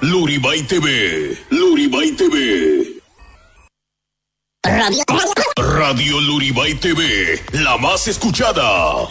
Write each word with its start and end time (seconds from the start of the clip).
Luribay 0.00 0.62
TV. 0.62 1.38
Luribay 1.50 2.12
TV. 2.12 3.00
Radio. 4.62 5.02
Radio 5.56 6.20
Luribay 6.20 6.74
TV. 6.74 7.42
La 7.52 7.78
más 7.78 8.06
escuchada. 8.06 9.04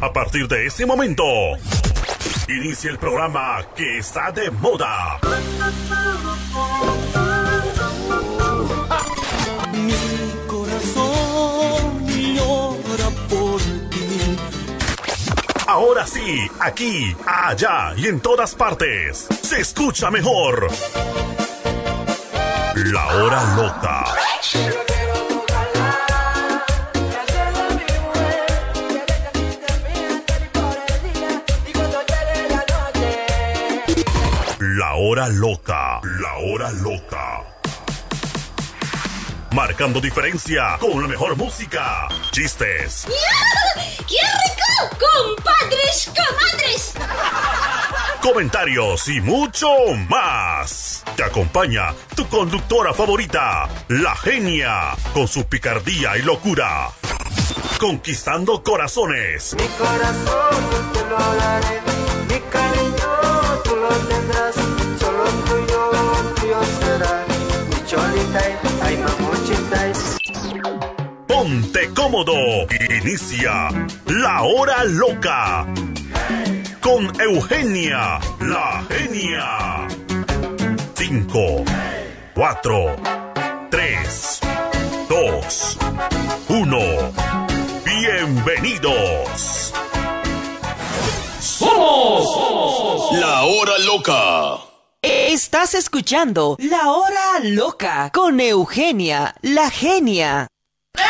A 0.00 0.12
partir 0.12 0.46
de 0.46 0.66
este 0.66 0.84
momento, 0.84 1.24
inicia 2.48 2.90
el 2.90 2.98
programa 2.98 3.66
que 3.74 3.98
está 3.98 4.30
de 4.30 4.50
moda. 4.50 5.18
Ahora 15.72 16.06
sí, 16.06 16.50
aquí, 16.60 17.16
allá 17.24 17.94
y 17.96 18.06
en 18.06 18.20
todas 18.20 18.54
partes, 18.54 19.26
se 19.42 19.60
escucha 19.60 20.10
mejor. 20.10 20.68
La 22.74 23.06
hora 23.16 23.56
loca. 23.56 24.04
La 34.60 34.94
hora 34.96 35.28
loca. 35.28 36.00
La 36.02 36.34
hora 36.36 36.70
loca. 36.70 37.51
Marcando 39.54 40.00
diferencia 40.00 40.78
con 40.80 41.02
la 41.02 41.06
mejor 41.06 41.36
música, 41.36 42.08
chistes, 42.30 43.06
¡Qué 44.08 44.16
rico! 44.16 44.96
¡Compadres, 44.98 46.10
comadres! 46.16 46.94
comentarios 48.22 49.08
y 49.08 49.20
mucho 49.20 49.68
más. 50.08 51.04
Te 51.16 51.24
acompaña 51.24 51.92
tu 52.14 52.26
conductora 52.28 52.94
favorita, 52.94 53.68
la 53.88 54.16
genia, 54.16 54.96
con 55.12 55.28
su 55.28 55.44
picardía 55.44 56.16
y 56.16 56.22
locura. 56.22 56.88
Conquistando 57.78 58.62
corazones. 58.62 59.54
Mi 59.58 59.66
corazón 59.66 60.70
yo 60.72 60.92
te 60.92 61.08
lo 61.10 61.34
daré, 61.36 61.80
mi 62.28 62.40
cariño 62.50 63.62
tú 63.64 63.76
lo 63.76 63.88
tendrás, 63.88 64.54
solo 64.98 65.24
tuyo, 65.44 65.90
tuyo 66.40 66.60
será. 66.80 67.26
Mi 67.68 67.86
cholita, 67.86 68.40
mamuchita. 68.40 68.71
Ponte 71.42 71.90
cómodo. 71.92 72.34
Inicia 73.02 73.68
la 74.06 74.42
hora 74.42 74.84
loca. 74.84 75.66
Con 76.80 77.20
Eugenia, 77.20 78.20
la 78.38 78.84
genia. 78.88 79.88
5, 80.94 81.64
4, 82.36 82.96
3, 83.72 84.40
2, 85.08 85.78
1. 86.48 86.78
Bienvenidos. 87.86 89.72
La 93.20 93.42
hora 93.42 93.78
loca. 93.84 94.60
Estás 95.02 95.74
escuchando 95.74 96.56
La 96.60 96.92
Hora 96.92 97.40
Loca 97.42 98.12
con 98.14 98.38
Eugenia, 98.38 99.34
la 99.42 99.68
genia. 99.70 100.51
Cómo 100.94 101.02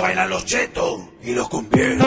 bailan 0.00 0.30
los 0.30 0.44
chetos 0.44 1.00
y 1.22 1.32
los 1.32 1.48
cumbieros. 1.48 2.06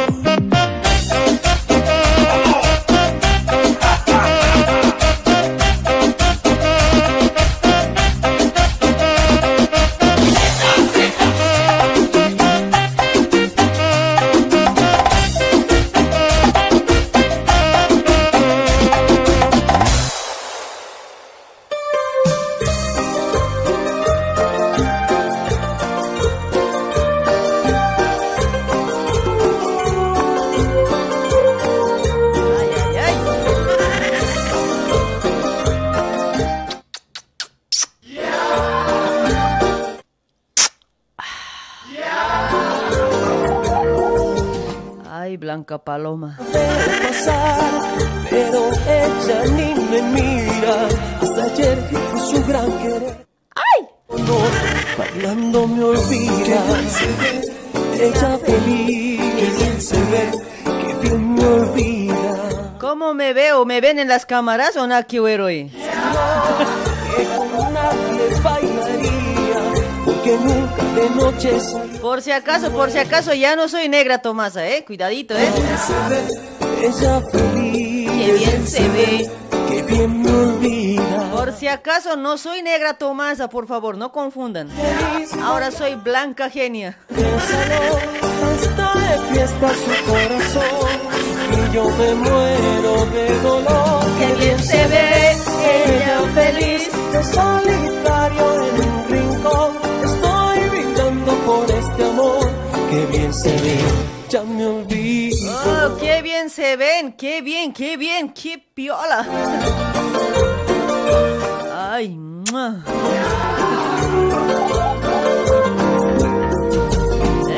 Las 64.23 64.25
cámaras 64.25 64.77
o 64.77 64.83
hoy? 65.41 65.69
Que 71.41 71.59
salió. 71.59 72.01
Por 72.01 72.21
si 72.21 72.31
acaso, 72.31 72.71
por 72.71 72.89
si 72.91 72.99
acaso, 72.99 73.33
ya 73.33 73.55
no 73.57 73.67
soy 73.67 73.89
negra 73.89 74.19
Tomasa, 74.19 74.65
¿eh? 74.65 74.85
Cuidadito, 74.85 75.35
¿eh? 75.35 75.49
Qué 76.81 78.33
bien 78.33 78.67
se 78.67 78.87
ve. 78.89 79.29
que 79.67 79.81
bien 79.83 80.21
me 80.21 80.29
olvida. 80.29 81.31
Por 81.31 81.51
si 81.53 81.67
acaso, 81.67 82.15
no 82.15 82.37
soy 82.37 82.61
negra 82.61 82.93
Tomasa, 82.93 83.49
por 83.49 83.67
favor, 83.67 83.97
no 83.97 84.11
confundan. 84.13 84.69
Ahora 85.41 85.71
soy 85.71 85.95
Blanca 85.95 86.49
Genia. 86.49 86.97
Y 91.53 91.73
yo 91.73 91.83
me 91.89 92.15
muero 92.15 93.05
de 93.05 93.39
dolor. 93.41 94.03
Qué 94.19 94.45
bien 94.45 94.59
se 94.59 94.88
ve, 94.88 95.31
ella 95.75 96.19
feliz. 96.33 96.89
de 97.11 97.23
solitario 97.23 98.45
en 98.67 98.75
un 98.89 99.07
rincón. 99.09 99.71
Estoy 100.03 100.69
brindando 100.69 101.31
por 101.45 101.71
este 101.71 102.03
amor 102.05 102.50
que 102.89 103.05
bien 103.17 103.33
se 103.33 103.51
ve. 103.51 103.77
Ya 104.29 104.44
me 104.44 104.65
olvido. 104.65 105.53
Oh, 105.53 105.97
qué 106.00 106.21
bien 106.21 106.50
se 106.50 106.75
ven, 106.75 107.13
qué 107.13 107.41
bien, 107.41 107.71
qué 107.73 107.97
bien, 107.97 108.33
qué 108.33 108.57
piola. 108.73 109.25
Ay, 111.71 112.09
¡mua! 112.09 112.83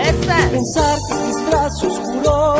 Esa. 0.04 0.50
Pensar 0.52 0.98
que 1.08 1.16
mis 1.28 1.50
brazos 1.50 1.94
juró 2.00 2.56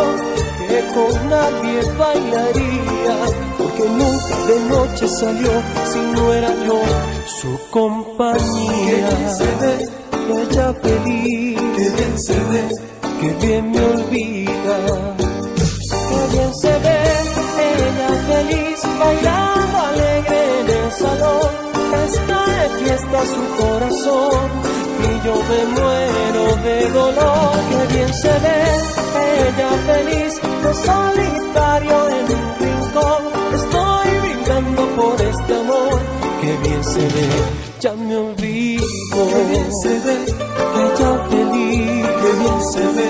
que 0.68 0.80
con 0.94 1.30
nadie 1.30 1.82
bailaría, 1.98 3.16
porque 3.58 3.84
nunca 3.84 4.36
de 4.48 4.60
noche 4.70 5.08
salió 5.08 5.52
si 5.92 6.00
no 6.00 6.34
era 6.34 6.50
yo 6.66 6.82
su 7.26 7.60
compañía. 7.70 8.86
Que 8.86 8.96
bien 8.96 9.36
se 9.38 9.46
ve, 9.62 9.74
ella 10.42 10.74
feliz, 10.82 11.62
que 11.76 11.90
bien 11.90 12.20
se 12.20 12.34
ve, 12.34 12.70
que 13.20 13.46
bien 13.46 13.72
me 13.72 13.80
olvida. 13.80 14.78
Que 16.10 16.38
bien 16.38 16.56
se 16.56 16.74
ve, 16.80 16.98
ella 17.72 18.10
feliz, 18.28 18.80
bailando 19.00 19.78
alegre 19.80 20.62
en 20.62 20.70
el 20.70 20.92
salón. 20.92 21.66
Está 22.06 22.45
de 22.66 22.84
fiesta 22.84 23.20
su 23.26 23.64
corazón 23.64 24.50
y 25.06 25.26
yo 25.26 25.36
me 25.50 25.66
muero 25.78 26.56
de 26.64 26.90
dolor. 26.90 27.52
Que 27.70 27.94
bien 27.94 28.14
se 28.14 28.34
ve, 28.44 28.60
ella 29.48 29.70
feliz, 29.90 30.34
yo 30.64 30.74
solitario 30.74 31.98
en 32.18 32.26
un 32.38 32.46
rincón. 32.60 33.22
Estoy 33.54 34.10
brindando 34.22 34.82
por 34.96 35.22
este 35.22 35.54
amor. 35.56 36.00
Que 36.42 36.58
bien 36.68 36.84
se 36.84 37.02
ve, 37.02 37.30
ya 37.80 37.94
me 37.94 38.16
olvido. 38.18 38.86
Que 39.32 39.44
bien 39.52 39.72
se 39.82 40.00
ve, 40.06 40.18
ella 40.86 41.12
feliz. 41.30 42.08
Que 42.22 42.32
bien 42.42 42.62
se 42.74 42.86
ve, 42.98 43.10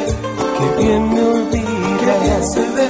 que 0.58 0.84
bien 0.84 1.14
me 1.14 1.22
olvida. 1.22 1.66
Que 2.02 2.14
bien 2.24 2.44
se 2.54 2.64
ve, 2.76 2.88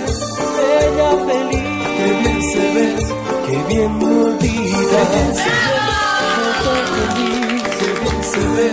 ella 0.81 1.11
feliz. 1.27 1.75
Que 1.97 2.09
bien 2.21 2.41
se 2.51 2.63
ve, 2.75 2.87
que 3.45 3.73
bien 3.73 3.97
me 3.99 4.05
olvida. 4.05 5.74
Ve, 8.55 8.69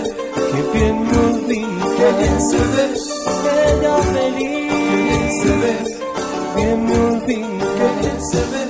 que 0.50 0.60
bien 0.78 0.96
olvida. 1.24 1.86
Que 1.96 2.08
bien 2.18 2.38
se 2.40 2.58
ve, 2.74 2.86
ella 3.68 3.96
feliz. 4.14 4.72
Que 4.88 4.96
bien 5.08 5.28
se 5.42 5.52
ve, 5.62 5.74
bien 6.56 6.78
me 6.86 6.94
olvida. 7.10 7.66
Que 7.78 7.86
bien 8.00 8.18
se 8.30 8.40
ve, 8.50 8.62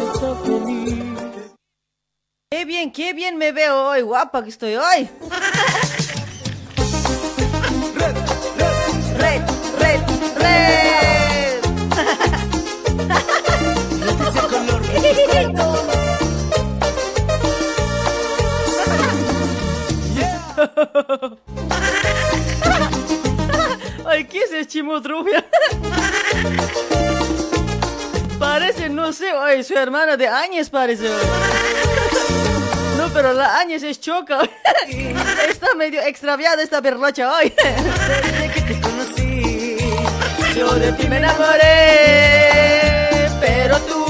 ella 0.00 0.30
feliz. 0.44 1.04
Qué 2.50 2.60
bien, 2.64 2.92
qué 2.92 3.12
bien 3.12 3.36
me 3.36 3.52
veo 3.52 3.88
hoy, 3.88 4.02
guapa 4.02 4.42
que 4.42 4.50
estoy 4.50 4.74
hoy. 4.76 5.08
Red, 9.18 9.42
red, 9.80 10.02
red. 10.36 10.87
Ay, 24.06 24.24
¿qué 24.24 24.38
es 24.38 24.52
el 24.52 24.66
chimotrufia? 24.66 25.44
Parece, 28.38 28.88
no 28.88 29.12
sé, 29.12 29.26
ay, 29.36 29.62
su 29.64 29.74
hermana 29.74 30.16
de 30.16 30.28
Áñez 30.28 30.70
parece. 30.70 31.08
No, 32.96 33.08
pero 33.12 33.32
la 33.32 33.58
Áñez 33.58 33.82
es 33.82 34.00
choca. 34.00 34.42
Está 35.48 35.74
medio 35.74 36.00
extraviada 36.02 36.62
esta 36.62 36.80
berrocha 36.80 37.34
hoy. 37.36 37.52
Desde 37.56 38.52
que 38.52 38.60
te 38.60 38.80
conocí, 38.80 39.76
Yo 40.56 40.72
de 40.74 40.92
ti 40.92 41.08
me 41.08 41.16
enamoré, 41.16 43.08
pero 43.40 43.76
tú 43.80 44.04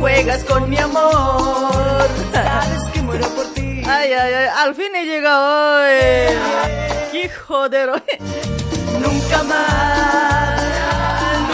juegas 0.00 0.42
con 0.44 0.68
mi 0.68 0.78
amor. 0.78 2.08
sabes 2.32 2.82
que 2.92 3.00
muero 3.02 3.28
por 3.28 3.46
ti. 3.54 3.57
Ay, 3.90 4.12
ay, 4.12 4.34
ay, 4.34 4.48
al 4.54 4.74
fin 4.74 4.94
he 4.94 5.06
llegado 5.06 5.80
hoy. 5.80 6.36
Qué 7.10 7.30
joder 7.30 7.88
hoy. 7.88 8.02
Nunca 9.00 9.42
más, 9.44 10.62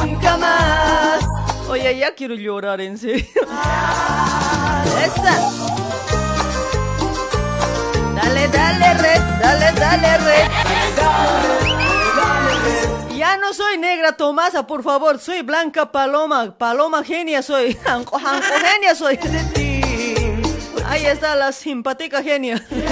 nunca 0.05 0.37
más. 0.37 1.25
Oye, 1.69 1.97
ya 1.97 2.13
quiero 2.15 2.35
llorar 2.35 2.81
en 2.81 2.99
serio. 2.99 3.25
Esa. 5.05 5.51
Dale, 8.17 8.49
dale, 8.49 8.95
red, 8.95 9.21
dale, 9.41 9.73
dale, 9.79 10.19
red. 10.19 10.51
Ya 13.17 13.37
no 13.37 13.55
soy 13.55 13.79
negra 13.79 14.17
Tomasa, 14.17 14.67
por 14.67 14.83
favor, 14.83 15.21
soy 15.21 15.43
Blanca 15.43 15.93
Paloma, 15.93 16.59
Paloma 16.59 17.05
genia 17.05 17.43
soy, 17.43 17.79
genia 18.73 18.95
soy. 18.97 19.19
Ahí 20.87 21.07
está 21.07 21.35
la 21.37 21.53
simpática 21.53 22.23
genia. 22.23 22.65
Yo 22.71 22.77
no 22.77 22.85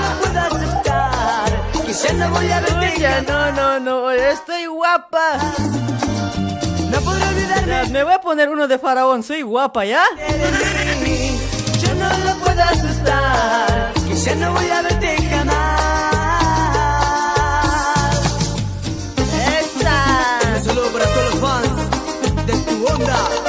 lo 0.00 0.20
puedo 0.20 0.40
aceptar, 0.40 1.52
ya 2.02 2.12
no 2.12 2.30
voy 2.30 2.50
a. 2.50 2.58
Uy, 2.60 3.26
no, 3.26 3.52
no, 3.52 3.80
no, 3.80 4.10
estoy 4.10 4.66
guapa. 4.66 5.38
No 6.90 7.00
podré 7.00 7.24
olvidarme 7.26 7.66
Ya, 7.66 7.84
Me 7.90 8.04
voy 8.04 8.12
a 8.12 8.20
poner 8.20 8.48
uno 8.50 8.68
de 8.68 8.78
faraón, 8.78 9.22
soy 9.22 9.42
guapa, 9.42 9.84
¿ya? 9.84 10.04
Yo 11.80 11.94
no 11.94 12.08
lo 12.24 12.36
puedo 12.44 12.62
aceptar, 12.62 13.92
ya 14.24 14.34
no 14.36 14.52
voy 14.52 14.70
a 14.70 14.82
verte 14.82 15.16
jamás. 15.30 15.80
Esa. 19.58 20.38
Un 20.56 20.64
saludo 20.64 20.92
para 20.92 21.04
todos 21.06 21.24
los 21.24 21.40
fans 21.40 22.46
de 22.46 22.52
tu 22.52 22.86
onda. 22.86 23.43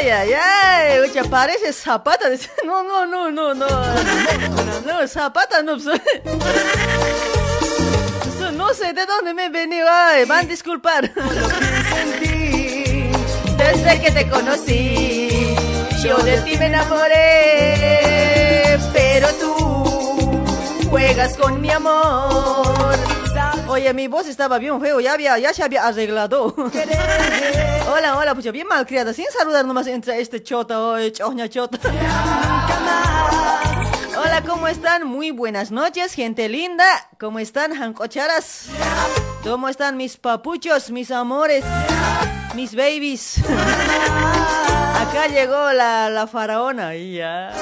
Ay, 0.00 0.08
ay, 0.08 0.32
ay, 0.32 0.98
oye, 1.00 1.22
parece 1.24 1.74
zapata. 1.74 2.30
No, 2.64 2.82
no, 2.82 3.04
no, 3.04 3.30
no, 3.30 3.52
no. 3.52 3.68
No, 4.86 5.06
zapata 5.06 5.62
no. 5.62 5.76
Eso 5.76 5.92
No 8.52 8.72
sé 8.72 8.94
de 8.94 9.04
dónde 9.04 9.34
me 9.34 9.44
he 9.44 9.50
venido, 9.50 9.86
ay, 9.90 10.24
van 10.24 10.46
a 10.46 10.48
disculpar. 10.48 11.12
Desde 13.58 14.00
que 14.00 14.10
te 14.10 14.26
conocí, 14.30 15.54
yo 16.02 16.16
de 16.16 16.40
ti 16.40 16.56
me 16.56 16.64
enamoré, 16.68 17.98
pero 18.94 19.28
tú 19.34 19.54
juegas 20.88 21.36
con 21.36 21.60
mi 21.60 21.70
amor. 21.70 23.19
Oye, 23.68 23.94
mi 23.94 24.08
voz 24.08 24.26
estaba 24.26 24.58
bien 24.58 24.80
feo, 24.80 25.00
ya, 25.00 25.12
había, 25.12 25.38
ya 25.38 25.52
se 25.52 25.62
había 25.62 25.86
arreglado. 25.86 26.54
Hola, 27.92 28.16
hola, 28.16 28.34
pues 28.34 28.50
bien 28.52 28.66
mal 28.66 28.86
criada, 28.86 29.12
sin 29.12 29.26
saludar 29.36 29.64
nomás 29.64 29.86
entre 29.86 30.20
este 30.20 30.42
chota, 30.42 30.80
oye, 30.80 31.12
choña 31.12 31.48
chota. 31.48 31.78
Hola, 34.16 34.42
¿cómo 34.46 34.68
están? 34.68 35.06
Muy 35.06 35.30
buenas 35.30 35.70
noches, 35.70 36.14
gente 36.14 36.48
linda. 36.48 36.84
¿Cómo 37.18 37.38
están, 37.38 37.74
jancocharas? 37.74 38.66
¿Cómo 39.42 39.68
están 39.68 39.96
mis 39.96 40.16
papuchos, 40.16 40.90
mis 40.90 41.10
amores? 41.10 41.64
mis 42.54 42.74
babies. 42.74 43.38
Acá 45.00 45.28
llegó 45.28 45.72
la, 45.72 46.10
la 46.10 46.26
faraona 46.26 46.94
y 46.94 47.16
ya. 47.16 47.52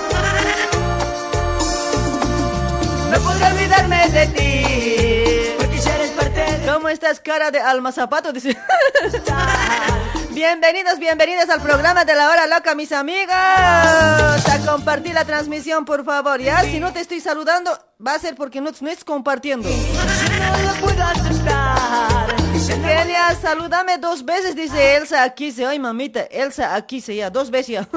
No 3.11 3.19
puedo 3.21 3.47
olvidarme 3.47 4.09
de 4.09 4.27
ti. 4.29 5.58
¿Cómo 6.73 6.89
estás, 6.91 7.19
cara 7.21 7.51
de 7.51 7.61
alma 7.61 7.93
zapato? 7.93 8.31
Dice. 8.33 8.55
Bienvenidos, 10.31 10.99
bienvenidas 10.99 11.49
al 11.49 11.63
programa 11.63 12.05
de 12.05 12.15
la 12.15 12.29
hora 12.29 12.47
loca, 12.47 12.75
mis 12.75 12.93
amigos. 12.93 13.35
A 13.35 14.61
compartir 14.67 15.15
la 15.15 15.25
transmisión, 15.25 15.87
por 15.87 16.05
favor, 16.05 16.41
¿ya? 16.41 16.61
Si 16.63 16.79
no 16.79 16.93
te 16.93 17.01
estoy 17.01 17.21
saludando, 17.21 17.71
va 18.07 18.15
a 18.15 18.19
ser 18.19 18.35
porque 18.35 18.61
no, 18.61 18.71
no 18.81 18.89
estás 18.89 19.05
compartiendo. 19.05 19.67
Kenia, 22.67 23.35
salúdame 23.41 23.97
dos 23.97 24.25
veces, 24.25 24.55
dice 24.55 24.97
Elsa 24.97 25.23
aquí 25.23 25.51
se. 25.51 25.65
Ay, 25.67 25.79
mamita, 25.79 26.21
Elsa 26.25 26.75
aquí 26.75 27.01
se 27.01 27.17
ya, 27.17 27.31
dos 27.31 27.51
veces 27.51 27.69
ya. 27.69 27.89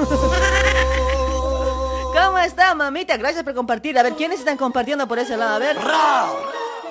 ¿Cómo 2.14 2.38
está, 2.38 2.74
mamita? 2.74 3.18
Gracias 3.18 3.44
por 3.44 3.54
compartir. 3.54 3.98
A 3.98 4.02
ver, 4.02 4.14
¿quiénes 4.14 4.38
están 4.38 4.56
compartiendo 4.56 5.06
por 5.06 5.18
ese 5.18 5.36
lado? 5.36 5.56
A 5.56 5.58
ver. 5.58 5.76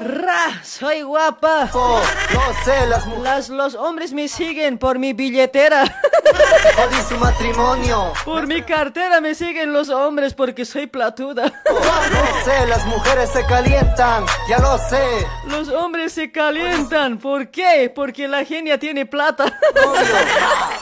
Ra, 0.01 0.63
soy 0.63 1.03
guapa. 1.03 1.69
Oh, 1.73 2.01
no 2.33 2.63
sé, 2.65 2.87
las 2.87 3.05
mujeres 3.05 3.23
Las, 3.23 3.49
los 3.49 3.75
hombres 3.75 4.13
me 4.13 4.27
siguen 4.27 4.79
por 4.79 4.97
mi 4.97 5.13
billetera. 5.13 5.83
jodí 6.75 7.01
su 7.07 7.17
matrimonio. 7.17 8.13
Por 8.25 8.47
mi 8.47 8.63
cartera 8.63 9.21
me 9.21 9.35
siguen 9.35 9.73
los 9.73 9.89
hombres 9.89 10.33
porque 10.33 10.65
soy 10.65 10.87
platuda. 10.87 11.43
No 11.69 12.43
sé, 12.43 12.65
las 12.67 12.83
mujeres 12.87 13.29
se 13.29 13.45
calientan, 13.45 14.25
ya 14.49 14.57
lo 14.57 14.77
sé. 14.89 15.27
Los 15.45 15.69
hombres 15.69 16.13
se 16.13 16.31
calientan. 16.31 17.19
¿Por 17.19 17.49
qué? 17.49 17.91
Porque 17.93 18.27
la 18.27 18.43
genia 18.43 18.79
tiene 18.79 19.05
plata. 19.05 19.45
Obvio. 19.75 20.01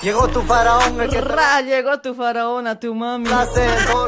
Llegó 0.01 0.27
tu 0.29 0.41
faraón, 0.43 1.01
el 1.01 1.09
que 1.09 1.19
Ra, 1.19 1.61
llegó 1.61 1.99
tu 1.99 2.13
faraona, 2.13 2.79
tu 2.79 2.95
mami. 2.95 3.29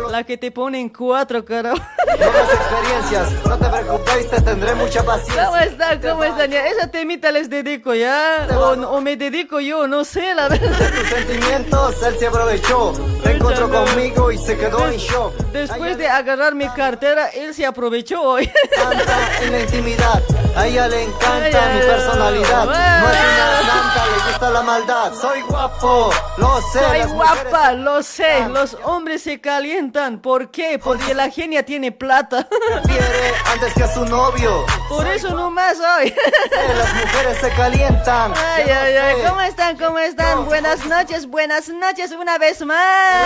La 0.10 0.24
que 0.24 0.38
te 0.38 0.52
pone 0.52 0.80
en 0.80 0.90
cuatro, 0.90 1.44
carajo. 1.44 1.82
nuevas 2.18 2.54
experiencias. 2.54 3.46
No 3.46 3.58
te 3.58 3.66
preocupes, 3.70 4.30
te 4.30 4.42
tendré 4.42 4.76
mucha 4.76 5.01
paciencia. 5.04 5.46
¿Cómo 5.46 5.58
está? 5.58 6.00
¿Cómo 6.02 6.24
están? 6.24 6.52
Ya, 6.52 6.68
esa 6.68 6.88
temita 6.88 7.32
les 7.32 7.50
dedico, 7.50 7.94
¿ya? 7.94 8.48
O, 8.56 8.72
o 8.72 9.02
me 9.02 9.16
dedico 9.18 9.60
yo, 9.60 9.88
no 9.88 10.04
sé, 10.04 10.34
la 10.34 10.48
verdad. 10.50 10.92
Tus 10.92 11.08
sentimientos, 11.18 12.04
él 12.04 12.16
se 12.20 12.28
aprovechó. 12.28 12.94
Te 13.24 13.32
encontró 13.32 13.70
conmigo 13.70 14.32
y 14.32 14.38
se 14.38 14.58
quedó 14.58 14.88
en 14.88 14.98
shock. 14.98 15.34
Después 15.52 15.98
de 15.98 16.08
agarrar 16.08 16.56
mi 16.56 16.68
cartera, 16.70 17.28
él 17.30 17.54
se 17.54 17.66
aprovechó 17.66 18.22
hoy. 18.22 18.52
Canta 18.76 19.30
en 19.42 19.52
la 19.52 19.60
intimidad. 19.62 20.22
A 20.56 20.68
ella 20.68 20.88
le 20.90 21.04
encanta 21.04 21.64
Ay, 21.66 21.74
mi 21.76 21.80
personalidad. 21.86 22.70
ay. 22.70 23.02
No 23.02 23.10
es 23.10 23.20
una 23.22 23.72
santa, 23.72 24.06
le 24.06 24.32
gusta 24.32 24.50
la 24.50 24.62
maldad. 24.64 25.14
Soy 25.14 25.42
guapo, 25.44 26.12
lo 26.38 26.62
sé. 26.74 26.80
Soy 26.80 27.14
guapa, 27.14 27.72
lo 27.74 28.04
sé. 28.04 28.48
Los 28.50 28.78
hombres 28.84 29.22
se 29.24 29.40
calientan. 29.40 30.20
¿Por 30.22 30.52
qué? 30.52 30.78
Porque 30.84 31.14
la 31.14 31.30
genia 31.30 31.64
tiene 31.64 31.92
plata. 31.94 32.48
prefiere 32.50 33.34
antes 33.54 33.74
que 33.74 33.84
a 33.84 33.94
su 33.94 34.04
novio. 34.06 34.66
Por 34.92 35.08
eso 35.08 35.30
nomás 35.30 35.78
hoy. 35.80 36.14
Eh, 36.52 36.74
Las 36.78 36.94
mujeres 36.94 37.38
se 37.40 37.50
calientan. 37.52 38.34
Ay, 38.36 38.70
ay, 38.70 38.96
ay. 38.98 39.16
¿cómo 39.26 39.40
están? 39.40 39.78
¿Cómo 39.78 39.98
están? 40.00 40.46
Buenas 40.46 40.86
noches, 40.86 41.28
buenas 41.28 41.70
noches 41.70 42.12
una 42.12 42.38
vez 42.38 42.64
más. 42.66 43.24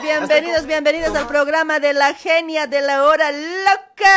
Bienvenidos, 0.00 0.64
bienvenidos 0.64 1.16
al 1.16 1.26
programa 1.26 1.80
de 1.80 1.92
la 1.92 2.14
genia 2.14 2.68
de 2.68 2.80
la 2.82 3.02
hora 3.02 3.32
loca. 3.32 4.14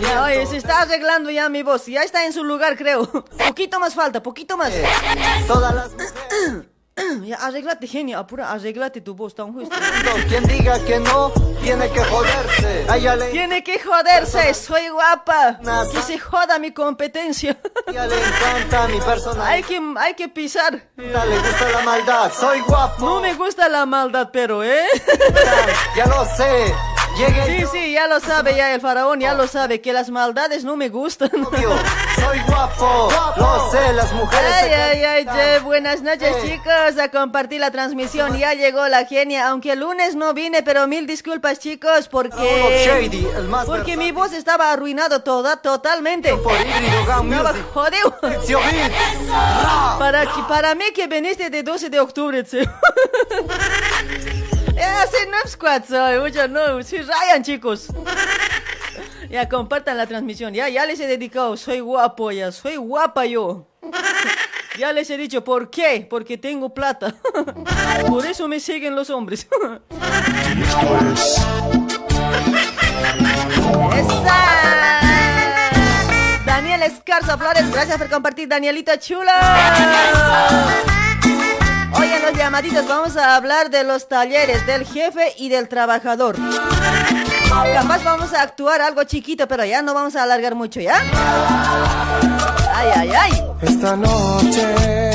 No 0.00 0.24
oye, 0.24 0.46
se 0.46 0.56
está 0.56 0.80
arreglando 0.82 1.30
ya 1.30 1.50
mi 1.50 1.62
voz. 1.62 1.84
Ya 1.86 2.02
está 2.02 2.24
en 2.24 2.32
su 2.32 2.42
lugar, 2.44 2.78
creo. 2.78 3.06
Poquito 3.46 3.78
más 3.78 3.94
falta, 3.94 4.22
poquito 4.22 4.56
más. 4.56 4.72
Todas 5.46 5.74
las 5.74 5.90
mujeres. 5.92 6.71
Ya, 7.24 7.36
arreglate, 7.36 7.86
genio. 7.86 8.18
Apura, 8.18 8.50
arreglate 8.52 9.00
tu 9.00 9.14
voz 9.14 9.34
tan 9.34 9.52
justo. 9.52 9.74
Quien 10.28 10.44
diga 10.46 10.78
que 10.84 10.98
no, 11.00 11.32
tiene 11.62 11.90
que 11.90 12.02
joderse. 12.04 12.86
Le, 13.16 13.30
Tiene 13.30 13.62
que 13.64 13.78
joderse, 13.80 14.54
soy 14.54 14.88
guapa. 14.88 15.58
Que 15.92 16.02
se 16.02 16.18
joda 16.18 16.58
mi 16.58 16.72
competencia. 16.72 17.56
a 17.86 17.90
ella 17.90 18.06
le 18.06 18.16
encanta 18.16 18.88
mi 18.88 18.94
Hay 18.94 19.00
personalidad. 19.00 19.68
que, 19.68 19.94
hay 19.98 20.14
que 20.14 20.28
pisar. 20.28 20.72
Le 20.96 21.38
gusta 21.38 21.68
la 21.70 21.82
maldad. 21.82 22.32
Soy 22.32 22.60
guapo. 22.60 23.04
No 23.04 23.20
me 23.20 23.34
gusta 23.34 23.68
la 23.68 23.86
maldad, 23.86 24.30
pero, 24.32 24.62
¿eh? 24.64 24.86
Ya 25.96 26.06
lo 26.06 26.24
sé. 26.36 26.74
Sí, 27.16 27.64
sí, 27.72 27.92
ya 27.92 28.06
lo 28.06 28.20
sabe 28.20 28.54
ya 28.56 28.74
el 28.74 28.80
faraón, 28.80 29.20
ya 29.20 29.34
lo 29.34 29.46
sabe, 29.46 29.80
que 29.80 29.92
las 29.92 30.10
maldades 30.10 30.64
no 30.64 30.76
me 30.76 30.88
gustan. 30.88 31.30
Soy 31.30 32.40
guapo. 32.46 33.10
Lo 33.36 33.70
sé, 33.70 33.92
las 33.92 34.12
mujeres 34.12 34.52
Ay, 34.62 35.02
ay, 35.02 35.26
ay, 35.28 35.60
buenas 35.60 36.02
noches 36.02 36.34
chicos, 36.42 36.98
a 37.00 37.10
compartir 37.10 37.60
la 37.60 37.70
transmisión, 37.70 38.36
ya 38.38 38.54
llegó 38.54 38.88
la 38.88 39.04
genia, 39.04 39.48
aunque 39.48 39.72
el 39.72 39.80
lunes 39.80 40.14
no 40.14 40.32
vine, 40.34 40.62
pero 40.62 40.86
mil 40.86 41.06
disculpas 41.06 41.58
chicos, 41.58 42.08
porque... 42.08 42.36
Porque 43.66 43.96
mi 43.96 44.12
voz 44.12 44.32
estaba 44.32 44.72
arruinado 44.72 45.22
toda, 45.22 45.56
totalmente. 45.56 46.30
Estaba 46.30 47.54
jodido. 47.72 48.16
Para, 49.98 50.24
para 50.48 50.74
mí 50.74 50.86
que 50.94 51.06
viniste 51.06 51.50
de 51.50 51.62
12 51.62 51.90
de 51.90 52.00
octubre, 52.00 52.44
Ya, 54.82 55.06
sí, 55.06 55.16
no 55.30 55.36
es 55.44 55.56
soy, 55.86 56.18
mucho 56.18 56.48
no, 56.48 56.82
sí 56.82 56.98
rayan, 56.98 57.44
chicos. 57.44 57.86
Ya, 59.30 59.48
compartan 59.48 59.96
la 59.96 60.08
transmisión, 60.08 60.52
ya, 60.52 60.68
ya 60.68 60.84
les 60.86 60.98
he 60.98 61.06
dedicado, 61.06 61.56
soy 61.56 61.78
guapo 61.78 62.32
ya, 62.32 62.50
soy 62.50 62.76
guapa 62.76 63.24
yo. 63.24 63.68
Ya 64.76 64.92
les 64.92 65.08
he 65.10 65.16
dicho, 65.16 65.44
¿por 65.44 65.70
qué? 65.70 66.04
Porque 66.10 66.36
tengo 66.36 66.74
plata. 66.74 67.14
Por 68.08 68.26
eso 68.26 68.48
me 68.48 68.58
siguen 68.58 68.96
los 68.96 69.08
hombres. 69.10 69.46
¡Esa! 73.94 74.38
Daniel 76.44 76.82
Escarza 76.82 77.38
Flores, 77.38 77.70
gracias 77.70 77.98
por 77.98 78.10
compartir, 78.10 78.48
Danielito 78.48 78.96
chulo. 78.96 79.30
Hoy 82.02 82.08
en 82.08 82.22
los 82.22 82.32
llamaditos 82.36 82.88
vamos 82.88 83.16
a 83.16 83.36
hablar 83.36 83.70
de 83.70 83.84
los 83.84 84.08
talleres 84.08 84.66
del 84.66 84.84
jefe 84.84 85.34
y 85.38 85.48
del 85.48 85.68
trabajador. 85.68 86.34
Capaz 87.48 88.02
vamos 88.02 88.32
a 88.32 88.42
actuar 88.42 88.80
algo 88.80 89.04
chiquito, 89.04 89.46
pero 89.46 89.64
ya 89.64 89.82
no 89.82 89.94
vamos 89.94 90.16
a 90.16 90.24
alargar 90.24 90.56
mucho, 90.56 90.80
¿ya? 90.80 90.96
Ay, 92.74 92.88
ay, 92.96 93.12
ay. 93.16 93.32
Esta 93.60 93.94
noche, 93.94 95.12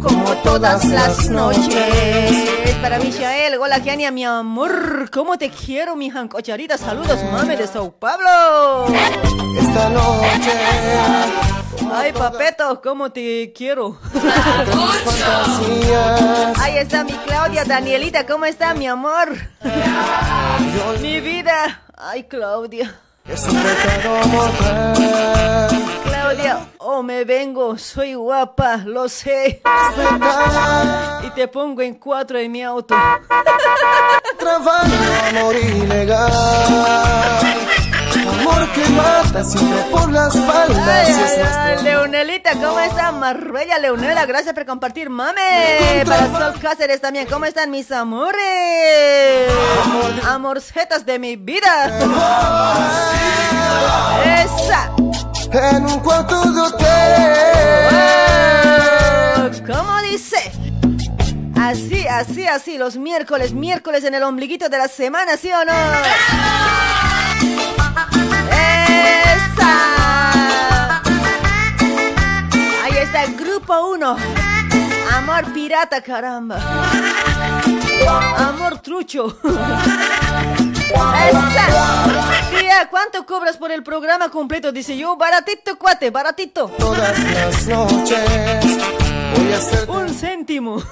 Como 0.00 0.32
todas 0.42 0.86
las 0.86 1.28
noches. 1.28 2.78
Para 2.80 2.98
Michael, 2.98 3.58
hola 3.60 3.80
Giania, 3.80 4.10
mi 4.10 4.24
amor. 4.24 5.10
¿Cómo 5.10 5.36
te 5.36 5.50
quiero, 5.50 5.94
mi 5.94 6.08
jancocharita? 6.08 6.78
Saludos, 6.78 7.18
mami 7.32 7.54
de 7.54 7.66
Sao 7.66 7.92
Pablo. 7.92 8.86
esta 9.60 9.90
noche, 9.90 10.52
Ay, 11.92 12.12
papeto, 12.12 12.80
¿cómo 12.82 13.10
te 13.10 13.52
quiero? 13.52 13.98
Ahí 16.60 16.78
está 16.78 17.04
mi 17.04 17.12
Claudia, 17.12 17.64
Danielita, 17.64 18.26
¿cómo 18.26 18.44
está, 18.44 18.74
mi 18.74 18.86
amor? 18.86 19.28
Mi 21.00 21.20
vida. 21.20 21.82
Ay, 21.96 22.24
Claudia. 22.24 23.00
Es 23.26 23.42
un 23.44 23.56
pecado 23.56 24.26
mortal. 24.28 25.68
Claudia, 26.04 26.66
oh, 26.78 27.02
me 27.02 27.24
vengo, 27.24 27.78
soy 27.78 28.14
guapa, 28.14 28.76
lo 28.78 29.08
sé. 29.08 29.62
Y 31.22 31.30
te 31.30 31.48
pongo 31.48 31.82
en 31.82 31.94
cuatro 31.94 32.38
en 32.38 32.52
mi 32.52 32.62
auto. 32.62 32.94
Trabajo, 34.38 34.86
amor 35.30 35.56
ilegal. 35.56 36.30
Amor 38.46 38.68
que 38.72 38.84
mata 38.90 39.42
siempre 39.44 39.80
por 39.90 40.12
las 40.12 40.34
Ay, 40.36 40.42
faldas. 40.42 41.08
ay, 41.08 41.42
ay, 41.78 41.82
Leonelita, 41.84 42.52
¿cómo 42.52 42.78
está? 42.80 43.10
Marbella 43.12 43.78
Leonela, 43.78 44.26
gracias 44.26 44.52
por 44.54 44.66
compartir, 44.66 45.08
mame. 45.08 46.02
Para 46.06 46.26
Sol 46.30 46.60
Cáceres 46.60 47.00
también, 47.00 47.26
¿cómo 47.26 47.46
están 47.46 47.70
mis 47.70 47.90
amores? 47.90 48.42
Amorcetas 50.28 51.06
de 51.06 51.18
mi 51.18 51.36
vida. 51.36 51.88
Esa. 54.44 54.90
En 55.52 55.86
un 55.86 56.00
cuarto 56.00 56.52
de 56.52 56.60
hotel. 56.60 56.86
Oh, 59.38 59.50
¿Cómo 59.72 60.02
dice? 60.02 60.52
Así, 61.58 62.06
así, 62.06 62.46
así, 62.46 62.76
los 62.76 62.96
miércoles, 62.96 63.52
miércoles 63.54 64.04
en 64.04 64.14
el 64.14 64.22
ombliguito 64.22 64.68
de 64.68 64.76
la 64.76 64.88
semana, 64.88 65.36
¿sí 65.38 65.50
o 65.50 65.64
no? 65.64 65.72
¡Esa! 69.34 69.72
Ahí 72.82 72.96
está 73.02 73.24
el 73.24 73.36
grupo 73.36 73.88
1. 73.92 74.16
Amor 75.14 75.52
pirata, 75.52 76.00
caramba. 76.00 76.58
Amor 78.36 78.78
trucho. 78.78 79.38
¿cuánto 82.90 83.26
cobras 83.26 83.56
por 83.56 83.70
el 83.70 83.82
programa 83.82 84.28
completo? 84.28 84.72
Dice 84.72 84.96
yo, 84.96 85.16
baratito, 85.16 85.76
cuate, 85.78 86.10
baratito. 86.10 86.68
Todas 86.78 87.18
las 87.18 87.66
noches 87.66 89.03
Un 89.88 90.08
céntimo. 90.08 90.80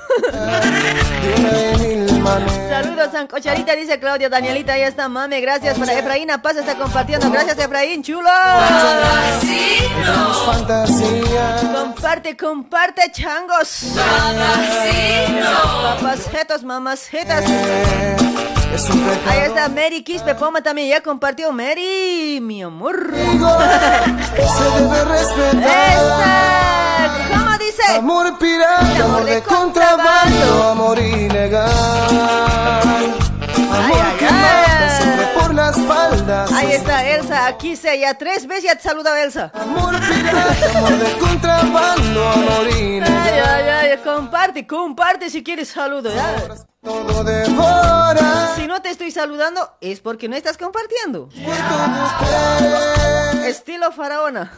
Saludos, 2.69 3.09
Sancocharita, 3.13 3.75
dice 3.75 3.99
Claudia 3.99 4.29
Danielita. 4.29 4.75
Ahí 4.75 4.83
está, 4.83 5.09
mame. 5.09 5.41
Gracias 5.41 5.79
para 5.79 5.99
Efraín 5.99 6.29
Paz, 6.43 6.57
está 6.57 6.77
compartiendo. 6.77 7.31
Gracias, 7.31 7.59
Efraín, 7.59 8.03
chulo. 8.03 8.29
Comparte, 11.73 12.37
comparte, 12.37 13.11
changos. 13.13 13.93
Mamacetas. 16.65 17.45
Es 18.75 18.89
un 18.89 19.01
pecado. 19.01 19.31
Ahí 19.31 19.41
está 19.41 19.69
Mary 19.69 20.03
Quispe 20.03 20.35
Poma 20.35 20.63
también. 20.63 20.89
Ya 20.89 21.03
compartió 21.03 21.53
Mary, 21.53 22.39
mi 22.41 22.63
amor. 22.63 23.13
Se 23.13 23.21
debe 24.81 25.05
respetar. 25.05 25.63
Esta, 27.05 27.42
¿cómo 27.53 27.59
dice? 27.59 27.83
Amor 27.97 28.39
pirata, 28.39 29.05
amor 29.05 29.25
de 29.25 29.43
contrabando, 29.43 30.63
amor 30.71 30.99
ilegal. 30.99 31.67
Amor 33.73 34.01
ay, 34.01 34.17
que 34.19 34.27
ay. 34.27 34.33
mata 34.33 34.97
siempre 34.99 35.27
por 35.39 35.55
las 35.55 35.77
espaldas. 35.77 36.53
Ahí 36.53 36.73
está 36.73 37.09
Elsa, 37.09 37.47
aquí 37.47 37.77
se 37.77 37.99
ya 37.99 38.15
tres 38.19 38.47
veces 38.47 38.65
ya 38.65 38.75
te 38.77 38.83
saluda 38.83 39.23
Elsa. 39.23 39.51
Amor 39.55 39.95
pirata, 40.01 40.79
amor 40.79 40.99
de 40.99 41.19
contrabando, 41.19 42.29
amor 42.29 42.67
Ay, 42.67 42.83
ilegal. 42.97 43.49
ay, 43.49 43.91
ay, 43.91 43.99
comparte, 44.05 44.67
comparte 44.67 45.31
si 45.31 45.43
quieres 45.43 45.69
saludo. 45.69 46.13
ya. 46.15 46.35
Todo 46.83 47.23
devora. 47.23 48.55
Si 48.57 48.67
no 48.67 48.83
te 48.83 48.91
estoy 48.91 49.13
saludando 49.13 49.77
es 49.81 50.01
porque 50.01 50.29
no 50.29 50.35
estás 50.37 50.59
compartiendo. 50.59 51.29
Estilo 53.47 53.93
faraona. 53.93 54.53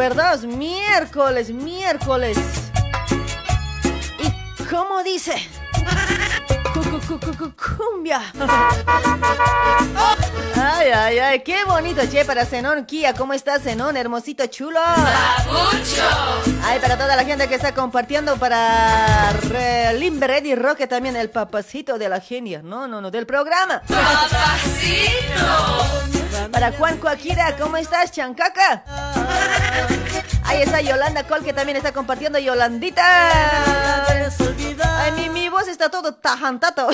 Cuerdos, 0.00 0.44
miércoles, 0.44 1.50
miércoles. 1.50 2.38
¿Y 4.18 4.64
cómo 4.64 5.02
dice? 5.02 5.34
Cumbia. 7.18 8.20
Ay, 10.62 10.90
ay, 10.90 11.18
ay, 11.18 11.40
qué 11.42 11.64
bonito, 11.64 12.02
che, 12.10 12.24
para 12.24 12.44
Zenón 12.46 12.84
Kia. 12.86 13.14
¿Cómo 13.14 13.32
estás, 13.32 13.62
Zenón? 13.62 13.96
Hermosito, 13.96 14.46
chulo. 14.46 14.78
Ay, 16.64 16.78
para 16.80 16.96
toda 16.96 17.16
la 17.16 17.24
gente 17.24 17.48
que 17.48 17.56
está 17.56 17.74
compartiendo, 17.74 18.36
para 18.36 19.32
Re- 19.32 19.94
Limber 19.94 20.30
Ready 20.30 20.54
Roque 20.54 20.86
también, 20.86 21.16
el 21.16 21.30
papacito 21.30 21.98
de 21.98 22.08
la 22.08 22.20
genia. 22.20 22.60
No, 22.62 22.86
no, 22.86 23.00
no, 23.00 23.10
del 23.10 23.26
programa. 23.26 23.82
Para 26.48 26.72
Juan 26.72 26.98
Coaquira, 26.98 27.56
¿cómo 27.56 27.76
estás, 27.76 28.12
Chancaca? 28.12 28.84
Ahí 30.44 30.62
está 30.62 30.80
Yolanda 30.80 31.24
Col, 31.24 31.44
que 31.44 31.52
también 31.52 31.76
está 31.76 31.92
compartiendo. 31.92 32.38
Yolandita. 32.38 33.02
Ay, 35.02 35.12
mi, 35.12 35.28
mi 35.28 35.48
voz 35.48 35.68
está 35.68 35.90
todo 35.90 36.14
tajantato. 36.14 36.88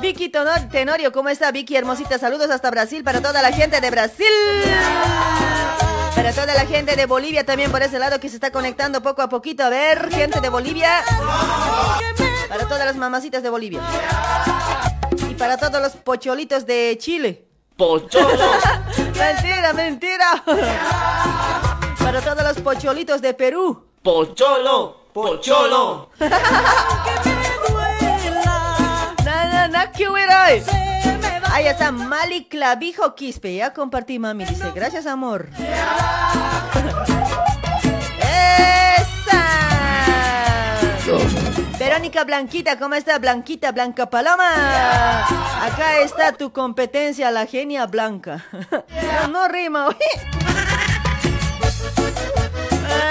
Vicky 0.00 0.30
Tenorio, 0.70 1.12
¿cómo 1.12 1.28
está 1.28 1.50
Vicky? 1.50 1.76
Hermosita, 1.76 2.18
saludos 2.18 2.50
hasta 2.50 2.70
Brasil 2.70 3.02
para 3.02 3.20
toda 3.20 3.40
la 3.42 3.52
gente 3.52 3.80
de 3.80 3.90
Brasil. 3.90 4.26
Para 6.14 6.32
toda 6.32 6.54
la 6.54 6.66
gente 6.66 6.96
de 6.96 7.06
Bolivia 7.06 7.44
también 7.44 7.70
por 7.70 7.82
ese 7.82 7.98
lado 7.98 8.20
que 8.20 8.28
se 8.28 8.36
está 8.36 8.50
conectando 8.50 9.02
poco 9.02 9.22
a 9.22 9.28
poquito. 9.28 9.64
A 9.64 9.68
ver, 9.68 10.10
gente 10.10 10.40
de 10.40 10.48
Bolivia. 10.48 11.02
Para 12.48 12.66
todas 12.68 12.84
las 12.84 12.96
mamacitas 12.96 13.42
de 13.42 13.50
Bolivia. 13.50 13.80
Y 15.28 15.34
para 15.34 15.56
todos 15.56 15.82
los 15.82 15.92
pocholitos 15.92 16.66
de 16.66 16.96
Chile. 17.00 17.48
Pocholo. 17.76 18.28
mentira, 19.18 19.72
mentira. 19.72 20.44
Para 21.98 22.20
todos 22.20 22.42
los 22.44 22.60
pocholitos 22.60 23.20
de 23.20 23.34
Perú. 23.34 23.84
Pocholo. 24.02 25.04
Pocholo. 25.12 26.10
Nada 29.24 29.92
que 29.96 30.08
hubiera 30.08 30.46
hoy. 30.46 30.62
Ahí 31.54 31.68
está 31.68 31.92
Mali 31.92 32.46
Clavijo 32.46 33.14
Quispe. 33.14 33.54
Ya 33.54 33.72
compartí, 33.72 34.18
mami. 34.18 34.44
Dice, 34.44 34.72
gracias, 34.74 35.06
amor. 35.06 35.50
¡Esa! 38.18 39.44
Verónica 41.78 42.24
Blanquita, 42.24 42.76
¿cómo 42.76 42.96
está? 42.96 43.20
Blanquita, 43.20 43.70
Blanca 43.70 44.10
Paloma. 44.10 45.22
Acá 45.62 46.00
está 46.00 46.32
tu 46.32 46.52
competencia, 46.52 47.30
la 47.30 47.46
genia 47.46 47.86
blanca. 47.86 48.44
No, 49.22 49.28
no 49.32 49.46
rima. 49.46 49.90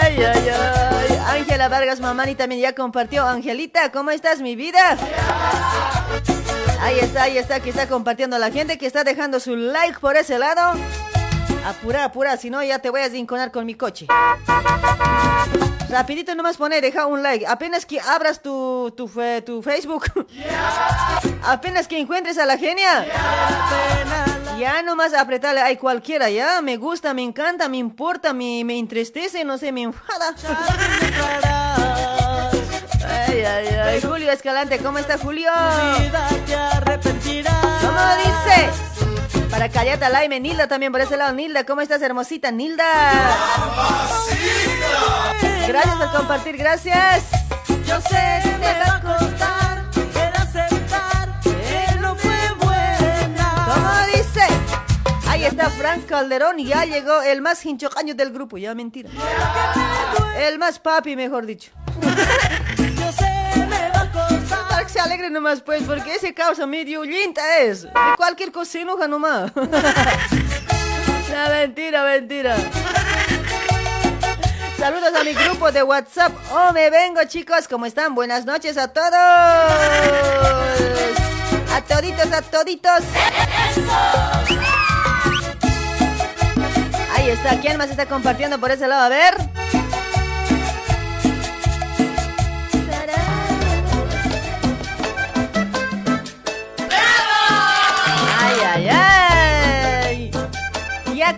Ay, 0.02 0.18
ay, 0.22 0.50
ay. 0.50 1.40
Ángela 1.40 1.70
Vargas 1.70 2.02
Mamani 2.02 2.36
también 2.36 2.60
ya 2.60 2.76
compartió. 2.76 3.26
Angelita, 3.26 3.90
¿cómo 3.94 4.12
estás, 4.12 4.42
mi 4.42 4.58
vida? 4.58 4.98
Ahí 6.84 7.00
está, 7.00 7.24
ahí 7.24 7.38
está, 7.38 7.60
que 7.62 7.70
está 7.70 7.88
compartiendo 7.88 8.38
la 8.38 8.52
gente, 8.52 8.78
que 8.78 8.86
está 8.86 9.04
dejando 9.06 9.40
su 9.40 9.56
like 9.56 10.00
por 10.00 10.18
ese 10.18 10.38
lado. 10.38 10.74
Apura, 11.66 12.04
apura, 12.04 12.36
si 12.36 12.50
no 12.50 12.62
ya 12.62 12.80
te 12.80 12.90
voy 12.90 13.02
a 13.02 13.10
zinconar 13.10 13.52
con 13.52 13.66
mi 13.66 13.74
coche. 13.76 14.06
Rapidito 15.90 16.36
nomás 16.36 16.58
pone, 16.58 16.82
deja 16.82 17.06
un 17.06 17.24
like. 17.24 17.46
Apenas 17.48 17.86
que 17.86 18.02
abras 18.02 18.42
tu, 18.42 18.94
tu, 18.98 19.08
fe- 19.08 19.42
tu 19.44 19.62
Facebook. 19.62 20.12
Apenas 21.44 21.88
que 21.88 22.00
encuentres 22.00 22.38
a 22.38 22.46
la 22.46 22.58
genia. 22.58 23.06
Ya 24.60 24.82
nomás 24.82 25.14
apretarle, 25.14 25.62
ay 25.62 25.78
cualquiera, 25.78 26.30
ya, 26.30 26.62
me 26.62 26.78
gusta, 26.78 27.14
me 27.14 27.22
encanta, 27.24 27.70
me 27.70 27.78
importa, 27.78 28.34
me, 28.34 28.64
me 28.66 28.78
entristece, 28.78 29.44
no 29.46 29.58
sé, 29.58 29.72
me 29.72 29.84
enfada. 29.84 30.36
Ay, 33.34 33.42
ay, 33.42 33.68
ay, 33.68 34.00
Julio 34.00 34.32
Escalante, 34.32 34.78
¿cómo 34.78 35.00
está 35.00 35.18
Julio? 35.18 35.50
¿Cómo 37.82 38.06
dice? 38.18 38.70
Para 39.50 39.70
Callata 39.70 40.08
Laime, 40.10 40.40
Nilda 40.40 40.68
también 40.68 40.92
por 40.92 41.02
ese 41.02 41.18
lado. 41.18 41.34
Nilda, 41.34 41.64
¿cómo 41.66 41.82
estás, 41.82 42.00
hermosita? 42.04 42.52
Nilda. 42.52 42.86
Gracias 45.68 45.96
por 45.96 46.12
compartir, 46.12 46.58
gracias. 46.58 47.24
Yo 47.88 48.00
sé 48.02 48.40
que 48.44 48.56
me 48.60 48.80
va 48.80 48.98
a 48.98 49.02
costar 49.02 49.84
el 49.96 50.36
aceptar 50.36 51.40
que 51.42 52.00
no 52.00 52.16
fue 52.16 52.38
buena. 52.62 53.66
¿Cómo 53.74 54.16
dice? 54.16 54.46
Ahí 55.28 55.46
está 55.46 55.72
Frank 55.72 56.06
Calderón 56.06 56.60
y 56.60 56.66
ya 56.66 56.86
llegó 56.86 57.24
el 57.24 57.42
más 57.42 57.66
hinchocaño 57.66 58.14
del 58.14 58.32
grupo. 58.32 58.60
Ya 58.60 58.76
mentira. 58.76 59.10
El 60.38 60.60
más 60.60 60.78
papi, 60.78 61.16
mejor 61.16 61.48
dicho. 61.48 61.72
Alegre 65.04 65.30
nomás, 65.30 65.62
pues, 65.62 65.84
porque 65.84 66.16
ese 66.16 66.34
causa 66.34 66.66
medio 66.66 67.04
linta 67.04 67.60
es. 67.60 67.84
De 67.84 67.90
cualquier 68.16 68.52
cosa 68.52 68.72
se 68.72 68.82
enoja 68.82 69.08
nomás. 69.08 69.52
No, 71.34 71.50
mentira, 71.50 72.04
mentira. 72.04 72.56
Saludos 74.78 75.16
a 75.20 75.24
mi 75.24 75.34
grupo 75.34 75.72
de 75.72 75.82
WhatsApp. 75.82 76.32
Oh, 76.52 76.72
me 76.72 76.92
vengo, 76.92 77.24
chicos. 77.24 77.68
¿Cómo 77.68 77.88
están? 77.88 78.14
Buenas 78.14 78.46
noches 78.46 78.78
a 78.78 78.90
todos. 78.90 79.14
A 81.74 81.82
toditos, 81.88 82.32
a 82.32 82.42
toditos. 82.44 83.02
Ahí 87.16 87.30
está. 87.32 87.60
¿Quién 87.60 87.78
más 87.78 87.90
está 87.90 88.06
compartiendo 88.06 88.60
por 88.60 88.70
ese 88.70 88.88
lado? 88.88 89.02
A 89.06 89.10
ver. 89.10 89.63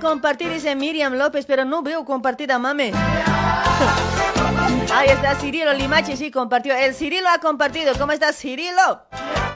Ya 0.05 0.11
compartí, 0.11 0.45
dice 0.45 0.75
Miriam 0.75 1.15
López, 1.15 1.47
pero 1.47 1.65
no 1.65 1.81
veo 1.81 2.05
compartida, 2.05 2.59
mame. 2.59 2.91
Ahí 4.93 5.09
está 5.09 5.33
Cirilo 5.33 5.73
Limache, 5.73 6.15
sí, 6.15 6.29
compartió. 6.29 6.75
El 6.75 6.93
Cirilo 6.93 7.27
ha 7.27 7.39
compartido. 7.39 7.91
¿Cómo 7.97 8.11
estás, 8.11 8.37
Cirilo? 8.37 9.01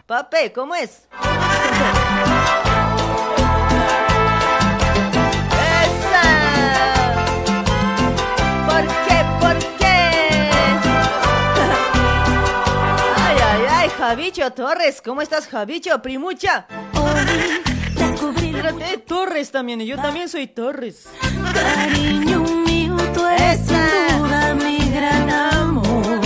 Pape, 0.07 0.51
¿cómo 0.51 0.73
es? 0.73 1.07
¿Por 8.65 8.87
qué? 9.05 9.23
¿Por 9.39 9.59
qué? 9.77 9.85
Ay, 13.17 13.37
ay, 13.39 13.61
ay, 13.69 13.89
Javicho 13.99 14.51
Torres. 14.51 14.99
¿Cómo 15.03 15.21
estás, 15.21 15.47
Javicho? 15.47 16.01
Primucha. 16.01 16.65
Torres 19.07 19.51
también. 19.51 19.81
y 19.81 19.85
Yo 19.87 19.95
también 19.97 20.29
soy 20.29 20.47
Torres. 20.47 21.05
Cariño 21.53 22.41
mío, 22.65 22.95
tú 23.13 23.25
eres 23.25 23.59
sin 23.65 24.19
duda 24.19 24.55
mi 24.55 24.77
gran 24.91 25.29
amor. 25.29 26.21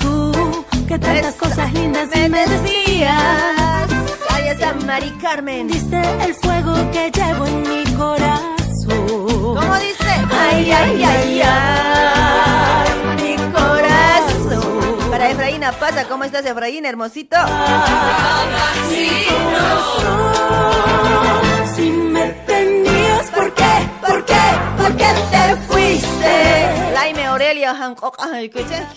Tú, 0.00 0.64
que 0.86 0.98
tantas 0.98 1.34
Esa. 1.34 1.38
cosas 1.38 1.72
lindas 1.74 2.08
Me 2.14 2.28
me 2.28 2.46
decías. 2.46 3.88
Ahí 4.30 4.48
está 4.48 4.72
Mari 4.86 5.10
Carmen. 5.20 5.68
Diste 5.68 6.00
el 6.24 6.34
fuego 6.34 6.74
que 6.92 7.10
llevo 7.10 7.46
en 7.46 7.62
mi 7.62 7.84
corazón. 7.94 9.06
¿Cómo 9.56 9.74
dice? 9.78 10.10
Ay, 10.30 10.70
ay, 10.70 11.02
ay, 11.04 11.40
ay, 11.42 12.71
Pasa, 15.78 16.04
¿cómo 16.08 16.24
estás 16.24 16.44
Efraín, 16.46 16.86
hermosito? 16.86 17.36
Si 21.74 21.90
me 21.90 22.28
tenías, 22.46 23.30
¿por 23.30 23.52
qué? 23.54 23.90
¿Por 24.06 24.24
qué? 24.24 24.40
¿Por 24.76 24.96
qué 24.96 25.06
te 25.30 25.56
fuiste? 25.68 26.92
Laime 26.94 27.26
Aurelia. 27.26 27.74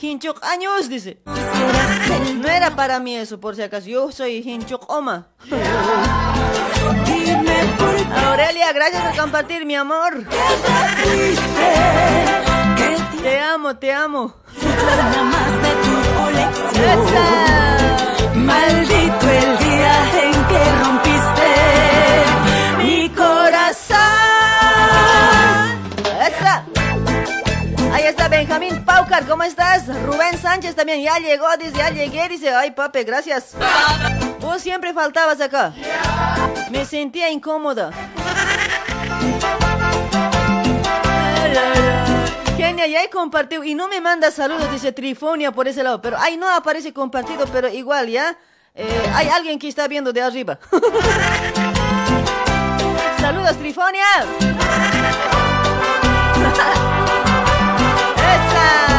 Hinchuk 0.02 0.44
años, 0.44 0.90
dice. 0.90 1.22
No 2.38 2.48
era 2.48 2.76
para 2.76 3.00
mí 3.00 3.16
eso, 3.16 3.40
por 3.40 3.56
si 3.56 3.64
acaso. 3.64 3.88
Yo 3.88 4.12
soy 4.12 4.44
Hinchuk 4.46 4.90
Oma. 4.90 5.30
Aurelia, 8.28 8.72
gracias 8.74 9.04
por 9.04 9.22
compartir, 9.22 9.66
mi 9.66 9.76
amor. 9.76 10.24
Te 13.24 13.40
amo, 13.40 13.76
te 13.78 13.92
amo. 13.92 14.36
Colección. 16.16 17.00
Maldito 18.46 19.30
el 19.30 19.58
día 19.58 19.96
en 20.24 20.34
que 20.50 20.62
rompiste 20.84 21.52
mi 22.78 23.10
corazón. 23.10 23.98
¡Esa! 26.28 26.54
Ahí 27.94 28.04
está 28.04 28.28
Benjamín 28.28 28.84
Paucar, 28.84 29.26
¿cómo 29.26 29.44
estás? 29.44 29.88
Rubén 30.06 30.38
Sánchez 30.38 30.76
también 30.76 31.02
ya 31.02 31.18
llegó, 31.20 31.48
dice, 31.58 31.78
ya 31.78 31.90
llegué, 31.90 32.28
dice, 32.28 32.54
ay 32.54 32.72
papi, 32.72 33.04
gracias. 33.04 33.56
Vos 34.42 34.62
siempre 34.62 34.94
faltabas 34.94 35.40
acá. 35.42 35.74
Me 36.70 36.86
sentía 36.86 37.30
incómoda. 37.32 37.92
Genia, 42.66 42.88
ya 42.88 43.04
he 43.04 43.10
compartido 43.12 43.64
y 43.64 43.76
no 43.76 43.88
me 43.88 44.02
manda 44.02 44.32
saludos, 44.32 44.72
dice 44.72 44.92
Trifonia 44.92 45.52
por 45.52 45.68
ese 45.68 45.84
lado, 45.84 46.02
pero 46.02 46.18
ahí 46.18 46.36
no 46.36 46.50
aparece 46.50 46.92
compartido, 46.92 47.46
pero 47.54 47.70
igual, 47.70 48.10
¿ya? 48.10 48.36
Eh, 48.74 49.12
hay 49.14 49.28
alguien 49.28 49.60
que 49.60 49.68
está 49.68 49.88
viendo 49.88 50.12
de 50.12 50.24
arriba. 50.24 50.58
Saludos, 53.20 53.56
Trifonia. 53.58 54.04
Esa, 58.34 58.95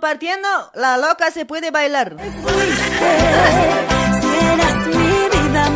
compartiendo, 0.00 0.48
la 0.72 0.96
loca 0.96 1.30
se 1.30 1.44
puede 1.44 1.70
bailar. 1.70 2.16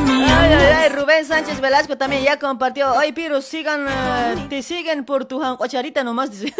Ay, 0.02 0.52
ay, 0.52 0.72
ay, 0.78 0.88
Rubén 0.88 1.26
Sánchez 1.26 1.60
Velasco 1.60 1.98
también 1.98 2.22
ya 2.22 2.38
compartió. 2.38 2.98
Ay, 2.98 3.12
Piro, 3.12 3.42
sigan, 3.42 3.86
eh, 3.86 4.46
te 4.48 4.62
siguen 4.62 5.04
por 5.04 5.26
tu 5.26 5.42
ocharita 5.42 6.02
nomás, 6.02 6.30
dice. 6.30 6.54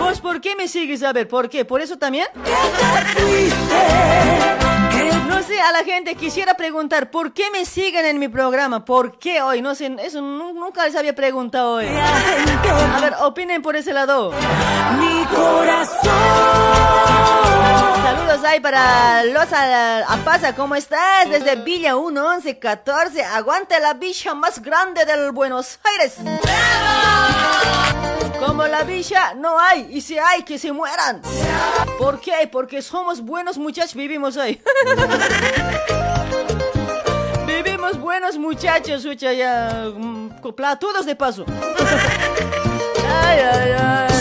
¿Vos 0.00 0.20
por 0.20 0.40
qué 0.40 0.56
me 0.56 0.66
sigues? 0.66 1.04
A 1.04 1.12
ver, 1.12 1.28
¿por 1.28 1.48
qué? 1.48 1.64
¿Por 1.64 1.80
eso 1.80 1.96
también? 1.96 2.26
No 5.32 5.42
sé, 5.42 5.60
a 5.60 5.72
la 5.72 5.82
gente 5.82 6.14
quisiera 6.14 6.54
preguntar, 6.54 7.10
¿por 7.10 7.32
qué 7.32 7.50
me 7.50 7.64
siguen 7.64 8.04
en 8.06 8.18
mi 8.18 8.28
programa? 8.28 8.84
¿Por 8.84 9.18
qué 9.18 9.42
hoy? 9.42 9.60
No 9.62 9.74
sé, 9.74 9.94
eso 10.00 10.20
nu- 10.20 10.52
nunca 10.52 10.84
les 10.84 10.94
había 10.94 11.14
preguntado 11.14 11.72
hoy. 11.74 11.86
A 11.86 13.00
ver, 13.00 13.14
opinen 13.22 13.60
por 13.62 13.74
ese 13.74 13.92
lado. 13.92 14.30
mi 14.98 15.24
corazón. 15.26 16.10
Saludos 18.04 18.44
ahí 18.44 18.60
para 18.60 19.24
los 19.24 19.46
Apasa, 20.08 20.54
¿cómo 20.54 20.74
estás? 20.76 21.28
Desde 21.28 21.56
Villa 21.56 21.94
1114, 21.96 23.24
aguante 23.24 23.80
la 23.80 23.94
villa 23.94 24.34
más 24.34 24.60
grande 24.62 25.04
del 25.04 25.32
Buenos 25.32 25.78
Aires. 25.84 26.16
Como 28.44 28.66
la 28.66 28.82
villa 28.82 29.34
no 29.34 29.56
hay, 29.58 29.86
y 29.90 30.00
si 30.00 30.18
hay, 30.18 30.42
que 30.42 30.58
se 30.58 30.72
mueran. 30.72 31.22
¿Por 31.96 32.20
qué? 32.20 32.48
Porque 32.50 32.82
somos 32.82 33.20
buenos 33.20 33.56
muchachos, 33.56 33.94
vivimos 33.94 34.36
ahí. 34.36 34.60
Vivimos 37.46 38.00
buenos 38.00 38.36
muchachos, 38.38 39.04
ya, 39.20 39.86
mm, 39.94 40.40
platudos 40.56 41.06
de 41.06 41.14
paso. 41.14 41.44
Ay, 43.08 43.38
ay, 43.38 43.72
ay. 43.78 44.12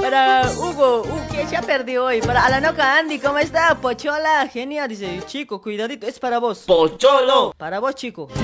Para 0.00 0.48
Hugo, 0.52 1.02
uh, 1.02 1.28
que 1.28 1.44
ya 1.46 1.60
perdió 1.60 2.04
hoy. 2.04 2.20
Para 2.20 2.46
Alanoca 2.46 2.96
Andy, 2.96 3.18
¿cómo 3.18 3.38
está? 3.38 3.74
Pochola, 3.74 4.46
genia. 4.46 4.86
Dice, 4.86 5.20
chico, 5.26 5.60
cuidadito, 5.60 6.06
es 6.06 6.20
para 6.20 6.38
vos. 6.38 6.60
Pocholo. 6.60 7.52
Para 7.56 7.80
vos, 7.80 7.96
chico. 7.96 8.28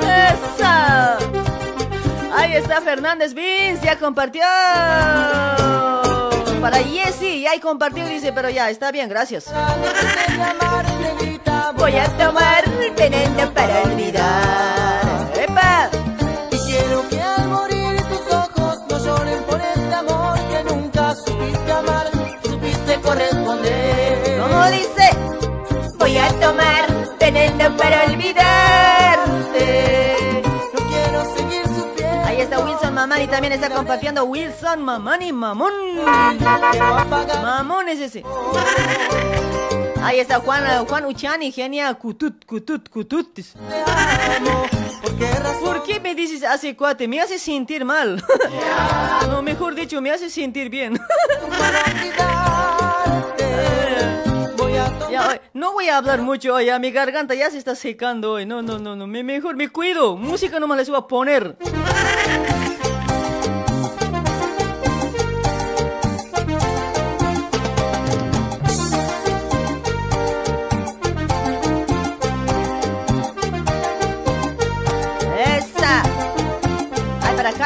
¡Esa! 0.00 1.18
Ahí 2.36 2.54
está 2.54 2.82
Fernández 2.82 3.32
Vince, 3.32 3.80
ya 3.82 3.98
compartió. 3.98 4.42
Para 6.60 6.78
Jessy, 6.78 7.40
ya 7.42 7.58
compartió, 7.60 8.06
dice, 8.06 8.30
pero 8.32 8.50
ya, 8.50 8.68
está 8.68 8.92
bien, 8.92 9.08
gracias. 9.08 9.46
Voy 11.76 11.96
a 11.96 12.04
tomar 12.18 12.64
veneno 12.96 13.50
para 13.54 13.82
olvidar. 13.82 15.32
¡Epa! 15.34 15.88
Y 16.50 16.58
quiero 16.58 17.08
que 17.08 17.20
al 17.20 17.48
morir 17.48 18.02
tus 18.02 18.34
ojos 18.34 18.78
no 18.90 18.98
lloren 18.98 19.42
por 19.44 19.60
este 19.60 19.94
amor 19.94 20.38
que 20.48 20.64
nunca 20.64 21.14
supiste 21.14 21.72
amar, 21.72 22.06
supiste 22.44 23.00
corresponder. 23.00 24.40
¿Cómo 24.42 24.66
dice? 24.66 25.10
Voy 25.98 26.18
a 26.18 26.28
tomar 26.40 26.86
veneno 27.18 27.76
para 27.76 28.04
olvidarte. 28.04 28.95
Mamani, 33.06 33.28
también 33.28 33.52
está 33.52 33.70
compartiendo 33.70 34.24
Wilson 34.24 34.82
Mamani, 34.82 35.32
mamón. 35.32 35.72
Mamón 37.40 37.88
es 37.88 38.00
ese. 38.00 38.24
Ahí 40.02 40.18
está 40.18 40.40
Juan, 40.40 40.84
Juan 40.86 41.04
Uchani, 41.04 41.52
genia, 41.52 41.94
cutut, 41.94 42.44
cutut, 42.44 42.88
cutut. 42.88 43.38
¿Por 45.62 45.84
qué 45.84 46.00
me 46.00 46.16
dices 46.16 46.42
así, 46.42 46.74
cuate? 46.74 47.06
Me 47.06 47.20
hace 47.20 47.38
sentir 47.38 47.84
mal. 47.84 48.20
No, 49.28 49.40
mejor 49.40 49.76
dicho, 49.76 50.00
me 50.00 50.10
hace 50.10 50.28
sentir 50.28 50.68
bien. 50.68 50.98
No 55.54 55.72
voy 55.72 55.88
a 55.88 55.96
hablar 55.96 56.20
mucho 56.20 56.54
hoy, 56.54 56.66
ya, 56.66 56.78
mi 56.78 56.90
garganta 56.90 57.34
ya 57.34 57.50
se 57.50 57.56
está 57.56 57.74
secando 57.74 58.32
hoy. 58.32 58.44
No, 58.44 58.60
no, 58.60 58.78
no, 58.78 58.94
no, 58.94 59.06
me, 59.06 59.22
mejor 59.22 59.56
me 59.56 59.70
cuido. 59.70 60.16
Música 60.16 60.60
nomás 60.60 60.76
les 60.76 60.90
voy 60.90 60.98
a 60.98 61.06
poner. 61.06 61.56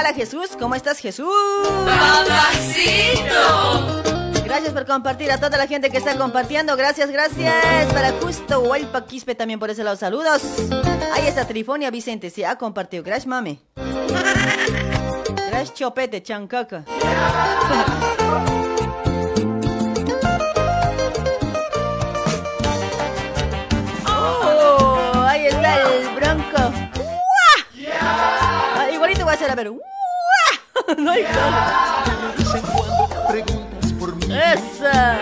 Ay, 0.01 0.05
para 0.05 0.09
acá 0.09 0.11
la 0.11 0.15
Jesús, 0.15 0.57
¿cómo 0.59 0.75
estás 0.75 0.99
Jesús? 0.99 1.29
Gracias 4.45 4.73
por 4.73 4.87
compartir 4.87 5.31
a 5.31 5.39
toda 5.39 5.59
la 5.59 5.67
gente 5.67 5.91
que 5.91 5.99
está 5.99 6.17
compartiendo. 6.17 6.75
Gracias, 6.77 7.11
gracias. 7.11 7.93
Para 7.93 8.13
justo 8.13 8.61
Huaypa 8.61 9.05
Quispe 9.05 9.35
también 9.35 9.61
por 9.61 9.69
ese 9.71 9.85
lado. 9.85 9.97
Saludos. 9.97 10.43
Ahí 11.13 11.27
está 11.27 11.47
Trifonia 11.47 11.91
Vicente. 11.91 12.31
Sí, 12.31 12.43
ha 12.45 12.57
compartido. 12.57 13.03
Gracias, 13.05 13.27
mami. 13.27 13.61
Gracias, 15.51 15.75
Chopete, 15.75 16.23
Chancaca. 16.23 16.85
Igualito 29.51 29.51
voy 29.51 29.51
a 29.51 29.53
hacer, 29.53 29.53
a 29.53 29.55
ver. 29.55 29.71
¡Uah! 29.71 29.81
No 30.99 31.11
hay. 31.13 31.25
Esa. 34.31 35.19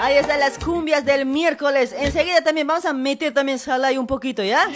Ahí 0.00 0.16
están 0.16 0.40
las 0.40 0.58
cumbias 0.58 1.04
del 1.04 1.26
miércoles. 1.26 1.94
Enseguida 1.96 2.40
también 2.42 2.66
vamos 2.66 2.84
a 2.84 2.92
meter 2.92 3.32
también 3.32 3.58
salay 3.58 3.98
un 3.98 4.06
poquito, 4.06 4.42
¿ya? 4.42 4.68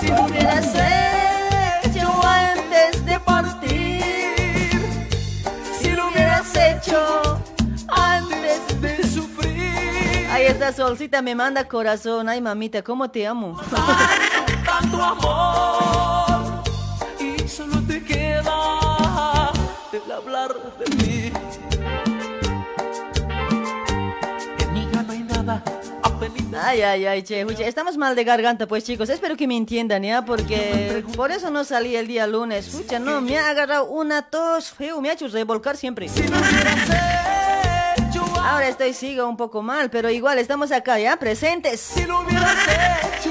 Si 0.00 0.08
lo 0.08 0.22
hubieras 0.24 0.72
hecho 0.74 2.20
antes 2.24 3.04
de 3.04 3.18
partir, 3.20 4.70
si 5.80 5.90
lo 5.90 6.08
hubieras 6.08 6.54
hecho 6.54 7.40
antes 7.88 8.80
de 8.80 9.02
sufrir. 9.08 10.28
Ahí 10.30 10.46
está 10.46 10.72
Solcita, 10.72 11.22
me 11.22 11.34
manda 11.34 11.66
corazón. 11.66 12.28
Ay, 12.28 12.40
mamita, 12.40 12.82
¿cómo 12.82 13.10
te 13.10 13.26
amo? 13.26 13.60
tanto 14.64 15.02
amor 15.02 16.35
Ay, 26.68 26.82
ay, 26.82 27.06
ay, 27.06 27.22
che, 27.22 27.46
estamos 27.60 27.96
mal 27.96 28.16
de 28.16 28.24
garganta, 28.24 28.66
pues 28.66 28.82
chicos, 28.82 29.08
espero 29.08 29.36
que 29.36 29.46
me 29.46 29.56
entiendan, 29.56 30.02
¿ya? 30.02 30.24
Porque 30.24 31.04
por 31.14 31.30
eso 31.30 31.48
no 31.48 31.62
salí 31.62 31.94
el 31.94 32.08
día 32.08 32.26
lunes. 32.26 32.66
Escucha, 32.66 32.98
no, 32.98 33.20
me 33.20 33.38
ha 33.38 33.50
agarrado 33.50 33.84
una 33.84 34.22
tos 34.22 34.72
feo, 34.72 35.00
me 35.00 35.08
ha 35.08 35.12
hecho 35.12 35.28
revolcar 35.28 35.76
siempre. 35.76 36.10
Ahora 38.42 38.66
estoy, 38.66 38.94
sigo 38.94 39.28
un 39.28 39.36
poco 39.36 39.62
mal, 39.62 39.90
pero 39.90 40.10
igual 40.10 40.40
estamos 40.40 40.72
acá, 40.72 40.98
¿ya? 40.98 41.16
Presentes. 41.18 41.78
si 41.80 42.04
lo 42.04 42.22
hubieras 42.22 42.56
hecho 43.20 43.30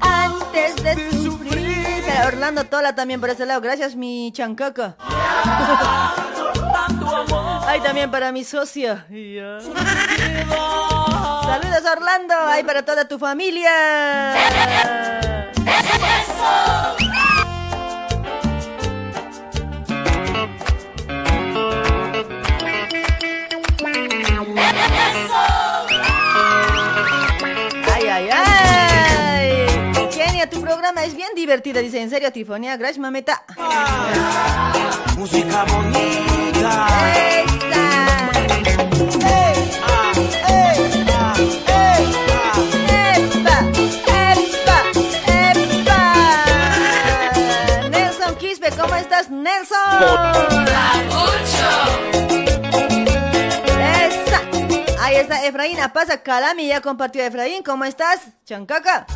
Antes 0.00 0.82
de 0.82 1.10
sufrir. 1.12 2.02
Orlando 2.26 2.64
Tola 2.64 2.96
también 2.96 3.20
por 3.20 3.30
ese 3.30 3.46
lado, 3.46 3.60
gracias 3.60 3.94
mi 3.94 4.32
chancaca. 4.32 4.96
tanto 6.72 7.06
amor. 7.06 7.47
Ay, 7.68 7.80
también 7.82 8.10
para 8.10 8.32
mi 8.32 8.44
socia. 8.44 9.04
Ya. 9.10 9.60
Saludos 11.42 11.84
Orlando, 11.92 12.34
ay 12.46 12.64
para 12.64 12.82
toda 12.82 13.06
tu 13.06 13.18
familia. 13.18 13.70
Ay, 14.32 14.48
programa 30.88 31.04
es 31.06 31.14
bien 31.14 31.28
divertido, 31.34 31.80
dice. 31.82 32.00
En 32.00 32.08
serio, 32.10 32.32
Tifonía, 32.32 32.76
gracias, 32.76 32.98
mameta. 32.98 33.42
Música 35.16 35.64
bonita. 35.64 36.88
Efraín, 55.68 55.92
pasa 55.92 56.22
Calami, 56.22 56.68
ya 56.68 56.80
compartió 56.80 57.22
Efraín, 57.22 57.62
¿cómo 57.62 57.84
estás? 57.84 58.20
Chancaca. 58.44 59.06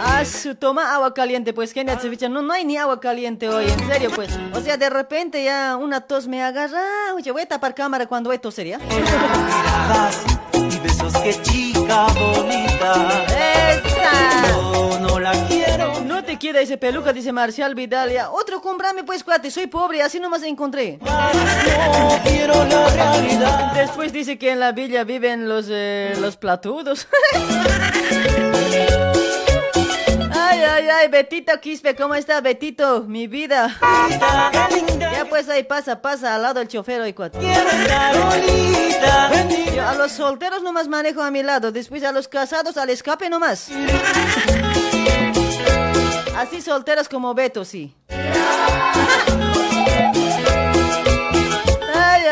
Ah, 0.00 0.24
su, 0.24 0.54
toma 0.54 0.94
agua 0.94 1.12
caliente, 1.12 1.52
pues, 1.52 1.72
Ceviche. 1.72 2.28
No, 2.28 2.42
no 2.42 2.52
hay 2.52 2.64
ni 2.64 2.76
agua 2.76 3.00
caliente 3.00 3.48
hoy, 3.48 3.68
en 3.68 3.86
serio, 3.86 4.10
pues. 4.14 4.30
O 4.54 4.60
sea, 4.60 4.76
de 4.76 4.88
repente 4.88 5.44
ya 5.44 5.76
una 5.76 6.00
tos 6.02 6.26
me 6.26 6.42
agarra. 6.42 6.82
Oye, 7.14 7.30
voy 7.32 7.42
a 7.42 7.46
tapar 7.46 7.74
cámara 7.74 8.06
cuando 8.06 8.28
voy 8.28 8.36
a 8.36 8.40
toser, 8.40 8.66
¿ya? 8.66 8.78
Miradas 8.78 10.22
y 10.54 10.78
besos 10.78 11.12
que 11.18 11.42
chica 11.42 12.06
bonita. 12.14 13.26
No 15.00 15.18
la 15.18 15.32
quiero. 15.46 16.00
No 16.04 16.24
te 16.24 16.38
quiera 16.38 16.60
ese 16.60 16.76
peluca, 16.78 17.12
dice 17.12 17.32
Marcial 17.32 17.74
Vidal. 17.74 18.10
Ya. 18.10 18.30
Otro 18.30 18.60
comprame, 18.60 19.04
pues, 19.04 19.24
cuate. 19.24 19.50
Soy 19.50 19.66
pobre, 19.66 20.02
así 20.02 20.20
nomás 20.20 20.42
encontré. 20.42 20.98
No 21.00 22.20
quiero 22.24 22.64
la 22.64 22.88
realidad. 22.90 23.72
Después 23.74 24.12
dice 24.12 24.38
que 24.38 24.52
en 24.52 24.60
la 24.60 24.72
villa 24.72 25.04
viven 25.04 25.48
los, 25.48 25.66
eh, 25.68 26.14
los 26.20 26.36
platudos. 26.36 27.08
Ay, 30.58 30.64
ay, 30.64 30.88
ay, 30.88 31.08
Betito 31.08 31.60
Quispe, 31.60 31.94
¿cómo 31.94 32.16
está 32.16 32.40
Betito? 32.40 33.04
Mi 33.04 33.28
vida. 33.28 33.78
Ya 34.98 35.24
pues 35.30 35.48
ahí 35.48 35.62
pasa, 35.62 36.02
pasa 36.02 36.34
al 36.34 36.42
lado 36.42 36.54
del 36.58 36.66
chofer 36.66 37.00
hoy, 37.00 37.12
cuate. 37.12 37.38
Quiero 37.38 37.70
estar 37.70 38.14
solita. 38.14 39.30
Yo 39.72 39.86
a 39.86 39.94
los 39.94 40.10
solteros 40.10 40.62
nomás 40.62 40.88
manejo 40.88 41.22
a 41.22 41.30
mi 41.30 41.44
lado, 41.44 41.70
después 41.70 42.02
a 42.02 42.10
los 42.10 42.26
casados 42.26 42.76
al 42.76 42.90
escape 42.90 43.30
nomás. 43.30 43.68
Así 46.36 46.60
solteros 46.60 47.08
como 47.08 47.34
Beto, 47.34 47.64
sí. 47.64 47.94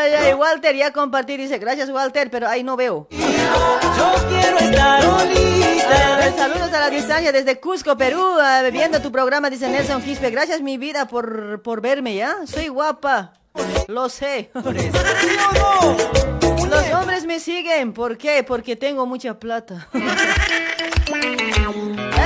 Ay, 0.06 0.14
ay, 0.14 0.26
ay, 0.26 0.34
Walter 0.34 0.76
ya 0.76 0.92
compartí, 0.92 1.36
dice, 1.36 1.58
gracias 1.58 1.90
Walter, 1.90 2.30
pero 2.30 2.48
ahí 2.48 2.62
no 2.62 2.76
veo. 2.76 3.08
Yo 3.10 4.14
quiero 4.28 4.58
estar. 4.58 5.02
Eh, 5.34 6.32
Saludos 6.36 6.72
a 6.72 6.80
la 6.80 6.90
distancia 6.90 7.32
desde 7.32 7.58
Cusco, 7.58 7.96
Perú, 7.96 8.22
eh, 8.40 8.70
viendo 8.70 9.00
tu 9.02 9.10
programa, 9.10 9.50
dice 9.50 9.68
Nelson 9.68 10.02
Quispe. 10.02 10.30
Gracias 10.30 10.60
mi 10.60 10.78
vida 10.78 11.08
por, 11.08 11.60
por 11.62 11.80
verme, 11.80 12.14
¿ya? 12.14 12.36
Soy 12.46 12.68
guapa, 12.68 13.32
lo 13.88 14.08
sé. 14.08 14.50
Los 16.68 16.92
hombres 16.94 17.26
me 17.26 17.40
siguen, 17.40 17.92
¿por 17.92 18.16
qué? 18.16 18.44
Porque 18.44 18.76
tengo 18.76 19.06
mucha 19.06 19.38
plata. 19.40 19.88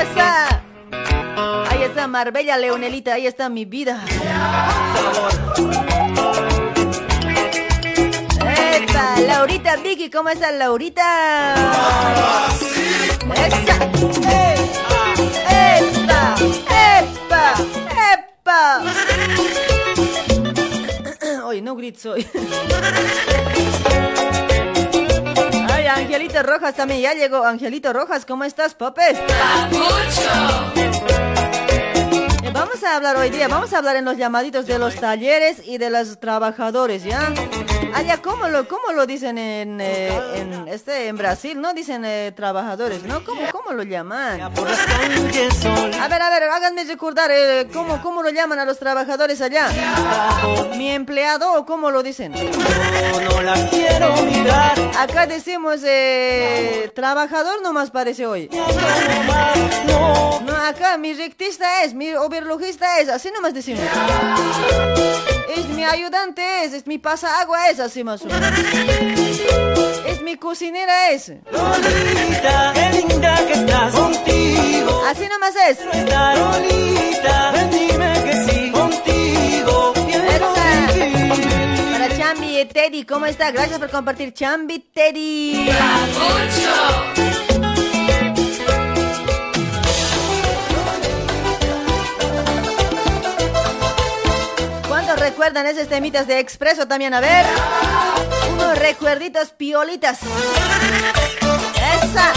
¡Esa! 0.02 0.62
Ahí 1.70 1.82
está 1.82 2.06
Marbella 2.08 2.58
Leonelita, 2.58 3.14
ahí 3.14 3.26
está 3.26 3.48
mi 3.48 3.64
vida. 3.64 4.04
¡Epa! 8.80 9.20
Laurita 9.26 9.76
Vicky, 9.76 10.10
¿cómo 10.10 10.30
está 10.30 10.50
Laurita? 10.52 11.54
¡Esa! 13.34 13.76
¡Epa! 15.50 16.34
¡Epa! 16.98 17.54
¡Epa! 18.14 18.82
Oye, 21.44 21.60
no 21.66 21.76
grites 21.76 22.06
hoy. 22.06 22.26
Ay, 25.70 25.86
Angelito 25.86 26.42
Rojas 26.42 26.74
también 26.74 27.02
ya 27.02 27.12
llegó. 27.12 27.44
Angelito 27.44 27.92
Rojas, 27.92 28.24
¿cómo 28.24 28.44
estás, 28.44 28.74
papes? 28.74 29.18
Eh, 30.74 31.89
Vamos 32.52 32.82
a 32.84 32.96
hablar 32.96 33.16
hoy 33.16 33.30
día, 33.30 33.48
vamos 33.48 33.72
a 33.72 33.78
hablar 33.78 33.96
en 33.96 34.04
los 34.04 34.16
llamaditos 34.16 34.66
de 34.66 34.78
los 34.78 34.94
talleres 34.96 35.62
y 35.64 35.78
de 35.78 35.90
los 35.90 36.18
trabajadores, 36.18 37.04
¿ya? 37.04 37.32
Allá, 37.94 38.18
¿cómo 38.22 38.48
lo, 38.48 38.68
cómo 38.68 38.92
lo 38.92 39.06
dicen 39.06 39.36
en, 39.38 39.80
eh, 39.80 40.08
en, 40.36 40.68
este, 40.68 41.08
en 41.08 41.16
Brasil? 41.16 41.60
No 41.60 41.72
dicen 41.74 42.04
eh, 42.04 42.32
trabajadores, 42.34 43.02
¿no? 43.04 43.24
¿Cómo, 43.24 43.40
¿Cómo 43.50 43.72
lo 43.72 43.82
llaman? 43.82 44.40
A 46.00 46.08
ver, 46.08 46.22
a 46.22 46.30
ver, 46.30 46.44
háganme 46.44 46.84
recordar, 46.84 47.30
eh, 47.32 47.68
¿cómo, 47.72 48.00
¿cómo 48.02 48.22
lo 48.22 48.30
llaman 48.30 48.58
a 48.60 48.64
los 48.64 48.78
trabajadores 48.78 49.40
allá? 49.40 49.68
¿Mi 50.76 50.90
empleado 50.90 51.54
o 51.54 51.66
cómo 51.66 51.90
lo 51.90 52.02
dicen? 52.02 52.32
Yo 52.34 53.20
no 53.20 53.42
la 53.42 53.68
quiero 53.70 54.14
mirar. 54.22 54.78
Acá 54.98 55.26
decimos, 55.26 55.80
eh, 55.84 56.90
trabajador 56.94 57.60
nomás 57.62 57.90
parece 57.90 58.26
hoy. 58.26 58.48
No, 59.86 60.40
No, 60.40 60.56
acá 60.56 60.96
mi 60.98 61.12
rectista 61.12 61.82
es, 61.84 61.94
mi 61.94 62.14
overlogista 62.40 63.00
es, 63.00 63.09
así 63.09 63.31
nomás 63.31 63.55
decimos. 63.55 63.83
Es 65.57 65.68
mi 65.68 65.85
ayudante 65.85 66.64
es, 66.64 66.72
es 66.72 66.87
mi 66.87 66.98
pasagua 66.98 67.68
es, 67.68 67.81
así 67.81 68.03
más 68.03 68.22
o 68.22 68.26
menos. 68.26 68.59
Es 70.07 70.22
mi 70.22 70.37
cocinera 70.37 71.11
es. 71.11 71.29
Lolita, 71.50 72.72
qué 72.74 72.90
linda 72.98 73.46
que 73.46 73.53
estás 73.53 73.94
contigo. 73.94 75.03
Así 75.07 75.29
nomás 75.29 75.55
es. 75.68 75.79
Lolita, 75.85 77.50
ven, 77.53 77.70
dime 77.70 78.24
que 78.24 78.33
sí. 78.50 78.70
Contigo. 78.70 79.92
Para 81.92 82.16
Chambi 82.16 82.61
y 82.61 82.64
Teddy, 82.64 83.05
¿cómo 83.05 83.26
está? 83.26 83.50
Gracias 83.50 83.79
por 83.79 83.90
compartir. 83.90 84.33
Chambi 84.33 84.79
Teddy. 84.79 85.68
¿Cuántos 95.11 95.29
recuerdan 95.29 95.66
esos 95.66 95.88
temitas 95.88 96.29
de 96.29 96.38
Expreso 96.38 96.87
también? 96.87 97.12
A 97.14 97.20
ver. 97.20 97.44
Unos 98.53 98.79
recuerditos 98.79 99.51
piolitas. 99.51 100.20
Esa. 100.23 102.33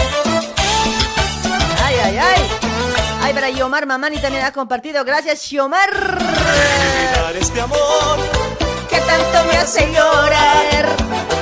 Ay, 1.84 1.94
ay, 2.02 2.18
ay. 2.18 2.50
Ay, 3.22 3.32
para 3.32 3.50
Yomar 3.50 3.86
Mamani 3.86 4.18
también 4.18 4.44
ha 4.44 4.50
compartido. 4.50 5.04
Gracias, 5.04 5.48
Yomar. 5.50 6.18
Este 7.38 7.60
amor 7.60 8.18
Que 8.90 9.00
tanto 9.02 9.44
me 9.44 9.56
hace 9.56 9.92
llorar. 9.92 10.96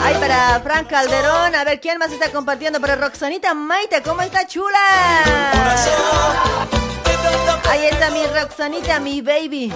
Ay, 0.05 0.15
para 0.21 0.61
Fran 0.61 0.85
Calderón, 0.85 1.55
a 1.55 1.65
ver 1.65 1.81
quién 1.81 1.97
más 1.97 2.13
está 2.13 2.31
compartiendo. 2.31 2.79
Para 2.79 2.97
Roxanita 2.97 3.55
Maite, 3.55 4.03
¿cómo 4.03 4.21
está 4.21 4.47
chula? 4.47 4.79
Ahí 7.69 7.87
está 7.87 8.11
mi 8.11 8.27
Roxanita, 8.27 9.01
mi 9.01 9.21
baby. 9.23 9.73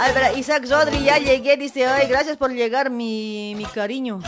Ay, 0.00 0.12
para 0.12 0.32
Isaac 0.32 0.64
Rodri, 0.70 1.02
ya 1.02 1.18
llegué, 1.18 1.56
dice, 1.56 1.86
ay, 1.86 2.06
gracias 2.06 2.36
por 2.36 2.52
llegar, 2.52 2.90
mi, 2.90 3.54
mi 3.56 3.64
cariño. 3.64 4.18
Mi 4.18 4.24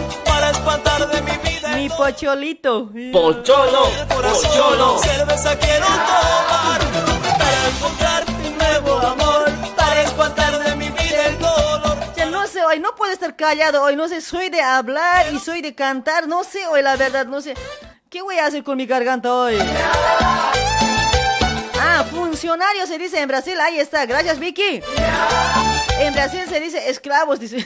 Mi 1.74 1.88
pocholito. 1.88 2.90
Pocholo, 3.12 3.88
pocholo 4.08 4.98
Cerveza 4.98 5.58
quiero 5.58 5.86
tomar 5.86 6.80
Para 7.38 7.68
encontrar 7.68 8.24
un 8.28 8.58
nuevo 8.58 8.98
amor 8.98 9.50
Para 9.76 10.02
espantar 10.02 10.58
de 10.62 10.76
mi 10.76 10.88
vida 10.90 11.26
el 11.26 11.38
dolor 11.38 11.96
Ya 12.16 12.26
no 12.26 12.46
sé, 12.46 12.64
hoy 12.64 12.80
no 12.80 12.94
puedo 12.94 13.12
estar 13.12 13.36
callado, 13.36 13.82
hoy 13.82 13.96
no 13.96 14.08
sé, 14.08 14.20
soy 14.20 14.50
de 14.50 14.60
hablar 14.60 15.32
y 15.32 15.38
soy 15.38 15.62
de 15.62 15.74
cantar, 15.74 16.26
no 16.28 16.44
sé, 16.44 16.66
hoy 16.66 16.82
la 16.82 16.96
verdad, 16.96 17.26
no 17.26 17.40
sé. 17.40 17.54
¿Qué 18.10 18.22
voy 18.22 18.36
a 18.38 18.46
hacer 18.46 18.64
con 18.64 18.76
mi 18.76 18.86
garganta 18.86 19.32
hoy? 19.32 19.56
Ah, 21.80 22.04
funcionario 22.10 22.84
se 22.84 22.98
dice 22.98 23.20
en 23.20 23.28
Brasil, 23.28 23.54
ahí 23.60 23.78
está, 23.78 24.04
gracias 24.04 24.40
Vicky. 24.40 24.82
En 26.00 26.12
Brasil 26.12 26.40
se 26.48 26.58
dice 26.58 26.90
esclavos, 26.90 27.38
dice. 27.38 27.64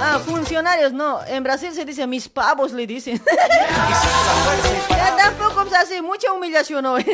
Ah, 0.00 0.18
funcionarios, 0.18 0.92
no, 0.92 1.24
en 1.26 1.44
Brasil 1.44 1.72
se 1.72 1.84
dice 1.84 2.08
mis 2.08 2.28
pavos, 2.28 2.72
le 2.72 2.88
dicen. 2.88 3.22
Ya 4.88 5.14
tampoco 5.16 5.68
se 5.68 5.76
hace 5.76 6.02
mucha 6.02 6.32
humillación 6.32 6.84
hoy. 6.86 7.06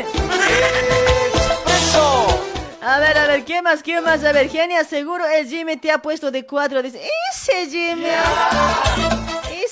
A 2.81 2.99
ver, 2.99 3.19
a 3.19 3.27
ver, 3.27 3.45
¿qué 3.45 3.61
más? 3.61 3.83
¿Qué 3.83 4.01
más? 4.01 4.25
A 4.25 4.33
ver, 4.33 4.49
Genia, 4.49 4.85
seguro 4.85 5.27
el 5.27 5.47
Jimmy 5.47 5.77
te 5.77 5.91
ha 5.91 6.01
puesto 6.01 6.31
de 6.31 6.47
cuatro. 6.47 6.81
Dice, 6.83 7.03
ese 7.31 7.69
Jimmy. 7.69 8.07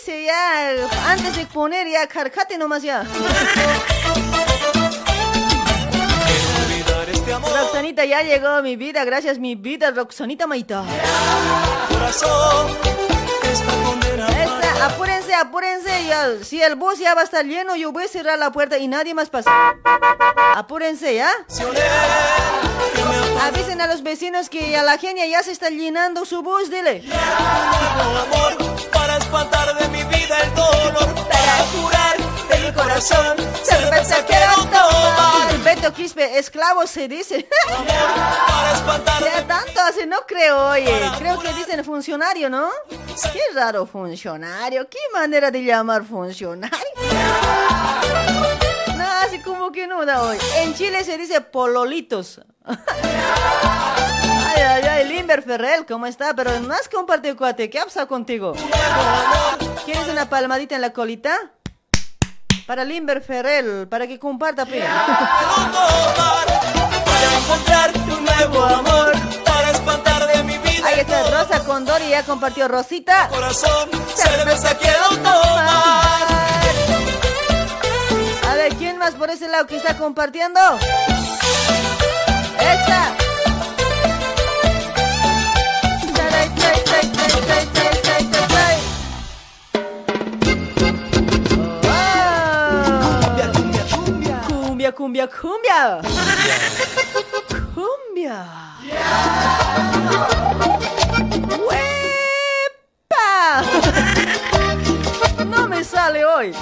Ya, 0.07 0.87
antes 1.09 1.35
de 1.35 1.47
poner 1.47 1.89
ya, 1.89 2.07
carcate 2.07 2.59
nomás 2.59 2.83
ya. 2.83 3.05
Roxanita, 7.57 8.05
ya 8.05 8.23
llegó 8.23 8.61
mi 8.63 8.77
vida, 8.77 9.03
gracias 9.05 9.39
mi 9.39 9.55
vida, 9.55 9.91
Roxanita 9.93 10.47
Maita. 10.47 10.85
Apúrense, 14.85 15.35
apúrense, 15.35 16.45
si 16.45 16.63
el 16.63 16.77
bus 16.77 16.99
ya 16.99 17.15
va 17.15 17.23
a 17.23 17.25
estar 17.25 17.45
lleno, 17.45 17.77
yo 17.77 17.93
voy 17.93 18.05
a 18.05 18.09
cerrar 18.09 18.39
la 18.39 18.51
puerta 18.51 18.79
y 18.79 18.89
nadie 18.89 19.15
más 19.15 19.31
pasa. 19.31 19.51
Apúrense, 20.55 21.15
¿ya? 21.15 21.31
Avisen 23.43 23.81
a 23.81 23.87
los 23.87 24.03
vecinos 24.03 24.49
que 24.49 24.77
a 24.77 24.83
la 24.83 24.99
genia 24.99 25.27
ya 25.27 25.43
se 25.43 25.53
está 25.53 25.71
llenando 25.71 26.25
su 26.25 26.43
bus, 26.43 26.71
dile. 26.71 27.03
Para 28.93 29.17
espantar 29.19 29.77
de 29.79 29.89
mi 29.89 30.03
vida 30.05 30.37
el 30.43 30.55
dolor 30.55 31.15
Corazón 32.75 33.37
Cerveza 33.63 34.17
quiero 34.27 34.55
tomar 34.65 35.59
Beto 35.65 35.93
Quispe, 35.93 36.39
esclavo 36.39 36.87
se 36.87 37.09
dice. 37.09 37.49
Ya 39.21 39.47
tanto 39.47 39.81
así, 39.81 40.07
no 40.07 40.19
creo, 40.27 40.69
oye. 40.71 41.11
Creo 41.19 41.39
que 41.39 41.53
dicen 41.55 41.83
funcionario, 41.85 42.51
¿no? 42.51 42.69
Qué 43.33 43.41
raro 43.55 43.87
funcionario. 43.87 44.89
¿Qué 44.89 44.99
manera 45.13 45.51
de 45.51 45.65
llamar 45.65 46.05
funcionario? 46.05 46.79
No, 48.97 49.05
así 49.23 49.41
como 49.41 49.73
que 49.73 49.87
no 49.87 50.05
da 50.05 50.23
hoy. 50.23 50.37
En 50.57 50.75
Chile 50.75 51.03
se 51.05 51.17
dice 51.17 51.41
pololitos. 51.41 52.41
Ay, 52.67 54.63
ay, 54.63 54.83
ay, 54.85 55.09
Limber 55.09 55.43
Ferrell, 55.43 55.85
¿cómo 55.85 56.07
está? 56.07 56.33
Pero 56.35 56.61
no 56.61 56.73
has 56.75 56.89
compartido 56.89 57.37
cuate, 57.37 57.69
¿qué 57.69 57.81
ha 57.81 57.85
pasado 57.85 58.07
contigo? 58.07 58.55
¿Quieres 59.85 60.07
una 60.09 60.29
palmadita 60.29 60.77
en 60.77 60.81
la 60.81 60.93
colita? 60.93 61.37
Para 62.67 62.83
Limber 62.83 63.21
Ferrell, 63.21 63.87
para 63.89 64.07
que 64.07 64.19
comparta, 64.19 64.65
pe. 64.65 64.81
Para 67.05 67.39
encontrar 67.39 67.93
un 67.95 68.25
nuevo 68.25 68.65
amor 68.65 69.13
Para 69.45 69.71
espantar 69.71 70.27
de 70.27 70.43
mi 70.45 70.57
vida 70.59 70.87
Ahí 70.87 71.01
está 71.01 71.31
Rosa 71.31 71.63
Condori, 71.65 72.09
ya 72.09 72.23
compartió 72.23 72.67
Rosita. 72.67 73.29
Corazón, 73.29 73.91
cerveza 74.15 74.79
quiero 74.79 75.09
tomar 75.09 76.23
A 78.49 78.55
ver, 78.57 78.75
¿quién 78.77 78.97
más 78.97 79.15
por 79.15 79.29
ese 79.29 79.47
lado 79.49 79.67
que 79.67 79.77
está 79.77 79.99
compartiendo? 79.99 80.61
¡Esa! 82.59 83.25
Cumbia, 94.93 94.93
cumbia, 94.93 95.29
cumbia. 95.29 96.01
Cumbia. 97.75 98.45
¡Huepa! 101.67 102.93
No 105.47 105.69
me 105.69 105.83
sale 105.85 106.27
hoy. 106.27 106.53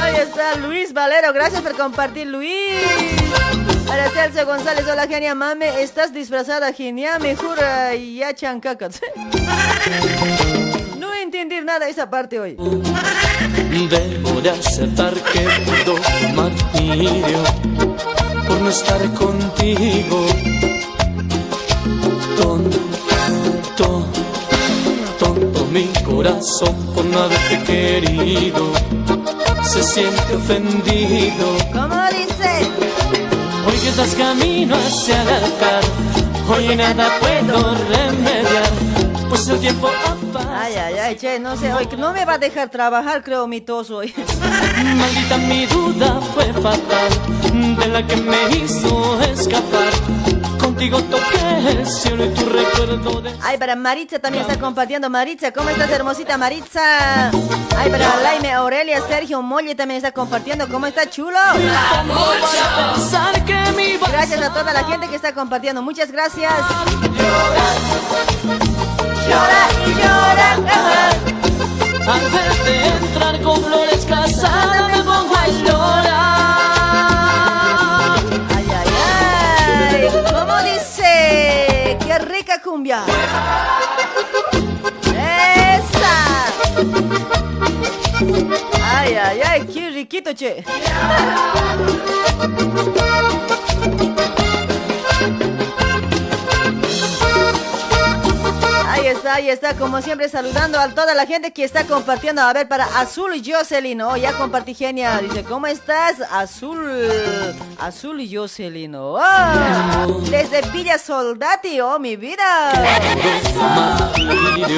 Ahí 0.00 0.16
está 0.16 0.54
Luis 0.56 0.94
Valero, 0.94 1.34
gracias 1.34 1.60
por 1.60 1.76
compartir, 1.76 2.28
Luis. 2.28 2.86
Para 3.86 4.08
Celso 4.08 4.46
González, 4.46 4.86
hola 4.90 5.06
genia 5.06 5.34
mame, 5.34 5.82
estás 5.82 6.14
disfrazada 6.14 6.72
genial, 6.72 7.20
mejor 7.20 7.58
ya 7.98 8.34
chancacas. 8.34 9.02
No 11.28 11.34
entendí 11.34 11.60
nada 11.62 11.84
de 11.84 11.90
esa 11.90 12.08
parte 12.08 12.40
hoy. 12.40 12.56
Debo 12.56 14.40
de 14.40 14.48
aceptar 14.48 15.12
que 15.12 15.46
puedo 15.66 15.96
martirio 16.34 17.42
por 18.46 18.60
no 18.62 18.70
estar 18.70 18.98
contigo. 19.12 20.26
Tonto, 22.38 24.06
tonto 25.18 25.66
mi 25.70 25.86
corazón 26.02 26.74
por 26.94 27.04
no 27.04 27.18
haberte 27.18 27.62
querido. 27.64 28.72
Se 29.64 29.82
siente 29.82 30.34
ofendido. 30.34 31.58
¿Cómo 31.74 32.06
dice? 32.08 32.70
Hoy 33.66 33.76
que 33.82 33.88
estás 33.90 34.14
camino 34.14 34.74
hacia 34.76 35.20
el 35.24 35.28
altar, 35.28 35.82
hoy 36.48 36.74
nada 36.74 37.10
puedo 37.20 37.74
remediar, 37.74 38.72
pues 39.28 39.48
el 39.48 39.60
tiempo 39.60 39.88
Ay, 40.50 40.74
ay, 40.74 40.94
ay, 40.98 41.16
che, 41.16 41.38
no 41.38 41.56
sé, 41.56 41.72
hoy 41.72 41.88
no 41.96 42.12
me 42.12 42.24
va 42.24 42.34
a 42.34 42.38
dejar 42.38 42.68
trabajar, 42.68 43.22
creo, 43.22 43.46
mi 43.46 43.60
tos 43.60 43.90
hoy. 43.90 44.12
Maldita 44.96 45.38
mi 45.38 45.66
duda 45.66 46.20
fue 46.34 46.52
fatal, 46.52 47.76
de 47.78 47.86
la 47.88 48.06
que 48.06 48.16
me 48.16 48.56
hizo 48.56 49.20
escapar. 49.22 49.92
Contigo 50.60 51.00
toqué 51.04 51.70
el 51.70 51.86
cielo 51.86 52.24
y 52.26 52.28
tu 52.34 52.44
recuerdo 52.44 53.22
de... 53.22 53.34
Ay, 53.42 53.56
para 53.56 53.74
Maritza 53.74 54.18
también 54.18 54.42
está 54.42 54.58
compartiendo. 54.60 55.08
Maritza, 55.08 55.52
¿cómo 55.52 55.70
estás, 55.70 55.90
hermosita 55.90 56.36
Maritza? 56.36 57.30
Ay, 57.76 57.90
para 57.90 58.16
Laime, 58.22 58.52
Aurelia, 58.52 59.00
Sergio, 59.06 59.40
Molle 59.40 59.74
también 59.74 59.96
está 59.98 60.12
compartiendo. 60.12 60.68
¿Cómo 60.68 60.86
está, 60.86 61.08
chulo? 61.08 61.38
Gracias 64.10 64.42
a 64.42 64.52
toda 64.52 64.72
la 64.72 64.84
gente 64.84 65.08
que 65.08 65.16
está 65.16 65.32
compartiendo. 65.32 65.80
Muchas 65.80 66.12
gracias. 66.12 66.52
Llora 69.28 69.64
y 69.86 69.88
llora. 69.94 70.50
Al 72.12 72.24
verte 72.30 72.74
entrar 72.86 73.34
con 73.42 73.62
flores 73.62 74.06
casada 74.06 74.88
me 74.88 75.02
pongo 75.02 75.34
a 75.36 75.46
llorar. 75.48 76.08
Ay, 78.56 78.66
ay, 78.80 78.88
ay. 79.92 80.08
¿Cómo 80.32 80.56
dice? 80.62 81.12
¡Qué 82.06 82.18
rica 82.20 82.60
cumbia! 82.62 83.00
¡Esa! 85.12 86.16
Ay, 88.82 89.14
ay, 89.14 89.40
ay, 89.44 89.66
qué 89.66 89.90
riquito, 89.90 90.32
che. 90.32 90.64
Está, 99.18 99.34
ahí 99.34 99.50
está, 99.50 99.74
como 99.74 100.00
siempre 100.00 100.28
saludando 100.28 100.78
a 100.78 100.88
toda 100.90 101.14
la 101.14 101.26
gente 101.26 101.52
que 101.52 101.64
está 101.64 101.84
compartiendo. 101.84 102.40
A 102.40 102.52
ver, 102.52 102.68
para 102.68 102.84
Azul 103.00 103.34
y 103.34 103.42
Jocelyn, 103.44 104.00
oh, 104.00 104.16
ya 104.16 104.32
compartí 104.32 104.74
genia. 104.74 105.18
Dice, 105.18 105.44
¿cómo 105.44 105.66
estás? 105.66 106.20
Azul, 106.30 106.88
Azul 107.78 108.20
y 108.20 108.34
Jocelyn, 108.34 108.94
oh, 108.94 109.18
desde 110.30 110.62
Villa 110.70 110.98
Soldati, 110.98 111.80
oh, 111.80 111.98
mi 111.98 112.16
vida. 112.16 112.72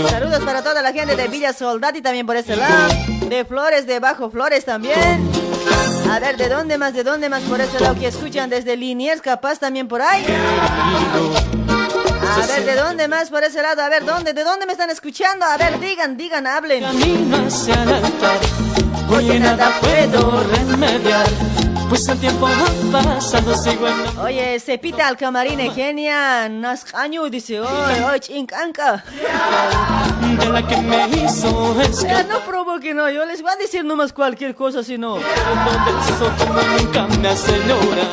Saludos 0.09 0.41
para 0.45 0.63
toda 0.63 0.83
la 0.83 0.93
gente 0.93 1.17
de 1.17 1.29
Villa 1.29 1.53
Soldati 1.53 2.01
también 2.01 2.27
por 2.27 2.37
ese 2.37 2.57
lado. 2.57 2.93
De 3.29 3.45
Flores, 3.45 3.87
de 3.87 4.01
Bajo 4.01 4.31
Flores 4.31 4.65
también. 4.65 5.31
A 6.11 6.19
ver, 6.19 6.37
¿de 6.37 6.49
dónde 6.49 6.79
más? 6.79 6.95
¿De 6.95 7.05
dónde 7.05 7.29
más? 7.29 7.43
Por 7.43 7.61
eso 7.61 7.79
lo 7.79 7.95
que 7.95 8.09
escuchan 8.09 8.49
desde 8.49 8.77
Liniers, 8.77 9.21
capaz 9.21 9.59
también 9.59 9.87
por 9.87 10.01
ahí. 10.01 10.25
A 12.31 12.47
ver, 12.47 12.65
¿de 12.65 12.75
dónde 12.77 13.09
más 13.09 13.29
por 13.29 13.43
ese 13.43 13.61
lado? 13.61 13.83
A 13.83 13.89
ver, 13.89 14.05
¿dónde? 14.05 14.33
¿De 14.33 14.45
dónde 14.45 14.65
me 14.65 14.73
están 14.73 14.89
escuchando? 14.91 15.45
A 15.45 15.57
ver, 15.57 15.81
digan, 15.81 16.17
digan, 16.17 16.47
hablen. 16.47 16.83
Camino 16.83 17.37
hacia 17.47 17.83
el 17.83 17.93
altar, 17.93 18.39
hoy 19.09 19.41
nada 19.41 19.81
puedo 19.81 20.45
remediar, 20.45 21.27
pues 21.91 22.07
el 22.07 22.21
tiempo 22.21 22.47
ha 22.47 22.93
pasado, 22.93 23.53
sigo 23.57 23.89
en 23.89 24.05
la... 24.05 24.23
Oye, 24.23 24.61
se 24.61 24.79
pita 24.79 25.09
al 25.09 25.17
camarín, 25.17 25.59
genia, 25.73 26.49
nas 26.49 26.87
año, 26.95 27.29
dice, 27.29 27.61
oye, 27.61 28.05
oye, 28.05 28.21
chincanca. 28.21 29.05
de 30.39 30.49
la 30.49 30.65
que 30.67 30.77
me 30.77 31.09
hizo 31.09 31.81
escapar. 31.83 32.27
no 32.27 32.41
provoque, 32.45 32.95
no, 32.95 33.11
yo 33.11 33.27
les 33.27 33.43
voy 33.43 33.51
a 33.51 33.57
decir 33.57 33.85
nomás 33.85 34.13
cualquier 34.13 34.55
cosa, 34.55 34.85
si 34.85 34.99
no. 34.99 35.19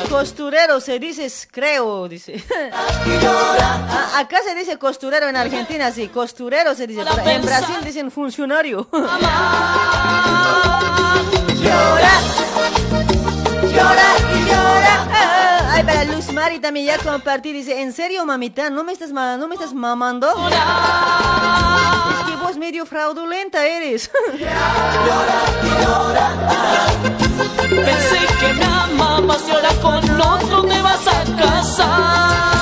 Costurero 0.10 0.80
se 0.82 0.98
dice, 0.98 1.32
creo, 1.52 2.08
dice. 2.08 2.44
Acá 4.16 4.38
se 4.44 4.56
dice 4.56 4.80
costurero 4.80 5.30
en 5.30 5.36
Argentina, 5.36 5.92
sí, 5.92 6.08
costurero 6.08 6.74
se 6.74 6.88
dice. 6.88 7.04
pero 7.16 7.30
en 7.30 7.44
Brasil 7.44 7.76
dicen 7.84 8.10
funcionario. 8.10 8.90
Llora, 11.62 12.47
llora 13.78 14.10
y 14.34 14.46
llora. 14.46 15.08
Ah, 15.12 15.72
Ay, 15.74 15.84
para 15.84 16.04
Luz 16.06 16.32
Mari 16.34 16.60
también 16.60 16.86
ya 16.88 16.98
compartí, 16.98 17.54
dice, 17.54 17.82
¿en 17.82 17.94
serio, 17.94 18.26
mamita? 18.26 18.70
¿No 18.70 18.84
me 18.84 18.94
estás, 18.94 19.12
no 19.12 19.48
me 19.48 19.56
estás 19.56 19.74
mamando? 19.74 20.28
Es 20.30 22.26
que 22.26 22.36
vos 22.38 22.58
medio 22.58 22.86
fraudulenta 22.86 23.66
eres. 23.66 24.10
Pensé 27.70 28.20
que 28.40 28.54
me 28.54 28.66
amabas 28.66 29.42
y 29.48 29.52
ahora 29.52 29.70
con 29.82 30.22
otro 30.22 30.64
te 30.64 30.82
vas 30.82 31.08
a 31.08 31.24
casar. 31.38 32.57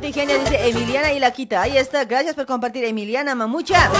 Genia, 0.00 0.38
dice 0.38 0.68
Emiliana 0.68 1.12
y 1.12 1.20
la 1.20 1.30
quita. 1.30 1.62
Ahí 1.62 1.76
está, 1.76 2.04
gracias 2.04 2.34
por 2.34 2.46
compartir, 2.46 2.84
Emiliana 2.84 3.34
Mamucha. 3.34 3.90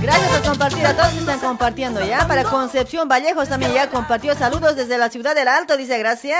Gracias 0.00 0.30
por 0.30 0.42
compartir 0.50 0.86
a 0.86 0.96
todos 0.96 1.12
que 1.12 1.18
están 1.20 1.38
compartiendo, 1.38 2.04
¿ya? 2.04 2.26
Para 2.26 2.44
Concepción 2.44 3.08
Vallejos 3.08 3.48
también 3.48 3.72
ya 3.72 3.88
compartió. 3.88 4.34
Saludos 4.34 4.76
desde 4.76 4.98
la 4.98 5.08
ciudad 5.10 5.34
del 5.34 5.48
Alto, 5.48 5.76
dice, 5.76 5.98
gracias. 5.98 6.38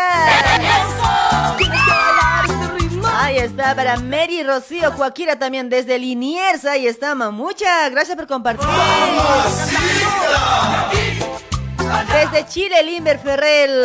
Ahí 3.14 3.38
está, 3.38 3.74
para 3.74 3.96
Mary 3.98 4.42
Rocío 4.42 4.92
Cuaquira 4.94 5.38
también 5.38 5.68
desde 5.68 5.98
Liniers. 5.98 6.64
Ahí 6.64 6.86
está, 6.86 7.14
Mamucha. 7.14 7.88
Gracias 7.90 8.16
por 8.16 8.26
compartir. 8.26 8.68
Desde 12.12 12.46
Chile, 12.46 12.82
Limber 12.82 13.18
Ferrell. 13.18 13.84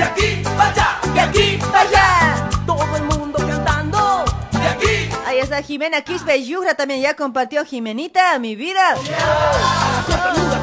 De 0.00 0.06
aquí 0.06 0.42
para 0.42 0.70
allá, 0.70 1.00
de 1.12 1.20
aquí 1.20 1.58
para 1.58 1.80
allá. 1.80 2.50
Todo 2.66 2.96
el 2.96 3.02
mundo 3.04 3.38
cantando 3.38 4.24
de 4.52 4.68
aquí. 4.68 5.10
Ahí 5.26 5.38
está 5.38 5.62
Jimena 5.62 6.00
Quispe 6.00 6.42
Yugra 6.42 6.74
también 6.74 7.02
ya 7.02 7.14
compartió 7.14 7.64
Jimenita, 7.66 8.38
mi 8.38 8.56
vida. 8.56 8.94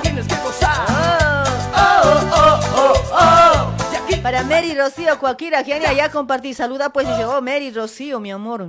Tienes 0.01 0.27
que 0.27 0.35
gozar. 0.37 0.87
Oh, 1.75 2.19
oh, 2.33 2.93
oh. 3.13 3.73
Para 4.23 4.43
Mary 4.43 4.73
Rocío 4.73 5.19
Cuaquira, 5.19 5.63
genia, 5.63 5.93
ya 5.93 6.09
compartí. 6.09 6.53
Saluda 6.53 6.89
pues 6.89 7.07
dice, 7.07 7.25
oh 7.25 7.41
Mary 7.41 7.71
Rocío, 7.71 8.19
mi 8.19 8.31
amor. 8.31 8.65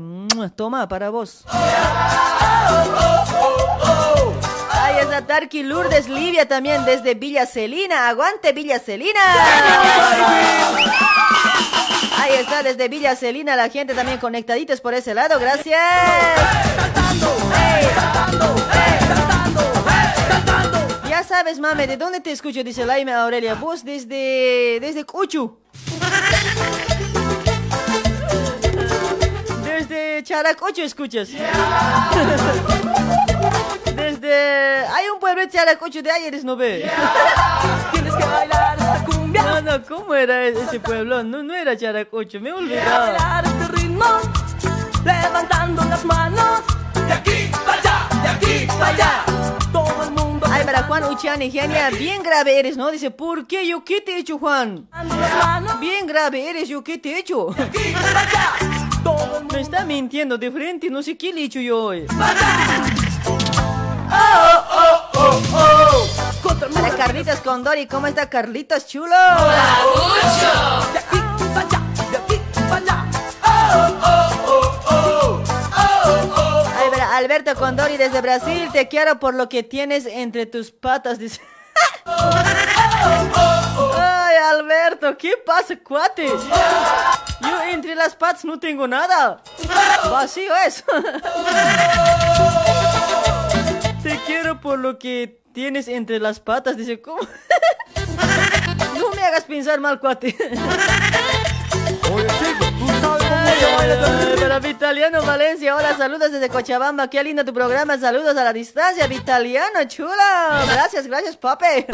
Toma, 0.55 0.87
para 0.87 1.09
vos. 1.09 1.45
Ahí 4.89 5.01
está 5.01 5.27
Tarki 5.27 5.63
Lourdes 5.65 6.09
Livia 6.09 6.49
también 6.49 6.87
desde 6.87 7.13
Villa 7.13 7.45
Celina. 7.45 8.09
Aguante 8.09 8.53
Villa 8.53 8.79
Celina. 8.79 9.21
Ahí 12.17 12.33
está 12.39 12.63
desde 12.63 12.89
Villa 12.89 13.15
Celina 13.15 13.55
la 13.55 13.69
gente 13.69 13.93
también 13.93 14.17
conectaditos 14.17 14.81
por 14.81 14.95
ese 14.95 15.13
lado. 15.13 15.39
Gracias. 15.39 15.79
Ya 21.07 21.23
sabes, 21.23 21.59
mame, 21.59 21.87
¿de 21.87 21.99
dónde 21.99 22.21
te 22.21 22.33
escucho? 22.33 22.65
Dice 22.65 22.87
Laime 22.87 23.13
Aurelia. 23.13 23.57
Vos 23.57 23.85
desde. 23.85 24.79
desde 24.81 25.05
Cuchu. 25.05 25.59
Desde 29.65 30.23
Characocho 30.23 30.83
escuchas. 30.83 31.29
Desde. 34.09 34.87
Hay 34.87 35.07
un 35.13 35.21
pueblo 35.21 35.43
de 35.43 35.49
Characocho 35.51 36.01
de 36.01 36.11
ayer, 36.11 36.43
¿no 36.43 36.57
ve? 36.57 36.91
Tienes 37.93 38.15
que 38.15 38.25
bailar 38.25 38.79
esta 38.79 39.05
cumbia. 39.05 39.43
No, 39.43 39.61
no, 39.61 39.83
¿cómo 39.85 40.15
era 40.15 40.47
ese 40.47 40.81
pueblo? 40.81 41.23
No, 41.23 41.43
no 41.43 41.55
era 41.55 41.77
Characocho, 41.77 42.41
me 42.41 42.49
he 42.49 42.53
olvidado. 42.55 43.13
Bailar 43.13 43.45
este 43.45 43.69
ritmo, 43.73 44.07
levantando 45.05 45.85
las 45.85 46.05
manos 46.07 46.63
de 47.07 47.13
aquí 47.13 47.51
para 47.67 47.79
allá, 47.81 48.09
de 48.23 48.29
aquí 48.29 48.67
para 48.67 48.87
allá. 48.87 49.25
Todo 49.71 50.03
el 50.05 50.11
mundo 50.13 50.47
Ay, 50.51 50.65
para 50.65 50.85
Juan 50.85 51.05
Uchani, 51.05 51.51
genia, 51.51 51.91
bien 51.91 52.23
grave 52.23 52.59
eres, 52.59 52.79
¿no? 52.79 52.91
Dice, 52.91 53.11
¿por 53.11 53.47
qué 53.47 53.69
yo 53.69 53.85
qué 53.85 54.01
te 54.01 54.13
he 54.13 54.19
hecho, 54.21 54.39
Juan? 54.39 54.89
Bien 55.81 56.07
grave 56.07 56.49
eres, 56.49 56.67
¿yo 56.71 56.83
qué 56.83 56.97
te 56.97 57.11
he 57.13 57.19
hecho? 57.19 57.49
de 57.55 57.63
aquí 57.63 57.93
para 57.93 58.21
allá. 58.21 58.79
Me 59.53 59.61
está 59.61 59.85
mintiendo 59.85 60.37
de 60.37 60.51
frente, 60.51 60.91
no 60.91 61.03
sé 61.03 61.17
qué 61.17 61.33
le 61.33 61.43
he 61.43 61.45
hecho 61.45 61.61
yo 61.61 61.83
hoy. 61.83 62.07
Contra 66.43 66.69
el 66.69 66.73
Para 66.75 66.89
mundo 66.89 66.97
Carlitos 66.97 67.41
Condori, 67.41 67.87
¿cómo 67.87 68.07
está 68.07 68.29
Carlitos 68.29 68.87
chulo? 68.87 69.15
Ay, 76.77 76.91
para 76.91 77.17
Alberto 77.17 77.55
Condori 77.55 77.97
desde 77.97 78.21
Brasil, 78.21 78.69
te 78.73 78.89
quiero 78.89 79.19
por 79.19 79.35
lo 79.35 79.49
que 79.49 79.63
tienes 79.63 80.07
entre 80.07 80.47
tus 80.47 80.71
patas, 80.71 81.19
dice. 81.19 81.41
Ay, 83.97 84.37
Alberto, 84.51 85.17
¿qué 85.17 85.35
pasa, 85.45 85.75
cuate? 85.77 86.27
Yo 87.41 87.63
entre 87.71 87.95
las 87.95 88.15
patas 88.17 88.45
no 88.45 88.59
tengo 88.59 88.89
nada. 88.89 89.43
Vacío 90.11 90.55
es. 90.67 90.85
Te 94.03 94.19
quiero 94.27 94.61
por 94.61 94.79
lo 94.79 94.99
que 94.99 95.41
tienes 95.53 95.89
entre 95.89 96.19
las 96.21 96.41
patas, 96.41 96.77
dice. 96.77 97.01
¿Cómo? 97.01 97.21
No 98.99 99.11
me 99.11 99.23
hagas 99.23 99.45
pensar 99.45 99.79
mal, 99.81 100.01
cuate. 100.01 100.37
Ay, 103.31 104.37
Para 104.41 104.59
Vitaliano 104.59 105.23
Valencia, 105.23 105.77
hola, 105.77 105.97
saludos 105.97 106.33
desde 106.33 106.49
Cochabamba, 106.49 107.09
qué 107.09 107.23
lindo 107.23 107.45
tu 107.45 107.53
programa, 107.53 107.97
saludos 107.99 108.37
a 108.37 108.45
la 108.45 108.53
distancia, 108.53 109.07
Vitaliano, 109.07 109.85
chulo, 109.87 110.13
gracias, 110.67 111.07
gracias, 111.07 111.37
pape. 111.37 111.87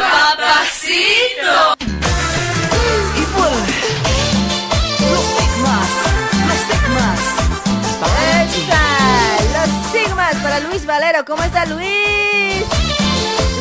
Y 3.17 3.27
pues, 3.27 4.34
para 10.45 10.61
Luis 10.61 10.85
Valero, 10.85 11.25
¿cómo 11.25 11.43
está 11.43 11.65
Luis? 11.65 12.67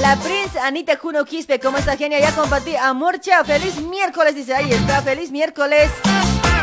La 0.01 0.17
Prince 0.17 0.59
Anita 0.59 0.97
Kuno 0.97 1.23
Quispe, 1.23 1.57
¿cómo 1.57 1.77
está 1.77 1.95
genia? 1.95 2.19
Ya 2.19 2.35
compartí, 2.35 2.75
Amorcha, 2.75 3.41
feliz 3.45 3.77
miércoles, 3.77 4.35
dice, 4.35 4.53
ahí 4.53 4.69
está, 4.69 5.01
feliz 5.01 5.31
miércoles. 5.31 5.89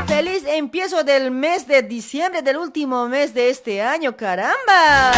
Feliz 0.06 0.42
empiezo 0.46 1.04
del 1.04 1.30
mes 1.30 1.66
de 1.66 1.82
diciembre, 1.82 2.42
del 2.42 2.58
último 2.58 3.08
mes 3.08 3.32
de 3.32 3.48
este 3.48 3.80
año, 3.80 4.14
caramba. 4.14 5.12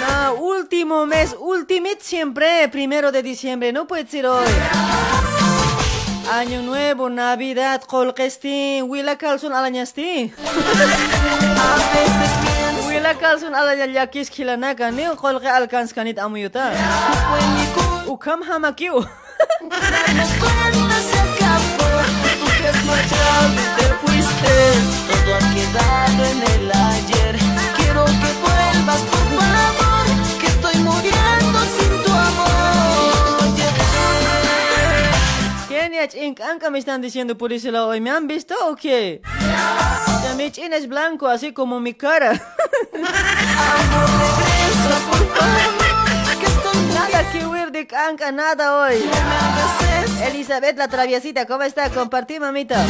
No, 0.00 0.34
último 0.36 1.04
mes, 1.04 1.36
ultimate 1.38 1.98
siempre, 2.00 2.66
primero 2.68 3.12
de 3.12 3.22
diciembre, 3.22 3.74
no 3.74 3.86
puede 3.86 4.06
ser 4.06 4.26
hoy. 4.26 4.48
Año 6.32 6.62
nuevo, 6.62 7.10
Navidad, 7.10 7.82
colquestin, 7.82 8.88
wila 8.88 9.18
calzun 9.18 9.52
alañasti. 9.52 10.32
Wila 12.88 13.14
calzun 13.18 13.54
alañakis 13.54 14.30
kilanaka, 14.30 14.90
ni 14.90 15.04
colque 15.16 15.48
alcanskanit 15.48 16.18
amuyuta. 16.18 16.72
Ukam 18.06 18.42
hamakiu. 18.42 19.04
Me 36.72 36.78
están 36.80 37.00
diciendo 37.00 37.38
por 37.38 37.52
ese 37.52 37.70
lado. 37.70 37.94
¿Y 37.94 38.00
¿Me 38.00 38.10
han 38.10 38.26
visto 38.26 38.56
o 38.66 38.74
qué? 38.74 39.22
Ya 39.22 40.34
mi 40.36 40.50
chin 40.50 40.72
es 40.72 40.88
blanco, 40.88 41.28
así 41.28 41.52
como 41.52 41.78
mi 41.78 41.94
cara. 41.94 42.32
Nada 46.92 47.30
que 47.30 47.46
huir 47.46 47.70
de 47.70 47.86
canca, 47.86 48.32
nada 48.32 48.80
hoy. 48.80 49.08
Elizabeth 50.24 50.76
la 50.76 50.88
traviesita, 50.88 51.46
¿cómo 51.46 51.62
está? 51.62 51.88
Compartí, 51.90 52.40
mamita. 52.40 52.84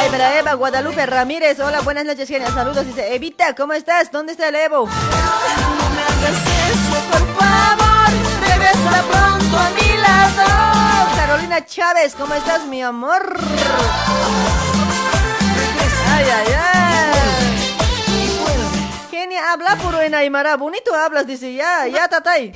Ay, 0.00 0.10
para 0.10 0.40
Eva 0.40 0.54
Guadalupe 0.54 1.06
Ramírez. 1.06 1.60
Hola, 1.60 1.82
buenas 1.82 2.04
noches, 2.04 2.28
genia. 2.28 2.50
Saludos. 2.50 2.84
Dice, 2.84 3.14
Evita, 3.14 3.54
¿cómo 3.54 3.74
estás? 3.74 4.10
¿Dónde 4.10 4.32
está 4.32 4.48
el 4.48 4.56
Evo? 4.56 4.88
Por 7.10 7.34
favor, 7.36 7.91
regresa 8.42 9.04
pronto 9.10 9.56
a 9.56 9.70
mi 9.70 9.96
lado. 9.96 10.46
Carolina 11.16 11.64
Chávez, 11.64 12.14
¿cómo 12.14 12.34
estás, 12.34 12.66
mi 12.66 12.82
amor? 12.82 13.36
Ay, 16.14 16.24
ay, 16.24 16.52
ay. 16.52 17.20
Genia, 19.10 19.52
habla 19.52 19.76
puro 19.76 20.00
en 20.00 20.14
Aymara. 20.14 20.56
Bonito 20.56 20.94
hablas, 20.94 21.26
dice. 21.26 21.54
Ya, 21.54 21.86
ya, 21.86 22.08
tatay. 22.08 22.52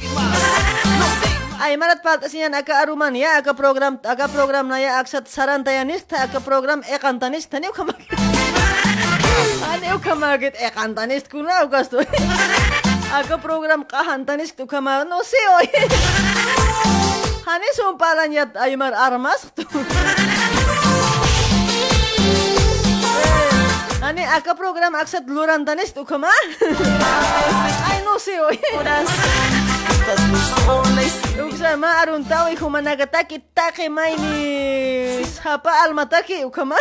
Aymara 1.60 1.96
paltasiyan 2.02 2.52
aka 2.52 2.84
aruman 2.84 3.16
ya 3.16 3.38
aka 3.40 3.54
program 3.56 3.96
aka 4.04 4.28
program 4.28 4.68
ya 4.76 5.00
aksat 5.00 5.24
sarantayanis 5.24 6.04
ta 6.04 6.28
aka 6.28 6.40
program 6.44 6.84
ekantanis 6.84 7.48
taniu 7.48 7.72
kamagit. 7.72 8.12
Aneu 9.72 9.96
kamagit 9.98 10.52
ekantanis 10.60 11.24
kuna 11.24 11.64
ukasto. 13.16 13.34
Aka 13.34 13.38
program 13.40 13.84
kahantanis 13.84 14.52
tu 14.52 14.66
kama 14.66 15.04
no 15.04 15.22
sé 15.22 15.36
hoy. 15.56 15.68
Hanis 17.46 17.78
un 17.88 17.96
palanya 17.98 18.50
Aymar 18.60 18.94
armas 18.94 19.46
tu. 19.54 19.62
Ani 24.06 24.22
aka 24.22 24.54
program 24.54 24.94
aksat 24.94 25.26
lurantanis 25.26 25.92
tu 25.92 26.04
kama. 26.04 26.28
Ay 27.90 28.02
no 28.04 28.18
sé 28.18 28.38
hoy. 28.38 28.58
Uksa 31.46 31.76
ma 31.76 31.98
aruntaw 32.02 32.46
iku 32.52 32.70
managataki 32.70 33.42
take 33.54 33.88
maini 33.90 35.24
hapa 35.42 35.70
almataki 35.86 36.44
ukama. 36.44 36.76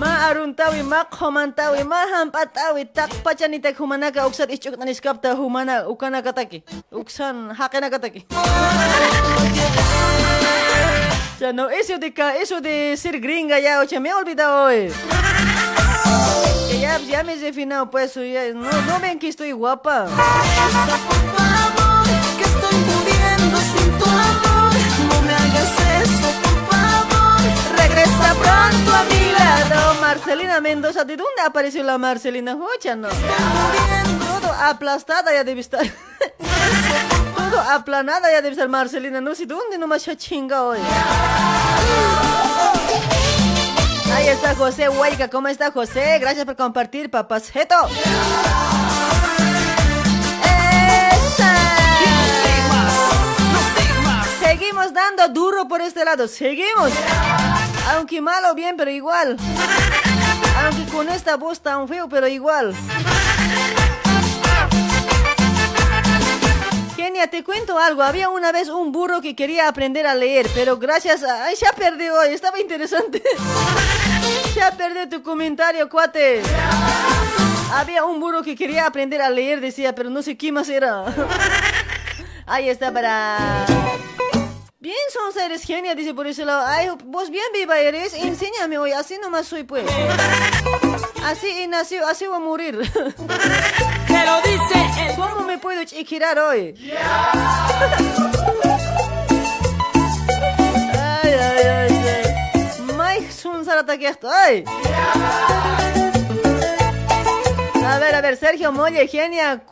Ma 0.00 0.12
aruntawi 0.28 0.82
ma 0.82 1.04
khomantawi 1.04 1.84
ma 1.84 2.00
hampatawi 2.12 2.84
tak 2.92 3.10
pachani 3.24 3.60
tak 3.60 3.76
humanaka 3.76 4.24
uksat 4.26 4.48
ichuk 4.50 4.74
tanis 4.80 5.00
kapta 5.00 5.34
humana 5.36 5.84
ukana 5.92 6.22
kataki. 6.24 6.62
Uksan 6.92 7.52
hakena 7.54 7.90
kataki. 7.92 8.24
Ya 11.40 11.52
no, 11.52 11.68
eso 11.68 11.98
de, 11.98 12.10
ca- 12.12 12.36
eso 12.36 12.60
de 12.60 12.96
ser 12.96 13.18
gringa 13.20 13.58
ya, 13.60 13.80
oye, 13.80 13.98
me 14.00 14.08
he 14.10 14.14
olvidado 14.14 14.68
ya, 16.80 16.98
ya 16.98 17.22
me 17.24 17.32
he 17.32 17.38
definado, 17.40 17.90
pues, 17.90 18.14
ya, 18.14 18.52
no, 18.52 18.68
no 18.70 19.00
ven 19.00 19.18
que 19.18 19.28
estoy 19.28 19.52
guapa. 19.52 20.04
Regresa 27.82 28.34
pronto 28.34 28.94
a 28.94 29.04
mi 29.04 29.32
lado. 29.32 29.94
Marcelina 30.00 30.60
Mendoza, 30.60 31.04
¿de 31.04 31.16
dónde 31.16 31.40
apareció 31.46 31.82
la 31.82 31.96
Marcelina 31.96 32.54
Hocha, 32.54 32.94
no? 32.94 33.08
Todo 33.08 34.52
aplastada 34.52 35.32
ya 35.32 35.44
debe 35.44 35.62
estar. 35.62 35.86
Todo 37.36 37.58
aplanada 37.60 38.30
ya 38.30 38.42
debe 38.42 38.50
estar 38.50 38.68
Marcelina, 38.68 39.22
no 39.22 39.34
sé 39.34 39.46
dónde 39.46 39.78
nomás 39.78 40.02
se 40.02 40.14
chinga 40.16 40.62
hoy. 40.62 40.78
Ahí 44.14 44.28
está 44.28 44.54
José 44.54 44.90
Huayca, 44.90 45.28
¿cómo 45.28 45.48
está 45.48 45.70
José? 45.70 46.18
Gracias 46.18 46.44
por 46.44 46.56
compartir, 46.56 47.10
papasjeto. 47.10 47.76
¡Esa! 50.42 51.54
Seguimos 54.38 54.92
dando 54.92 55.28
duro 55.28 55.66
por 55.66 55.80
este 55.80 56.04
lado, 56.04 56.28
seguimos. 56.28 56.92
Aunque 57.88 58.20
malo 58.20 58.54
bien, 58.54 58.76
pero 58.76 58.90
igual. 58.90 59.36
Aunque 60.64 60.90
con 60.92 61.08
esta 61.08 61.36
voz 61.36 61.60
tan 61.60 61.88
feo, 61.88 62.08
pero 62.08 62.28
igual. 62.28 62.74
Genia, 66.96 67.28
te 67.28 67.42
cuento 67.42 67.78
algo. 67.78 68.02
Había 68.02 68.28
una 68.28 68.52
vez 68.52 68.68
un 68.68 68.92
burro 68.92 69.20
que 69.20 69.34
quería 69.34 69.68
aprender 69.68 70.06
a 70.06 70.14
leer, 70.14 70.48
pero 70.54 70.76
gracias 70.76 71.22
a... 71.22 71.46
¡Ay, 71.46 71.56
perdido 71.76 72.14
hoy! 72.18 72.34
Estaba 72.34 72.60
interesante. 72.60 73.22
se 74.54 74.62
ha 74.62 74.72
perdido 74.72 75.08
tu 75.08 75.22
comentario, 75.22 75.88
cuate. 75.88 76.42
Había 77.72 78.04
un 78.04 78.20
burro 78.20 78.42
que 78.42 78.56
quería 78.56 78.86
aprender 78.86 79.22
a 79.22 79.30
leer, 79.30 79.60
decía, 79.60 79.94
pero 79.94 80.10
no 80.10 80.22
sé 80.22 80.36
qué 80.36 80.52
más 80.52 80.68
era. 80.68 81.04
Ahí 82.46 82.68
está 82.68 82.92
para... 82.92 83.64
Bien, 84.82 84.96
Sonsa, 85.12 85.44
eres 85.44 85.62
genia, 85.64 85.94
dice 85.94 86.14
por 86.14 86.26
ese 86.26 86.42
lado. 86.46 86.64
Ay, 86.66 86.88
vos 87.04 87.28
bien 87.28 87.44
viva 87.52 87.78
eres, 87.78 88.14
enséñame 88.14 88.78
hoy, 88.78 88.92
así 88.92 89.18
nomás 89.20 89.46
soy 89.46 89.62
pues. 89.62 89.84
Así 91.22 91.48
y 91.64 91.66
nació, 91.66 92.06
así 92.06 92.26
voy 92.26 92.36
a 92.36 92.38
morir. 92.38 92.78
Te 94.08 94.24
lo 94.24 94.36
dice 94.40 95.06
el 95.06 95.16
¿Cómo 95.16 95.42
me 95.42 95.58
puedo 95.58 95.84
chiquirar 95.84 96.38
hoy? 96.38 96.74
Ay, 101.22 101.30
ay, 101.30 101.66
ay, 101.66 101.92
ay. 101.92 102.94
Mike 102.96 103.30
Sunsarata 103.32 103.98
que 103.98 104.08
estoy. 104.08 104.64
A 107.92 107.98
ver, 107.98 108.14
a 108.14 108.20
ver, 108.20 108.36
Sergio 108.36 108.70
Molle, 108.70 109.08
genia, 109.08 109.62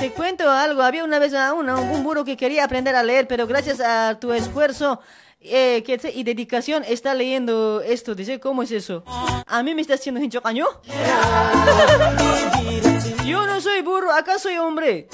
te 0.00 0.10
cuento 0.10 0.50
algo. 0.50 0.82
Había 0.82 1.04
una 1.04 1.20
vez 1.20 1.34
a 1.34 1.52
una- 1.52 1.76
un 1.76 2.02
burro 2.02 2.24
que 2.24 2.36
quería 2.36 2.64
aprender 2.64 2.96
a 2.96 3.02
leer, 3.04 3.28
pero 3.28 3.46
gracias 3.46 3.78
a 3.80 4.18
tu 4.18 4.32
esfuerzo 4.32 5.00
eh, 5.40 5.84
y 6.14 6.24
dedicación 6.24 6.84
está 6.86 7.14
leyendo 7.14 7.80
esto. 7.80 8.14
Dice, 8.14 8.38
¿cómo 8.40 8.62
es 8.62 8.70
eso? 8.72 9.04
¿A 9.46 9.62
mí 9.62 9.74
me 9.74 9.80
estás 9.82 10.00
haciendo 10.00 10.20
hincho 10.20 10.42
caño? 10.42 10.66
Yo 13.24 13.46
no 13.46 13.60
soy 13.60 13.82
burro, 13.82 14.12
acá 14.12 14.38
soy 14.38 14.56
hombre. 14.56 15.08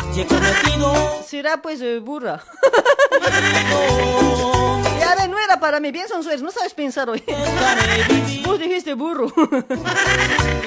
Será 1.27 1.61
pues 1.61 1.81
eh, 1.81 1.99
burra. 1.99 2.45
ya 5.01 5.17
ve, 5.17 5.27
no 5.29 5.37
era 5.39 5.59
para 5.59 5.81
mí, 5.81 5.91
son 6.09 6.23
sueres, 6.23 6.43
no 6.43 6.53
sabes 6.53 6.75
pensar 6.75 7.11
hoy. 7.11 7.25
Vos 8.45 8.59
dijiste 8.59 8.95
burro. 8.95 9.33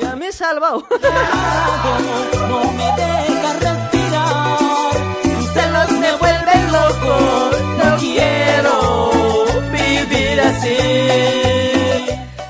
ya 0.01 0.15
me 0.17 0.27
he 0.27 0.31
salvado. 0.33 0.85
no 2.49 2.73
me 2.73 2.91
deja 2.97 3.53
respirar. 3.59 4.57
Me 5.91 6.11
vuelven 6.17 6.71
loco. 6.71 7.51
No 7.77 7.97
quiero 7.97 9.16
vivir 10.05 10.39
así. 10.41 10.77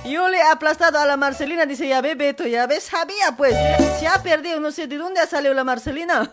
Yo 0.09 0.27
le 0.29 0.37
he 0.37 0.43
aplastado 0.43 0.99
a 0.99 1.05
la 1.05 1.17
Marcelina, 1.17 1.65
dice, 1.65 1.87
ya 1.87 2.01
ve, 2.01 2.15
Beto, 2.15 2.45
ya 2.45 2.65
ves, 2.67 2.83
sabía 2.83 3.33
pues. 3.35 3.55
Se 3.99 4.07
ha 4.07 4.21
perdido, 4.23 4.59
no 4.59 4.71
sé 4.71 4.87
de 4.87 4.97
dónde 4.97 5.19
ha 5.19 5.27
salido 5.27 5.53
la 5.53 5.63
Marcelina. 5.63 6.29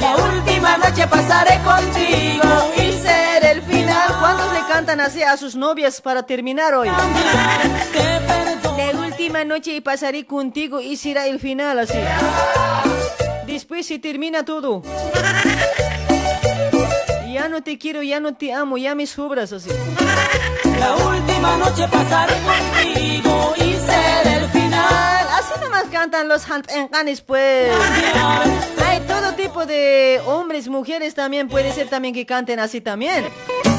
La 0.00 0.16
última 0.16 0.76
noche 0.78 1.06
pasaré 1.06 1.58
contigo 1.64 2.72
y 2.76 2.92
será 2.92 3.50
el 3.50 3.62
final. 3.62 4.16
¿Cuántos 4.20 4.52
le 4.52 4.60
cantan 4.68 5.00
así 5.00 5.22
a 5.22 5.36
sus 5.36 5.56
novias 5.56 6.00
para 6.00 6.24
terminar 6.24 6.74
hoy? 6.74 6.88
La 8.76 8.98
última 8.98 9.44
noche 9.44 9.74
y 9.74 9.80
pasaré 9.80 10.26
contigo 10.26 10.80
y 10.80 10.96
será 10.96 11.26
el 11.26 11.40
final 11.40 11.78
así. 11.78 11.98
Después 13.46 13.86
se 13.86 13.98
termina 13.98 14.44
todo. 14.44 14.82
Ya 17.56 17.60
no 17.60 17.64
te 17.64 17.78
quiero, 17.78 18.02
ya 18.02 18.20
no 18.20 18.34
te 18.34 18.52
amo, 18.52 18.76
ya 18.76 18.94
me 18.94 19.06
sobras 19.06 19.50
así. 19.50 19.70
La 20.78 20.94
última 20.94 21.56
noche 21.56 21.88
pasaré 21.90 22.34
contigo 22.34 23.54
y 23.56 23.72
será 23.76 24.36
el 24.36 24.46
final. 24.50 25.26
Así 25.32 25.58
nomás 25.62 25.84
cantan 25.84 26.28
los 26.28 26.44
hantencanes, 26.44 27.22
pues. 27.22 27.72
Hay 28.86 29.00
todo 29.06 29.32
tipo 29.36 29.64
de 29.64 30.20
hombres, 30.26 30.68
mujeres 30.68 31.14
también, 31.14 31.48
puede 31.48 31.72
ser 31.72 31.88
también 31.88 32.12
que 32.12 32.26
canten 32.26 32.60
así 32.60 32.82
también. 32.82 33.24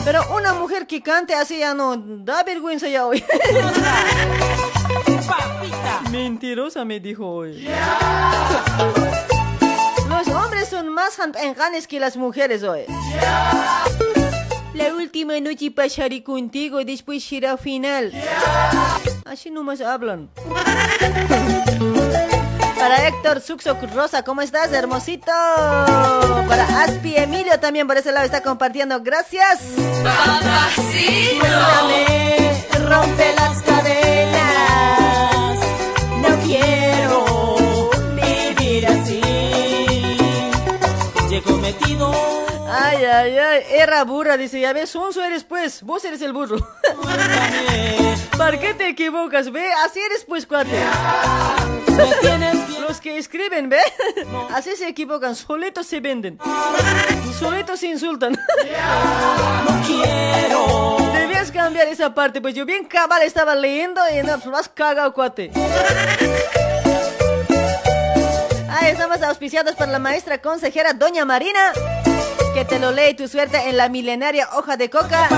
Pero 0.03 0.23
una 0.35 0.55
mujer 0.55 0.87
que 0.87 1.03
cante 1.03 1.35
así 1.35 1.59
ya 1.59 1.75
no 1.75 1.97
da 1.97 2.41
vergüenza 2.41 2.87
ya 2.87 3.05
hoy. 3.05 3.23
Mentirosa 6.11 6.83
me 6.83 6.99
dijo 6.99 7.27
hoy. 7.27 7.67
Los 10.17 10.29
hombres 10.29 10.67
son 10.67 10.89
más 10.89 11.19
hantencanes 11.19 11.87
que 11.87 11.99
las 11.99 12.17
mujeres 12.17 12.63
hoy. 12.63 12.85
La 14.73 14.95
última 14.95 15.39
noche 15.39 15.69
pasaré 15.69 16.23
contigo 16.23 16.81
y 16.81 16.85
después 16.85 17.23
será 17.23 17.55
final. 17.55 18.11
Así 19.25 19.51
nomás 19.51 19.79
hablan. 19.79 20.31
Para 22.79 23.07
Héctor 23.07 23.41
Suxo 23.41 23.77
Rosa, 23.93 24.23
¿cómo 24.23 24.41
estás, 24.41 24.73
hermosito? 24.73 25.31
Para 26.47 26.65
Aspi 26.81 27.15
Emilio 27.15 27.59
también 27.59 27.85
por 27.85 27.97
ese 27.97 28.11
lado 28.11 28.25
está 28.25 28.41
compartiendo. 28.41 28.99
Gracias. 29.01 29.59
Papacito. 30.03 31.41
Cuéntame, 31.41 32.65
rompe 32.89 33.35
las 33.35 33.61
cadenas. 33.61 34.16
Ay, 42.97 43.05
ay, 43.05 43.37
ay. 43.37 43.63
Era 43.69 44.03
burra, 44.03 44.37
dice. 44.37 44.59
Ya 44.59 44.73
ves, 44.73 44.89
Sonso 44.89 45.23
eres 45.23 45.43
pues. 45.43 45.83
Vos 45.83 46.03
eres 46.03 46.19
el 46.23 46.33
burro. 46.33 46.57
¿Para 48.37 48.59
qué 48.59 48.73
te 48.73 48.87
equivocas, 48.89 49.51
ve? 49.51 49.71
Así 49.85 49.99
eres 49.99 50.25
pues, 50.25 50.47
cuate. 50.47 50.71
Los 52.81 52.99
que 52.99 53.19
escriben, 53.19 53.69
¿ve? 53.69 53.79
Así 54.51 54.75
se 54.75 54.87
equivocan. 54.87 55.35
Solitos 55.35 55.85
se 55.85 55.99
venden. 55.99 56.39
Solitos 57.37 57.79
se 57.79 57.87
insultan. 57.87 58.31
No 58.33 59.83
quiero. 59.85 60.97
Debías 61.13 61.51
cambiar 61.51 61.87
esa 61.87 62.15
parte, 62.15 62.41
pues 62.41 62.55
yo 62.55 62.65
bien 62.65 62.85
cabal 62.85 63.21
estaba 63.21 63.53
leyendo 63.53 64.01
y 64.11 64.25
no, 64.25 64.33
pues 64.39 64.47
más 64.47 64.69
cagado, 64.69 65.13
cuate. 65.13 65.51
Ah, 68.69 68.89
estamos 68.89 69.21
auspiciados 69.21 69.75
por 69.75 69.87
la 69.87 69.99
maestra 69.99 70.41
consejera 70.41 70.93
Doña 70.93 71.25
Marina. 71.25 71.73
Que 72.57 72.65
te 72.65 72.79
lo 72.79 72.91
lee 72.91 73.13
tu 73.13 73.27
suerte 73.27 73.69
en 73.69 73.77
la 73.77 73.87
milenaria 73.87 74.49
hoja 74.55 74.77
de 74.77 74.89
coca. 74.89 75.29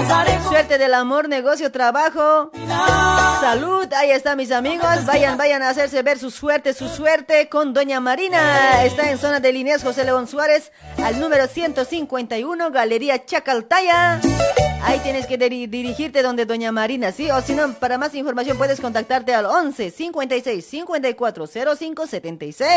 Suerte 0.48 0.78
del 0.78 0.94
amor, 0.94 1.28
negocio, 1.28 1.70
trabajo. 1.70 2.50
Salud, 3.42 3.92
ahí 3.92 4.12
está 4.12 4.38
mis 4.38 4.54
amigos. 4.54 5.06
Vayan, 5.06 5.38
vayan 5.38 5.62
a 5.62 5.68
hacerse 5.68 6.02
ver 6.02 6.18
su 6.18 6.32
suerte, 6.32 6.74
su 6.74 6.88
suerte 6.88 7.50
con 7.50 7.74
Doña 7.74 8.00
Marina. 8.00 8.86
Está 8.86 9.12
en 9.12 9.18
zona 9.18 9.42
de 9.42 9.52
líneas 9.52 9.84
José 9.84 10.06
León 10.06 10.30
Suárez, 10.30 10.72
al 11.04 11.20
número 11.20 11.48
151, 11.48 12.72
Galería 12.72 13.26
Chacaltaya. 13.26 14.22
Ahí 14.84 15.00
tienes 15.00 15.26
que 15.28 15.38
diri- 15.38 15.68
dirigirte 15.70 16.22
donde 16.24 16.46
Doña 16.46 16.72
Marina, 16.72 17.12
¿sí? 17.12 17.30
O 17.32 17.42
si 17.42 17.54
no, 17.54 17.74
para 17.74 17.98
más 17.98 18.16
información 18.16 18.58
puedes 18.58 18.80
contactarte 18.80 19.34
al 19.34 19.46
11 19.46 19.92
56 19.92 20.66
54 20.66 21.48
05 21.78 22.08
76. 22.08 22.70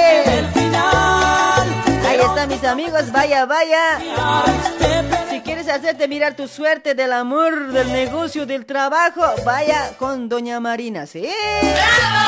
Ahí 2.06 2.18
están 2.20 2.48
mis 2.48 2.64
amigos, 2.64 3.10
vaya, 3.12 3.46
vaya. 3.46 3.98
Si 5.30 5.40
quieres 5.40 5.68
hacerte 5.68 6.08
mirar 6.08 6.34
tu 6.34 6.48
suerte 6.48 6.94
del 6.94 7.12
amor, 7.12 7.72
del 7.72 7.90
negocio, 7.92 8.44
del 8.46 8.66
trabajo, 8.66 9.22
vaya 9.44 9.92
con 9.98 10.28
Doña 10.28 10.60
Marina, 10.60 11.06
¿sí? 11.06 11.24
¡Esa! 11.62 12.22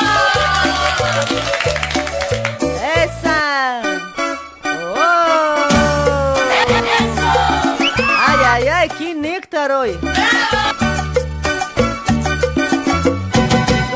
¡Qué 9.55 9.61
néctar 9.61 9.71
hoy! 9.71 9.97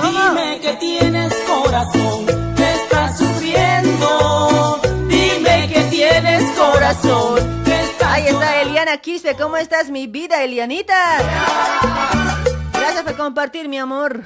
Dime 0.02 0.60
que 0.62 0.74
tienes 0.80 1.34
corazón, 1.46 2.26
que 2.56 2.74
estás 2.76 3.18
sufriendo. 3.18 4.80
Dime 5.10 5.68
que 5.68 5.82
tienes 5.90 6.44
corazón, 6.58 7.64
que 7.66 7.78
estás 7.78 8.10
Ahí 8.10 8.28
está 8.28 8.62
Eliana 8.62 8.98
Quispe, 9.00 9.36
¿cómo 9.36 9.58
estás 9.58 9.90
mi 9.90 10.08
vida, 10.08 10.42
Elianita? 10.46 11.18
Gracias 12.72 13.04
por 13.04 13.18
compartir, 13.18 13.68
mi 13.68 13.80
amor. 13.80 14.24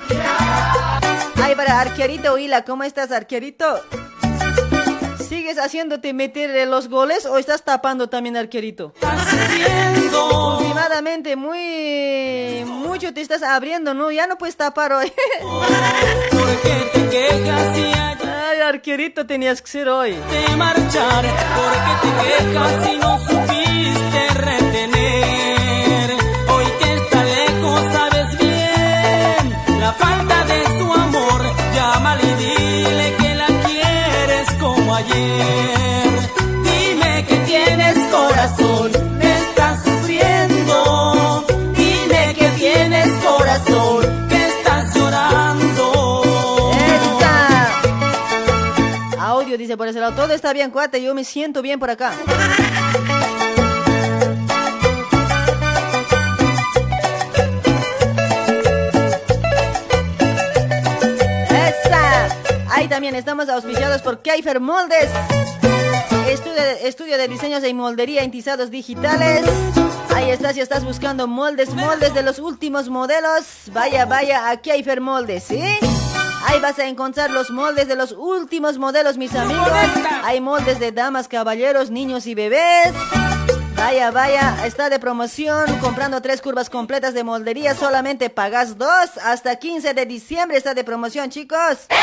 Ahí 1.41 1.55
para 1.55 1.81
Arquerito 1.81 2.37
Hila, 2.37 2.63
¿cómo 2.63 2.83
estás, 2.83 3.11
Arquerito? 3.11 3.81
¿Sigues 5.33 5.57
haciéndote 5.57 6.13
meter 6.13 6.67
los 6.67 6.87
goles 6.89 7.25
o 7.25 7.39
estás 7.39 7.63
tapando 7.63 8.07
también, 8.07 8.37
Arquerito? 8.37 8.93
Últimamente, 10.59 11.35
muy... 11.35 12.63
mucho 12.67 13.11
te 13.15 13.21
estás 13.21 13.41
abriendo, 13.41 13.95
¿no? 13.95 14.11
Ya 14.11 14.27
no 14.27 14.37
puedes 14.37 14.55
tapar 14.55 14.93
hoy. 14.93 15.11
¿Por 15.41 16.61
qué 16.61 17.09
te 17.09 17.93
Ay, 18.29 18.61
Arquerito 18.61 19.25
tenías 19.25 19.59
que 19.63 19.71
ser 19.71 19.89
hoy. 19.89 20.11
de 20.11 20.55
marchar? 20.55 21.25
¿Por 21.25 21.73
qué 21.83 21.93
te 22.03 22.09
quejas 22.23 22.85
si 22.85 22.97
no 22.97 23.17
supiste 23.17 24.27
retener? 24.35 25.62
Dime 36.63 37.25
que 37.27 37.35
tienes 37.45 37.97
corazón, 38.11 38.91
estás 39.21 39.83
sufriendo. 39.83 41.45
Dime 41.75 42.35
que 42.37 42.47
tienes 42.57 43.07
corazón, 43.23 44.27
que 44.29 44.45
estás 44.47 44.95
llorando. 44.95 46.21
¡Esa! 47.19 47.69
Audio 49.19 49.57
dice 49.57 49.77
por 49.77 49.87
ese 49.87 49.99
lado, 49.99 50.13
todo 50.15 50.33
está 50.33 50.53
bien, 50.53 50.71
cuate, 50.71 51.01
yo 51.01 51.13
me 51.13 51.23
siento 51.23 51.61
bien 51.61 51.79
por 51.79 51.89
acá. 51.89 52.13
También 62.89 63.15
estamos 63.15 63.49
auspiciados 63.49 64.01
por 64.01 64.21
Keifer 64.21 64.59
Moldes. 64.59 65.09
Estudio 66.27 66.61
de, 66.61 66.87
estudio 66.87 67.17
de 67.17 67.27
diseños 67.27 67.63
y 67.63 67.73
moldería 67.73 68.23
en 68.23 68.31
tizados 68.31 68.69
digitales. 68.71 69.43
Ahí 70.13 70.29
estás, 70.31 70.55
si 70.55 70.61
estás 70.61 70.83
buscando 70.83 71.27
moldes, 71.27 71.73
moldes 71.73 72.13
de 72.13 72.23
los 72.23 72.39
últimos 72.39 72.89
modelos. 72.89 73.45
Vaya, 73.71 74.05
vaya 74.05 74.49
a 74.49 74.57
Keifer 74.57 75.01
Moldes, 75.01 75.45
¿sí? 75.45 75.61
Ahí 76.45 76.59
vas 76.59 76.77
a 76.79 76.87
encontrar 76.87 77.31
los 77.31 77.51
moldes 77.51 77.87
de 77.87 77.95
los 77.95 78.11
últimos 78.11 78.77
modelos, 78.77 79.17
mis 79.17 79.33
amigos. 79.33 79.67
Hay 80.23 80.41
moldes 80.41 80.79
de 80.79 80.91
damas, 80.91 81.27
caballeros, 81.27 81.89
niños 81.89 82.27
y 82.27 82.35
bebés. 82.35 82.93
Vaya, 83.85 84.11
vaya, 84.11 84.65
está 84.65 84.89
de 84.89 84.97
promoción. 84.97 85.77
Comprando 85.79 86.21
tres 86.21 86.41
curvas 86.41 86.69
completas 86.69 87.13
de 87.13 87.25
moldería, 87.25 87.75
solamente 87.75 88.29
pagas 88.29 88.77
dos. 88.77 89.17
Hasta 89.21 89.57
15 89.57 89.93
de 89.93 90.05
diciembre 90.05 90.57
está 90.57 90.73
de 90.73 90.85
promoción, 90.85 91.29
chicos. 91.29 91.87
Ahí 91.89 91.99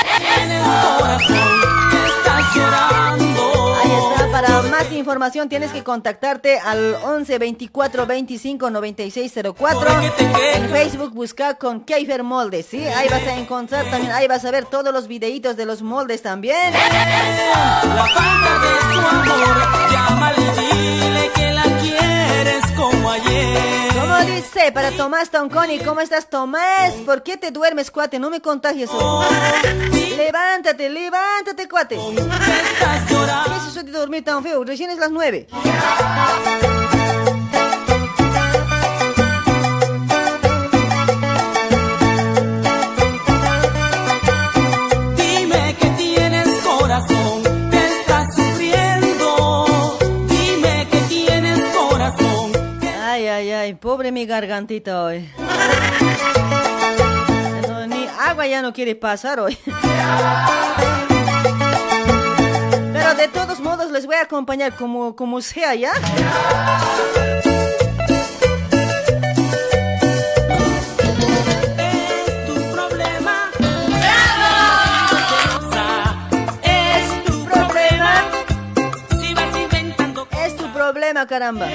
está, 4.13 4.31
para 4.31 4.61
más 4.63 4.93
información 4.93 5.49
tienes 5.49 5.73
que 5.73 5.83
contactarte 5.83 6.59
al 6.59 6.97
11 7.03 7.39
24 7.39 8.07
25 8.07 8.71
96 8.71 9.33
04. 9.57 9.91
En 10.55 10.69
Facebook 10.69 11.15
busca 11.15 11.55
con 11.55 11.81
Keifer 11.81 12.23
Moldes, 12.23 12.67
¿sí? 12.67 12.87
Ahí 12.87 13.09
vas 13.09 13.23
a 13.23 13.37
encontrar 13.37 13.87
también, 13.87 14.13
ahí 14.13 14.29
vas 14.29 14.45
a 14.45 14.51
ver 14.51 14.67
todos 14.67 14.93
los 14.93 15.09
videitos 15.09 15.57
de 15.57 15.65
los 15.65 15.81
moldes 15.81 16.21
también. 16.21 16.75
La 16.75 18.40
Para 24.75 24.93
Tomás 24.93 25.31
Tonconi, 25.31 25.81
¿cómo 25.81 26.01
estás 26.01 26.29
Tomás? 26.29 26.93
¿Por 27.05 27.23
qué 27.23 27.37
te 27.37 27.51
duermes, 27.51 27.91
cuate? 27.91 28.19
No 28.19 28.31
me 28.31 28.41
contagies. 28.41 28.91
Levántate, 30.17 30.89
levántate, 30.89 31.69
cuate. 31.69 31.97
¿Qué 31.97 33.57
es 33.57 33.69
eso 33.69 33.83
de 33.83 33.91
dormir 33.91 34.25
tan 34.25 34.43
feo? 34.43 34.63
Recién 34.65 34.91
es 34.91 34.99
las 34.99 35.11
nueve. 35.11 35.49
Pobre 53.91 54.13
mi 54.13 54.25
gargantita 54.25 55.03
hoy. 55.03 55.29
No, 57.69 57.89
ni 57.89 58.07
agua 58.21 58.47
ya 58.47 58.63
no 58.63 58.73
quiere 58.73 58.95
pasar 58.95 59.41
hoy. 59.41 59.59
Pero 62.93 63.15
de 63.17 63.27
todos 63.35 63.59
modos 63.59 63.91
les 63.91 64.07
voy 64.07 64.15
a 64.15 64.23
acompañar 64.23 64.77
como, 64.77 65.17
como 65.17 65.41
sea, 65.41 65.75
¿ya? 65.75 65.91
Es 71.77 72.47
tu 72.47 72.55
problema. 72.71 73.51
Es 76.63 77.25
tu 77.25 77.45
problema. 77.45 78.13
Es 80.47 80.57
tu 80.57 80.73
problema, 80.73 81.27
caramba. 81.27 81.67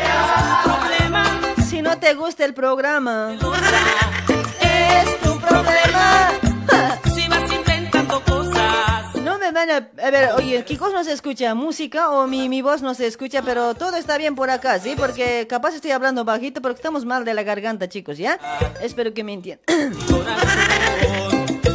Si 1.67 1.81
no 1.81 1.97
te 1.97 2.13
gusta 2.13 2.45
el 2.45 2.53
programa. 2.53 3.33
Es 3.33 5.21
tu 5.21 5.39
problema. 5.39 6.31
Si 7.15 7.27
vas 7.27 7.51
inventando 7.51 8.21
cosas. 8.23 9.15
No 9.23 9.37
me 9.39 9.51
Bueno, 9.51 9.73
a 9.73 10.11
ver, 10.11 10.31
oye, 10.35 10.63
Kikos 10.63 10.93
no 10.93 11.03
se 11.03 11.13
escucha 11.13 11.55
música 11.55 12.09
o 12.11 12.27
mi, 12.27 12.49
mi 12.49 12.61
voz 12.61 12.81
no 12.81 12.93
se 12.93 13.07
escucha, 13.07 13.41
pero 13.41 13.73
todo 13.73 13.97
está 13.97 14.17
bien 14.17 14.35
por 14.35 14.49
acá, 14.49 14.79
¿sí? 14.79 14.93
Porque 14.97 15.47
capaz 15.47 15.73
estoy 15.73 15.91
hablando 15.91 16.23
bajito 16.23 16.61
porque 16.61 16.75
estamos 16.75 17.05
mal 17.05 17.25
de 17.25 17.33
la 17.33 17.43
garganta, 17.43 17.89
chicos, 17.89 18.17
¿ya? 18.17 18.37
Espero 18.81 19.13
que 19.13 19.23
me 19.23 19.33
entiendan. 19.33 19.65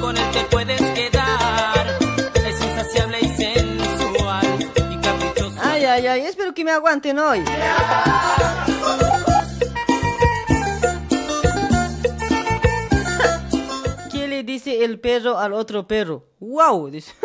Con 0.00 0.16
el 0.16 0.30
que 0.30 0.40
puedes 0.50 0.80
quedar. 0.80 1.98
Es 2.46 2.60
insaciable 2.60 3.18
y 3.22 3.28
sensual. 3.28 4.70
Y 4.90 4.96
caprichoso. 5.00 5.60
Ay, 5.62 5.84
ay, 5.84 6.06
ay, 6.06 6.20
espero 6.26 6.54
que 6.54 6.64
me 6.64 6.72
aguanten 6.72 7.18
hoy. 7.18 7.42
Le 14.40 14.44
dice 14.44 14.84
el 14.84 14.98
perro 14.98 15.38
al 15.38 15.52
otro 15.52 15.86
perro? 15.86 16.24
¡Wow! 16.38 16.88
Dice. 16.90 17.12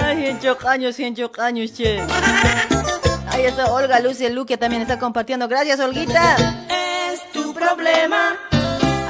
Ay, 0.00 0.38
años, 0.66 1.00
en 1.00 1.16
años, 1.38 1.72
che. 1.72 2.00
Ahí 3.28 3.44
está 3.44 3.72
Olga 3.72 3.98
Luce 3.98 4.30
Luque 4.30 4.56
también 4.56 4.82
está 4.82 5.00
compartiendo. 5.00 5.48
Gracias, 5.48 5.80
Olguita. 5.80 6.36
Es 6.68 7.32
tu 7.32 7.52
problema. 7.52 8.38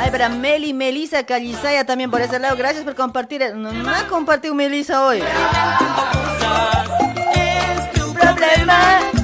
Ay, 0.01 0.11
para 0.11 0.31
Meli, 0.31 0.73
Melisa, 0.73 1.25
Calizaya 1.25 1.85
también 1.85 2.11
por 2.11 2.23
ese 2.23 2.39
lado. 2.39 2.57
Gracias 2.57 2.85
por 2.85 2.95
compartir. 2.95 3.55
No, 3.55 3.73
no 3.73 3.91
ha 3.91 4.07
compartido 4.09 4.55
Melisa 4.55 5.05
hoy. 5.05 5.23
Es 7.35 7.93
tu 7.93 8.15
problema. 8.15 9.16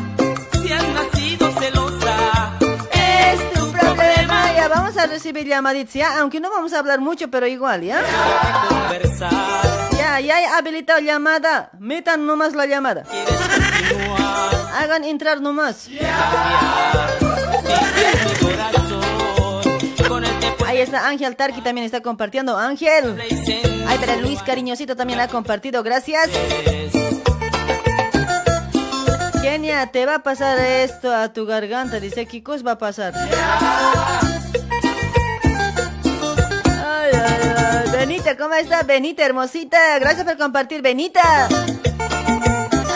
Vamos 4.69 4.97
a 4.97 5.07
recibir 5.07 5.47
llamaditas, 5.47 5.95
¿ya? 5.95 6.19
Aunque 6.21 6.41
no 6.41 6.51
vamos 6.51 6.73
a 6.73 6.79
hablar 6.79 7.01
mucho, 7.01 7.31
pero 7.31 7.47
igual, 7.47 7.83
¿ya? 7.83 8.03
Ya, 9.97 10.21
ya 10.21 10.41
he 10.41 10.47
habilitado 10.47 11.01
llamada. 11.01 11.71
Metan 11.79 12.27
nomás 12.27 12.55
la 12.55 12.67
llamada. 12.67 13.05
Hagan 14.75 15.05
entrar 15.05 15.41
nomás. 15.41 15.89
Ahí 20.67 20.81
está 20.81 21.07
Ángel 21.07 21.37
Tarqui 21.37 21.61
también 21.61 21.85
está 21.85 22.01
compartiendo. 22.01 22.57
Ángel. 22.57 23.21
Ay, 23.87 23.99
pero 24.01 24.21
Luis 24.21 24.43
Cariñosito 24.43 24.97
también 24.97 25.21
ha 25.21 25.29
compartido. 25.29 25.83
Gracias. 25.83 26.31
Kenia, 29.43 29.89
te 29.89 30.07
va 30.07 30.17
a 30.17 30.23
pasar 30.23 30.59
esto 30.59 31.15
a 31.15 31.33
tu 31.33 31.45
garganta. 31.45 32.01
Dice, 32.01 32.27
¿qué 32.27 32.43
cosa 32.43 32.65
va 32.65 32.73
a 32.73 32.79
pasar? 32.79 33.13
¿Cómo 38.37 38.55
está? 38.55 38.83
Benita, 38.83 39.24
hermosita. 39.24 39.99
Gracias 39.99 40.24
por 40.24 40.37
compartir, 40.37 40.83
Benita. 40.83 41.49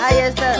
Ahí 0.04 0.18
está. 0.18 0.56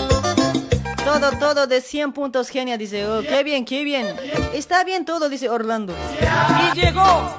Todo, 1.04 1.30
todo 1.38 1.66
de 1.66 1.80
100 1.80 2.12
puntos, 2.12 2.48
genia, 2.48 2.76
dice. 2.76 3.06
Oh, 3.06 3.22
qué 3.22 3.44
bien, 3.44 3.64
qué 3.64 3.84
bien. 3.84 4.06
Está 4.52 4.84
bien 4.84 5.04
todo, 5.04 5.28
dice 5.28 5.48
Orlando. 5.48 5.94
Y 6.72 6.80
llegó 6.80 7.36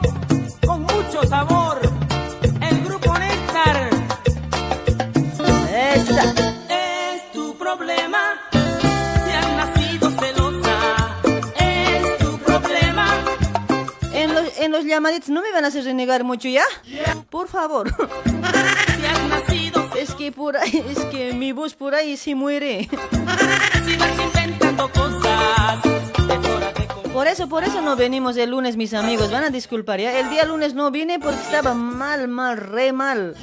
con 0.65 0.83
mucho 0.83 1.23
sabor 1.27 1.81
el 2.61 2.83
grupo 2.83 3.17
Néctar. 3.17 3.96
En 14.59 14.71
los, 14.71 14.85
llamaditos 14.85 15.29
no 15.29 15.41
me 15.41 15.51
van 15.51 15.65
a 15.65 15.67
hacer 15.67 15.83
renegar 15.83 16.23
mucho, 16.23 16.47
¿ya? 16.47 16.65
Por 17.29 17.47
favor. 17.47 17.93
Si 18.97 19.05
has 19.05 19.23
nacido 19.29 19.87
Es 19.97 20.13
que 20.15 20.31
por 20.31 20.57
ahí, 20.57 20.83
es 20.89 20.99
que 21.05 21.33
mi 21.33 21.51
voz 21.51 21.73
por 21.75 21.95
ahí 21.95 22.17
se 22.17 22.35
muere. 22.35 22.89
Si 23.85 23.95
vas 23.97 24.19
inventando 24.19 24.89
cosas. 24.91 25.79
Por 27.13 27.27
eso, 27.27 27.49
por 27.49 27.63
eso 27.63 27.81
no 27.81 27.95
venimos 27.95 28.37
el 28.37 28.51
lunes, 28.51 28.77
mis 28.77 28.93
amigos. 28.93 29.31
Van 29.31 29.43
a 29.43 29.49
disculpar, 29.49 29.99
¿ya? 29.99 30.19
El 30.19 30.29
día 30.29 30.45
lunes 30.45 30.75
no 30.75 30.91
vine 30.91 31.19
porque 31.19 31.41
estaba 31.41 31.73
mal, 31.73 32.27
mal, 32.27 32.57
re 32.57 32.93
mal. 32.93 33.35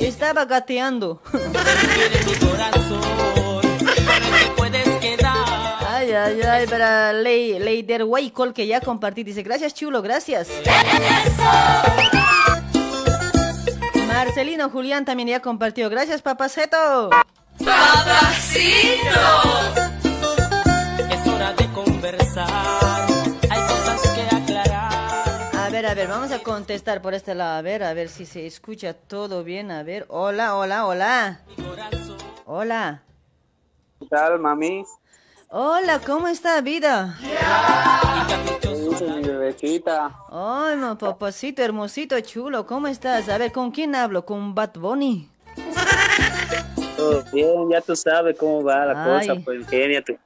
Estaba 0.00 0.46
gateando. 0.46 1.22
Ay, 6.02 6.10
ay, 6.10 6.42
ay, 6.42 6.66
para 6.66 7.12
Ley, 7.12 7.60
Leider 7.60 8.02
Waikol 8.02 8.52
que 8.52 8.66
ya 8.66 8.80
compartí. 8.80 9.22
Dice, 9.22 9.44
gracias, 9.44 9.72
chulo, 9.72 10.02
gracias. 10.02 10.48
Marcelino 14.08 14.68
Julián 14.68 15.04
también 15.04 15.28
ya 15.28 15.38
compartió. 15.38 15.88
Gracias, 15.88 16.20
papaceto. 16.20 17.08
Es 17.60 17.68
hora 21.28 21.52
de 21.52 21.68
conversar. 21.72 23.06
Hay 23.48 23.60
cosas 23.60 24.00
que 24.12 24.22
aclarar. 24.34 25.54
A 25.54 25.68
ver, 25.70 25.86
a 25.86 25.94
ver, 25.94 26.08
vamos 26.08 26.32
a 26.32 26.40
contestar 26.40 27.00
por 27.00 27.14
este 27.14 27.36
lado. 27.36 27.58
A 27.58 27.62
ver, 27.62 27.84
a 27.84 27.94
ver 27.94 28.08
si 28.08 28.26
se 28.26 28.44
escucha 28.44 28.92
todo 28.92 29.44
bien. 29.44 29.70
A 29.70 29.84
ver, 29.84 30.06
hola, 30.08 30.56
hola, 30.56 30.84
hola. 30.84 31.42
Hola. 32.44 33.02
¿Qué 34.00 34.06
tal, 34.06 34.40
mami? 34.40 34.84
Hola, 35.54 36.00
¿cómo 36.00 36.28
está, 36.28 36.58
vida? 36.62 37.18
¿Qué 38.62 38.68
dice 38.74 39.04
mi 39.04 39.22
bebecita? 39.22 40.10
Ay, 40.30 40.76
mi 40.78 40.94
papacito 40.94 41.62
hermosito, 41.62 42.18
chulo, 42.20 42.66
¿cómo 42.66 42.88
estás? 42.88 43.28
A 43.28 43.36
ver, 43.36 43.52
¿con 43.52 43.70
quién 43.70 43.94
hablo? 43.94 44.24
¿Con 44.24 44.54
Bad 44.54 44.72
Bunny? 44.78 45.28
Todo 46.96 47.22
bien, 47.34 47.68
ya 47.70 47.82
tú 47.82 47.94
sabes 47.94 48.34
cómo 48.38 48.64
va 48.64 48.86
la 48.86 49.18
Ay. 49.18 49.28
cosa, 49.28 49.40
pues 49.44 49.68
genia, 49.68 50.02
tu 50.02 50.16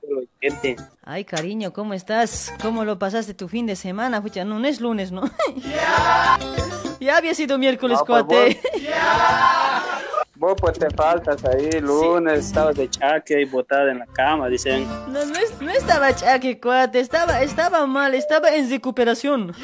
gente. 0.40 0.76
Ay, 1.02 1.24
cariño, 1.24 1.72
¿cómo 1.72 1.92
estás? 1.92 2.54
¿Cómo 2.62 2.84
lo 2.84 2.96
pasaste 2.96 3.34
tu 3.34 3.48
fin 3.48 3.66
de 3.66 3.74
semana? 3.74 4.22
Pucha, 4.22 4.44
no, 4.44 4.60
no 4.60 4.68
es 4.68 4.80
lunes, 4.80 5.10
¿no? 5.10 5.22
ya 7.00 7.16
había 7.16 7.34
sido 7.34 7.58
miércoles, 7.58 7.98
No, 7.98 8.04
pues, 8.04 8.22
cuate. 8.22 8.60
Vos 10.38 10.54
pues 10.60 10.78
te 10.78 10.90
faltas 10.90 11.42
ahí, 11.46 11.80
lunes, 11.80 12.46
estabas 12.46 12.76
de 12.76 12.90
chaque 12.90 13.40
y 13.40 13.44
botada 13.46 13.90
en 13.90 14.00
la 14.00 14.06
cama, 14.06 14.48
dicen. 14.48 14.86
No, 15.08 15.24
no, 15.24 15.38
no 15.60 15.70
estaba 15.70 16.14
chaque, 16.14 16.60
cuate, 16.60 17.00
estaba, 17.00 17.40
estaba 17.42 17.86
mal, 17.86 18.14
estaba 18.14 18.54
en 18.54 18.68
recuperación. 18.68 19.54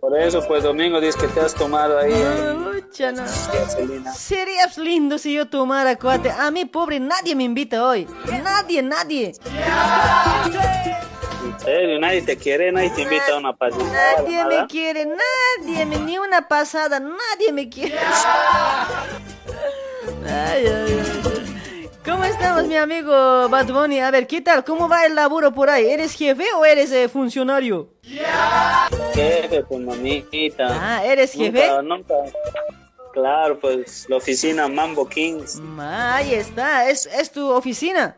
Por 0.00 0.18
eso, 0.18 0.42
pues 0.48 0.62
domingo 0.62 1.00
dices 1.00 1.16
que 1.16 1.28
te 1.28 1.40
has 1.40 1.54
tomado 1.54 1.98
ahí. 1.98 2.12
No. 2.12 2.66
Gasolina. 2.98 4.12
Serías 4.12 4.78
lindo 4.78 5.18
si 5.18 5.34
yo 5.34 5.48
tomara, 5.48 5.96
cuate. 5.96 6.30
A 6.30 6.50
mí, 6.50 6.64
pobre, 6.64 6.98
nadie 6.98 7.34
me 7.34 7.44
invita 7.44 7.86
hoy. 7.86 8.08
Nadie, 8.42 8.82
nadie. 8.82 9.34
Serio, 11.66 11.98
nadie 11.98 12.22
te 12.22 12.36
quiere, 12.36 12.70
nadie 12.70 12.90
te 12.90 13.02
invita 13.02 13.32
a 13.32 13.36
una 13.38 13.52
pasita. 13.56 13.84
Nadie 13.84 14.44
me 14.44 14.66
quiere, 14.68 15.04
nadie, 15.04 15.84
me- 15.84 15.98
ni 15.98 16.16
una 16.16 16.46
pasada, 16.46 17.00
nadie 17.00 17.52
me 17.52 17.68
quiere. 17.68 17.98
Ay, 20.24 20.66
ay, 20.66 20.66
ay. 20.68 21.90
¿Cómo 22.04 22.22
estamos, 22.22 22.66
mi 22.68 22.76
amigo 22.76 23.48
Bad 23.48 23.66
Bunny? 23.66 23.98
A 23.98 24.12
ver, 24.12 24.28
¿qué 24.28 24.40
tal? 24.40 24.62
¿Cómo 24.64 24.88
va 24.88 25.06
el 25.06 25.16
laburo 25.16 25.52
por 25.52 25.68
ahí? 25.68 25.86
¿Eres 25.90 26.12
jefe 26.14 26.44
o 26.56 26.64
eres 26.64 26.92
eh, 26.92 27.08
funcionario? 27.08 27.88
Jefe, 29.12 29.64
pues 29.64 29.80
mamita. 29.80 30.68
Ah, 30.70 31.04
¿eres 31.04 31.32
jefe? 31.32 31.66
Nunca, 31.82 32.14
nunca. 32.14 32.14
Claro, 33.16 33.58
pues 33.58 34.04
la 34.10 34.16
oficina 34.16 34.68
Mambo 34.68 35.08
Kings. 35.08 35.58
Ahí 35.78 36.34
está, 36.34 36.90
¿es, 36.90 37.06
es 37.06 37.32
tu 37.32 37.50
oficina? 37.50 38.14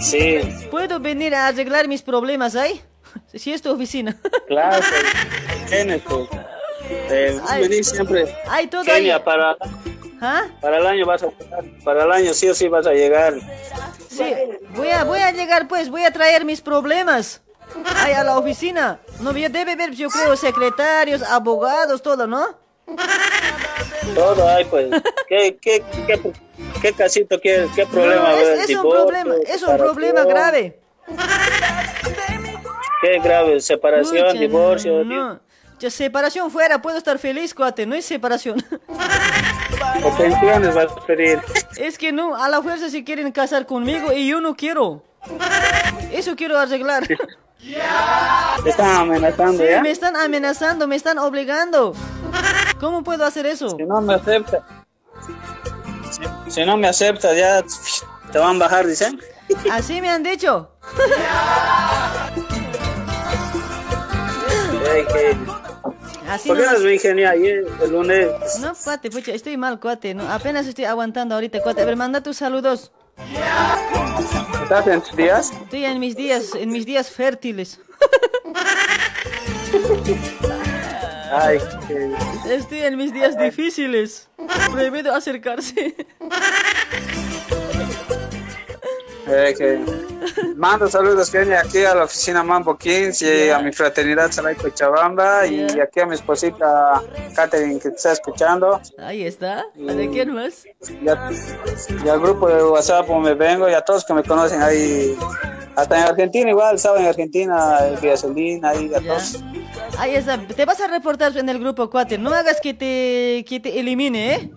Sí, 0.00 0.38
¿Puedo 0.70 1.00
venir 1.00 1.34
a 1.34 1.48
arreglar 1.48 1.88
mis 1.88 2.00
problemas 2.00 2.54
ahí? 2.54 2.80
Si 3.34 3.52
es 3.52 3.60
tu 3.60 3.72
oficina. 3.72 4.16
claro, 4.46 4.78
pues. 4.88 5.68
Tienes, 5.68 6.00
pues. 6.02 6.28
Eh, 6.88 7.40
Ay. 7.48 7.62
venís 7.62 7.88
siempre. 7.88 8.32
Hay 8.48 8.68
todo 8.68 8.84
Kenia, 8.84 9.16
ahí. 9.16 9.22
para, 9.24 9.56
¿Ah? 10.20 10.44
para 10.60 10.78
el 10.78 10.86
año 10.86 11.04
vas 11.04 11.24
a 11.24 11.26
llegar. 11.26 11.64
Para 11.84 12.04
el 12.04 12.12
año 12.12 12.34
sí 12.34 12.48
o 12.48 12.54
sí 12.54 12.68
vas 12.68 12.86
a 12.86 12.92
llegar. 12.92 13.34
Sí, 14.08 14.32
voy 14.76 14.90
a, 14.90 15.02
voy 15.02 15.18
a 15.18 15.32
llegar 15.32 15.66
pues, 15.66 15.90
voy 15.90 16.04
a 16.04 16.12
traer 16.12 16.44
mis 16.44 16.60
problemas. 16.60 17.42
Ahí 17.96 18.12
a 18.12 18.22
la 18.22 18.38
oficina. 18.38 19.00
No, 19.18 19.32
debe 19.32 19.72
haber, 19.72 19.90
yo 19.90 20.08
creo, 20.08 20.36
secretarios, 20.36 21.20
abogados, 21.22 22.00
todo, 22.00 22.28
¿no? 22.28 22.61
Todo 24.14 24.48
hay, 24.48 24.64
pues. 24.64 24.90
¿Qué, 25.28 25.56
qué, 25.60 25.82
qué, 26.06 26.20
qué 26.80 26.92
casito, 26.92 27.40
qué, 27.40 27.68
qué 27.74 27.86
problema? 27.86 28.30
No, 28.30 28.36
es, 28.36 28.70
es 28.70 28.76
un 28.76 28.90
problema, 28.90 29.34
es 29.46 29.62
un 29.62 29.76
problema 29.76 30.24
grave. 30.24 30.78
Qué 33.00 33.18
grave, 33.18 33.60
separación, 33.60 34.26
Pucha, 34.26 34.38
divorcio. 34.38 35.04
No, 35.04 35.40
ya 35.78 35.90
separación 35.90 36.50
fuera, 36.50 36.80
puedo 36.80 36.98
estar 36.98 37.18
feliz, 37.18 37.54
cuate, 37.54 37.86
no 37.86 37.94
es 37.94 38.04
separación. 38.04 38.64
O 40.04 40.16
pensiones 40.16 40.74
vas 40.74 40.92
a 40.92 41.06
pedir. 41.06 41.40
Es 41.76 41.98
que 41.98 42.12
no, 42.12 42.36
a 42.36 42.48
la 42.48 42.62
fuerza 42.62 42.88
se 42.88 43.02
quieren 43.02 43.32
casar 43.32 43.66
conmigo 43.66 44.12
y 44.12 44.28
yo 44.28 44.40
no 44.40 44.54
quiero. 44.54 45.04
Eso 46.12 46.36
quiero 46.36 46.58
arreglar. 46.58 47.04
Te 47.62 48.70
están 48.70 48.96
amenazando 48.96 49.62
Sí, 49.62 49.70
ya. 49.70 49.82
me 49.82 49.90
están 49.90 50.16
amenazando, 50.16 50.88
me 50.88 50.96
están 50.96 51.18
obligando. 51.18 51.94
¿Cómo 52.80 53.04
puedo 53.04 53.24
hacer 53.24 53.46
eso? 53.46 53.70
Si 53.70 53.84
no 53.84 54.00
me 54.00 54.14
acepta. 54.14 54.66
Si, 56.10 56.50
si 56.50 56.64
no 56.66 56.76
me 56.76 56.88
acepta, 56.88 57.32
ya 57.34 57.62
te 58.32 58.38
van 58.38 58.56
a 58.56 58.58
bajar, 58.58 58.86
dicen. 58.86 59.20
Así 59.70 60.00
me 60.00 60.10
han 60.10 60.22
dicho. 60.22 60.70
Así 66.28 66.48
¿Por 66.48 66.56
qué 66.58 66.64
no 66.64 66.78
mi 66.80 66.92
ingenia 66.94 67.30
ayer, 67.30 67.64
el 67.82 67.92
lunes? 67.92 68.28
No, 68.60 68.72
cuate, 68.74 69.10
pucha, 69.10 69.32
estoy 69.32 69.56
mal, 69.56 69.78
cuate. 69.78 70.14
No, 70.14 70.28
apenas 70.32 70.66
estoy 70.66 70.84
aguantando 70.86 71.34
ahorita, 71.34 71.60
cuate. 71.62 71.82
A 71.82 71.84
ver, 71.84 71.96
manda 71.96 72.22
tus 72.22 72.38
saludos. 72.38 72.90
¿Estás 74.62 74.86
en 74.86 75.00
tus 75.02 75.16
días? 75.16 75.52
Estoy 75.52 75.84
en 75.84 75.98
mis 76.00 76.16
días, 76.16 76.54
en 76.54 76.70
mis 76.70 76.86
días 76.86 77.10
fértiles. 77.10 77.80
Ay. 81.32 81.58
Estoy 82.48 82.80
en 82.82 82.96
mis 82.96 83.12
días 83.12 83.38
difíciles. 83.38 84.28
Prohibido 84.70 85.14
acercarse. 85.14 85.94
Eh, 89.28 89.54
que 89.56 89.78
mando 90.56 90.88
saludos 90.88 91.30
Kenia 91.30 91.60
aquí 91.60 91.84
a 91.84 91.94
la 91.94 92.04
oficina 92.04 92.42
Mambo 92.42 92.76
15 92.76 93.46
y 93.46 93.50
a 93.50 93.58
mi 93.60 93.72
fraternidad 93.72 94.30
Salay 94.32 94.56
Cochabamba 94.56 95.46
y 95.46 95.78
aquí 95.80 96.00
a 96.00 96.06
mi 96.06 96.14
esposita 96.16 97.00
Katherine 97.34 97.78
que 97.78 97.90
te 97.90 97.96
está 97.96 98.12
escuchando 98.12 98.80
Ahí 98.98 99.24
está. 99.24 99.60
¿A 99.88 99.92
de 99.92 100.10
quién 100.10 100.32
más? 100.34 100.64
y, 101.00 101.08
a- 101.08 101.30
y 102.04 102.08
al 102.08 102.20
grupo 102.20 102.48
de 102.48 102.64
WhatsApp 102.64 103.08
me 103.10 103.34
vengo 103.34 103.68
y 103.68 103.74
a 103.74 103.80
todos 103.82 104.04
que 104.04 104.12
me 104.14 104.22
conocen 104.24 104.60
ahí 104.62 105.16
hasta 105.76 105.96
en 105.98 106.04
Argentina 106.04 106.50
igual, 106.50 106.74
estaba 106.76 107.00
en 107.00 107.06
Argentina, 107.06 107.78
en 107.86 107.98
Villasolín, 108.00 108.62
ahí 108.64 108.92
a 108.94 109.00
todos. 109.00 109.42
Ahí 109.98 110.14
está. 110.16 110.38
Te 110.46 110.66
vas 110.66 110.78
a 110.82 110.86
reportar 110.88 111.34
en 111.38 111.48
el 111.48 111.58
grupo, 111.58 111.88
cuate. 111.88 112.18
No 112.18 112.28
hagas 112.34 112.60
que 112.60 112.74
te, 112.74 113.42
que 113.48 113.58
te 113.58 113.80
elimine, 113.80 114.34
¿eh? 114.34 114.50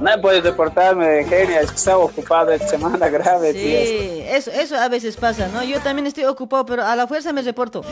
No 0.00 0.20
puedes 0.20 0.42
deportarme, 0.44 1.24
que 1.26 1.42
estaba 1.60 1.98
ocupado 1.98 2.50
esta 2.52 2.68
semana 2.68 3.08
grave, 3.08 3.52
tío. 3.52 3.60
Sí, 3.62 4.22
eso, 4.26 4.50
eso 4.50 4.76
a 4.76 4.88
veces 4.88 5.16
pasa, 5.16 5.48
¿no? 5.48 5.62
Yo 5.62 5.80
también 5.80 6.06
estoy 6.06 6.24
ocupado, 6.24 6.66
pero 6.66 6.84
a 6.84 6.94
la 6.96 7.06
fuerza 7.06 7.32
me 7.32 7.42
reporto. 7.42 7.82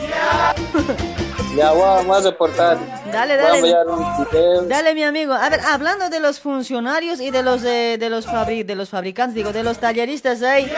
Ya 1.55 1.71
voy 1.71 2.15
a 2.15 2.21
deportar. 2.21 2.77
Dale, 3.11 3.37
dale. 3.37 3.75
un. 3.87 4.67
Dale, 4.69 4.93
mi 4.93 5.03
amigo. 5.03 5.33
A 5.33 5.49
ver, 5.49 5.61
hablando 5.61 6.09
de 6.09 6.19
los 6.19 6.39
funcionarios 6.39 7.19
y 7.21 7.31
de 7.31 7.43
los 7.43 7.63
eh, 7.63 7.97
de 7.97 8.09
los 8.09 8.27
fabri- 8.27 8.65
de 8.65 8.75
los 8.75 8.89
fabricantes, 8.89 9.35
digo, 9.35 9.53
de 9.53 9.63
los 9.63 9.79
talleristas 9.79 10.41
ahí. 10.43 10.71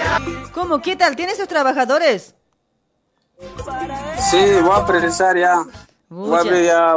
¿Cómo? 0.54 0.82
¿Qué 0.82 0.96
tal? 0.96 1.16
¿Tienes 1.16 1.38
tus 1.38 1.48
trabajadores? 1.48 2.36
Sí, 4.32 4.38
voy 4.64 4.80
a 4.80 4.86
precisar 4.86 5.38
ya. 5.38 5.64
Voy 6.10 6.38
a 6.38 6.42
abrir 6.42 6.64
ya. 6.66 6.96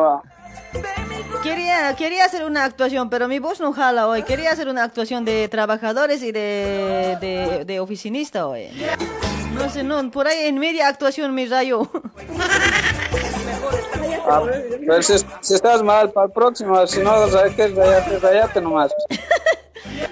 Quería, 1.42 1.94
quería 1.96 2.26
hacer 2.26 2.44
una 2.44 2.64
actuación, 2.64 3.08
pero 3.08 3.26
mi 3.26 3.38
voz 3.38 3.60
no 3.60 3.72
jala 3.72 4.06
hoy. 4.06 4.22
Quería 4.24 4.52
hacer 4.52 4.68
una 4.68 4.84
actuación 4.84 5.24
de 5.24 5.48
trabajadores 5.48 6.22
y 6.22 6.32
de, 6.32 7.16
de, 7.20 7.64
de 7.64 7.80
oficinista 7.80 8.46
hoy. 8.46 8.68
No 9.54 9.70
sé, 9.70 9.82
no, 9.82 10.10
por 10.10 10.26
ahí 10.28 10.46
en 10.46 10.58
media 10.58 10.88
actuación 10.88 11.34
me 11.34 11.46
rayo. 11.46 11.90
Ah, 14.28 14.42
pero 14.86 15.02
si, 15.02 15.14
si 15.40 15.54
estás 15.54 15.82
mal 15.82 16.10
para 16.12 16.26
el 16.26 16.32
próximo, 16.32 16.86
si 16.86 17.00
no, 17.00 17.26
¿sabes 17.28 17.54
qué? 17.54 17.68
Rayate, 17.68 18.18
rayate 18.18 18.60
nomás. 18.60 18.92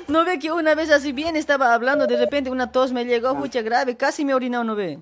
No 0.08 0.24
ve 0.24 0.38
que 0.38 0.50
una 0.50 0.74
vez 0.74 0.90
así 0.90 1.12
bien 1.12 1.36
estaba 1.36 1.74
hablando, 1.74 2.06
de 2.06 2.16
repente 2.16 2.50
una 2.50 2.72
tos 2.72 2.92
me 2.92 3.04
llegó, 3.04 3.34
mucha 3.34 3.60
grave, 3.60 3.96
casi 3.96 4.24
me 4.24 4.34
orinado, 4.34 4.64
¿no 4.64 4.74
ve? 4.74 4.98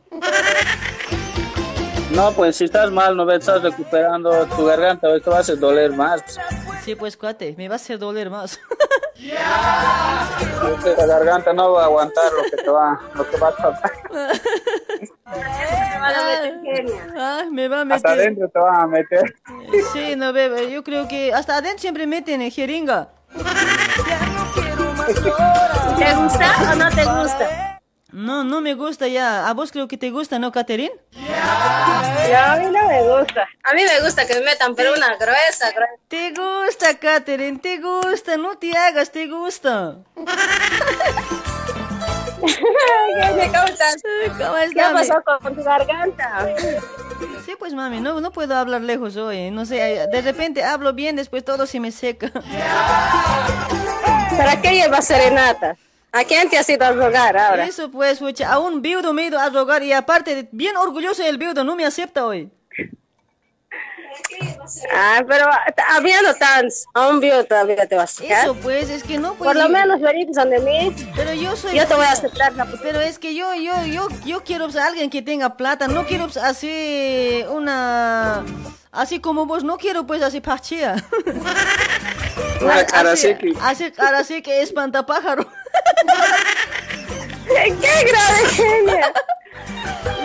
No, 2.16 2.32
pues 2.32 2.56
si 2.56 2.64
estás 2.64 2.90
mal, 2.90 3.14
no 3.14 3.26
ves, 3.26 3.40
estás 3.40 3.62
recuperando 3.62 4.46
tu 4.46 4.64
garganta, 4.64 5.06
hoy 5.08 5.20
te 5.20 5.28
va 5.28 5.36
a 5.36 5.40
hacer 5.40 5.58
doler 5.58 5.92
más. 5.92 6.22
Sí, 6.82 6.94
pues 6.94 7.14
cuate, 7.16 7.54
me 7.58 7.68
va 7.68 7.74
a 7.74 7.76
hacer 7.76 7.98
doler 7.98 8.30
más. 8.30 8.58
La 10.96 11.06
garganta 11.06 11.52
no 11.52 11.72
va 11.72 11.82
a 11.82 11.84
aguantar 11.86 12.24
lo 12.32 12.42
que 12.50 12.56
te 12.62 12.70
va, 12.70 13.00
lo 13.14 13.28
que 13.28 13.36
va 13.36 13.48
a 13.48 13.54
tapar. 13.54 13.92
Ah, 17.18 17.44
me 17.50 17.68
va 17.68 17.80
a 17.80 17.82
Hasta 17.82 18.10
meter. 18.10 18.10
adentro 18.10 18.48
te 18.48 18.58
van 18.58 18.80
a 18.80 18.86
meter. 18.86 19.34
Sí, 19.92 20.16
no 20.16 20.32
ve, 20.32 20.70
yo 20.70 20.82
creo 20.82 21.06
que 21.08 21.34
hasta 21.34 21.56
adentro 21.56 21.80
siempre 21.80 22.06
meten 22.06 22.40
en 22.40 22.50
jeringa. 22.50 23.08
¿Te 25.98 26.14
gusta 26.14 26.72
o 26.72 26.76
no 26.76 26.88
te 26.90 27.04
gusta? 27.04 27.75
No, 28.16 28.44
no 28.44 28.62
me 28.62 28.72
gusta 28.72 29.08
ya. 29.08 29.46
A 29.46 29.52
vos 29.52 29.70
creo 29.70 29.88
que 29.88 29.98
te 29.98 30.08
gusta, 30.10 30.38
¿no, 30.38 30.50
Caterín? 30.50 30.90
No, 31.12 31.18
a 31.18 32.56
mí 32.56 32.64
no 32.64 32.88
me 32.88 33.02
gusta. 33.02 33.46
A 33.62 33.74
mí 33.74 33.82
me 33.84 34.00
gusta 34.02 34.26
que 34.26 34.36
me 34.36 34.40
metan, 34.40 34.74
pero 34.74 34.94
una 34.94 35.14
gruesa, 35.16 35.70
gruesa. 35.70 35.92
Te 36.08 36.32
gusta, 36.32 36.98
Caterín, 36.98 37.60
te 37.60 37.76
gusta, 37.78 38.38
no 38.38 38.56
te 38.56 38.74
hagas, 38.74 39.12
te 39.12 39.26
gusta. 39.26 39.98
¿Cómo 42.40 43.64
estás? 43.66 43.96
¿Cómo 44.38 44.54
¿Qué 44.54 44.64
estás? 44.64 44.92
pasó 44.92 45.22
con 45.42 45.54
tu 45.54 45.62
garganta? 45.62 46.48
Sí, 47.44 47.52
pues 47.58 47.74
mami, 47.74 48.00
no, 48.00 48.22
no 48.22 48.32
puedo 48.32 48.56
hablar 48.56 48.80
lejos 48.80 49.16
hoy. 49.16 49.50
No 49.50 49.66
sé, 49.66 50.06
de 50.10 50.22
repente 50.22 50.64
hablo 50.64 50.94
bien, 50.94 51.16
después 51.16 51.44
todo 51.44 51.66
se 51.66 51.80
me 51.80 51.92
seca. 51.92 52.30
¿Para 54.38 54.58
qué 54.62 54.70
llevas 54.72 55.06
serenata? 55.06 55.76
¿A 56.16 56.24
quién 56.24 56.48
te 56.48 56.56
has 56.58 56.68
ido 56.68 56.84
a 56.86 56.92
rogar 56.92 57.36
ahora? 57.36 57.66
Eso 57.66 57.90
pues, 57.90 58.18
pucha, 58.18 58.50
a 58.52 58.58
un 58.58 58.80
viudo 58.80 59.12
me 59.12 59.22
he 59.22 59.26
ido 59.26 59.38
a 59.38 59.50
rogar 59.50 59.82
y 59.82 59.92
aparte, 59.92 60.48
bien 60.50 60.76
orgulloso 60.76 61.22
del 61.22 61.36
viudo, 61.38 61.62
no 61.64 61.76
me 61.76 61.84
acepta 61.84 62.24
hoy. 62.24 62.50
Ah, 64.94 65.22
pero 65.26 65.46
habiendo 65.94 66.34
tan 66.34 66.66
a 66.94 67.08
un 67.08 67.20
viudo 67.20 67.44
todavía 67.44 67.86
te 67.86 67.94
vas 67.96 68.18
a 68.18 68.22
sacar. 68.22 68.44
Eso 68.44 68.54
pues, 68.54 68.88
es 68.90 69.02
que 69.02 69.18
no 69.18 69.34
pues. 69.34 69.48
Por 69.48 69.56
lo 69.56 69.62
yo- 69.64 69.68
menos 69.68 70.00
venir 70.00 70.28
donde 70.32 70.58
mí. 70.60 70.94
Pero 71.14 71.32
yo 71.34 71.54
soy. 71.54 71.76
Yo 71.76 71.86
te 71.86 71.94
voy 71.94 72.04
a 72.06 72.12
aceptar 72.12 72.52
la 72.54 72.64
Pero 72.82 73.00
es 73.00 73.18
que 73.18 73.34
yo, 73.34 73.54
yo, 73.54 73.84
yo, 73.86 74.08
yo 74.24 74.42
quiero 74.42 74.64
pues, 74.64 74.76
a 74.76 74.86
alguien 74.86 75.10
que 75.10 75.22
tenga 75.22 75.56
plata, 75.56 75.86
no 75.86 76.06
quiero 76.06 76.24
pues, 76.24 76.38
así 76.38 77.44
una, 77.50 78.44
así 78.90 79.20
como 79.20 79.46
vos, 79.46 79.64
no 79.64 79.76
quiero 79.76 80.06
pues 80.06 80.22
así 80.22 80.40
parchía. 80.40 80.96
Una 82.62 82.84
cara 82.86 83.12
así, 83.12 83.28
así 83.32 83.38
que- 83.38 83.54
así 83.60 83.90
cara 83.92 84.18
así 84.18 84.42
que 84.42 84.62
espantapájaro. 84.62 85.46
¡Qué 87.47 88.05
grave, 88.05 88.49
genia! 88.51 89.12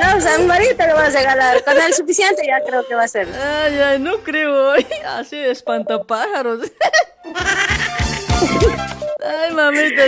No, 0.02 0.18
o 0.18 0.22
sea, 0.22 0.38
mi 0.38 0.46
marido 0.46 0.76
te 0.76 0.88
lo 0.88 0.96
vas 0.96 1.16
a 1.16 1.20
regalar. 1.20 1.64
Con 1.64 1.80
el 1.80 1.94
suficiente 1.94 2.44
ya 2.46 2.64
creo 2.66 2.88
que 2.88 2.96
va 2.96 3.04
a 3.04 3.08
ser. 3.08 3.28
Ay, 3.34 3.80
ay, 3.80 4.00
no 4.00 4.18
creo. 4.20 4.74
Así 5.06 5.38
espantapájaros. 5.38 6.72
Ay, 9.24 9.54
mamita, 9.54 10.02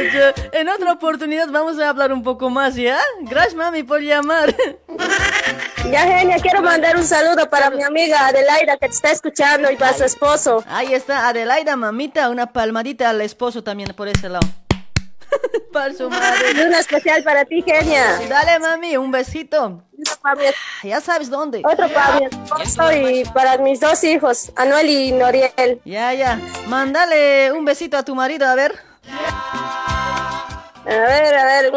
en 0.54 0.70
otra 0.70 0.94
oportunidad 0.94 1.48
vamos 1.50 1.80
a 1.80 1.90
hablar 1.90 2.12
un 2.12 2.24
poco 2.24 2.50
más, 2.50 2.74
¿ya? 2.76 2.98
Gracias, 3.22 3.54
mami, 3.54 3.84
por 3.84 4.02
llamar. 4.02 4.56
Ya, 5.92 6.02
genia, 6.02 6.38
quiero 6.38 6.64
mandar 6.64 6.98
un 6.98 7.06
saludo 7.06 7.48
para 7.48 7.70
mi 7.70 7.84
amiga 7.84 8.26
Adelaida 8.26 8.78
que 8.78 8.88
te 8.88 8.94
está 8.94 9.12
escuchando 9.12 9.70
y 9.70 9.76
para 9.76 9.94
su 9.94 10.04
esposo. 10.04 10.64
Ahí 10.68 10.96
está, 10.96 11.28
Adelaida, 11.28 11.76
mamita, 11.76 12.30
una 12.30 12.52
palmadita 12.52 13.12
al 13.12 13.22
esposo 13.22 13.64
también 13.64 13.94
por 13.94 14.08
ese 14.08 14.30
lado. 14.30 14.48
para 15.74 15.94
su 15.94 16.10
madre. 16.10 16.52
Y 16.56 16.62
una 16.62 16.80
especial 16.80 17.24
para 17.24 17.46
ti, 17.46 17.62
genia. 17.62 18.20
Dale, 18.28 18.60
mami, 18.60 18.98
un 18.98 19.12
besito. 19.12 19.84
Ya 20.84 21.02
sabes 21.02 21.30
dónde. 21.30 21.62
otro 21.66 21.88
para 21.90 22.20
mi 22.20 22.26
esposo 22.26 22.92
y 22.92 23.24
para 23.34 23.58
mis 23.58 23.80
dos 23.80 24.04
hijos, 24.04 24.52
Anuel 24.56 24.90
y 24.90 25.12
Noriel. 25.12 25.82
Ya, 25.86 26.14
ya. 26.14 26.40
Mándale 26.68 27.52
un 27.52 27.66
besito 27.66 27.98
a 27.98 28.04
tu 28.04 28.16
marido, 28.16 28.48
a 28.48 28.56
ver. 28.56 28.74
A 30.86 30.90
ver, 30.90 31.36
a 31.36 31.46
ver. 31.46 31.72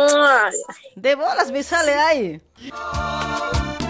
De 0.96 1.14
bolas, 1.14 1.50
besale 1.50 1.94
ahí. 1.94 2.40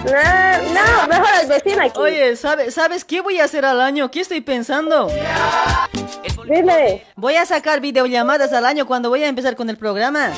No, 0.07 1.03
no, 1.03 1.09
mejor 1.09 1.35
al 1.41 1.47
vecino 1.47 1.83
aquí. 1.83 1.99
Oye, 1.99 2.37
¿sabe- 2.37 2.71
¿sabes 2.71 3.05
qué 3.05 3.21
voy 3.21 3.39
a 3.41 3.45
hacer 3.45 3.65
al 3.65 3.81
año? 3.81 4.11
¿Qué 4.11 4.21
estoy 4.21 4.41
pensando? 4.41 5.09
Dime. 6.49 7.03
Voy 7.17 7.35
a 7.37 7.45
sacar 7.47 7.81
videollamadas 7.81 8.53
al 8.53 8.65
año 8.67 8.87
cuando 8.87 9.09
voy 9.09 9.25
a 9.25 9.29
empezar 9.29 9.57
con 9.57 9.69
el 9.69 9.77
programa. 9.77 10.31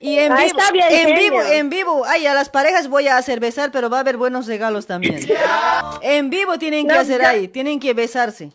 Y 0.00 0.18
en 0.18 0.32
Ah, 0.32 0.36
vivo, 0.44 0.58
bien, 0.72 0.86
en 0.90 1.16
vivo, 1.16 1.42
en 1.42 1.70
vivo, 1.70 2.04
ay, 2.06 2.26
a 2.26 2.34
las 2.34 2.48
parejas 2.48 2.88
voy 2.88 3.08
a 3.08 3.16
hacer 3.16 3.40
besar, 3.40 3.70
pero 3.72 3.90
va 3.90 3.98
a 3.98 4.00
haber 4.00 4.16
buenos 4.16 4.46
regalos 4.46 4.86
también. 4.86 5.26
En 6.02 6.30
vivo 6.30 6.58
tienen 6.58 6.86
que 6.86 6.94
No, 6.94 7.00
hacer 7.00 7.24
ahí, 7.24 7.48
tienen 7.48 7.80
que 7.80 7.92
besarse. 7.94 8.52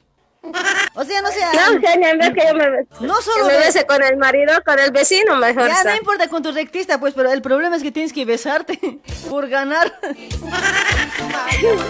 O 0.96 1.04
sea, 1.06 1.22
no 1.22 1.30
sé. 1.30 1.40
No, 1.54 1.80
genia, 1.80 2.10
en 2.10 2.18
vez 2.18 2.34
que 2.34 2.44
yo 2.48 2.56
me, 2.56 2.66
No 3.08 3.16
que 3.18 3.24
solo 3.24 3.46
me 3.46 3.54
de- 3.54 3.60
bese 3.60 3.86
con 3.86 4.02
el 4.04 4.18
marido, 4.18 4.54
con 4.66 4.80
el 4.80 4.92
vecino 4.92 5.36
mejor. 5.38 5.68
Ya 5.68 5.76
está. 5.78 5.92
no 5.92 5.96
importa 5.98 6.28
con 6.30 6.42
tu 6.42 6.52
rectista, 6.52 7.00
pues, 7.00 7.14
pero 7.14 7.32
el 7.32 7.42
problema 7.44 7.76
es 7.76 7.84
que 7.84 7.92
tienes 7.92 8.12
que 8.12 8.26
besarte 8.26 8.80
por 9.30 9.48
ganar. 9.48 9.94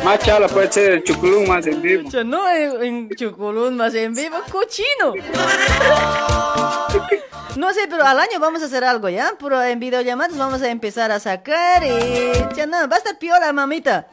Más 0.03 0.19
chala 0.19 0.47
puede 0.49 0.71
ser 0.71 0.91
el 0.91 1.03
chuculún 1.03 1.47
más 1.47 1.65
en 1.65 1.81
vivo. 1.81 2.11
Sea, 2.11 2.23
no 2.25 2.49
en, 2.49 2.83
en 2.83 3.09
Chuculún, 3.15 3.77
más 3.77 3.93
en 3.95 4.13
vivo, 4.13 4.37
cochino. 4.51 5.13
No 7.55 7.73
sé, 7.73 7.81
pero 7.89 8.05
al 8.05 8.19
año 8.19 8.39
vamos 8.39 8.61
a 8.61 8.65
hacer 8.65 8.83
algo, 8.83 9.09
¿ya? 9.09 9.33
Pero 9.39 9.61
en 9.63 9.79
videollamadas 9.79 10.37
vamos 10.37 10.61
a 10.61 10.69
empezar 10.69 11.11
a 11.11 11.19
sacar 11.19 11.83
y... 11.83 12.31
Ya 12.55 12.65
no, 12.65 12.87
va 12.89 12.95
a 12.95 12.99
estar 12.99 13.17
piola, 13.17 13.51
mamita. 13.53 14.07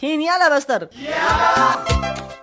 Genial 0.00 0.40
va 0.50 0.54
a 0.54 0.58
estar. 0.58 0.88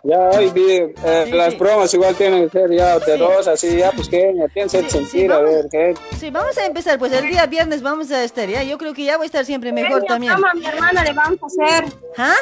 Ya 0.04 0.18
hoy 0.30 0.50
vi, 0.52 0.72
eh, 0.76 1.24
Sí, 1.26 1.32
las 1.34 1.52
sí. 1.54 1.60
bromas 1.60 1.93
igual 1.93 2.16
tienen 2.16 2.50
que 2.50 2.58
ser 2.60 2.72
ya 2.72 2.97
de 3.00 3.14
Sí. 3.14 3.20
dos, 3.20 3.47
así 3.47 3.78
ya, 3.78 3.91
pues 3.91 4.08
que 4.08 4.89
sentir, 4.89 5.32
a 5.32 5.38
vamos. 5.39 5.52
ver, 5.52 5.66
¿qué? 5.70 5.93
Sí, 6.18 6.30
vamos 6.30 6.58
a 6.58 6.66
empezar, 6.66 6.97
pues 6.97 7.12
el 7.12 7.28
día 7.28 7.45
viernes 7.47 7.82
vamos 7.82 8.10
a 8.12 8.24
estar, 8.24 8.47
¿ya? 8.47 8.64
Yo 8.64 8.78
creo 8.78 8.93
que 8.93 9.04
ya 9.04 9.18
voy 9.18 9.26
a 9.26 9.28
estar 9.28 9.45
siempre 9.45 9.72
mejor 9.72 10.04
también. 10.04 10.32
a 10.32 10.54
mi 10.54 10.66
hermana 10.66 11.04
le 11.04 11.14
vamos 11.14 11.39
a 11.43 11.45
hacer. 11.66 11.93
¿Ah? 12.18 12.34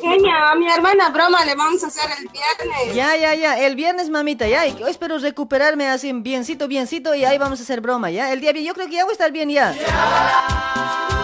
Kenia, 0.00 0.50
a 0.50 0.54
mi 0.54 0.70
hermana 0.70 1.08
broma 1.08 1.44
le 1.44 1.54
vamos 1.54 1.82
a 1.82 1.88
hacer 1.88 2.08
el 2.18 2.28
viernes. 2.28 2.94
Ya, 2.94 3.16
ya, 3.16 3.34
ya, 3.34 3.58
el 3.58 3.74
viernes, 3.74 4.08
mamita, 4.10 4.46
ya, 4.46 4.66
y 4.66 4.76
yo 4.76 4.86
espero 4.86 5.18
recuperarme 5.18 5.88
así, 5.88 6.12
biencito, 6.12 6.68
biencito, 6.68 7.14
y 7.14 7.24
ahí 7.24 7.38
vamos 7.38 7.58
a 7.60 7.62
hacer 7.62 7.80
broma, 7.80 8.10
¿ya? 8.10 8.32
El 8.32 8.40
día 8.40 8.52
bien, 8.52 8.64
yo 8.64 8.74
creo 8.74 8.86
que 8.86 8.94
ya 8.94 9.04
voy 9.04 9.12
a 9.12 9.14
estar 9.14 9.32
bien 9.32 9.50
ya. 9.50 9.74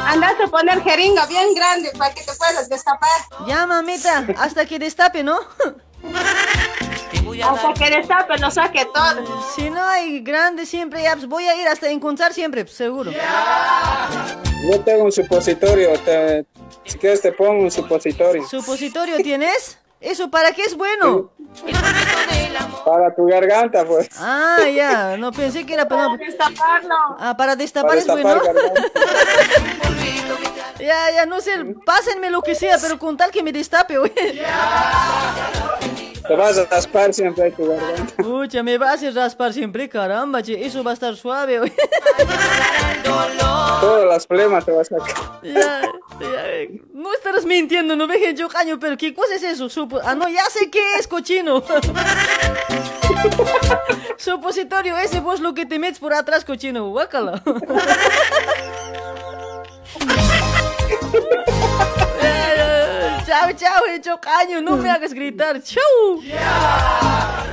Andas 0.07 0.35
a 0.45 0.49
poner 0.49 0.83
jeringa 0.83 1.27
bien 1.27 1.55
grande 1.55 1.93
para 1.97 2.13
que 2.13 2.23
te 2.23 2.33
puedas 2.33 2.69
destapar. 2.69 3.09
Ya, 3.47 3.67
mamita, 3.67 4.27
hasta 4.39 4.67
que 4.67 4.79
destape, 4.79 5.23
¿no? 5.23 5.39
Hasta 7.43 7.73
que 7.75 7.91
destape, 7.91 8.39
lo 8.39 8.51
saque 8.51 8.85
todo. 8.93 9.43
Si 9.55 9.71
no 9.71 9.83
hay 9.87 10.21
grande 10.21 10.67
siempre, 10.67 11.03
ya, 11.03 11.15
pues 11.15 11.27
voy 11.27 11.45
a 11.49 11.57
ir 11.61 11.67
hasta 11.69 11.91
encontrar 11.91 12.33
siempre, 12.33 12.65
pues, 12.65 12.77
seguro. 12.77 13.13
Yo 13.13 14.81
tengo 14.81 15.05
un 15.05 15.13
supositorio, 15.13 15.93
te- 16.01 16.45
si 16.85 16.99
quieres 16.99 17.21
te 17.23 17.33
pongo 17.33 17.63
un 17.65 17.71
supositorio. 17.71 18.47
¿Supositorio 18.47 19.17
tienes? 19.19 19.79
¿Eso 20.01 20.31
para 20.31 20.53
qué 20.53 20.63
es 20.63 20.75
bueno? 20.77 21.31
Para 22.85 23.15
tu 23.15 23.27
garganta, 23.27 23.85
pues. 23.85 24.09
Ah, 24.19 24.61
ya, 24.75 25.17
no 25.19 25.31
pensé 25.33 25.67
que 25.67 25.75
era 25.75 25.87
para... 25.87 26.07
Para 26.07 26.17
destaparlo. 26.17 26.95
Ah, 27.19 27.35
para 27.37 27.55
destapar 27.57 27.91
Para 27.91 28.01
es 28.01 28.07
destapar 28.07 28.43
bueno. 28.43 28.61
Ya, 30.81 31.11
ya, 31.15 31.27
no 31.27 31.43
sé, 31.43 31.53
pásenme 31.85 32.31
lo 32.31 32.41
que 32.41 32.55
sea, 32.55 32.79
pero 32.81 32.99
con 32.99 33.15
tal 33.15 33.31
que 33.31 33.43
me 33.43 33.53
destape, 33.53 33.99
oye. 33.99 34.43
Te 36.31 36.37
vas 36.37 36.57
a 36.59 36.65
raspar 36.65 37.13
siempre 37.13 37.51
tu 37.51 37.67
garganta. 37.67 38.15
Pucha, 38.23 38.63
me 38.63 38.79
va 38.79 38.93
a 38.93 38.97
raspar 39.13 39.53
siempre, 39.53 39.89
caramba, 39.89 40.41
che, 40.41 40.65
eso 40.65 40.85
va 40.85 40.93
a 40.93 40.95
estar 40.95 41.17
suave, 41.17 41.59
oye. 41.59 41.75
Todas 43.81 44.07
las 44.07 44.29
flemas 44.29 44.65
te 44.65 44.71
vas 44.71 44.93
a 44.93 44.99
sacar. 45.01 45.41
Ya, 45.43 45.83
ya, 46.21 46.45
no 46.95 47.13
estarás 47.15 47.45
mintiendo, 47.45 47.97
no 47.97 48.07
vejen 48.07 48.37
yo 48.37 48.49
caño, 48.49 48.79
pero 48.79 48.97
¿qué 48.97 49.13
cosa 49.13 49.35
es 49.35 49.43
eso? 49.43 49.69
Supo- 49.69 50.01
ah, 50.05 50.15
no, 50.15 50.29
ya 50.29 50.45
sé 50.51 50.71
qué 50.71 50.95
es, 51.01 51.09
cochino. 51.09 51.65
Supositorio, 54.17 54.97
ese 54.99 55.19
vos 55.19 55.41
lo 55.41 55.53
que 55.53 55.67
te 55.67 55.81
metes 55.81 55.99
por 55.99 56.15
atrás, 56.15 56.45
cochino, 56.45 56.91
guácala. 56.91 57.43
Chao, 63.41 63.53
chao, 63.55 63.87
hecho 63.95 64.21
caño, 64.21 64.61
no 64.61 64.77
me 64.77 64.91
hagas 64.91 65.15
gritar, 65.15 65.63
chau. 65.63 66.21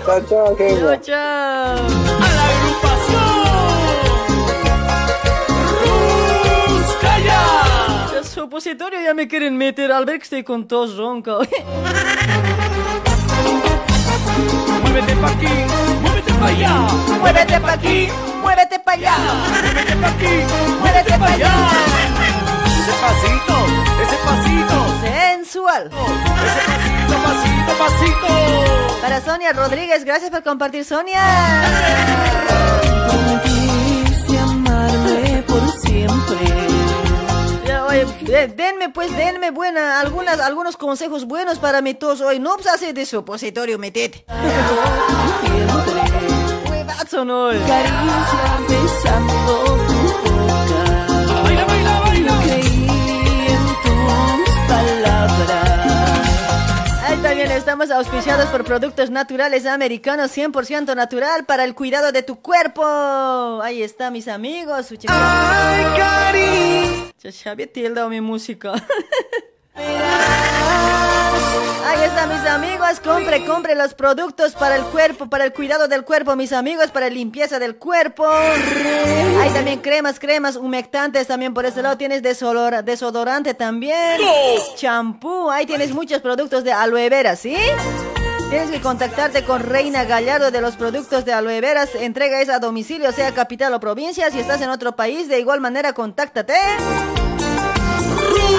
Chao, 0.05 0.19
chao, 0.27 0.57
Chao, 0.57 0.97
chao. 0.97 1.77
A 2.19 2.27
la 2.35 2.45
agrupación 2.51 3.31
Ruscaya. 6.67 7.41
El 8.17 8.25
supositorio 8.25 8.99
ya 9.01 9.13
me 9.13 9.29
quieren 9.29 9.55
meter 9.55 9.93
al 9.93 10.03
ver 10.03 10.17
que 10.17 10.23
estoy 10.23 10.43
con 10.43 10.67
tos 10.67 10.97
ronca. 10.97 11.37
Muévete 14.81 15.15
pa' 15.15 15.29
aquí, 15.29 15.47
muévete 16.01 16.33
pa' 16.33 16.47
allá. 16.47 16.87
Muévete 17.21 17.59
pa' 17.61 17.71
aquí, 17.71 18.09
muévete 18.41 18.79
pa' 18.79 18.91
allá. 18.91 19.15
Muévete 19.63 19.95
pa' 19.95 20.09
aquí, 20.09 20.43
Muévete 20.81 21.17
pa' 21.17 21.27
allá. 21.27 21.53
Ese 22.75 22.93
pasito, 23.01 23.55
ese 24.03 24.17
pasito. 24.25 24.86
Sensual. 25.51 25.87
Ese 25.87 26.61
pasito, 26.67 27.15
pasito, 27.23 27.71
pasito. 27.79 28.27
Para 29.01 29.21
Sonia 29.21 29.53
Rodríguez, 29.53 30.03
gracias 30.03 30.29
por 30.29 30.43
compartir, 30.43 30.83
Sonia. 30.83 31.21
Prometiste 33.07 34.39
amarme 34.39 35.43
por 35.47 35.71
siempre. 35.79 36.37
Ya, 37.65 37.85
oye, 37.85 38.05
de- 38.23 38.47
denme 38.49 38.89
pues, 38.89 39.15
denme 39.15 39.51
buena, 39.51 40.01
algunas, 40.01 40.41
algunos 40.41 40.75
consejos 40.75 41.23
buenos 41.25 41.59
para 41.59 41.81
mi 41.81 41.93
tos 41.93 42.19
hoy. 42.19 42.39
No 42.39 42.55
pues 42.55 42.67
hace 42.67 42.91
de 42.91 43.05
supositorio, 43.05 43.79
metete. 43.79 44.25
Huevazo, 46.69 47.23
no. 47.23 47.45
oye. 47.47 47.59
Caricia 47.67 49.21
Estamos 57.51 57.91
auspiciados 57.91 58.45
por 58.47 58.63
productos 58.63 59.09
naturales 59.09 59.65
americanos 59.65 60.35
100% 60.35 60.95
natural 60.95 61.45
para 61.45 61.63
el 61.63 61.75
cuidado 61.75 62.11
de 62.11 62.21
tu 62.21 62.41
cuerpo. 62.41 62.83
Ahí 63.61 63.81
está, 63.81 64.11
mis 64.11 64.27
amigos. 64.27 64.87
Ay, 65.07 65.85
cari. 65.97 67.13
Ya 67.23 67.51
había 67.51 67.71
tildado 67.71 68.09
mi 68.09 68.21
música. 68.21 68.73
Ahí 71.85 72.03
está, 72.03 72.27
mis 72.27 72.45
amigos. 72.45 72.99
Compre, 73.03 73.45
compre 73.45 73.75
los 73.75 73.93
productos 73.93 74.53
para 74.53 74.75
el 74.75 74.83
cuerpo, 74.85 75.27
para 75.27 75.45
el 75.45 75.53
cuidado 75.53 75.87
del 75.87 76.03
cuerpo, 76.03 76.35
mis 76.35 76.51
amigos, 76.53 76.91
para 76.91 77.09
limpieza 77.09 77.59
del 77.59 77.77
cuerpo. 77.77 78.25
Hay 78.27 79.49
también 79.53 79.79
cremas, 79.79 80.19
cremas, 80.19 80.55
humectantes 80.55 81.27
también 81.27 81.53
por 81.53 81.65
ese 81.65 81.81
lado. 81.81 81.97
Tienes 81.97 82.21
desodora- 82.23 82.81
desodorante 82.81 83.53
también. 83.53 84.19
Champú. 84.75 85.49
Ahí 85.49 85.65
tienes 85.65 85.93
muchos 85.93 86.21
productos 86.21 86.63
de 86.63 86.71
aloe 86.73 87.09
vera, 87.09 87.35
¿sí? 87.35 87.55
Tienes 88.49 88.71
que 88.71 88.79
contactarte 88.81 89.43
con 89.43 89.61
Reina 89.61 90.05
Gallardo 90.05 90.51
de 90.51 90.61
los 90.61 90.75
productos 90.77 91.25
de 91.25 91.33
aloe 91.33 91.59
veras. 91.61 91.89
Entrega 91.95 92.39
es 92.41 92.49
a 92.49 92.59
domicilio, 92.59 93.11
sea 93.11 93.33
capital 93.33 93.73
o 93.73 93.79
provincia. 93.79 94.31
Si 94.31 94.39
estás 94.39 94.61
en 94.61 94.69
otro 94.69 94.95
país, 94.95 95.27
de 95.27 95.39
igual 95.39 95.59
manera, 95.61 95.91
contáctate. 95.93 96.53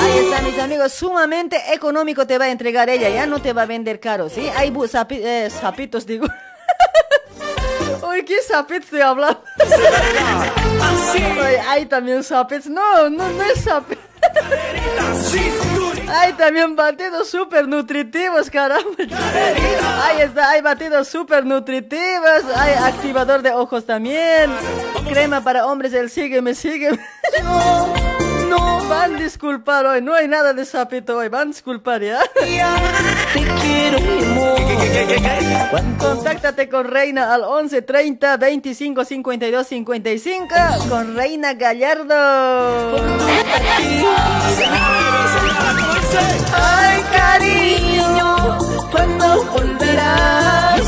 Ahí 0.00 0.18
está, 0.18 0.42
mis 0.42 0.58
amigos, 0.58 0.92
sumamente 0.92 1.60
económico 1.72 2.26
te 2.26 2.38
va 2.38 2.46
a 2.46 2.50
entregar 2.50 2.88
ella, 2.88 3.08
ya 3.08 3.26
no 3.26 3.40
te 3.40 3.52
va 3.52 3.62
a 3.62 3.66
vender 3.66 4.00
caro, 4.00 4.28
¿sí? 4.28 4.48
Hay 4.56 4.70
zapi- 4.70 5.20
eh, 5.22 5.50
digo. 6.06 6.26
Oye, 8.02 8.24
¿qué 8.24 8.36
zapitos 8.42 8.84
estoy 8.84 9.00
hablando? 9.00 9.42
Hay 11.68 11.86
también 11.86 12.22
zapitos. 12.24 12.66
No, 12.66 13.08
no, 13.10 13.28
no 13.28 13.42
es 13.42 13.64
zapit. 13.64 13.98
Hay 16.10 16.32
también 16.32 16.74
batidos 16.74 17.28
súper 17.28 17.68
nutritivos, 17.68 18.48
caramba. 18.50 18.82
Ahí 20.02 20.22
está, 20.22 20.50
hay 20.50 20.62
batidos 20.62 21.06
súper 21.08 21.44
nutritivos. 21.44 22.44
Hay 22.56 22.72
activador 22.72 23.42
de 23.42 23.52
ojos 23.52 23.84
también. 23.84 24.50
Crema 25.08 25.42
para 25.42 25.66
hombres, 25.66 25.92
el 25.92 26.08
sígueme, 26.08 26.54
sígueme. 26.54 26.98
No, 28.48 28.84
van 28.88 29.16
a 29.16 29.18
disculpar 29.18 29.86
hoy. 29.86 30.02
No 30.02 30.14
hay 30.14 30.28
nada 30.28 30.52
de 30.52 30.64
sapito 30.64 31.16
hoy. 31.16 31.28
Van 31.28 31.42
a 31.42 31.50
disculpar, 31.52 32.02
¿ya? 32.02 32.20
Te 32.34 33.40
quiero, 33.60 34.00
mi 34.00 34.24
amor. 34.24 34.58
Contáctate 35.98 36.68
con 36.68 36.86
Reina 36.86 37.34
al 37.34 37.42
11 37.42 37.82
30 37.82 38.36
25 38.36 39.04
52 39.04 39.66
55 39.66 40.54
con 40.88 41.14
Reina 41.16 41.54
Gallardo. 41.54 42.14
Ay, 46.54 47.02
cariño, 47.12 48.58
¿cuándo 48.90 49.44
volverás? 49.44 50.80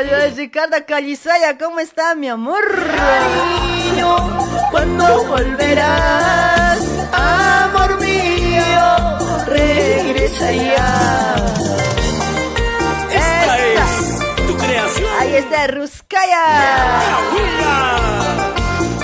Ay, 0.00 0.32
Ricarda 0.36 0.86
Calizaya, 0.86 1.58
¿cómo 1.58 1.80
está, 1.80 2.14
mi 2.14 2.28
amor? 2.28 2.62
cariño, 2.96 4.16
¿cuándo 4.70 5.24
volverás? 5.24 6.78
Amor 7.12 8.00
mío, 8.00 9.44
regresa 9.46 10.52
ya. 10.52 11.34
Esta 13.10 13.58
Esta. 13.58 13.84
es 13.84 14.46
tu 14.46 14.56
creación. 14.56 15.10
Ahí 15.18 15.34
está 15.34 15.66
Ruskaya. 15.66 16.44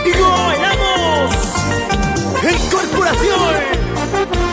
Y 0.05 0.11
bailamos. 0.12 1.34
En 2.45 2.70
corporación. 2.70 4.43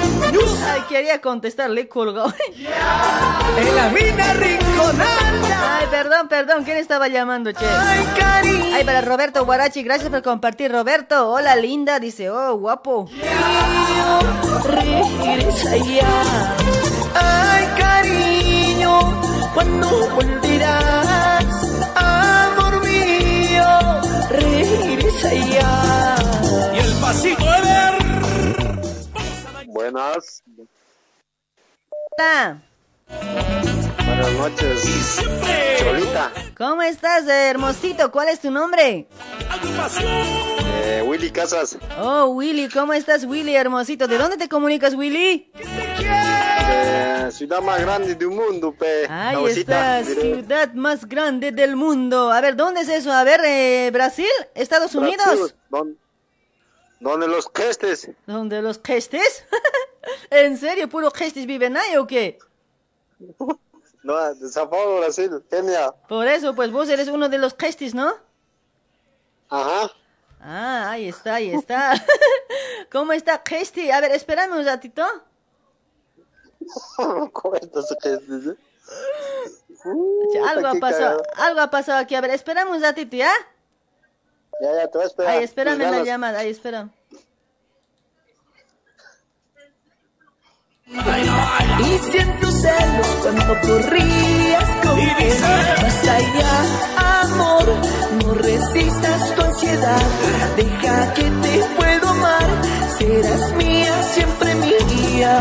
Ay, 0.66 0.82
quería 0.89 1.22
contestarle 1.22 1.88
colgado. 1.88 2.34
En 3.58 3.76
la 3.76 3.89
mina 3.89 4.34
rinconada. 4.34 5.78
Ay, 5.80 5.88
perdón, 5.89 6.28
perdón, 6.28 6.64
¿quién 6.64 6.78
estaba 6.78 7.08
llamando, 7.08 7.52
che? 7.52 7.66
Ay, 7.66 8.06
cariño, 8.18 8.76
Ay, 8.76 8.84
para 8.84 9.02
Roberto 9.02 9.46
Guarachi, 9.46 9.84
gracias 9.84 10.10
por 10.10 10.22
compartir, 10.22 10.72
Roberto. 10.72 11.30
Hola, 11.32 11.56
linda, 11.56 12.00
dice, 12.00 12.30
oh, 12.30 12.56
guapo. 12.58 13.10
regresa 14.66 15.78
ya. 15.78 16.56
Ay, 17.14 17.68
cariño, 17.78 19.00
¿cuándo 19.54 19.88
volverás? 20.16 21.46
Amor 21.96 22.82
mío, 22.86 23.68
regresa 24.30 25.34
ya. 25.34 26.16
Y 26.76 26.80
el 26.80 26.94
pasito 27.02 27.44
Ever. 27.44 27.71
Buenas. 29.82 30.44
Buenas 34.06 34.34
noches, 34.38 35.20
Cholita. 35.80 36.32
¿Cómo 36.56 36.84
estás, 36.84 37.28
hermosito? 37.28 38.12
¿Cuál 38.12 38.30
es 38.30 38.42
tu 38.42 38.52
nombre? 38.52 39.08
Eh, 40.84 41.04
Willy 41.04 41.32
Casas, 41.32 41.80
Oh, 42.00 42.26
Willy, 42.28 42.70
¿cómo 42.70 42.94
estás, 42.94 43.26
Willy, 43.26 43.56
hermosito? 43.56 44.08
¿De 44.08 44.20
dónde 44.20 44.38
te 44.38 44.48
comunicas, 44.48 44.94
Willy? 44.94 45.52
de 45.56 47.32
ciudad 47.32 47.62
más 47.62 47.82
grande 47.82 48.14
del 48.14 48.30
mundo, 48.30 48.76
pe. 48.78 49.08
Ahí 49.10 49.36
Causita, 49.36 50.00
está, 50.02 50.22
ciudad 50.22 50.74
más 50.74 51.08
grande 51.08 51.52
del 51.52 51.76
mundo. 51.76 52.32
A 52.32 52.40
ver, 52.40 52.56
¿dónde 52.56 52.82
es 52.82 52.90
eso? 52.90 53.12
A 53.12 53.24
ver, 53.24 53.42
eh, 53.44 53.90
¿Brasil? 53.92 54.30
¿Estados 54.54 54.94
Unidos? 54.94 55.56
¿dónde, 55.70 55.96
dónde 57.02 57.28
los 57.28 57.49
gestes? 57.54 58.10
¿Dónde 58.26 58.62
los 58.62 58.80
gestes? 58.82 59.43
¿En 60.30 60.58
serio, 60.58 60.88
puro 60.88 61.12
gestes 61.12 61.45
viven 61.45 61.76
ahí 61.76 61.97
o 61.97 62.08
qué? 62.08 62.39
No, 64.04 64.34
de 64.34 64.49
Sao 64.49 64.68
Paulo, 64.68 64.97
Brasil, 64.97 65.30
Kenia. 65.47 65.91
Por 66.10 66.26
eso, 66.26 66.56
pues 66.56 66.72
vos 66.72 66.89
eres 66.89 67.08
uno 67.08 67.30
de 67.30 67.38
los 67.38 67.56
gestes, 67.56 67.93
¿no? 67.93 68.12
Ajá. 69.47 69.91
Ah, 70.39 70.89
ahí 70.89 71.08
está, 71.08 71.36
ahí 71.36 71.52
está. 71.52 71.93
¿Cómo 72.91 73.14
está 73.14 73.43
Gesti? 73.47 73.91
A 73.91 74.02
ver, 74.02 74.12
espérame 74.12 74.54
un 74.54 74.66
ratito. 74.66 75.06
¿Cómo 76.95 77.32
algo 80.47 80.68
ha 80.68 80.76
pasado, 80.80 81.24
algo 81.36 81.60
ha 81.60 81.70
pasado 81.70 81.99
aquí. 81.99 82.16
A 82.16 82.22
ver, 82.22 82.32
espérame 82.32 82.72
un 82.72 82.82
ratito, 82.82 83.16
¿ya? 83.16 83.32
Ya, 84.62 84.72
ya, 84.78 84.88
te 84.88 84.97
voy 84.99 85.05
a 85.05 85.07
esperar. 85.07 85.32
Ahí, 85.32 85.43
espérame 85.43 85.82
en 85.82 85.91
la 85.91 86.03
llamada, 86.03 86.39
ahí, 86.39 86.51
espérame. 86.51 86.91
Y 90.88 91.97
siento 92.12 92.51
celos 92.51 93.07
cuando 93.24 93.62
corrías 93.62 94.70
con 94.84 94.99
él. 94.99 95.39
Más 95.82 96.07
allá, 96.07 97.22
amor, 97.24 97.66
no 98.24 98.34
resistas 98.36 99.36
tu 99.36 99.41
ansiedad. 99.41 100.01
Deja 100.55 101.14
que 101.16 101.24
te 101.24 101.64
puedo 101.78 102.07
amar. 102.09 102.47
Serás 102.99 103.53
mía, 103.53 104.03
siempre 104.14 104.55
mi 104.55 104.74
guía. 104.93 105.39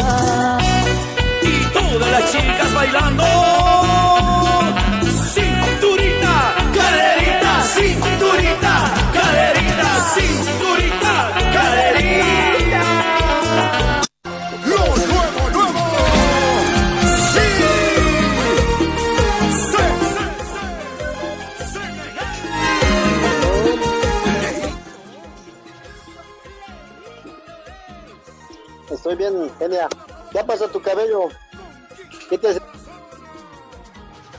Y 1.42 1.72
todas 1.74 2.10
las 2.10 2.32
chicas 2.32 2.74
bailando. 2.74 3.69
Cinturita, 7.74 8.74
caderita, 9.12 9.90
cinturita, 10.14 11.14
caderita. 11.54 12.82
Lo 14.66 14.82
nuevo, 15.10 15.42
nuevo. 15.52 15.84
Sí. 17.32 17.46
Estoy 28.90 29.16
bien, 29.16 29.50
Kenia. 29.58 29.88
¿Qué 30.32 30.44
pasó 30.44 30.68
tu 30.68 30.80
cabello? 30.80 31.28
¿Qué 32.28 32.38
te? 32.38 32.54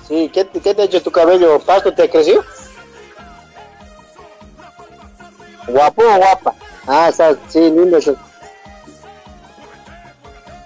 Sí, 0.08 0.30
¿qué, 0.34 0.48
qué 0.48 0.74
te 0.74 0.82
ha 0.82 0.86
hecho 0.86 1.02
tu 1.02 1.12
cabello? 1.12 1.60
¿Pasto 1.60 1.94
te 1.94 2.10
creció? 2.10 2.44
¿Guapo 5.68 6.02
o 6.04 6.18
guapa? 6.18 6.56
Ah, 6.88 7.10
está, 7.10 7.36
sí, 7.48 7.60
lindo 7.60 7.98
eso. 7.98 8.16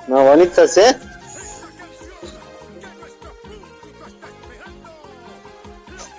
No, 0.08 0.24
bonitas, 0.24 0.78
¿eh? 0.78 0.98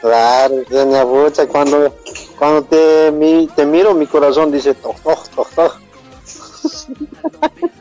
Claro, 0.01 0.63
Kenia, 0.69 1.05
pucha, 1.05 1.47
cuando, 1.49 1.93
cuando 2.39 2.63
te, 2.65 3.11
mi- 3.13 3.49
te 3.49 3.65
miro, 3.67 3.95
mi 3.95 4.07
corazón 4.07 4.53
dice, 4.53 4.75
toc, 4.75 4.97
toc, 5.03 5.29
toc, 5.31 5.51
toc. 5.55 5.81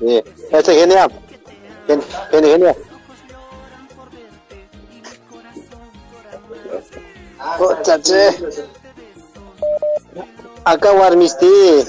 Sí, 0.00 0.22
este 0.50 0.72
es 0.72 0.78
genial. 0.80 1.10
Gen- 1.86 2.02
Genial, 2.30 2.52
genial. 2.52 2.76
Pucha, 7.58 7.98
che. 8.00 8.22
Acá 10.64 10.92
warmisti. 10.92 11.84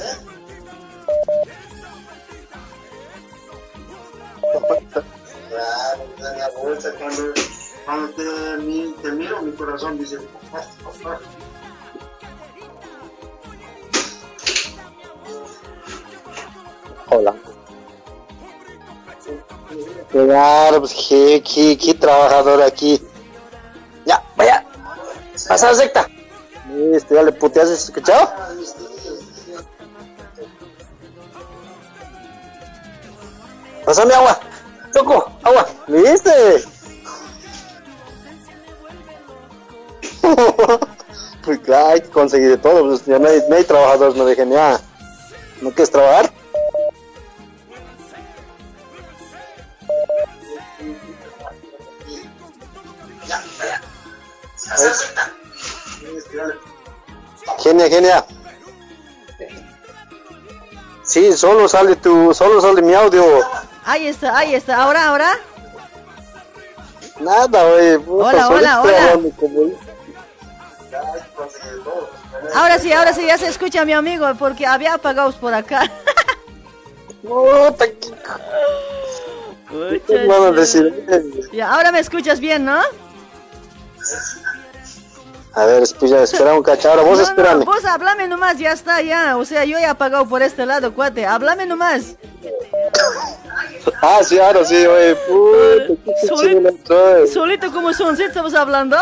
Cuando 7.85 8.09
te, 8.13 8.57
mi- 8.63 8.93
te 9.01 9.11
miro, 9.11 9.41
mi 9.41 9.51
corazón 9.51 9.97
dice... 9.97 10.17
Hola. 17.09 17.35
Claro, 20.11 20.79
pues 20.79 20.95
qué, 21.07 21.43
qué, 21.43 21.77
qué 21.77 21.93
trabajador 21.93 22.61
aquí. 22.61 23.01
Ya, 24.05 24.23
vaya. 24.35 24.64
Pasa 25.47 25.67
la 25.67 25.75
secta. 25.75 26.07
Listo, 26.73 27.13
ya 27.13 27.23
le 27.23 27.31
puteas, 27.31 27.69
¿escuchado? 27.69 28.31
Pásame 33.85 34.13
agua. 34.15 34.39
Toco, 34.91 35.31
agua. 35.43 35.67
¿Viste? 35.87 36.63
pues 41.43 41.59
claro, 41.59 41.87
hay 41.89 42.01
que 42.01 42.09
conseguir 42.09 42.49
de 42.49 42.57
todo. 42.57 42.87
Pues 42.87 43.05
ya 43.05 43.19
no 43.19 43.27
hay, 43.27 43.43
no 43.47 43.55
hay 43.55 43.63
trabajadores, 43.63 44.15
no 44.15 44.25
dejen 44.25 44.51
ya. 44.51 44.79
¿No 45.61 45.69
quieres 45.69 45.91
trabajar? 45.91 46.31
Genia, 57.63 57.89
genia. 57.89 58.25
Sí, 61.03 61.33
solo 61.37 61.67
sale 61.67 61.95
tu, 61.95 62.33
solo 62.33 62.59
sale 62.61 62.81
mi 62.81 62.93
audio. 62.93 63.23
Ahí 63.85 64.07
está, 64.07 64.37
ahí 64.37 64.55
está. 64.55 64.81
Ahora, 64.83 65.07
ahora. 65.07 65.39
Nada, 67.19 67.65
oye. 67.65 67.99
puta, 67.99 68.27
Hola, 68.27 68.43
solo 68.43 68.57
hola, 68.57 68.81
hola. 68.81 69.19
Ahora 72.55 72.79
sí, 72.79 72.91
ahora 72.91 73.13
sí, 73.13 73.25
ya 73.25 73.37
se 73.37 73.47
escucha 73.47 73.85
mi 73.85 73.93
amigo, 73.93 74.27
porque 74.37 74.65
había 74.65 74.95
apagados 74.95 75.35
por 75.35 75.53
acá. 75.53 75.89
Puta, 77.21 77.85
¿Qué 80.07 80.27
van 80.27 80.43
a 80.43 80.51
decir? 80.51 81.05
Ya, 81.51 81.71
ahora 81.71 81.91
me 81.91 81.99
escuchas 81.99 82.39
bien, 82.39 82.65
¿no? 82.65 82.81
A 85.55 85.65
ver, 85.65 85.83
espera, 85.83 86.21
espera 86.23 86.53
un 86.53 86.61
cacho. 86.63 86.89
Ahora 86.89 87.03
vos 87.03 87.17
No, 87.17 87.23
no, 87.23 87.29
espérame. 87.29 87.63
vos 87.65 87.85
hablame 87.85 88.27
nomás, 88.27 88.57
ya 88.57 88.71
está, 88.73 89.01
ya. 89.01 89.37
O 89.37 89.45
sea, 89.45 89.63
yo 89.63 89.77
he 89.77 89.85
apagado 89.85 90.27
por 90.27 90.41
este 90.41 90.65
lado, 90.65 90.93
cuate. 90.93 91.25
Háblame 91.25 91.65
nomás. 91.65 92.15
Ah, 94.01 94.19
sí, 94.23 94.37
ahora 94.37 94.65
sí, 94.65 94.75
oye. 94.85 95.15
Qué 96.21 96.27
Solito, 96.27 96.69
estoy. 96.69 97.27
solito 97.29 97.71
como 97.71 97.93
son, 97.93 98.17
¿sí 98.17 98.23
estamos 98.23 98.53
hablando? 98.53 98.97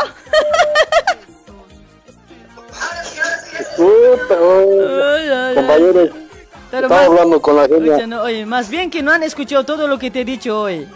Puta, 3.76 4.40
oye. 4.42 5.56
Compañeros, 5.56 6.10
Pero 6.72 6.84
estaba 6.88 7.02
más- 7.02 7.10
hablando 7.10 7.42
con 7.42 7.56
la 7.56 7.64
Oye, 7.64 7.76
genia. 7.76 8.08
no, 8.08 8.22
oye, 8.24 8.46
más 8.46 8.70
bien 8.70 8.90
que 8.90 9.02
no 9.02 9.12
han 9.12 9.24
escuchado 9.24 9.64
todo 9.66 9.88
lo 9.88 9.98
que 10.00 10.12
te 10.12 10.22
he 10.22 10.26
dicho 10.26 10.60
hoy. 10.62 10.88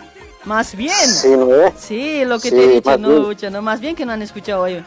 Más 0.45 0.75
bien. 0.75 0.93
Sí, 1.07 1.29
¿no 1.35 1.53
eh? 1.53 1.73
Sí, 1.77 2.23
lo 2.25 2.39
que 2.39 2.49
Sí, 2.49 2.55
te 2.55 2.63
he 2.63 2.67
dicho, 2.67 2.89
más 2.89 2.99
no, 2.99 3.09
bien. 3.09 3.25
ucha, 3.25 3.49
no, 3.49 3.61
más 3.61 3.79
bien 3.79 3.95
que 3.95 4.05
no 4.05 4.13
han 4.13 4.21
escuchado 4.21 4.61
hoy. 4.63 4.83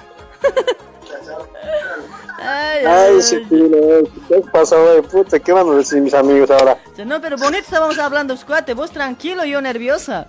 Ay, 2.43 2.85
ay, 2.87 3.23
sí, 3.23 3.45
tío, 3.49 3.67
eh. 3.67 4.11
¿qué 4.29 4.41
pasa, 4.53 4.77
oye? 4.77 5.03
Puta, 5.03 5.39
¿qué 5.39 5.53
van 5.53 5.69
a 5.69 5.75
decir 5.75 6.01
mis 6.01 6.15
amigos 6.15 6.51
ahora? 6.51 6.79
No, 7.05 7.21
pero 7.21 7.37
bonito 7.37 7.59
estábamos 7.59 7.99
hablando, 7.99 8.35
cuate. 8.47 8.73
Vos 8.73 8.91
tranquilo, 8.91 9.45
yo 9.45 9.61
nerviosa. 9.61 10.27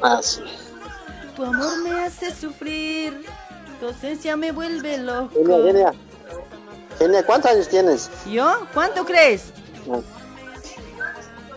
Ah, 0.00 0.20
sí. 0.22 0.40
Tu 1.34 1.44
amor 1.44 1.78
me 1.82 2.04
hace 2.04 2.32
sufrir. 2.32 3.24
Tu 3.80 3.86
ausencia 3.86 4.36
me 4.36 4.52
vuelve 4.52 4.98
loco. 4.98 5.34
Genia, 5.34 5.62
genia. 5.64 5.92
Genia, 6.98 7.26
¿cuántos 7.26 7.50
años 7.50 7.68
tienes? 7.68 8.08
¿Yo? 8.30 8.66
¿Cuánto 8.72 9.04
crees? 9.04 9.52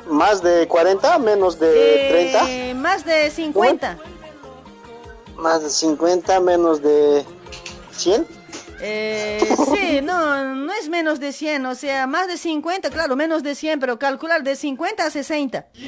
¿Más 0.07 0.41
de 0.41 0.67
40? 0.67 1.19
¿Menos 1.19 1.59
de 1.59 2.07
30? 2.09 2.49
Eh, 2.49 2.73
más 2.73 3.05
de 3.05 3.29
50. 3.29 3.97
¿Más 5.37 5.61
de 5.63 5.69
50? 5.69 6.39
¿Menos 6.39 6.81
de 6.81 7.25
100? 7.91 8.27
Eh, 8.79 9.39
sí, 9.73 10.01
no, 10.03 10.55
no 10.55 10.71
es 10.73 10.89
menos 10.89 11.19
de 11.19 11.33
100, 11.33 11.65
o 11.65 11.75
sea, 11.75 12.05
más 12.05 12.27
de 12.27 12.37
50, 12.37 12.91
claro, 12.91 13.15
menos 13.15 13.41
de 13.41 13.55
100, 13.55 13.79
pero 13.79 13.97
calcular 13.97 14.43
de 14.43 14.55
50 14.55 15.03
a 15.03 15.09
60. 15.09 15.67
¿En 15.73 15.87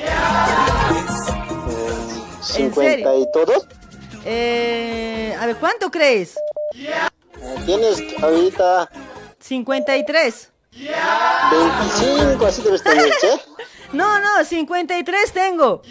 50 2.41 2.81
serio? 2.81 3.19
y 3.19 3.31
todos. 3.31 3.67
Eh, 4.25 5.35
a 5.39 5.45
ver, 5.45 5.57
¿cuánto 5.57 5.91
crees? 5.91 6.35
Tienes 7.65 8.01
ahorita 8.21 8.89
53. 9.39 10.51
25, 10.71 12.45
así 12.45 12.61
debes 12.61 12.83
tener, 12.83 13.11
¿sí? 13.19 13.27
No, 13.93 14.19
no, 14.19 14.43
53 14.43 15.31
tengo. 15.33 15.81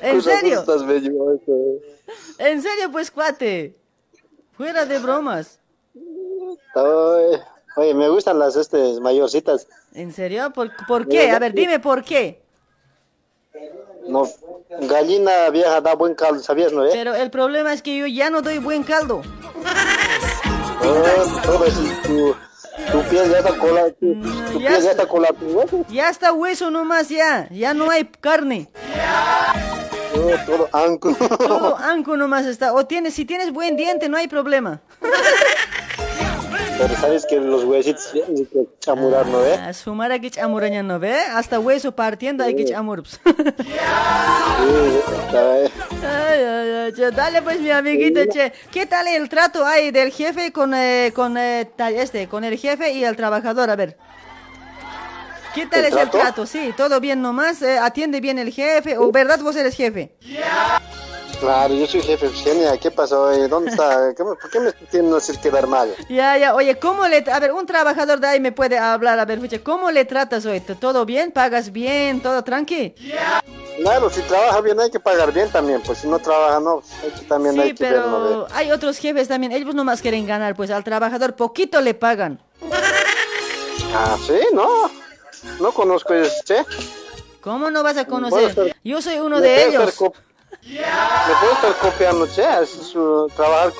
¿En 0.00 0.16
Cosa, 0.16 0.30
serio? 0.38 0.64
En 2.38 2.62
serio, 2.62 2.90
pues, 2.92 3.10
cuate. 3.10 3.76
Fuera 4.56 4.86
de 4.86 4.98
bromas. 4.98 5.58
Ay, 6.74 7.40
Oye, 7.76 7.92
me 7.92 8.08
gustan 8.08 8.38
las 8.38 8.56
este, 8.56 9.00
mayorcitas. 9.00 9.66
¿En 9.92 10.10
serio? 10.12 10.50
¿Por, 10.50 10.70
por 10.86 11.06
qué? 11.06 11.30
A 11.30 11.38
ver, 11.38 11.52
dime 11.52 11.78
por 11.78 12.02
qué. 12.02 12.42
No, 14.08 14.26
gallina 14.80 15.50
vieja 15.50 15.80
da 15.82 15.94
buen 15.94 16.14
caldo, 16.14 16.42
¿sabías, 16.42 16.72
no? 16.72 16.86
Eh? 16.86 16.90
Pero 16.92 17.14
el 17.14 17.30
problema 17.30 17.72
es 17.74 17.82
que 17.82 17.96
yo 17.98 18.06
ya 18.06 18.30
no 18.30 18.40
doy 18.40 18.58
buen 18.58 18.82
caldo. 18.82 19.20
Oh, 20.82 22.34
tu, 22.76 22.92
tu 22.92 23.02
piel 23.08 23.30
ya 23.30 23.38
está 23.38 23.56
cola, 23.58 23.84
tu, 23.98 24.14
tu 24.20 24.28
ya 24.28 24.50
piel 24.50 24.62
ya 24.62 24.76
está- 24.78 24.90
está 24.90 25.06
cola, 25.06 25.28
tu 25.28 25.46
hueso. 25.46 25.84
Ya 25.88 26.08
está 26.10 26.32
hueso 26.32 26.70
nomás, 26.70 27.08
ya. 27.08 27.48
Ya 27.50 27.74
no 27.74 27.90
hay 27.90 28.04
carne. 28.20 28.68
Oh, 30.14 30.30
todo 30.46 30.68
anco. 30.72 31.14
Todo 31.14 31.76
anco 31.78 32.16
nomás 32.16 32.46
está. 32.46 32.72
O 32.72 32.86
tienes, 32.86 33.14
si 33.14 33.24
tienes 33.24 33.52
buen 33.52 33.76
diente, 33.76 34.08
no 34.08 34.16
hay 34.16 34.28
problema. 34.28 34.80
Pero 36.78 36.94
sabes 36.96 37.24
que 37.26 37.40
los 37.40 37.64
huesitos 37.64 38.10
tienen 38.12 38.46
que 38.46 38.66
chamurar, 38.80 39.26
¿no? 39.26 39.42
Eh? 39.44 39.58
Ah, 39.58 39.72
Sumara 39.72 40.18
que 40.18 40.30
chamuraña 40.30 40.82
no 40.82 40.98
ve. 40.98 41.14
Hasta 41.18 41.58
hueso 41.58 41.92
partiendo 41.92 42.44
hay 42.44 42.54
que 42.54 42.66
chamur. 42.66 43.02
Sí, 43.06 43.18
está, 45.26 45.58
eh. 45.60 45.70
Ay, 46.02 46.42
ay, 46.42 46.70
ay, 46.70 46.92
che, 46.92 47.10
dale 47.10 47.42
pues 47.42 47.60
mi 47.60 47.70
amiguito, 47.70 48.20
che. 48.26 48.52
¿Qué 48.70 48.86
tal 48.86 49.08
el 49.08 49.28
trato 49.28 49.64
hay 49.64 49.90
del 49.90 50.10
jefe 50.12 50.52
con, 50.52 50.74
eh, 50.74 51.12
con, 51.14 51.36
eh, 51.36 51.70
este, 51.94 52.28
con 52.28 52.44
el 52.44 52.58
jefe 52.58 52.92
y 52.92 53.04
el 53.04 53.16
trabajador? 53.16 53.70
A 53.70 53.76
ver. 53.76 53.96
¿Qué 55.54 55.66
tal 55.66 55.84
¿El 55.84 55.92
es 55.92 55.96
el 55.96 56.10
trato? 56.10 56.44
Sí, 56.44 56.74
todo 56.76 57.00
bien 57.00 57.22
nomás, 57.22 57.62
eh, 57.62 57.78
atiende 57.78 58.20
bien 58.20 58.38
el 58.38 58.52
jefe, 58.52 58.98
o 58.98 59.10
verdad 59.10 59.40
vos 59.40 59.56
eres 59.56 59.74
jefe. 59.74 60.12
Claro, 61.40 61.74
yo 61.74 61.86
soy 61.86 62.00
jefe, 62.02 62.30
genia, 62.30 62.76
¿qué 62.78 62.90
pasó? 62.90 63.30
eh? 63.30 63.46
¿Dónde 63.48 63.70
está? 63.70 64.14
¿Qué 64.16 64.24
me- 64.24 64.34
¿Por 64.36 64.50
qué 64.50 64.60
me 64.60 64.72
tienen 64.90 65.10
que 65.10 65.16
hacer 65.18 65.38
quedar 65.38 65.66
mal? 65.66 65.94
Ya, 66.08 66.38
ya, 66.38 66.54
oye, 66.54 66.78
¿cómo 66.78 67.06
le, 67.06 67.24
a 67.30 67.38
ver, 67.40 67.52
un 67.52 67.66
trabajador 67.66 68.20
de 68.20 68.26
ahí 68.26 68.40
me 68.40 68.52
puede 68.52 68.78
hablar, 68.78 69.18
a 69.18 69.24
ver, 69.24 69.40
fuche, 69.40 69.62
¿cómo 69.62 69.90
le 69.90 70.04
tratas 70.04 70.46
hoy? 70.46 70.60
¿Todo 70.60 71.04
bien? 71.04 71.30
¿Pagas 71.32 71.70
bien? 71.72 72.20
¿Todo 72.22 72.42
tranqui? 72.42 72.94
Claro, 73.76 74.08
si 74.08 74.22
trabaja 74.22 74.60
bien 74.62 74.80
hay 74.80 74.90
que 74.90 74.98
pagar 74.98 75.32
bien 75.32 75.50
también, 75.50 75.82
pues 75.82 75.98
si 75.98 76.08
no 76.08 76.18
trabaja 76.18 76.58
no, 76.60 76.82
hay 77.04 77.10
que, 77.10 77.26
también 77.26 77.54
Sí, 77.54 77.60
hay 77.60 77.74
que 77.74 77.84
ver, 77.84 77.98
¿no? 77.98 78.22
pero 78.24 78.46
hay 78.52 78.70
otros 78.70 78.96
jefes 78.96 79.28
también, 79.28 79.52
ellos 79.52 79.74
nomás 79.74 80.00
quieren 80.00 80.26
ganar, 80.26 80.56
pues 80.56 80.70
al 80.70 80.82
trabajador 80.82 81.36
poquito 81.36 81.80
le 81.82 81.92
pagan. 81.92 82.40
Ah, 83.94 84.16
sí, 84.26 84.38
no, 84.54 84.90
no 85.60 85.72
conozco 85.72 86.14
ese, 86.14 86.34
¿sí? 86.46 86.54
¿Cómo 87.42 87.70
no 87.70 87.82
vas 87.82 87.98
a 87.98 88.06
conocer? 88.06 88.74
Yo 88.82 89.00
soy 89.02 89.18
uno 89.18 89.40
de 89.40 89.66
ellos. 89.68 89.94
Me 90.68 91.34
puedo 91.40 91.52
estar 91.52 91.76
copiando. 91.80 92.24
Así 92.24 92.78
su 92.84 93.30
trabajar, 93.36 93.72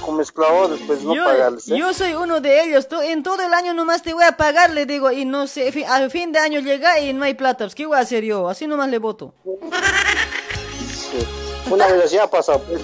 como 0.00 0.20
esclavo, 0.22 0.68
después 0.68 1.02
no 1.02 1.14
yo, 1.14 1.24
pagarles, 1.24 1.64
¿sí? 1.64 1.78
yo 1.78 1.92
soy 1.92 2.14
uno 2.14 2.40
de 2.40 2.62
ellos. 2.64 2.86
En 3.04 3.22
todo 3.22 3.42
el 3.42 3.52
año 3.52 3.74
nomás 3.74 4.02
te 4.02 4.14
voy 4.14 4.24
a 4.24 4.32
pagar, 4.36 4.70
le 4.70 4.86
digo, 4.86 5.10
y 5.10 5.24
no 5.24 5.46
sé, 5.46 5.70
fi- 5.70 5.84
al 5.84 6.10
fin 6.10 6.32
de 6.32 6.38
año 6.38 6.60
llega 6.60 6.98
y 7.00 7.12
no 7.12 7.24
hay 7.24 7.34
plata. 7.34 7.64
Pues, 7.64 7.74
¿Qué 7.74 7.84
voy 7.86 7.96
a 7.98 8.00
hacer 8.00 8.24
yo? 8.24 8.48
Así 8.48 8.66
nomás 8.66 8.88
le 8.88 8.98
voto. 8.98 9.34
Sí. 9.44 11.26
Una 11.70 11.86
vez 11.88 12.04
así 12.06 12.16
ha 12.18 12.26
pasado, 12.28 12.60
pues. 12.60 12.80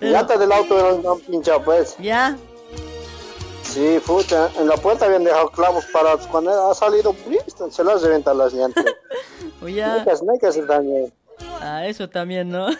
Llantas 0.00 0.38
del 0.38 0.52
auto 0.52 1.02
han 1.12 1.18
pinchado, 1.20 1.62
pues. 1.62 1.96
¿Ya? 1.98 2.36
Sí, 3.62 4.00
pucha, 4.06 4.50
en 4.58 4.68
la 4.68 4.76
puerta 4.76 5.06
habían 5.06 5.24
dejado 5.24 5.50
clavos 5.50 5.84
parados. 5.86 6.26
Cuando 6.26 6.70
ha 6.70 6.74
salido, 6.74 7.14
se 7.70 7.82
las 7.84 8.02
reventan 8.02 8.36
las 8.38 8.52
llantas. 8.54 8.84
O 9.60 9.64
No 9.64 9.68
ya. 9.68 9.94
hay 9.94 10.04
que- 10.04 10.24
no 10.24 10.32
hay 10.32 10.38
que 10.38 10.46
hacer 10.46 10.66
daño. 10.66 11.10
Ah, 11.60 11.86
eso 11.86 12.08
también, 12.08 12.48
¿no? 12.48 12.68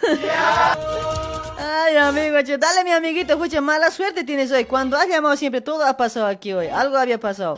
Ay, 1.59 1.95
amigo, 1.97 2.41
che, 2.43 2.57
dale 2.57 2.83
mi 2.83 2.91
amiguito, 2.91 3.33
escucha, 3.33 3.61
mala 3.61 3.89
suerte 3.91 4.23
tienes 4.23 4.51
hoy. 4.51 4.65
Cuando 4.65 4.97
has 4.97 5.07
llamado 5.07 5.35
siempre, 5.35 5.61
todo 5.61 5.83
ha 5.83 5.97
pasado 5.97 6.27
aquí 6.27 6.53
hoy. 6.53 6.67
Algo 6.67 6.97
había 6.97 7.19
pasado. 7.19 7.57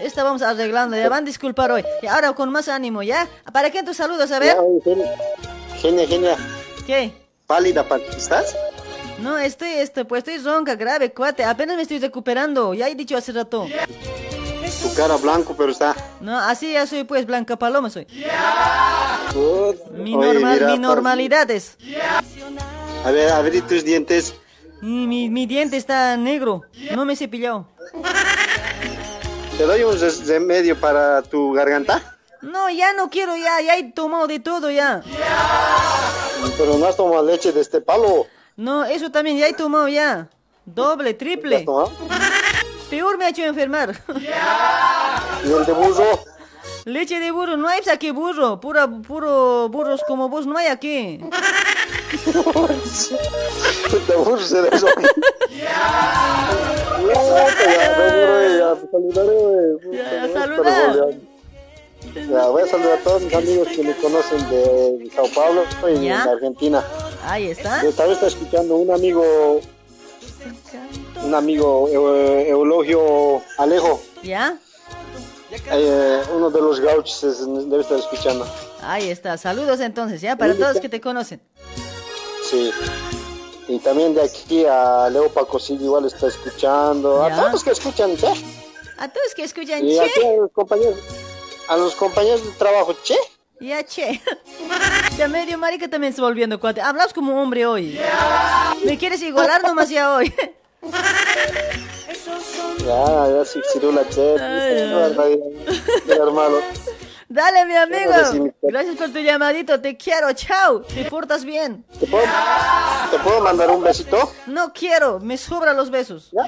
Esta 0.00 0.24
vamos 0.24 0.42
arreglando, 0.42 0.96
ya 0.96 1.08
van 1.08 1.22
a 1.24 1.26
disculpar 1.26 1.70
hoy. 1.70 1.84
Y 2.02 2.06
ahora 2.06 2.32
con 2.32 2.50
más 2.50 2.68
ánimo, 2.68 3.02
¿ya? 3.02 3.28
¿Para 3.52 3.70
qué 3.70 3.82
tus 3.82 3.96
saludos? 3.96 4.30
A 4.32 4.38
ver. 4.38 4.56
Genia, 5.80 6.06
Genia. 6.06 6.36
¿Qué? 6.86 7.12
Pálida, 7.46 7.86
¿estás? 8.16 8.56
No, 9.18 9.38
estoy, 9.38 9.68
este, 9.68 10.04
pues 10.04 10.26
estoy 10.26 10.38
ronca, 10.38 10.74
grave, 10.74 11.12
cuate. 11.12 11.44
Apenas 11.44 11.76
me 11.76 11.82
estoy 11.82 12.00
recuperando. 12.00 12.74
Ya 12.74 12.88
he 12.88 12.94
dicho 12.94 13.16
hace 13.16 13.32
rato. 13.32 13.68
Tu 14.82 14.94
cara 14.94 15.16
blanco, 15.16 15.54
pero 15.56 15.70
está. 15.70 15.94
No, 16.20 16.38
así 16.38 16.72
ya 16.72 16.86
soy, 16.86 17.04
pues, 17.04 17.24
Blanca 17.26 17.56
Paloma 17.56 17.88
soy. 17.90 18.06
Mi, 19.94 20.14
Oye, 20.14 20.34
normal, 20.34 20.54
mira, 20.54 20.66
mi 20.72 20.78
normalidad 20.78 21.50
es. 21.50 21.76
A 23.04 23.10
ver, 23.10 23.30
abrí 23.30 23.60
tus 23.62 23.84
dientes. 23.84 24.34
Mi, 24.80 25.06
mi, 25.06 25.28
mi 25.30 25.46
diente 25.46 25.76
está 25.76 26.16
negro. 26.16 26.62
No 26.94 27.04
me 27.04 27.12
he 27.12 27.16
cepillado. 27.16 27.66
Te 29.56 29.64
doy 29.64 29.82
un 29.84 29.96
remedio 30.26 30.78
para 30.80 31.22
tu 31.22 31.52
garganta. 31.52 32.02
No, 32.40 32.68
ya 32.68 32.92
no 32.92 33.08
quiero, 33.08 33.36
ya, 33.36 33.60
ya 33.60 33.76
he 33.76 33.92
tomado 33.92 34.26
de 34.26 34.40
todo 34.40 34.70
ya. 34.70 35.02
Pero 36.58 36.76
no 36.76 36.86
has 36.86 36.96
tomado 36.96 37.24
leche 37.24 37.52
de 37.52 37.60
este 37.60 37.80
palo. 37.80 38.26
No, 38.56 38.84
eso 38.84 39.10
también 39.12 39.38
ya 39.38 39.46
he 39.46 39.52
tomado 39.52 39.86
ya. 39.88 40.28
Doble, 40.64 41.10
¿Has 41.10 41.18
triple. 41.18 41.60
tomado? 41.62 41.92
Peor 42.92 43.16
me 43.16 43.24
ha 43.24 43.30
hecho 43.30 43.42
enfermar. 43.42 43.98
¿Y 44.06 45.50
el 45.50 45.64
de 45.64 45.72
burro? 45.72 46.20
Leche 46.84 47.18
de 47.20 47.30
burro, 47.30 47.56
no 47.56 47.66
hay 47.66 47.80
aquí 47.90 48.10
burro. 48.10 48.60
Pura, 48.60 48.86
puro 48.86 49.70
burros 49.70 50.02
como 50.06 50.28
vos 50.28 50.46
no 50.46 50.58
hay 50.58 50.66
aquí. 50.66 51.16
de 54.06 54.14
burro 54.14 54.40
será 54.40 54.68
eso. 54.76 54.88
Ya, 59.90 60.26
ya, 62.30 62.46
voy 62.48 62.62
a 62.62 62.66
saludar 62.66 62.98
a 62.98 63.02
todos 63.02 63.22
mis 63.22 63.34
amigos 63.34 63.68
que 63.68 63.84
me 63.84 63.96
conocen 63.96 64.50
de 64.50 65.10
Sao 65.16 65.28
Paulo 65.34 65.62
y 65.88 66.08
de 66.08 66.12
Argentina. 66.12 66.84
Ahí 67.24 67.46
está. 67.46 67.80
Está 67.80 68.26
escuchando 68.26 68.76
un 68.76 68.90
amigo, 68.90 69.62
un 71.22 71.34
amigo 71.34 71.88
Eu- 71.88 72.46
Eulogio 72.48 73.42
Alejo, 73.58 74.00
¿Ya? 74.22 74.58
eh, 75.70 76.22
uno 76.34 76.50
de 76.50 76.60
los 76.60 76.80
gauchos 76.80 77.20
debe 77.68 77.82
estar 77.82 77.98
escuchando. 77.98 78.46
Ahí 78.82 79.10
está. 79.10 79.36
Saludos 79.38 79.80
entonces, 79.80 80.20
¿ya? 80.20 80.36
Para 80.36 80.54
todos 80.56 80.80
que 80.80 80.88
te 80.88 81.00
conocen. 81.00 81.40
Sí. 82.50 82.70
Y 83.68 83.78
también 83.78 84.14
de 84.14 84.22
aquí 84.22 84.64
a 84.66 85.08
Leo 85.10 85.28
Pacosillo 85.30 85.84
igual 85.84 86.04
está 86.06 86.26
escuchando. 86.26 87.26
Ya. 87.28 87.34
A 87.38 87.46
todos 87.50 87.62
que 87.64 87.70
escuchan, 87.70 88.16
che. 88.16 88.26
A 88.98 89.08
todos 89.08 89.34
que 89.34 89.44
escuchan, 89.44 89.86
Y 89.86 89.96
che. 89.96 90.26
a 90.26 90.36
los 90.40 90.50
compañeros, 90.52 90.98
a 91.68 91.76
los 91.76 91.94
compañeros 91.94 92.44
de 92.44 92.50
trabajo, 92.52 92.94
che. 93.04 93.16
Ya, 93.62 93.84
che. 93.86 94.20
Ya 95.16 95.28
medio 95.28 95.56
marica 95.56 95.88
también 95.88 96.12
se 96.12 96.20
volviendo 96.20 96.58
cuate. 96.58 96.80
Hablas 96.80 97.12
como 97.12 97.40
hombre 97.40 97.64
hoy. 97.64 97.98
¿Me 98.84 98.98
quieres 98.98 99.22
igualar 99.22 99.62
nomás 99.62 99.88
ya 99.88 100.12
hoy? 100.14 100.34
Ya, 102.78 103.28
ya 103.28 103.44
sí, 103.44 103.60
cirula, 103.72 104.02
che. 104.08 104.34
Hermano. 106.08 106.56
Dale, 107.28 107.64
mi 107.64 107.76
amigo. 107.76 108.52
Gracias 108.62 108.96
por 108.96 109.10
tu 109.10 109.20
llamadito. 109.20 109.80
Te 109.80 109.96
quiero. 109.96 110.32
Chao. 110.32 110.80
Te 110.80 111.04
portas 111.04 111.44
bien. 111.44 111.84
¿Te 112.00 112.06
puedo, 112.06 112.24
¿Te 113.12 113.18
puedo 113.20 113.40
mandar 113.40 113.70
un 113.70 113.82
besito? 113.84 114.32
No 114.46 114.72
quiero. 114.72 115.20
Me 115.20 115.38
sobran 115.38 115.76
los 115.76 115.88
besos. 115.90 116.32
Ya, 116.32 116.46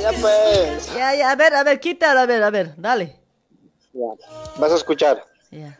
ya 0.00 0.12
pues. 0.20 0.94
Ya, 0.94 1.14
ya. 1.16 1.30
A 1.32 1.34
ver, 1.34 1.54
a 1.54 1.64
ver. 1.64 1.80
Quítalo. 1.80 2.20
A 2.20 2.26
ver, 2.26 2.42
a 2.42 2.50
ver. 2.50 2.74
Dale. 2.76 3.20
Ya. 3.92 4.06
Vas 4.56 4.72
a 4.72 4.76
escuchar. 4.76 5.24
Ya. 5.50 5.76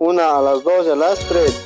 Una 0.00 0.38
a 0.38 0.40
las 0.40 0.64
dos 0.64 0.88
a 0.88 0.96
las 0.96 1.18
tres. 1.28 1.62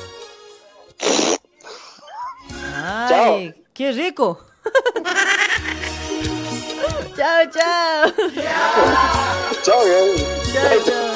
Ay, 2.83 3.55
qué 3.73 3.93
rico. 3.93 4.41
chao, 7.15 7.45
chao. 7.49 8.11
Chao, 9.63 9.85
eh. 9.85 10.15
Chao, 10.51 10.79
chao. 10.85 11.13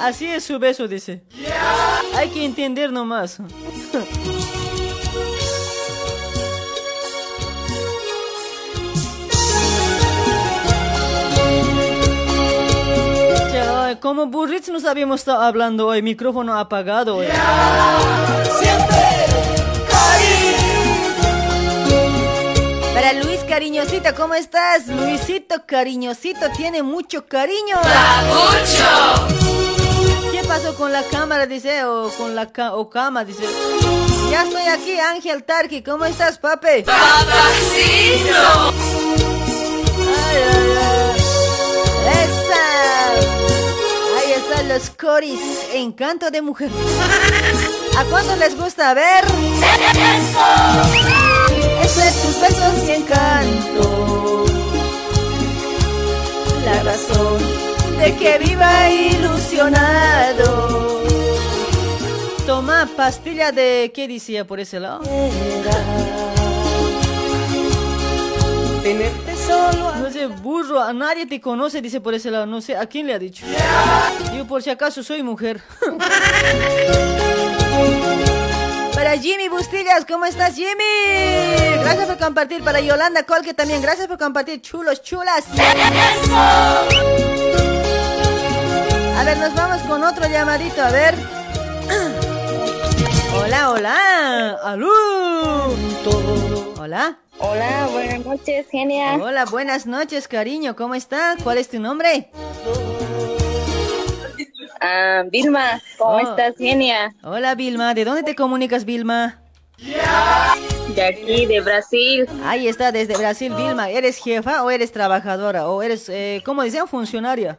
Así 0.00 0.28
es 0.28 0.44
su 0.44 0.58
beso, 0.58 0.88
dice. 0.88 1.22
Hay 2.14 2.30
que 2.30 2.46
entender 2.46 2.90
nomás. 2.90 3.36
Ay, 13.86 13.96
como 14.00 14.26
burrits 14.26 14.68
nos 14.68 14.84
habíamos 14.84 15.20
estado 15.20 15.42
hablando 15.42 15.86
hoy, 15.86 16.02
micrófono 16.02 16.58
apagado. 16.58 17.18
hoy. 17.18 17.26
Para 22.94 23.12
Luis 23.12 23.40
Cariñosito, 23.48 24.14
¿cómo 24.16 24.34
estás? 24.34 24.86
Luisito 24.88 25.56
Cariñosito 25.66 26.50
tiene 26.56 26.82
mucho 26.82 27.26
cariño. 27.26 27.76
¿Qué 30.32 30.42
pasó 30.48 30.74
con 30.76 30.92
la 30.92 31.02
cámara, 31.02 31.46
dice? 31.46 31.84
O 31.84 32.08
con 32.16 32.34
la 32.34 32.46
ca- 32.50 32.74
o 32.74 32.88
cama, 32.88 33.24
dice. 33.24 33.44
Ya 34.30 34.42
estoy 34.44 34.62
aquí, 34.62 34.98
Ángel 34.98 35.44
Tarki. 35.44 35.82
¿Cómo 35.82 36.04
estás, 36.06 36.38
papi? 36.38 36.82
¡Papacito! 36.84 38.34
Encanto 45.24 46.30
de 46.30 46.42
mujer. 46.42 46.70
¿A 47.96 48.04
cuántos 48.04 48.36
les 48.38 48.54
gusta? 48.54 48.92
Ver. 48.92 49.24
Eso 51.82 52.02
es 52.02 52.22
tus 52.22 52.38
besos 52.38 52.86
y 52.86 52.90
encanto. 52.92 54.44
La 56.66 56.82
razón 56.82 57.38
de 57.98 58.14
que 58.16 58.36
viva 58.38 58.90
ilusionado. 58.90 61.02
Toma 62.44 62.86
pastilla 62.94 63.52
de. 63.52 63.90
¿Qué 63.94 64.06
decía 64.08 64.46
por 64.46 64.60
ese 64.60 64.80
lado? 64.80 65.00
Tenerte 68.82 69.34
solo 69.46 69.95
Burro, 70.24 70.80
a 70.80 70.94
nadie 70.94 71.26
te 71.26 71.38
conoce, 71.40 71.82
dice 71.82 72.00
por 72.00 72.14
ese 72.14 72.30
lado. 72.30 72.46
No 72.46 72.62
sé, 72.62 72.74
¿a 72.76 72.86
quién 72.86 73.06
le 73.06 73.12
ha 73.12 73.18
dicho? 73.18 73.44
Yo 74.34 74.46
por 74.46 74.62
si 74.62 74.70
acaso 74.70 75.02
soy 75.02 75.22
mujer. 75.22 75.60
Para 78.94 79.18
Jimmy 79.18 79.48
Bustillas, 79.48 80.06
¿cómo 80.06 80.24
estás 80.24 80.54
Jimmy? 80.54 81.76
Gracias 81.80 82.06
por 82.06 82.16
compartir. 82.16 82.64
Para 82.64 82.80
Yolanda 82.80 83.24
Colque 83.24 83.52
también, 83.52 83.82
gracias 83.82 84.08
por 84.08 84.16
compartir. 84.16 84.62
Chulos, 84.62 85.02
chulas. 85.02 85.44
A 89.18 89.24
ver, 89.24 89.36
nos 89.36 89.54
vamos 89.54 89.82
con 89.82 90.02
otro 90.02 90.26
llamadito, 90.26 90.80
a 90.80 90.90
ver. 90.90 91.14
Hola, 93.38 93.70
hola. 93.70 94.58
Alú. 94.64 94.90
Hola. 96.78 97.18
Hola, 97.38 97.88
buenas 97.92 98.24
noches, 98.24 98.66
genia. 98.70 99.14
Hola, 99.16 99.44
buenas 99.44 99.86
noches, 99.86 100.28
cariño. 100.28 100.74
¿Cómo 100.74 100.94
estás? 100.94 101.42
¿Cuál 101.42 101.58
es 101.58 101.68
tu 101.68 101.78
nombre? 101.80 102.30
Ah, 104.80 105.22
Vilma, 105.30 105.80
¿cómo 105.98 106.16
Oh. 106.16 106.20
estás, 106.30 106.56
genia? 106.56 107.14
Hola, 107.22 107.54
Vilma. 107.54 107.94
¿De 107.94 108.04
dónde 108.04 108.22
te 108.22 108.34
comunicas, 108.34 108.84
Vilma? 108.84 109.40
De 109.78 111.02
aquí, 111.02 111.46
de 111.46 111.60
Brasil. 111.60 112.26
Ahí 112.44 112.68
está, 112.68 112.90
desde 112.92 113.16
Brasil, 113.16 113.52
Vilma. 113.54 113.90
¿Eres 113.90 114.18
jefa 114.18 114.62
o 114.62 114.70
eres 114.70 114.92
trabajadora? 114.92 115.68
¿O 115.68 115.82
eres, 115.82 116.08
eh, 116.08 116.42
cómo 116.44 116.62
dicen, 116.62 116.88
funcionaria? 116.88 117.58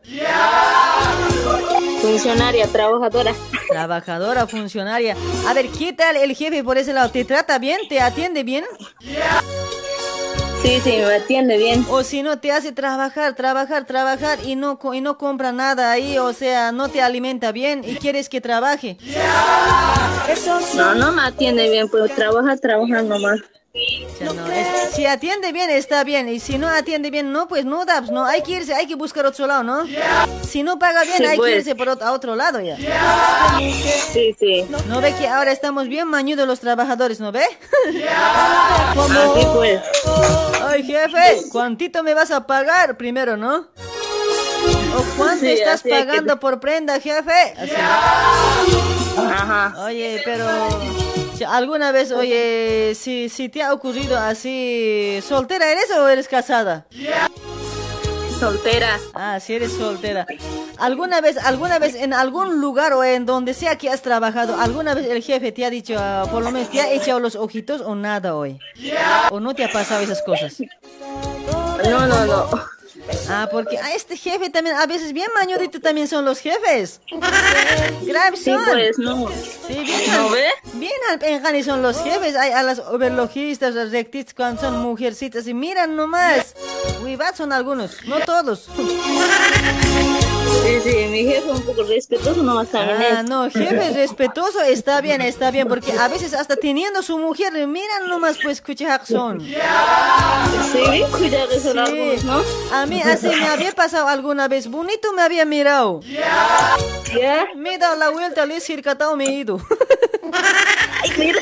Funcionaria, 2.01 2.67
trabajadora. 2.67 3.33
Trabajadora, 3.69 4.47
funcionaria. 4.47 5.15
A 5.47 5.53
ver, 5.53 5.69
¿qué 5.69 5.93
tal 5.93 6.15
el 6.15 6.35
jefe 6.35 6.63
por 6.63 6.77
ese 6.77 6.93
lado? 6.93 7.11
¿Te 7.11 7.25
trata 7.25 7.59
bien? 7.59 7.79
¿Te 7.87 8.01
atiende 8.01 8.43
bien? 8.43 8.65
Sí, 10.61 10.81
sí, 10.83 10.89
me 10.97 11.15
atiende 11.15 11.57
bien. 11.57 11.85
O 11.89 12.03
si 12.03 12.23
no, 12.23 12.39
te 12.39 12.51
hace 12.51 12.71
trabajar, 12.71 13.35
trabajar, 13.35 13.85
trabajar 13.85 14.39
y 14.43 14.55
no, 14.55 14.79
y 14.93 15.01
no 15.01 15.17
compra 15.17 15.51
nada 15.51 15.91
ahí, 15.91 16.17
o 16.17 16.33
sea, 16.33 16.71
no 16.71 16.89
te 16.89 17.01
alimenta 17.01 17.51
bien 17.51 17.83
y 17.85 17.95
quieres 17.95 18.27
que 18.27 18.41
trabaje. 18.41 18.97
No, 20.75 20.95
no 20.95 21.11
me 21.11 21.21
atiende 21.21 21.69
bien, 21.69 21.87
pero 21.89 22.07
trabaja, 22.09 22.57
trabaja 22.57 23.01
nomás. 23.01 23.39
No, 24.21 24.47
es- 24.51 24.95
si 24.95 25.05
atiende 25.05 25.51
bien, 25.51 25.69
está 25.69 26.03
bien. 26.03 26.27
Y 26.29 26.39
si 26.39 26.57
no 26.57 26.67
atiende 26.67 27.11
bien, 27.11 27.31
no, 27.31 27.47
pues 27.47 27.65
no, 27.65 27.85
Dabs, 27.85 28.09
no. 28.09 28.25
Hay 28.25 28.41
que 28.41 28.53
irse, 28.53 28.73
hay 28.73 28.87
que 28.87 28.95
buscar 28.95 29.25
otro 29.25 29.45
lado, 29.45 29.63
¿no? 29.63 29.85
Si 30.47 30.63
no 30.63 30.79
paga 30.79 31.03
bien, 31.03 31.17
Sí, 31.17 31.25
hay 31.25 31.31
que 31.37 31.41
pues. 31.41 31.55
irse 31.57 31.75
por 31.75 31.87
ot- 31.89 32.01
a 32.01 32.11
otro 32.13 32.35
lado 32.35 32.59
ya. 32.59 32.77
Sí, 34.11 34.35
sí. 34.39 34.67
¿No 34.87 35.01
ve 35.01 35.13
que 35.15 35.27
ahora 35.27 35.51
estamos 35.51 35.87
bien 35.87 36.07
mañudos 36.07 36.47
los 36.47 36.59
trabajadores, 36.59 37.19
¿no 37.19 37.31
ve? 37.31 37.45
Así 38.97 39.47
pues. 39.53 39.81
Ay, 40.67 40.83
jefe, 40.83 41.37
¿cuántito 41.51 42.01
me 42.03 42.13
vas 42.13 42.31
a 42.31 42.45
pagar 42.47 42.97
primero, 42.97 43.37
no? 43.37 43.67
¿O 44.95 45.03
cuánto 45.17 45.45
Sí, 45.45 45.51
estás 45.51 45.83
que- 45.83 45.89
pagando 45.89 46.39
por 46.39 46.59
prenda, 46.59 46.99
jefe? 46.99 47.53
Así. 47.57 47.71
Ajá. 49.17 49.75
Oye, 49.85 50.21
pero 50.25 50.45
alguna 51.45 51.91
vez, 51.91 52.11
oye, 52.11 52.93
si, 52.95 53.29
si 53.29 53.49
te 53.49 53.61
ha 53.63 53.73
ocurrido 53.73 54.17
así, 54.17 55.19
¿soltera 55.27 55.71
eres 55.71 55.89
o 55.91 56.07
eres 56.07 56.27
casada? 56.27 56.85
Soltera. 58.39 58.99
Ah, 59.15 59.39
si 59.39 59.55
eres 59.55 59.73
soltera. 59.73 60.27
¿Alguna 60.77 61.21
vez, 61.21 61.37
alguna 61.37 61.79
vez 61.79 61.95
en 61.95 62.13
algún 62.13 62.61
lugar 62.61 62.93
o 62.93 63.03
en 63.03 63.25
donde 63.25 63.55
sea 63.55 63.77
que 63.77 63.89
has 63.89 64.03
trabajado, 64.03 64.59
alguna 64.59 64.93
vez 64.93 65.07
el 65.07 65.23
jefe 65.23 65.51
te 65.51 65.65
ha 65.65 65.71
dicho, 65.71 65.95
ah, 65.97 66.25
por 66.31 66.43
lo 66.43 66.51
menos 66.51 66.69
te 66.69 66.79
ha 66.81 66.91
echado 66.91 67.19
los 67.19 67.35
ojitos 67.35 67.81
o 67.81 67.95
nada 67.95 68.35
hoy? 68.35 68.59
¿O 69.31 69.39
no 69.39 69.55
te 69.55 69.65
ha 69.65 69.71
pasado 69.71 70.01
esas 70.01 70.21
cosas? 70.21 70.55
No, 71.83 72.05
no, 72.05 72.25
no. 72.25 72.76
Ah, 73.29 73.47
porque 73.51 73.77
a 73.77 73.93
este 73.93 74.17
jefe 74.17 74.49
también, 74.49 74.75
a 74.75 74.85
veces 74.85 75.13
bien 75.13 75.27
mañorito 75.33 75.79
también 75.79 76.07
son 76.07 76.25
los 76.25 76.39
jefes. 76.39 77.01
Graves 78.03 78.41
Sí, 78.43 78.51
pues, 78.65 78.97
no. 78.99 79.29
Sí, 79.67 79.79
bien. 79.83 80.11
¿No 80.11 80.29
ve? 80.29 80.45
Bien 80.73 80.91
al 81.09 81.63
son 81.63 81.81
los 81.81 82.01
jefes. 82.01 82.35
Hay 82.35 82.51
a 82.51 82.63
las 82.63 82.79
overlogistas, 82.79 83.73
las 83.73 83.91
rectitas, 83.91 84.33
cuando 84.33 84.61
son 84.61 84.79
mujercitas. 84.79 85.47
Y 85.47 85.53
miran 85.53 85.95
nomás. 85.95 86.55
Huivat 87.01 87.35
son 87.35 87.51
algunos, 87.51 88.03
no 88.05 88.19
todos. 88.19 88.67
Sí, 90.63 90.79
sí, 90.83 90.95
mi 91.09 91.23
jefe 91.25 91.49
un 91.49 91.61
poco 91.61 91.83
respetuoso 91.83 92.43
nomás 92.43 92.67
también 92.69 92.97
Ah, 93.01 93.19
es. 93.21 93.29
no, 93.29 93.49
jefe 93.49 93.91
respetuoso 93.93 94.61
está 94.61 95.01
bien, 95.01 95.21
está 95.21 95.51
bien, 95.51 95.67
porque 95.67 95.91
a 95.93 96.07
veces 96.07 96.33
hasta 96.33 96.55
teniendo 96.55 97.01
su 97.01 97.17
mujer, 97.17 97.53
miran 97.67 98.07
nomás 98.07 98.37
pues 98.41 98.61
son. 99.05 99.41
Sí, 99.41 101.03
algunos, 101.77 102.23
¿no? 102.23 102.43
A 102.73 102.85
mí 102.85 103.01
así 103.01 103.27
me 103.27 103.47
había 103.47 103.71
pasado 103.73 104.07
alguna 104.07 104.47
vez, 104.47 104.67
bonito 104.67 105.13
me 105.13 105.21
había 105.21 105.45
mirado. 105.45 106.01
¿Ya? 107.19 107.47
Me 107.55 107.75
he 107.75 107.77
dado 107.77 107.95
la 107.95 108.09
vuelta, 108.09 108.45
le 108.45 108.57
he 108.57 108.61
circatado, 108.61 109.15
me 109.15 109.25
he 109.25 109.31
ido. 109.31 109.59
Ay, 111.03 111.11
mira. 111.17 111.41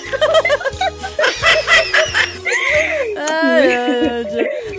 Ay. 3.18 4.26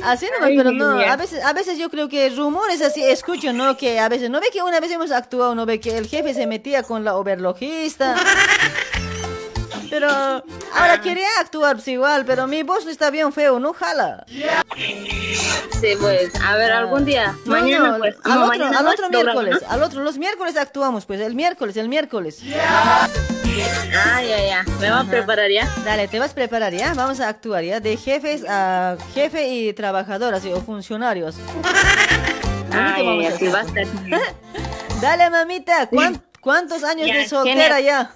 Así 0.07 0.27
nomás, 0.33 0.51
pero 0.57 0.71
no, 0.71 1.01
a 1.01 1.17
veces, 1.17 1.45
a 1.45 1.53
veces 1.53 1.79
yo 1.79 1.91
creo 1.91 2.09
que 2.09 2.31
rumores 2.31 2.81
así 2.81 3.03
escucho, 3.03 3.53
¿no? 3.53 3.77
Que 3.77 3.99
a 3.99 4.09
veces, 4.09 4.31
¿no 4.31 4.41
ve 4.41 4.47
que 4.53 4.63
una 4.63 4.79
vez 4.79 4.93
hemos 4.93 5.11
actuado, 5.11 5.57
no 5.57 5.67
ve 5.67 5.81
que 5.81 5.99
el 5.99 6.07
jefe 6.07 6.33
se 6.33 6.47
metía 6.47 6.85
con 6.85 7.05
la 7.05 7.17
overlogista? 7.17 8.15
Pero 9.91 10.09
ahora 10.11 11.01
quería 11.03 11.27
actuar 11.41 11.77
pues, 11.77 11.89
igual, 11.89 12.25
pero 12.25 12.47
mi 12.47 12.63
voz 12.63 12.85
no 12.85 12.91
está 12.91 13.11
bien 13.11 13.33
feo, 13.33 13.59
no 13.59 13.73
jala. 13.73 14.25
Sí, 15.81 15.89
pues, 16.01 16.35
a 16.43 16.57
ver, 16.57 16.73
algún 16.73 17.05
día. 17.05 17.35
No, 17.45 17.53
mañana, 17.53 17.89
no, 17.93 17.99
pues. 17.99 18.15
al 18.25 18.31
No, 18.33 18.37
otro, 18.45 18.47
mañana 18.49 18.79
al 18.79 18.85
no, 18.85 18.91
otro 18.91 19.09
programa, 19.09 19.41
miércoles, 19.43 19.69
al 19.69 19.83
otro, 19.83 20.03
los 20.03 20.19
miércoles 20.19 20.57
actuamos, 20.57 21.07
pues, 21.07 21.21
el 21.21 21.35
miércoles, 21.35 21.77
el 21.77 21.89
miércoles. 21.89 22.41
Ah, 22.59 24.23
ya, 24.23 24.45
ya. 24.47 24.65
Me 24.81 24.91
va 24.91 25.01
a 25.01 25.05
preparar 25.05 25.51
ya. 25.51 25.69
Dale, 25.85 26.09
te 26.09 26.19
vas 26.19 26.33
a 26.33 26.35
preparar 26.35 26.73
ya, 26.75 26.93
vamos 26.95 27.21
a 27.21 27.29
actuar 27.29 27.65
ya, 27.65 27.81
de 27.81 27.97
jefes 27.97 28.45
a 28.49 28.97
jefe 29.15 29.49
y 29.49 29.73
trabajadoras 29.73 30.45
o 30.47 30.61
funcionarios. 30.61 31.37
Ay, 32.73 33.27
así 33.27 33.49
va 33.49 33.61
a 33.61 33.63
estar. 33.63 33.87
Dale, 35.01 35.31
mamita, 35.31 35.87
¿cuán- 35.89 36.23
¿cuántos 36.47 36.85
años 36.85 37.09
Ya, 37.09 37.17
de 37.17 37.29
soltera 37.29 37.81
ya? 37.81 38.13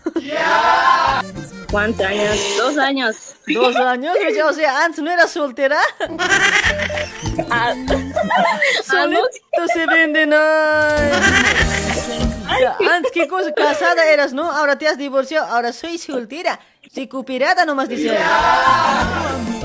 ¿Cuántos 1.69 2.07
años? 2.07 2.39
Dos 2.59 2.79
años. 2.79 3.17
Dos 3.49 3.75
años, 3.75 4.15
ya, 4.37 4.47
o 4.47 4.53
sea, 4.53 4.85
antes 4.85 5.03
no 5.03 5.11
era 5.11 5.27
soltera. 5.27 5.79
Ah, 7.51 7.75
Solito 8.85 9.67
se 9.73 9.87
venden, 9.87 10.33
Antes, 12.89 13.11
¿qué 13.13 13.27
cosa? 13.27 13.53
Casada 13.53 14.05
eras, 14.07 14.33
¿no? 14.33 14.49
Ahora 14.49 14.79
te 14.79 14.87
has 14.87 14.97
divorciado, 14.97 15.49
ahora 15.49 15.73
soy 15.73 15.99
soltera. 15.99 16.61
Recuperada 16.95 17.65
nomás 17.65 17.89
dice. 17.89 18.17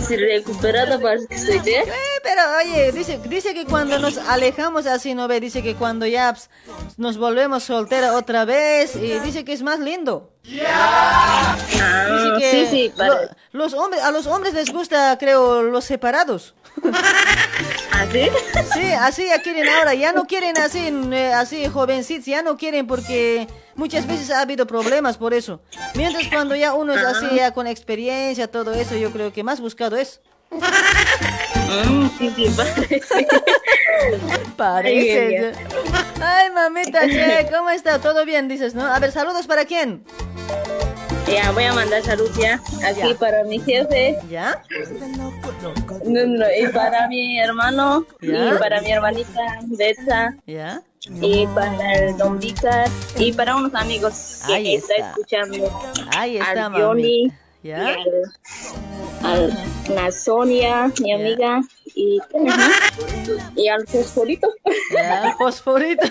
Recuperada 0.09 0.99
parece 0.99 1.27
que 1.27 1.35
estoy 1.35 1.59
de. 1.59 1.79
Eh, 1.79 1.85
pero 2.23 2.41
oye, 2.63 2.91
dice, 2.91 3.19
dice 3.27 3.53
que 3.53 3.65
cuando 3.65 3.97
nos 3.99 4.17
alejamos 4.17 4.85
así, 4.85 5.13
¿no 5.13 5.27
ve? 5.27 5.39
Dice 5.39 5.63
que 5.63 5.75
cuando 5.75 6.05
ya 6.05 6.33
ps, 6.33 6.49
nos 6.97 7.17
volvemos 7.17 7.63
soltera 7.63 8.13
otra 8.15 8.45
vez, 8.45 8.95
y 8.95 9.19
dice 9.19 9.43
que 9.43 9.53
es 9.53 9.63
más 9.63 9.79
lindo. 9.79 10.34
Que 12.39 12.51
sí, 12.51 12.67
sí, 12.69 12.93
lo- 12.97 13.17
los 13.51 13.73
hombres, 13.73 14.03
a 14.03 14.11
los 14.11 14.27
hombres 14.27 14.53
les 14.53 14.71
gusta, 14.71 15.17
creo, 15.19 15.63
los 15.63 15.85
separados. 15.85 16.53
¿Así? 17.91 18.29
Sí, 18.73 18.91
así 18.91 19.25
ya 19.27 19.41
quieren 19.41 19.67
ahora, 19.69 19.93
ya 19.93 20.11
no 20.11 20.25
quieren 20.25 20.57
así, 20.57 20.89
eh, 21.13 21.33
así 21.33 21.67
jovencitos, 21.67 22.25
ya 22.25 22.41
no 22.41 22.57
quieren 22.57 22.85
porque 22.87 23.47
muchas 23.75 24.05
veces 24.05 24.29
ha 24.31 24.41
habido 24.41 24.67
problemas 24.67 25.17
por 25.17 25.33
eso. 25.33 25.61
Mientras 25.95 26.27
cuando 26.27 26.55
ya 26.55 26.73
uno 26.73 26.93
es 26.93 27.03
así, 27.03 27.27
ya 27.35 27.51
con 27.51 27.65
experiencia, 27.67 28.51
todo 28.51 28.73
eso, 28.73 28.95
yo 28.95 29.11
creo 29.11 29.31
que 29.31 29.43
más 29.43 29.61
buscado 29.61 29.95
es. 29.95 30.19
Mm, 31.65 32.09
sí, 32.17 32.31
sí, 32.35 32.49
parece. 32.55 33.01
Parece. 34.55 35.51
Ay, 36.21 36.49
mamita, 36.51 37.01
che, 37.07 37.47
¿cómo 37.51 37.69
está? 37.69 37.99
¿Todo 37.99 38.25
bien? 38.25 38.47
Dices, 38.47 38.75
¿no? 38.75 38.85
A 38.85 38.99
ver, 38.99 39.11
saludos 39.11 39.47
para 39.47 39.65
quién. 39.65 40.03
Ya, 41.27 41.51
voy 41.51 41.63
a 41.63 41.73
mandar 41.73 42.03
salud 42.03 42.29
ya. 42.39 42.61
Aquí 42.87 43.09
Ya. 43.09 43.15
para 43.19 43.43
mi 43.43 43.59
jefe. 43.59 44.15
¿Ya? 44.29 44.61
No, 46.05 46.23
no, 46.25 46.45
y 46.59 46.67
para 46.67 47.07
mi 47.07 47.39
hermano. 47.39 48.05
Ya. 48.21 48.53
Y 48.53 48.57
para 48.59 48.79
mi 48.81 48.91
hermanita 48.91 49.41
Betsa. 49.63 50.35
¿Ya? 50.45 50.81
Y 51.21 51.47
para 51.47 51.93
el 51.95 52.17
Don 52.17 52.39
Vícar. 52.39 52.87
Y 53.17 53.31
para 53.33 53.55
unos 53.55 53.73
amigos 53.73 54.41
que 54.45 54.53
Ahí 54.53 54.75
está, 54.75 54.93
está. 54.93 55.09
escuchando. 55.09 55.95
Ahí 56.15 56.37
está, 56.37 56.65
al 56.67 56.73
Johnny. 56.73 57.31
Y 57.65 57.71
al, 57.71 57.97
al- 59.23 59.57
la 59.89 60.11
Sonia, 60.11 60.91
mi 61.01 61.13
amiga. 61.13 61.61
Y, 61.95 62.19
y 63.55 63.67
al 63.69 63.87
fosforito. 63.87 64.53
Ya, 64.93 65.33
fosforito. 65.39 66.05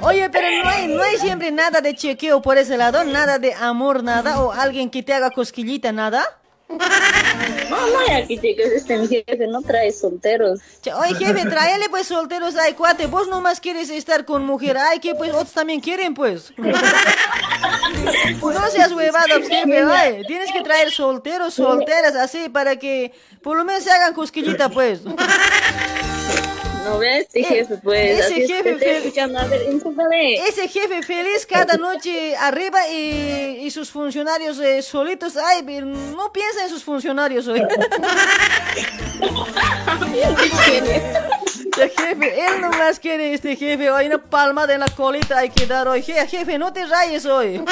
Oye, 0.00 0.28
pero 0.30 0.46
no 0.64 0.68
hay, 0.68 0.88
no 0.88 1.00
hay 1.00 1.16
siempre 1.18 1.52
nada 1.52 1.80
de 1.80 1.94
chequeo 1.94 2.42
por 2.42 2.58
ese 2.58 2.76
lado, 2.76 3.04
nada 3.04 3.38
de 3.38 3.54
amor, 3.54 4.02
nada, 4.02 4.40
o 4.42 4.50
alguien 4.50 4.90
que 4.90 5.04
te 5.04 5.12
haga 5.14 5.30
cosquillita, 5.30 5.92
nada. 5.92 6.24
No, 6.68 7.86
no 7.86 7.98
hay 8.00 8.22
aquí, 8.22 8.38
chicos. 8.38 8.66
Este 8.66 9.06
jefe 9.06 9.46
no 9.46 9.62
trae 9.62 9.92
solteros. 9.92 10.60
Oye, 10.98 11.14
jefe, 11.14 11.48
tráele 11.48 11.88
pues 11.88 12.08
solteros, 12.08 12.56
ay, 12.56 12.74
cuate, 12.74 13.06
vos 13.06 13.28
nomás 13.28 13.60
quieres 13.60 13.88
estar 13.90 14.24
con 14.24 14.44
mujer, 14.44 14.76
ay, 14.76 14.98
que 14.98 15.14
pues 15.14 15.32
otros 15.32 15.52
también 15.52 15.80
quieren, 15.80 16.14
pues. 16.14 16.52
No 16.58 16.72
seas 18.70 18.92
huevado, 18.92 19.40
jefe, 19.42 19.82
ay, 19.82 20.22
tienes 20.26 20.52
que 20.52 20.62
traer 20.62 20.90
solteros, 20.90 21.54
solteras, 21.54 22.16
así, 22.16 22.48
para 22.48 22.76
que 22.76 23.12
por 23.42 23.56
lo 23.56 23.64
menos 23.64 23.84
se 23.84 23.90
hagan 23.90 24.14
cosquillita, 24.14 24.68
pues. 24.68 25.00
No 26.88 26.98
ves, 26.98 27.22
este 27.22 27.42
jefe, 27.44 27.76
pues. 27.82 28.20
ese 28.20 28.42
es, 28.42 28.48
jefe 28.50 28.62
te 28.62 28.70
estoy 28.72 28.88
fe- 28.88 28.96
escuchando. 28.98 29.38
A 29.40 29.44
ver. 29.46 29.60
Ese 30.48 30.68
jefe 30.68 31.02
feliz 31.02 31.46
cada 31.46 31.76
noche 31.76 32.36
arriba 32.36 32.88
y, 32.88 33.58
y 33.62 33.70
sus 33.70 33.90
funcionarios 33.90 34.58
eh, 34.60 34.82
solitos, 34.82 35.36
ay, 35.36 35.62
no 35.82 36.32
piensa 36.32 36.62
en 36.64 36.68
sus 36.70 36.84
funcionarios 36.84 37.46
hoy. 37.48 37.62
Este 41.76 41.90
jefe, 41.90 42.46
él 42.46 42.60
nomás 42.62 42.98
quiere 42.98 43.34
este 43.34 43.54
jefe, 43.56 43.90
hoy 43.90 44.06
una 44.06 44.16
palmada 44.18 44.72
en 44.72 44.80
la 44.80 44.88
colita 44.88 45.38
hay 45.38 45.50
que 45.50 45.66
dar 45.66 45.86
hoy. 45.88 46.00
Je- 46.02 46.26
Jefe, 46.26 46.58
no 46.58 46.72
te 46.72 46.86
rayes 46.86 47.26
hoy. 47.26 47.62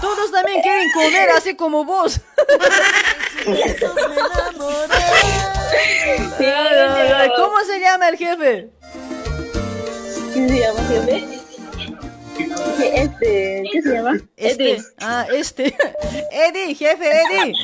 Todos 0.00 0.32
también 0.32 0.62
quieren 0.62 0.90
comer 0.92 1.30
así 1.30 1.54
como 1.54 1.84
vos. 1.84 2.20
¿Cómo 7.36 7.60
se 7.66 7.80
llama 7.80 8.08
el 8.08 8.16
jefe? 8.16 8.68
¿Qué 10.34 10.48
se 10.48 10.58
llama, 10.58 10.80
jefe? 10.88 11.24
Este, 12.94 13.62
¿qué 13.72 13.82
se 13.82 13.92
llama? 13.94 14.16
Este, 14.36 14.72
Edwin. 14.72 14.84
ah, 15.00 15.26
este. 15.32 15.76
Eddie, 16.32 16.74
jefe 16.74 17.10
Eddie. 17.10 17.54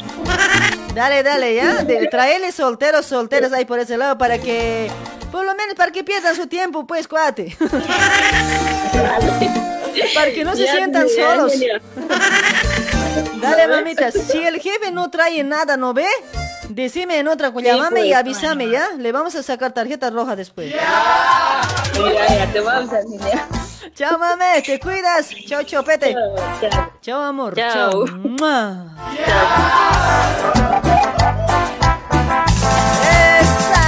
Dale, 0.95 1.23
dale, 1.23 1.55
ya. 1.55 1.85
De, 1.85 2.07
traele 2.09 2.53
solteros, 2.53 3.07
solteras 3.07 3.53
ahí 3.53 3.65
por 3.65 3.78
ese 3.78 3.97
lado 3.97 4.19
para 4.19 4.39
que, 4.39 4.91
por 5.33 5.45
lo 5.45 5.55
menos 5.55 5.74
para 5.74 5.93
que 5.93 6.05
pierdan 6.05 6.37
su 6.37 6.47
tiempo, 6.47 6.87
pues, 6.87 7.09
cuate. 7.09 7.57
para 10.14 10.31
que 10.32 10.44
no 10.44 10.55
se 10.56 10.66
sientan 10.66 11.09
solos. 11.09 11.52
Dale, 13.40 13.68
mamita. 13.68 14.10
Si 14.10 14.39
el 14.39 14.60
jefe 14.60 14.90
no 14.93 15.10
trae 15.10 15.43
nada, 15.44 15.77
¿no 15.77 15.94
ve? 15.94 16.06
Decime 16.68 17.18
en 17.18 17.28
otra, 17.28 17.52
llámame 17.55 18.01
y 18.01 18.09
pues, 18.09 18.16
avísame, 18.16 18.68
¿ya? 18.68 18.90
Le 18.98 19.12
vamos 19.12 19.35
a 19.36 19.43
sacar 19.43 19.73
tarjeta 19.73 20.10
roja 20.10 20.35
después. 20.35 20.73
Ya, 20.73 21.62
ya, 21.94 22.52
te 22.52 22.60
vamos 22.60 22.93
a 22.93 23.01
enseñar. 23.01 23.47
Chao, 23.94 24.18
mame, 24.18 24.62
te 24.62 24.78
cuidas. 24.81 25.31
Chao, 25.47 25.62
chopete. 25.62 26.14
Chao. 26.60 26.90
Chao, 27.01 27.23
amor. 27.23 27.55
Chao. 27.55 28.05
Mua. 28.06 28.94
¡Esa! 33.40 33.86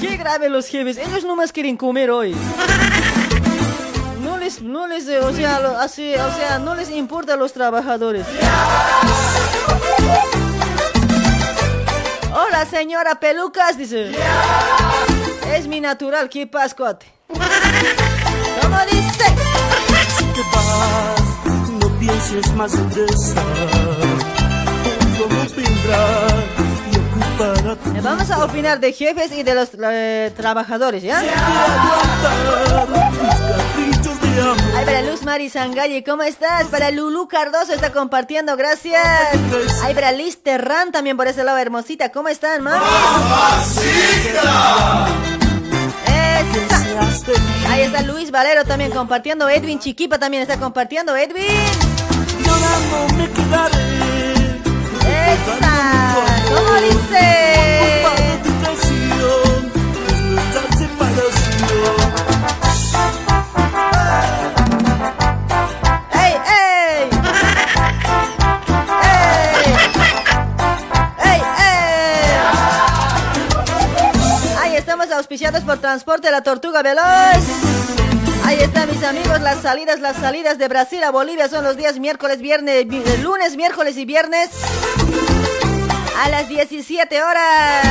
¡Qué 0.00 0.16
grave 0.16 0.48
los 0.48 0.66
jefes! 0.66 0.96
Ellos 0.96 1.24
nomás 1.24 1.52
quieren 1.52 1.76
comer 1.76 2.10
hoy. 2.10 2.34
No 4.48 4.54
les, 4.54 4.62
no 4.62 4.86
les, 4.86 5.06
eh, 5.08 5.18
o 5.20 5.30
sea, 5.34 5.60
lo- 5.60 5.78
así, 5.78 6.14
o 6.14 6.32
sea, 6.34 6.58
no 6.58 6.74
les 6.74 6.88
importa 6.90 7.34
a 7.34 7.36
los 7.36 7.52
trabajadores. 7.52 8.24
Hola, 12.32 12.64
señora 12.64 13.20
Pelucas, 13.20 13.76
dice. 13.76 14.10
Es 15.54 15.66
mi 15.66 15.80
natural, 15.82 16.30
¿qué 16.30 16.46
pascuate? 16.46 17.04
¿Cómo 17.28 18.78
dice? 18.90 19.24
Si 20.16 20.24
te 20.24 20.40
vas, 20.54 21.20
no 21.80 21.88
pienses 21.98 22.50
más 22.54 22.72
en 22.72 22.88
Eh, 27.94 28.00
Vamos 28.02 28.30
a 28.30 28.44
opinar 28.44 28.80
de 28.80 28.92
jefes 28.94 29.30
y 29.32 29.42
de 29.42 29.54
los 29.54 29.68
eh, 29.78 30.32
trabajadores, 30.36 31.02
¿ya? 31.02 31.22
Ay, 34.76 34.84
para 34.84 35.02
Luz 35.02 35.22
Mari 35.22 35.48
Sangalle, 35.50 36.04
¿cómo 36.04 36.22
estás? 36.22 36.66
Para 36.68 36.90
Lulu 36.90 37.28
Cardoso 37.28 37.72
está 37.72 37.92
compartiendo, 37.92 38.56
gracias. 38.56 39.02
Ay, 39.82 39.94
para 39.94 40.12
Liz 40.12 40.42
Terran 40.42 40.92
también 40.92 41.16
por 41.16 41.26
ese 41.26 41.44
lado, 41.44 41.58
hermosita, 41.58 42.10
¿cómo 42.10 42.28
están, 42.28 42.62
mami? 42.62 42.84
Esa. 46.06 47.70
Ahí 47.70 47.82
está 47.82 48.02
Luis 48.02 48.30
Valero 48.30 48.64
también 48.64 48.90
compartiendo, 48.90 49.48
Edwin 49.48 49.78
Chiquipa 49.78 50.18
también 50.18 50.42
está 50.42 50.58
compartiendo, 50.58 51.16
Edwin. 51.16 51.46
Llorando 52.44 53.14
me 53.16 53.30
quedaré. 53.30 53.88
Esa. 55.32 56.16
¿Cómo 56.48 56.74
dice? 56.80 58.02
Auspiciados 75.18 75.62
por 75.62 75.78
Transporte 75.78 76.30
La 76.30 76.42
Tortuga 76.42 76.82
Veloz. 76.82 77.04
Ahí 78.44 78.58
están 78.60 78.88
mis 78.88 79.02
amigos, 79.04 79.40
las 79.40 79.60
salidas, 79.60 80.00
las 80.00 80.16
salidas 80.16 80.56
de 80.58 80.68
Brasil 80.68 81.02
a 81.04 81.10
Bolivia 81.10 81.48
son 81.48 81.64
los 81.64 81.76
días 81.76 81.98
miércoles, 81.98 82.40
viernes, 82.40 82.86
vi- 82.88 83.02
eh, 83.04 83.18
lunes, 83.18 83.56
miércoles 83.56 83.96
y 83.98 84.04
viernes 84.06 84.48
a 86.24 86.28
las 86.30 86.48
17 86.48 87.22
horas. 87.22 87.84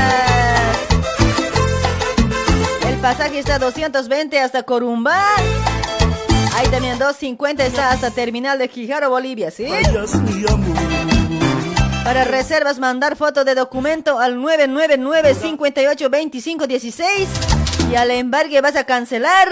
El 2.88 2.96
pasaje 2.98 3.40
está 3.40 3.56
a 3.56 3.60
220 3.60 4.40
hasta 4.40 4.64
Corumbá. 4.64 5.24
Ahí 6.56 6.68
también 6.70 6.98
250 6.98 7.64
está 7.66 7.92
hasta 7.92 8.10
Terminal 8.10 8.58
de 8.58 8.68
Quijaro, 8.70 9.10
Bolivia, 9.12 9.52
¿sí? 9.52 9.66
Amor. 9.68 11.17
Para 12.08 12.24
reservas, 12.24 12.80
mandar 12.80 13.18
foto 13.18 13.44
de 13.44 13.54
documento 13.54 14.18
al 14.18 14.38
999-582516 14.38 17.04
y 17.92 17.96
al 17.96 18.12
embargue 18.12 18.62
vas 18.62 18.78
a 18.78 18.86
cancelar. 18.86 19.50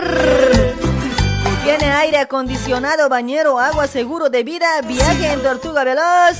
Tiene 1.65 1.91
aire 1.91 2.19
acondicionado, 2.19 3.09
bañero, 3.09 3.59
agua, 3.59 3.87
seguro 3.87 4.29
de 4.29 4.45
vida, 4.45 4.67
viaje 4.83 5.33
en 5.33 5.41
Tortuga 5.41 5.83
Veloz. 5.83 6.37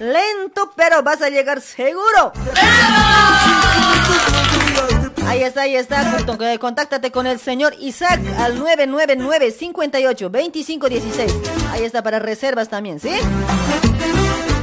Lento, 0.00 0.72
pero 0.74 1.02
vas 1.02 1.20
a 1.20 1.28
llegar 1.28 1.60
seguro. 1.60 2.32
Ahí 5.26 5.42
está, 5.42 5.60
ahí 5.60 5.76
está. 5.76 6.24
Eh, 6.40 6.58
Contáctate 6.58 7.10
con 7.10 7.26
el 7.26 7.38
señor 7.38 7.74
Isaac 7.80 8.18
al 8.38 8.58
999-58-2516. 8.62 11.30
Ahí 11.70 11.84
está 11.84 12.02
para 12.02 12.18
reservas 12.18 12.70
también, 12.70 12.98
¿sí? 12.98 13.10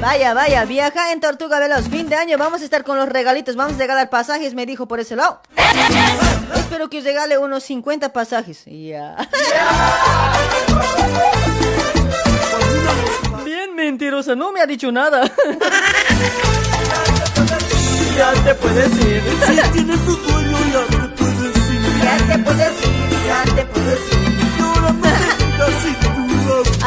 Vaya, 0.02 0.34
vaya, 0.34 0.66
viaja 0.66 1.12
en 1.12 1.20
Tortuga 1.22 1.60
Veloz. 1.60 1.88
Fin 1.88 2.10
de 2.10 2.16
año 2.16 2.40
vamos 2.40 2.62
a 2.62 2.64
estar 2.66 2.84
con 2.84 2.98
los 2.98 3.08
regalitos. 3.08 3.56
Vamos 3.56 3.76
a 3.76 3.78
regalar 3.78 4.10
pasajes, 4.10 4.56
me 4.56 4.66
dijo 4.66 4.88
por 4.88 5.00
ese 5.00 5.16
lado. 5.16 5.40
Espero 6.56 6.90
que 6.90 7.02
regale 7.02 7.38
unos 7.38 7.62
50 7.64 8.12
pasajes. 8.12 8.64
Ya. 8.66 9.16
Bien 13.46 13.76
mentirosa, 13.76 14.36
no 14.36 14.52
me 14.52 14.62
ha 14.62 14.66
dicho 14.66 14.92
nada. 14.92 15.30
Ya 18.18 18.34
te 18.34 18.54
puedes 18.56 18.92
ir. 18.98 19.24
Si 19.48 19.62
tienes 19.72 20.00
tu 20.06 20.16
dueño, 20.18 20.58
ya 20.70 20.86
te 20.86 20.98
puedes 21.16 21.56
ir. 21.56 21.82
Ya 22.04 22.18
te 22.28 22.38
puedes 22.44 22.86
ir, 22.86 23.10
ya 23.26 23.44
te 23.56 23.64
puedes 23.66 24.00
ir. 24.14 24.21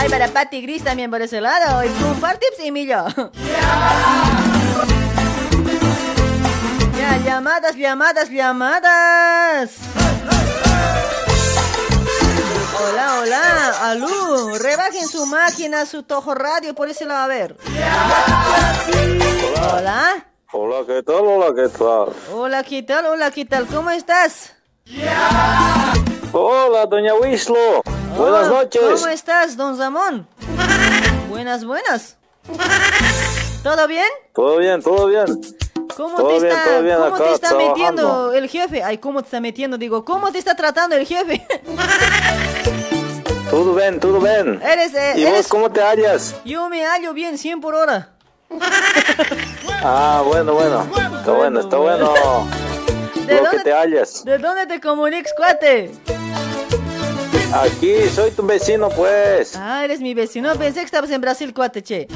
Ay, 0.04 0.10
para 0.10 0.28
Patty 0.28 0.60
Gris 0.60 0.84
también 0.84 1.10
por 1.10 1.22
ese 1.22 1.40
lado. 1.40 1.82
Y 1.82 1.88
con 1.88 2.20
Tips 2.20 2.62
y 2.62 2.70
Millo. 2.70 3.06
Ya, 6.98 7.16
llamadas, 7.24 7.74
llamadas, 7.74 8.28
llamadas. 8.28 9.78
Hola, 12.82 13.20
hola, 13.20 13.90
alú, 13.90 14.58
rebajen 14.58 15.08
su 15.08 15.24
máquina, 15.24 15.86
su 15.86 16.02
tojo 16.02 16.34
radio, 16.34 16.74
por 16.74 16.90
ese 16.90 17.06
lado, 17.06 17.22
a 17.22 17.26
ver. 17.26 17.56
Hola. 19.72 20.26
Hola, 20.52 20.76
¿qué 20.86 21.02
tal? 21.02 21.16
Hola, 21.16 21.46
¿qué 21.56 21.68
tal? 21.70 22.08
Hola, 22.30 22.62
¿qué 22.62 22.82
tal? 22.82 23.06
Hola, 23.06 23.30
¿qué 23.30 23.46
tal? 23.46 23.66
¿Cómo 23.68 23.90
estás? 23.90 24.54
Hola, 26.32 26.84
doña 26.84 27.14
Wislo. 27.14 27.82
Buenas 28.16 28.48
Oh, 28.48 28.62
noches. 28.62 28.82
¿Cómo 28.82 29.08
estás, 29.08 29.56
don 29.56 29.76
Zamón? 29.76 30.26
Buenas, 31.28 31.64
buenas. 31.64 32.16
¿Todo 33.62 33.86
bien? 33.88 34.06
Todo 34.34 34.58
bien, 34.58 34.82
todo 34.82 35.06
bien. 35.06 35.26
¿Cómo 35.96 36.16
Todo 36.16 36.28
te 36.28 36.34
bien, 36.40 36.46
está, 36.46 36.64
todo 36.64 36.82
bien 36.82 36.96
cómo 36.96 37.14
acá, 37.14 37.24
te 37.24 37.32
está 37.34 37.48
trabajando. 37.50 37.74
metiendo 37.76 38.32
el 38.32 38.48
jefe? 38.48 38.82
Ay, 38.82 38.98
¿cómo 38.98 39.20
te 39.22 39.26
está 39.26 39.40
metiendo? 39.40 39.78
Digo, 39.78 40.04
¿cómo 40.04 40.32
te 40.32 40.38
está 40.38 40.56
tratando 40.56 40.96
el 40.96 41.06
jefe? 41.06 41.46
Todo 43.50 43.74
bien, 43.74 44.00
todo 44.00 44.18
bien. 44.20 44.60
Eres, 44.62 44.94
eh, 44.94 45.12
¿Y 45.16 45.22
eres- 45.22 45.36
vos 45.36 45.48
cómo 45.48 45.70
te 45.70 45.80
hallas? 45.80 46.34
Yo 46.44 46.68
me 46.68 46.84
hallo 46.84 47.12
bien, 47.12 47.38
100 47.38 47.60
por 47.60 47.74
hora. 47.74 48.10
Ah, 49.86 50.22
bueno, 50.24 50.54
bueno. 50.54 50.86
Está 51.18 51.32
bueno, 51.32 51.60
está 51.60 51.76
bueno. 51.76 52.14
¿De 53.26 53.34
Lo 53.34 53.36
que 53.42 53.42
dónde, 53.58 53.64
te 53.64 53.72
hallas. 53.74 54.24
¿De 54.24 54.38
dónde 54.38 54.66
te 54.66 54.80
comunicas, 54.80 55.34
cuate? 55.36 55.90
Aquí, 57.52 58.08
soy 58.08 58.30
tu 58.30 58.44
vecino, 58.44 58.88
pues. 58.88 59.56
Ah, 59.56 59.84
eres 59.84 60.00
mi 60.00 60.14
vecino. 60.14 60.54
Pensé 60.56 60.80
que 60.80 60.86
estabas 60.86 61.10
en 61.10 61.20
Brasil, 61.20 61.52
cuate, 61.52 61.82
che. 61.82 62.08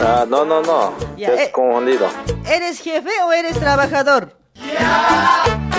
Ah, 0.00 0.24
no, 0.28 0.44
no, 0.44 0.62
no. 0.62 0.94
Ya, 1.16 1.32
has 1.32 1.40
eh. 1.40 1.50
confundido. 1.52 2.08
¿Eres 2.46 2.80
jefe 2.80 3.10
o 3.26 3.32
eres 3.32 3.58
trabajador? 3.58 4.36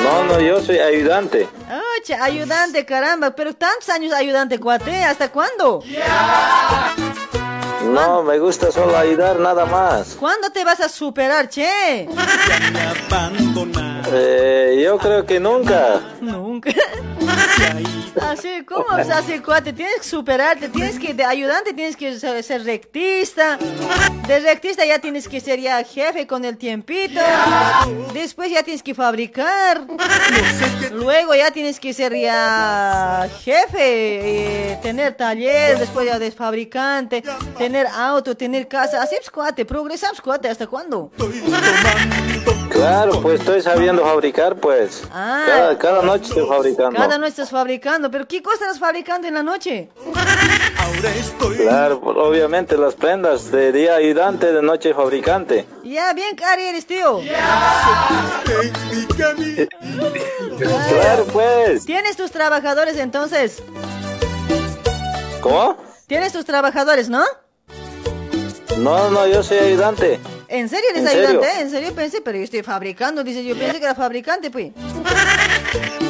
No, 0.03 0.23
no, 0.23 0.39
yo 0.39 0.61
soy 0.61 0.79
ayudante. 0.79 1.47
Ah, 1.69 1.81
che, 2.03 2.13
ayudante, 2.15 2.85
caramba. 2.85 3.31
Pero 3.35 3.53
tantos 3.53 3.89
años 3.89 4.13
ayudante, 4.13 4.59
cuate. 4.59 5.03
¿Hasta 5.03 5.29
cuándo? 5.29 5.83
No, 7.83 8.23
me 8.23 8.39
gusta 8.39 8.71
solo 8.71 8.97
ayudar, 8.97 9.39
nada 9.39 9.65
más. 9.65 10.15
¿Cuándo 10.19 10.49
te 10.49 10.63
vas 10.63 10.79
a 10.81 10.89
superar, 10.89 11.49
che? 11.49 12.07
Eh, 14.11 14.81
yo 14.83 14.97
creo 14.97 15.25
que 15.25 15.39
nunca. 15.39 16.01
Nunca. 16.21 16.71
Así, 18.21 18.63
¿cómo 18.65 18.85
vas 18.85 19.09
a 19.09 19.19
hacer, 19.19 19.41
cuate? 19.41 19.73
Tienes 19.73 19.97
que 19.97 20.03
superarte, 20.03 20.69
tienes 20.69 20.99
que, 20.99 21.13
de 21.13 21.23
ayudante 21.23 21.73
tienes 21.73 21.95
que 21.95 22.17
ser, 22.19 22.43
ser 22.43 22.63
rectista. 22.63 23.57
De 24.27 24.39
rectista 24.39 24.85
ya 24.85 24.99
tienes 24.99 25.27
que 25.27 25.39
ser 25.39 25.59
ya 25.59 25.83
jefe 25.83 26.27
con 26.27 26.45
el 26.45 26.57
tiempito. 26.57 27.19
Después 28.13 28.51
ya 28.51 28.63
tienes 28.63 28.83
que 28.83 28.93
fabricar. 28.95 29.85
Luego 30.91 31.35
ya 31.35 31.51
tienes 31.51 31.79
que 31.79 31.93
ser 31.93 32.15
ya 32.15 33.29
jefe, 33.43 34.71
eh, 34.71 34.79
tener 34.81 35.13
taller, 35.15 35.77
después 35.79 36.05
ya 36.05 36.19
de 36.19 36.31
fabricante, 36.31 37.23
tener 37.79 37.87
auto, 37.95 38.35
tener 38.35 38.67
casa. 38.67 39.01
Así 39.01 39.15
es, 39.15 39.29
cuate, 39.29 39.65
progresamos, 39.65 40.21
cuate, 40.21 40.49
¿hasta 40.49 40.67
cuándo? 40.67 41.11
Claro, 42.69 43.21
pues 43.21 43.39
estoy 43.39 43.61
sabiendo 43.61 44.03
fabricar, 44.03 44.55
pues. 44.55 45.03
Ah. 45.11 45.43
Cada, 45.45 45.77
cada 45.77 46.01
noche 46.01 46.25
estoy 46.25 46.47
fabricando. 46.47 46.99
Cada 46.99 47.17
noche 47.17 47.29
estás 47.29 47.49
fabricando, 47.49 48.11
pero 48.11 48.27
¿qué 48.27 48.41
cosa 48.41 48.65
estás 48.65 48.79
fabricando 48.79 49.27
en 49.27 49.33
la 49.33 49.43
noche? 49.43 49.89
Claro, 51.57 52.01
pues, 52.01 52.17
obviamente 52.17 52.77
las 52.77 52.95
prendas 52.95 53.51
de 53.51 53.71
día 53.71 53.95
ayudante, 53.95 54.51
de 54.51 54.61
noche 54.61 54.93
fabricante. 54.93 55.65
Ya, 55.83 56.13
bien 56.13 56.35
cari 56.35 56.63
eres, 56.63 56.85
tío. 56.85 57.21
Claro, 60.89 61.25
pues. 61.31 61.85
¿Tienes 61.85 62.17
tus 62.17 62.31
trabajadores 62.31 62.97
entonces? 62.97 63.63
¿Cómo? 65.41 65.77
¿Tienes 66.07 66.33
tus 66.33 66.43
trabajadores, 66.43 67.07
no? 67.07 67.23
No, 68.77 69.09
no, 69.09 69.27
yo 69.27 69.43
soy 69.43 69.57
ayudante. 69.57 70.19
¿En 70.47 70.69
serio 70.69 70.85
eres 70.91 71.01
¿En 71.03 71.07
serio? 71.09 71.27
ayudante? 71.29 71.61
¿En 71.61 71.69
serio 71.71 71.93
pensé? 71.93 72.21
Pero 72.21 72.37
yo 72.37 72.43
estoy 72.45 72.63
fabricando, 72.63 73.23
dice, 73.23 73.43
yo 73.43 73.55
pensé 73.57 73.79
que 73.79 73.85
era 73.85 73.95
fabricante, 73.95 74.49
pues. 74.51 74.71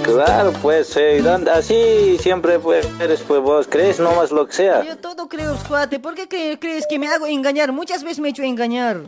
Claro, 0.04 0.54
pues 0.62 0.88
soy 0.88 1.04
ayudante. 1.04 1.52
Así 1.52 2.18
siempre 2.20 2.58
pues 2.58 2.88
eres, 3.00 3.20
pues 3.22 3.42
vos 3.42 3.68
crees 3.70 4.00
nomás 4.00 4.32
lo 4.32 4.48
que 4.48 4.54
sea. 4.54 4.84
Yo 4.84 4.98
todo 4.98 5.28
creo, 5.30 5.56
cuate. 5.68 6.00
¿Por 6.00 6.16
qué 6.16 6.28
cre- 6.28 6.58
crees 6.60 6.86
que 6.90 6.98
me 6.98 7.08
hago 7.10 7.28
engañar? 7.28 7.72
Muchas 7.72 8.04
veces 8.04 8.18
me 8.20 8.30
he 8.30 8.32
hecho 8.32 8.42
engañar. 8.42 9.02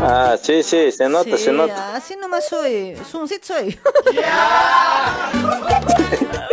Ah, 0.00 0.36
sí, 0.42 0.64
sí, 0.64 0.90
se 0.90 1.08
nota, 1.08 1.36
Sí, 1.36 1.44
se 1.44 1.52
nota. 1.52 1.94
así 1.94 2.16
nomás 2.16 2.48
soy. 2.48 2.96
Suncit 3.08 3.44
soy. 3.44 3.78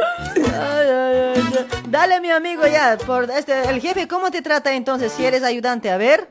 Dale, 1.89 2.19
mi 2.21 2.31
amigo, 2.31 2.65
ya. 2.67 2.97
Por 2.97 3.29
este, 3.31 3.69
el 3.69 3.79
jefe, 3.81 4.07
¿cómo 4.07 4.29
te 4.31 4.41
trata 4.41 4.73
entonces 4.73 5.11
si 5.11 5.25
eres 5.25 5.43
ayudante? 5.43 5.89
A 5.89 5.97
ver. 5.97 6.27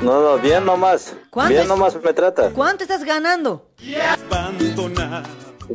No, 0.00 0.20
no, 0.22 0.38
bien 0.38 0.64
nomás. 0.64 1.14
¿Cuánto 1.28 1.50
Bien 1.50 1.62
es? 1.62 1.68
nomás 1.68 1.94
me 2.02 2.12
trata. 2.14 2.50
¿Cuánto 2.50 2.82
estás 2.84 3.04
ganando? 3.04 3.68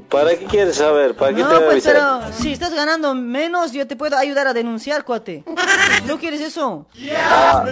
¿Para 0.09 0.31
qué 0.31 0.45
quieres 0.45 0.77
saber? 0.77 1.15
¿Para 1.15 1.33
qué 1.33 1.41
No, 1.43 1.47
te 1.47 1.53
voy 1.55 1.63
a 1.63 1.67
pues, 1.67 1.85
avisar? 1.87 1.93
pero 1.93 2.33
si 2.33 2.51
estás 2.51 2.73
ganando 2.73 3.13
menos, 3.13 3.71
yo 3.71 3.85
te 3.87 3.95
puedo 3.95 4.17
ayudar 4.17 4.47
a 4.47 4.53
denunciar, 4.53 5.05
cuate. 5.05 5.43
¿No 6.07 6.17
quieres 6.17 6.41
eso? 6.41 6.87
Ah, 7.29 7.63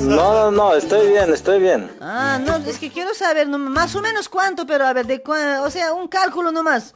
no, 0.00 0.32
no, 0.34 0.50
no, 0.50 0.74
estoy 0.74 1.08
bien, 1.10 1.32
estoy 1.32 1.60
bien. 1.60 1.90
Ah, 2.00 2.38
no, 2.44 2.56
es 2.56 2.78
que 2.78 2.90
quiero 2.90 3.14
saber 3.14 3.46
no, 3.46 3.58
más 3.58 3.94
o 3.94 4.00
menos 4.00 4.28
cuánto, 4.28 4.66
pero 4.66 4.86
a 4.86 4.92
ver, 4.94 5.06
de 5.06 5.22
cua- 5.22 5.60
o 5.60 5.70
sea, 5.70 5.92
un 5.92 6.08
cálculo 6.08 6.50
nomás. 6.50 6.94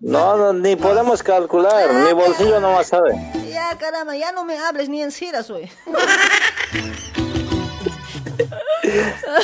No, 0.00 0.36
no, 0.36 0.52
ni 0.54 0.76
podemos 0.76 1.22
calcular, 1.22 1.92
mi 1.92 2.12
bolsillo 2.14 2.58
nomás 2.58 2.86
sabe. 2.88 3.12
Ya, 3.50 3.76
caramba, 3.78 4.16
ya 4.16 4.32
no 4.32 4.44
me 4.44 4.56
hables 4.58 4.88
ni 4.88 5.02
en 5.02 5.12
ciras 5.12 5.50
hoy. 5.50 5.70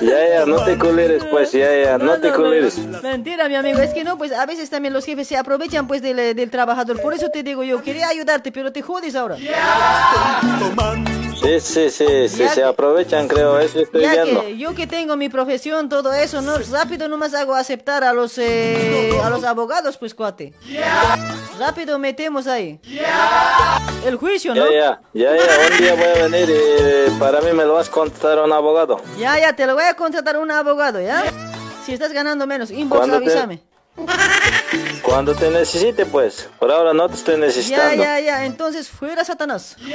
Ya, 0.01 0.29
ya, 0.29 0.47
no 0.47 0.65
te 0.65 0.79
culeres, 0.79 1.23
pues, 1.31 1.53
ya, 1.53 1.85
ya, 1.85 1.99
no 1.99 2.19
te 2.19 2.33
culeres. 2.33 2.79
Mentira, 2.79 3.49
mi 3.49 3.55
amigo, 3.55 3.81
es 3.81 3.93
que 3.93 4.03
no, 4.03 4.17
pues 4.17 4.33
a 4.33 4.47
veces 4.47 4.71
también 4.71 4.95
los 4.95 5.05
jefes 5.05 5.29
se 5.29 5.37
aprovechan 5.37 5.87
pues 5.87 6.01
del, 6.01 6.35
del 6.35 6.51
trabajador. 6.51 7.01
Por 7.03 7.13
eso 7.13 7.29
te 7.29 7.43
digo 7.43 7.63
yo, 7.63 7.83
quería 7.83 8.09
ayudarte, 8.09 8.51
pero 8.51 8.73
te 8.73 8.81
jodes 8.83 9.15
ahora. 9.15 9.37
Sí, 11.47 11.61
sí, 11.61 11.91
sí, 11.91 12.29
sí, 12.29 12.49
se 12.49 12.55
que- 12.57 12.63
aprovechan, 12.65 13.29
creo, 13.29 13.59
eso 13.61 13.79
estoy 13.79 14.03
Ya 14.03 14.25
viendo. 14.25 14.41
que 14.43 14.57
yo 14.59 14.75
que 14.75 14.89
tengo 14.89 15.17
mi 15.17 15.29
profesión, 15.29 15.89
todo 15.89 16.13
eso, 16.13 16.43
no, 16.43 16.59
rápido 16.73 17.09
nomás 17.09 17.35
hago 17.35 17.55
aceptar 17.55 18.03
a 18.03 18.13
los 18.13 18.37
eh, 18.39 19.13
a 19.23 19.31
los 19.31 19.45
abogados, 19.45 19.97
pues 19.97 20.13
cuate. 20.13 20.55
Rápido 21.59 21.99
metemos 22.01 22.49
ahí. 22.49 22.81
El 24.05 24.17
juicio, 24.17 24.55
¿no? 24.57 24.65
Ya, 24.71 25.01
ya, 25.15 25.37
ya, 25.37 25.37
ya, 25.37 25.69
un 25.71 25.79
día 25.79 25.95
voy 25.95 26.05
a 26.21 26.27
venir 26.29 26.51
y 26.51 27.11
para 27.19 27.41
mí 27.41 27.53
me 27.53 27.65
lo 27.65 27.75
vas 27.75 27.89
a 27.89 27.93
contratar 27.93 28.39
a 28.41 28.45
un 28.45 28.53
abogado. 28.53 29.01
Ya, 29.17 29.39
ya, 29.39 29.55
te 29.55 29.67
lo 29.67 29.75
voy 29.75 29.85
a 29.85 29.95
contratar 29.95 30.37
un 30.39 30.51
abogado, 30.51 31.01
¿ya? 31.01 31.23
Si 31.85 31.93
estás 31.93 32.13
ganando 32.13 32.47
menos, 32.49 32.73
inbox, 32.73 32.99
¿Cuándo 32.99 33.19
te- 33.21 33.25
avísame. 33.31 33.61
Cuando 35.07 35.35
te 35.35 35.49
necesite, 35.51 36.05
pues. 36.05 36.49
Por 36.59 36.71
ahora 36.71 36.93
no 36.93 37.09
te 37.09 37.15
estoy 37.15 37.35
Ya, 37.35 37.41
necesitando. 37.41 38.03
ya, 38.03 38.19
ya, 38.21 38.45
entonces 38.45 38.89
fuera 38.89 39.25
Satanás. 39.25 39.77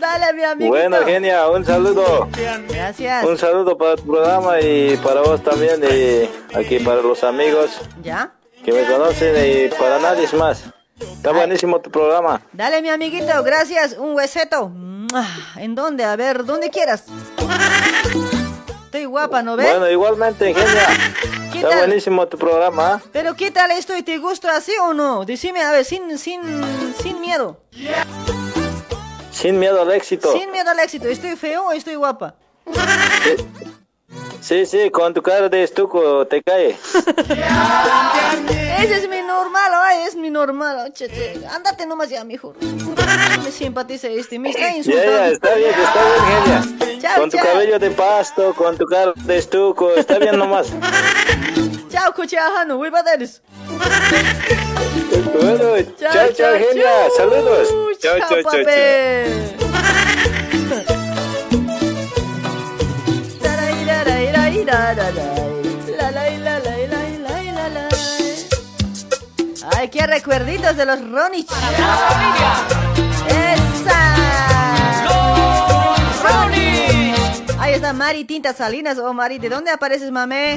Dale, 0.00 0.32
mi 0.34 0.44
amigo. 0.44 0.70
Bueno, 0.70 0.96
genia, 1.04 1.48
un 1.48 1.64
saludo. 1.64 2.28
Gracias. 2.68 3.24
Un 3.24 3.38
saludo 3.38 3.78
para 3.78 3.96
tu 3.96 4.06
programa 4.06 4.60
y 4.60 4.96
para 4.98 5.22
vos 5.22 5.42
también 5.42 5.80
y 5.84 6.28
aquí 6.56 6.78
para 6.80 7.00
los 7.02 7.22
amigos 7.24 7.70
¿Ya? 8.02 8.32
que 8.64 8.72
me 8.72 8.84
conocen 8.84 9.34
y 9.36 9.68
para 9.76 9.98
nadie 9.98 10.26
más. 10.36 10.64
Está 11.00 11.32
buenísimo 11.32 11.80
tu 11.80 11.90
programa. 11.90 12.42
Dale, 12.52 12.82
mi 12.82 12.90
amiguito, 12.90 13.42
gracias. 13.44 13.92
Un 13.98 14.14
hueseto. 14.16 14.72
¿En 15.56 15.74
dónde? 15.74 16.04
A 16.04 16.16
ver, 16.16 16.44
donde 16.44 16.70
quieras. 16.70 17.04
Estoy 18.84 19.04
guapa, 19.04 19.42
¿no 19.42 19.56
ves? 19.56 19.68
Bueno, 19.70 19.88
igualmente, 19.90 20.52
genia. 20.54 20.88
¿Qué 21.58 21.64
Está 21.64 21.70
tal? 21.70 21.86
buenísimo 21.88 22.28
tu 22.28 22.38
programa. 22.38 23.02
Pero 23.12 23.34
¿qué 23.34 23.50
tal 23.50 23.72
estoy? 23.72 24.02
¿Te 24.04 24.18
gusta 24.18 24.56
así 24.56 24.70
o 24.80 24.94
no? 24.94 25.24
Decime, 25.24 25.60
a 25.62 25.72
ver, 25.72 25.84
sin, 25.84 26.16
sin, 26.16 26.40
sin 27.02 27.20
miedo. 27.20 27.60
Sin 29.32 29.58
miedo 29.58 29.82
al 29.82 29.90
éxito. 29.90 30.32
Sin 30.32 30.52
miedo 30.52 30.70
al 30.70 30.78
éxito. 30.78 31.08
¿Estoy 31.08 31.34
feo 31.34 31.66
o 31.66 31.72
estoy 31.72 31.96
guapa? 31.96 32.36
Sí, 34.40 34.64
sí, 34.66 34.90
con 34.90 35.12
tu 35.12 35.20
cara 35.22 35.48
de 35.48 35.62
estuco 35.64 36.26
te 36.26 36.42
cae. 36.42 36.76
Ese 38.78 38.96
es 38.96 39.08
mi 39.08 39.20
normal, 39.22 39.72
ay, 39.74 40.02
es 40.06 40.14
mi 40.16 40.30
normal. 40.30 40.92
Che, 40.94 41.08
che, 41.08 41.40
Ándate 41.54 41.84
nomás 41.86 42.08
ya, 42.08 42.24
mijo. 42.24 42.54
Me 43.44 43.50
simpatiza 43.50 44.08
este, 44.08 44.38
me 44.38 44.50
está 44.50 44.60
Ya, 44.70 44.76
insultando. 44.76 45.10
ya, 45.12 45.28
está 45.28 45.54
bien, 45.54 45.74
está 45.74 46.00
bien, 46.04 46.68
genia. 46.78 47.00
Chao, 47.00 47.20
con 47.20 47.30
tu 47.30 47.36
chao. 47.36 47.46
cabello 47.46 47.78
de 47.78 47.90
pasto, 47.90 48.54
con 48.54 48.76
tu 48.78 48.86
cara 48.86 49.12
de 49.16 49.38
estuco, 49.38 49.90
está 49.94 50.18
bien 50.18 50.38
nomás. 50.38 50.68
Chao, 51.90 52.14
cochajano, 52.14 52.76
voy 52.76 52.88
a 52.94 53.02
darles. 53.02 53.42
Bueno, 55.34 55.92
chao, 55.98 56.32
chao, 56.32 56.54
genia. 56.54 57.10
Saludos. 57.16 57.68
Chao, 58.00 58.18
chao, 58.20 58.42
chao, 58.42 58.64
chao. 58.64 59.67
Ay, 69.76 69.88
qué 69.90 70.06
recuerditos 70.06 70.76
de 70.76 70.84
los 70.84 71.00
Ronich. 71.10 71.48
¡Esa! 73.28 74.16
Ahí 77.60 77.74
está 77.74 77.92
Mari 77.92 78.24
Tinta 78.24 78.52
Salinas. 78.52 78.98
Oh, 78.98 79.12
Mari, 79.12 79.38
¿de 79.38 79.48
dónde 79.48 79.70
apareces, 79.70 80.10
mamé? 80.10 80.56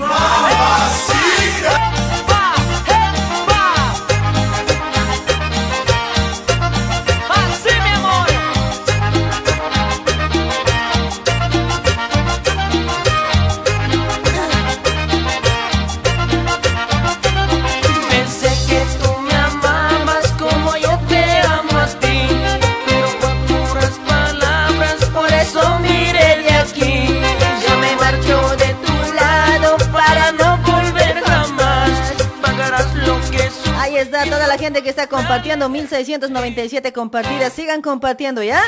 Ahí 34.02 34.08
está 34.08 34.24
toda 34.26 34.48
la 34.48 34.58
gente 34.58 34.82
que 34.82 34.90
está 34.90 35.06
compartiendo. 35.06 35.70
1697 35.70 36.92
compartidas. 36.92 37.54
Sigan 37.54 37.84
compartiendo, 37.84 38.42
¿ya? 38.42 38.60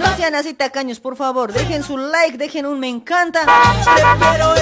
No 0.00 0.16
sean 0.16 0.34
así 0.34 0.52
tacaños, 0.52 0.98
por 0.98 1.14
favor. 1.14 1.52
Dejen 1.52 1.84
su 1.84 1.96
like, 1.96 2.38
dejen 2.38 2.66
un 2.66 2.80
me 2.80 2.88
encanta. 2.88 3.42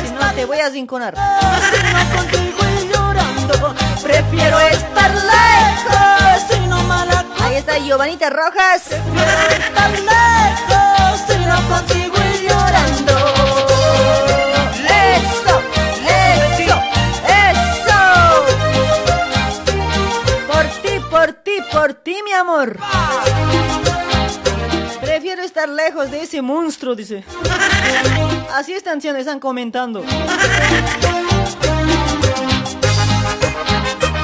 Si 0.02 0.12
no, 0.12 0.32
te 0.34 0.44
voy 0.44 0.58
a 0.58 0.70
zinconar. 0.70 1.14
Prefiero 4.02 4.60
estar 4.60 5.10
lejos 5.14 6.58
y 6.62 6.66
no 6.68 6.82
mala 6.82 7.24
Ahí 7.40 7.54
está 7.54 7.78
Giovanita 7.78 8.28
Rojas. 8.28 8.82
estar 8.88 9.90
lejos 9.90 11.36
y 11.36 11.46
no 11.46 11.68
contigo 11.74 12.29
por 21.72 21.94
ti, 21.94 22.16
mi 22.24 22.32
amor. 22.32 22.78
Prefiero 25.00 25.42
estar 25.42 25.68
lejos 25.68 26.10
de 26.10 26.22
ese 26.22 26.42
monstruo, 26.42 26.94
dice. 26.94 27.24
Así 28.54 28.72
están 28.72 29.00
siendo, 29.00 29.20
están 29.20 29.40
comentando. 29.40 30.02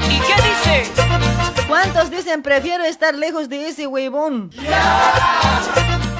¿Y 0.08 0.20
qué 0.20 0.34
dice? 0.34 0.92
¿Cuántos 1.68 2.10
dicen 2.10 2.42
prefiero 2.42 2.84
estar 2.84 3.14
lejos 3.14 3.48
de 3.48 3.68
ese 3.68 3.86
huevón? 3.86 4.50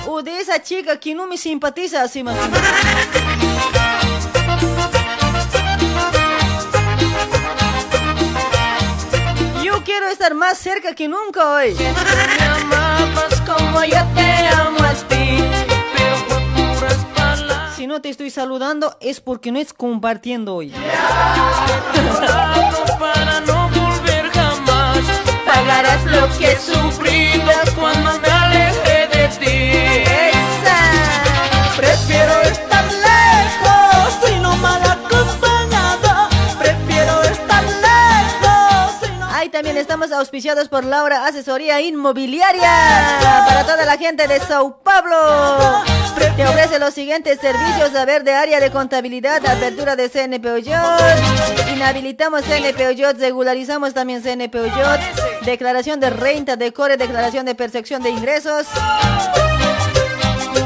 O 0.08 0.22
de 0.22 0.40
esa 0.40 0.62
chica 0.62 0.98
que 0.98 1.14
no 1.14 1.26
me 1.26 1.36
simpatiza 1.36 2.02
así 2.02 2.22
más. 2.22 2.36
Quiero 9.96 10.12
estar 10.12 10.34
más 10.34 10.58
cerca 10.58 10.94
que 10.94 11.08
nunca 11.08 11.52
hoy. 11.52 11.74
Me 11.74 12.44
amabas 12.44 13.40
como 13.46 13.82
yo 13.82 13.96
te 14.14 14.48
amo 14.48 14.78
a 14.80 14.92
ti, 15.08 15.42
pero. 15.96 16.16
Si 17.74 17.86
no 17.86 18.02
te 18.02 18.10
estoy 18.10 18.28
saludando 18.30 18.98
es 19.00 19.20
porque 19.20 19.52
no 19.52 19.58
es 19.58 19.72
compartiendo 19.72 20.56
hoy. 20.56 20.70
Pagarás 25.46 26.04
lo 26.04 26.38
que 26.38 26.52
he 26.52 26.58
sufrido 26.58 27.52
cuando 27.74 28.20
me 28.20 28.35
estamos 39.96 40.18
auspiciados 40.18 40.68
por 40.68 40.84
Laura 40.84 41.24
Asesoría 41.24 41.80
Inmobiliaria 41.80 42.70
para 43.46 43.64
toda 43.64 43.86
la 43.86 43.96
gente 43.96 44.28
de 44.28 44.38
Sao 44.40 44.82
Paulo. 44.82 45.16
Te 46.36 46.46
ofrece 46.46 46.78
los 46.78 46.92
siguientes 46.92 47.40
servicios, 47.40 47.92
saber 47.92 48.22
de 48.22 48.34
área 48.34 48.60
de 48.60 48.70
contabilidad, 48.70 49.36
apertura 49.46 49.96
de 49.96 50.10
CNP 50.10 50.64
inhabilitamos 51.74 52.42
CNP 52.42 53.14
regularizamos 53.18 53.94
también 53.94 54.22
CNP 54.22 54.58
declaración 55.46 55.98
de 55.98 56.10
renta, 56.10 56.56
decore, 56.56 56.98
declaración 56.98 57.46
de 57.46 57.54
percepción 57.54 58.02
de 58.02 58.10
ingresos. 58.10 58.66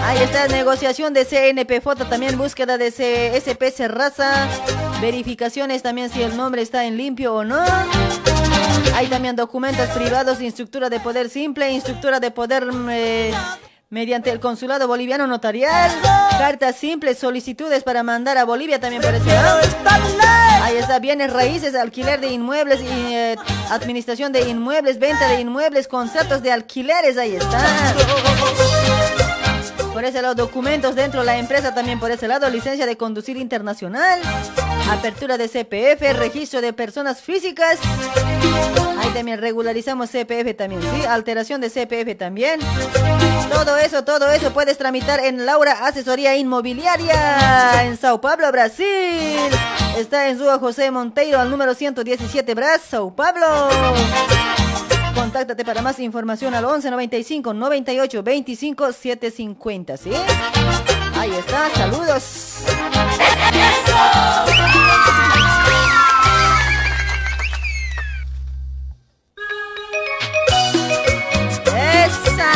Ahí 0.06 0.18
está, 0.24 0.48
negociación 0.48 1.14
de 1.14 1.24
CNP 1.24 1.80
Foto, 1.80 2.04
también 2.06 2.36
búsqueda 2.36 2.78
de 2.78 2.90
CSP 2.90 3.70
Serraza, 3.72 4.48
verificaciones 5.00 5.82
también 5.82 6.10
si 6.10 6.20
el 6.20 6.36
nombre 6.36 6.62
está 6.62 6.84
en 6.84 6.96
limpio 6.96 7.32
o 7.32 7.44
no. 7.44 7.64
Hay 8.94 9.06
también 9.08 9.36
documentos 9.36 9.88
privados, 9.90 10.40
instructura 10.40 10.90
de 10.90 11.00
poder 11.00 11.30
simple, 11.30 11.70
instructura 11.70 12.20
de 12.20 12.30
poder 12.30 12.66
mm, 12.66 12.88
eh, 12.90 13.32
mediante 13.90 14.30
el 14.30 14.40
consulado 14.40 14.86
boliviano 14.86 15.26
notarial, 15.26 15.90
cartas 16.38 16.76
simples, 16.76 17.18
solicitudes 17.18 17.82
para 17.82 18.02
mandar 18.02 18.38
a 18.38 18.44
Bolivia 18.44 18.78
también 18.78 19.02
por 19.02 19.12
lado. 19.12 19.60
Ahí 20.62 20.76
está, 20.76 20.98
bienes 21.00 21.32
raíces, 21.32 21.74
alquiler 21.74 22.20
de 22.20 22.28
inmuebles, 22.28 22.80
y, 22.80 23.14
eh, 23.14 23.36
administración 23.70 24.32
de 24.32 24.48
inmuebles, 24.48 24.98
venta 24.98 25.26
de 25.28 25.40
inmuebles, 25.40 25.88
conceptos 25.88 26.42
de 26.42 26.52
alquileres, 26.52 27.18
ahí 27.18 27.34
está. 27.34 27.94
Por 29.92 30.04
ese 30.04 30.22
lado, 30.22 30.36
documentos 30.36 30.94
dentro 30.94 31.20
de 31.20 31.26
la 31.26 31.38
empresa 31.38 31.74
también 31.74 31.98
por 31.98 32.12
ese 32.12 32.28
lado, 32.28 32.48
licencia 32.48 32.86
de 32.86 32.96
conducir 32.96 33.36
internacional, 33.36 34.20
apertura 34.92 35.38
de 35.38 35.48
CPF, 35.48 36.16
registro 36.18 36.60
de 36.60 36.72
personas 36.72 37.20
físicas. 37.20 37.78
Ahí 38.98 39.10
también 39.10 39.40
regularizamos 39.40 40.10
CPF 40.10 40.56
también, 40.56 40.82
¿sí? 40.82 41.04
Alteración 41.08 41.60
de 41.60 41.70
CPF 41.70 42.18
también. 42.18 42.60
Todo 43.50 43.76
eso, 43.76 44.04
todo 44.04 44.30
eso 44.30 44.52
puedes 44.52 44.78
tramitar 44.78 45.20
en 45.20 45.46
Laura 45.46 45.86
Asesoría 45.86 46.36
Inmobiliaria 46.36 47.84
en 47.84 47.96
Sao 47.96 48.20
Paulo, 48.20 48.50
Brasil. 48.52 49.38
Está 49.96 50.28
en 50.28 50.38
Rua 50.38 50.58
José 50.58 50.90
Monteiro 50.90 51.40
al 51.40 51.50
número 51.50 51.74
117 51.74 52.54
Bras, 52.54 52.82
Sao 52.88 53.14
Paulo. 53.14 53.68
Contáctate 55.14 55.64
para 55.64 55.82
más 55.82 55.98
información 55.98 56.54
al 56.54 56.64
11 56.64 56.90
95 56.90 57.52
98 57.54 58.22
25 58.22 58.92
750, 58.92 59.96
¿sí? 59.96 60.10
Ahí 61.14 61.32
está, 61.32 61.70
saludos. 61.74 62.64
¡Esa! 71.76 72.52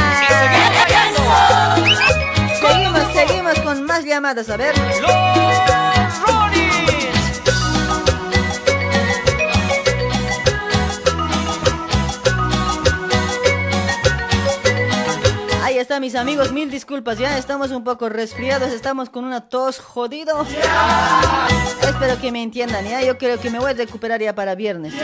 Seguimos, 2.61 3.13
seguimos 3.13 3.59
con 3.61 3.85
más 3.85 4.05
llamadas, 4.05 4.49
a 4.51 4.57
ver. 4.57 4.75
Está, 15.85 16.01
mis 16.01 16.15
amigos, 16.15 16.51
mil 16.51 16.71
disculpas. 16.71 17.19
Ya 17.19 17.37
estamos 17.37 17.71
un 17.71 17.85
poco 17.85 18.09
resfriados, 18.09 18.73
estamos 18.73 19.11
con 19.11 19.27
una 19.27 19.43
tos 19.43 19.79
jodido. 19.79 20.47
Espero 21.83 22.19
que 22.23 22.33
me 22.33 22.43
entiendan, 22.43 22.87
ya. 22.87 23.03
Yo 23.03 23.19
creo 23.19 23.39
que 23.39 23.51
me 23.51 23.59
voy 23.59 23.73
a 23.73 23.75
recuperar 23.75 24.19
ya 24.19 24.35
para 24.35 24.55
viernes. 24.55 24.95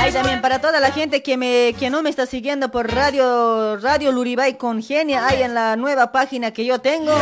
Ahí 0.00 0.12
también 0.12 0.40
para 0.40 0.60
toda 0.60 0.80
la 0.80 0.90
gente 0.90 1.22
que 1.22 1.36
me 1.36 1.74
que 1.78 1.90
no 1.90 2.02
me 2.02 2.08
está 2.08 2.24
siguiendo 2.24 2.70
por 2.70 2.90
Radio 2.90 3.76
Radio 3.76 4.10
Luribay 4.10 4.56
con 4.56 4.82
Genia, 4.82 5.26
hay 5.26 5.42
en 5.42 5.52
la 5.52 5.76
nueva 5.76 6.10
página 6.10 6.52
que 6.52 6.64
yo 6.64 6.78
tengo. 6.78 7.12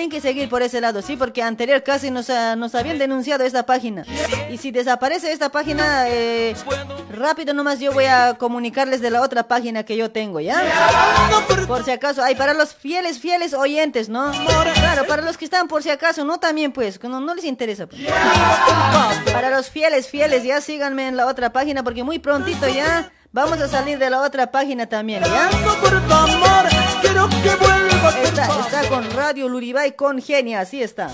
Tienen 0.00 0.16
que 0.16 0.26
seguir 0.26 0.48
por 0.48 0.62
ese 0.62 0.80
lado, 0.80 1.02
sí, 1.02 1.18
porque 1.18 1.42
anterior 1.42 1.82
casi 1.82 2.10
nos, 2.10 2.30
ah, 2.30 2.56
nos 2.56 2.74
habían 2.74 2.96
denunciado 2.96 3.44
esta 3.44 3.66
página. 3.66 4.06
Y 4.50 4.56
si 4.56 4.70
desaparece 4.70 5.30
esta 5.30 5.50
página, 5.50 6.08
eh, 6.08 6.56
rápido 7.10 7.52
nomás 7.52 7.80
yo 7.80 7.92
voy 7.92 8.06
a 8.06 8.32
comunicarles 8.38 9.02
de 9.02 9.10
la 9.10 9.20
otra 9.20 9.46
página 9.46 9.82
que 9.82 9.98
yo 9.98 10.10
tengo, 10.10 10.40
¿ya? 10.40 10.64
Por 11.68 11.84
si 11.84 11.90
acaso, 11.90 12.22
hay 12.22 12.34
para 12.34 12.54
los 12.54 12.74
fieles, 12.74 13.18
fieles 13.18 13.52
oyentes, 13.52 14.08
¿no? 14.08 14.32
Claro, 14.46 15.06
para 15.06 15.20
los 15.20 15.36
que 15.36 15.44
están 15.44 15.68
por 15.68 15.82
si 15.82 15.90
acaso, 15.90 16.24
no 16.24 16.40
también, 16.40 16.72
pues, 16.72 16.98
no, 17.02 17.20
no 17.20 17.34
les 17.34 17.44
interesa. 17.44 17.86
pues. 17.86 18.00
Para 19.30 19.50
los 19.50 19.68
fieles, 19.68 20.08
fieles, 20.08 20.44
ya 20.44 20.62
síganme 20.62 21.08
en 21.08 21.18
la 21.18 21.26
otra 21.26 21.52
página 21.52 21.84
porque 21.84 22.04
muy 22.04 22.18
prontito 22.18 22.66
ya 22.68 23.12
vamos 23.32 23.60
a 23.60 23.68
salir 23.68 23.98
de 23.98 24.10
la 24.10 24.22
otra 24.22 24.50
página 24.50 24.86
también, 24.88 25.22
¿ya? 25.24 25.50
Está, 28.24 28.60
está 28.60 28.88
con 28.88 29.10
Radio 29.12 29.48
Luribay 29.48 29.92
con 29.96 30.20
Genia, 30.20 30.60
así 30.60 30.82
está. 30.82 31.08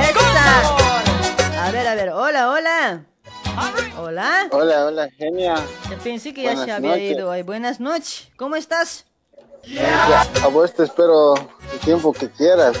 Esta. 0.00 1.66
A 1.66 1.70
ver, 1.70 1.86
a 1.86 1.94
ver, 1.94 2.10
hola, 2.10 2.50
hola. 2.50 3.04
Hola. 3.98 4.48
Hola, 4.52 4.86
hola, 4.86 5.08
genia. 5.18 5.56
Pensé 6.04 6.32
que 6.32 6.42
ya 6.42 6.50
Buenas 6.50 6.64
se 6.66 6.72
había 6.72 6.90
noches. 6.90 7.10
ido. 7.16 7.30
Ay, 7.32 7.42
buenas 7.42 7.80
noches. 7.80 8.30
¿Cómo 8.36 8.54
estás? 8.56 9.06
A 10.42 10.46
vos 10.48 10.72
te 10.72 10.84
espero 10.84 11.34
el 11.34 11.78
tiempo 11.84 12.12
que 12.12 12.30
quieras. 12.30 12.76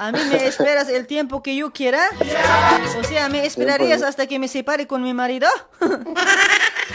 ¿A 0.00 0.12
mí 0.12 0.20
me 0.30 0.46
esperas 0.46 0.88
el 0.88 1.08
tiempo 1.08 1.42
que 1.42 1.56
yo 1.56 1.72
quiera? 1.72 2.00
O 3.00 3.02
sea, 3.02 3.28
¿me 3.28 3.44
esperarías 3.44 4.00
hasta 4.04 4.28
que 4.28 4.38
me 4.38 4.46
separe 4.46 4.86
con 4.86 5.02
mi 5.02 5.12
marido? 5.12 5.48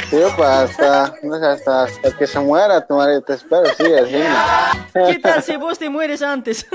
Sí, 0.09 0.19
pues 0.37 0.49
hasta, 0.49 1.13
no 1.21 1.35
hasta, 1.35 1.83
hasta 1.83 2.17
que 2.17 2.25
se 2.25 2.39
muera 2.39 2.85
tu 2.85 2.95
marido, 2.95 3.21
te 3.21 3.33
espero, 3.33 3.65
sí, 3.75 3.83
es 3.83 4.07
genia. 4.07 4.87
¿Qué 4.93 5.19
tal 5.19 5.43
si 5.43 5.57
vos 5.57 5.77
te 5.77 5.89
mueres 5.89 6.21
antes? 6.21 6.65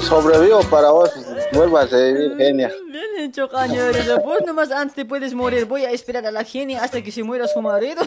Sobrevivo 0.00 0.60
para 0.70 0.90
vos, 0.90 1.10
vuelvas 1.52 1.92
a 1.92 1.96
vivir, 1.96 2.36
genia. 2.36 2.72
Bien 2.86 3.06
hecho, 3.18 3.48
caño, 3.48 3.82
eres. 3.82 4.06
Vos 4.22 4.38
nomás 4.46 4.70
antes 4.70 4.94
te 4.94 5.04
puedes 5.04 5.34
morir. 5.34 5.64
Voy 5.64 5.84
a 5.84 5.90
esperar 5.90 6.24
a 6.26 6.30
la 6.30 6.44
genia 6.44 6.84
hasta 6.84 7.02
que 7.02 7.10
se 7.10 7.24
muera 7.24 7.48
su 7.48 7.60
marido. 7.60 8.02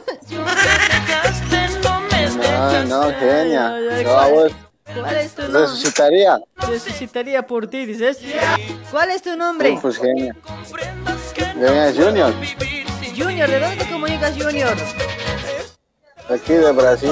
No, 2.38 2.86
no, 2.86 3.14
genia. 3.20 3.76
Ay, 3.76 3.88
ay, 3.92 4.04
Yo 4.04 4.18
a 4.18 4.28
vos 4.28 4.52
¿Cuál 4.94 5.18
es 5.18 5.34
tu 5.34 5.42
nombre? 5.44 5.62
resucitaría. 5.62 6.40
Resucitaría 6.56 7.46
por 7.46 7.68
ti, 7.68 7.86
dices. 7.86 8.20
¿Cuál 8.92 9.12
es 9.12 9.22
tu 9.22 9.36
nombre? 9.36 9.78
Pues. 9.82 9.98
Genia 9.98 10.36
Junior, 11.94 12.34
Junior, 13.18 13.50
¿de 13.50 13.60
dónde 13.60 13.84
te 13.84 13.92
comunicas, 13.92 14.34
Junior? 14.42 14.78
Aquí 16.30 16.54
de 16.54 16.72
Brasil. 16.72 17.12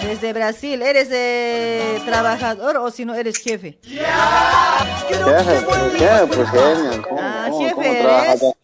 Desde 0.00 0.32
Brasil. 0.32 0.82
¿Eres 0.82 1.08
eh, 1.12 2.00
trabajador 2.04 2.76
o 2.78 2.90
si 2.90 3.04
no 3.04 3.14
eres 3.14 3.36
jefe? 3.38 3.78
Jefe, 3.82 5.60
pues 5.66 5.92
jefe, 5.94 6.26
pues 6.26 6.50
genia. 6.50 7.02
¿Cómo, 7.08 7.20
Ah, 7.20 7.46
cómo- 7.50 7.60
jefe 7.68 7.74
cómo 7.74 7.98
trabajas? 8.02 8.42
eres. 8.42 8.54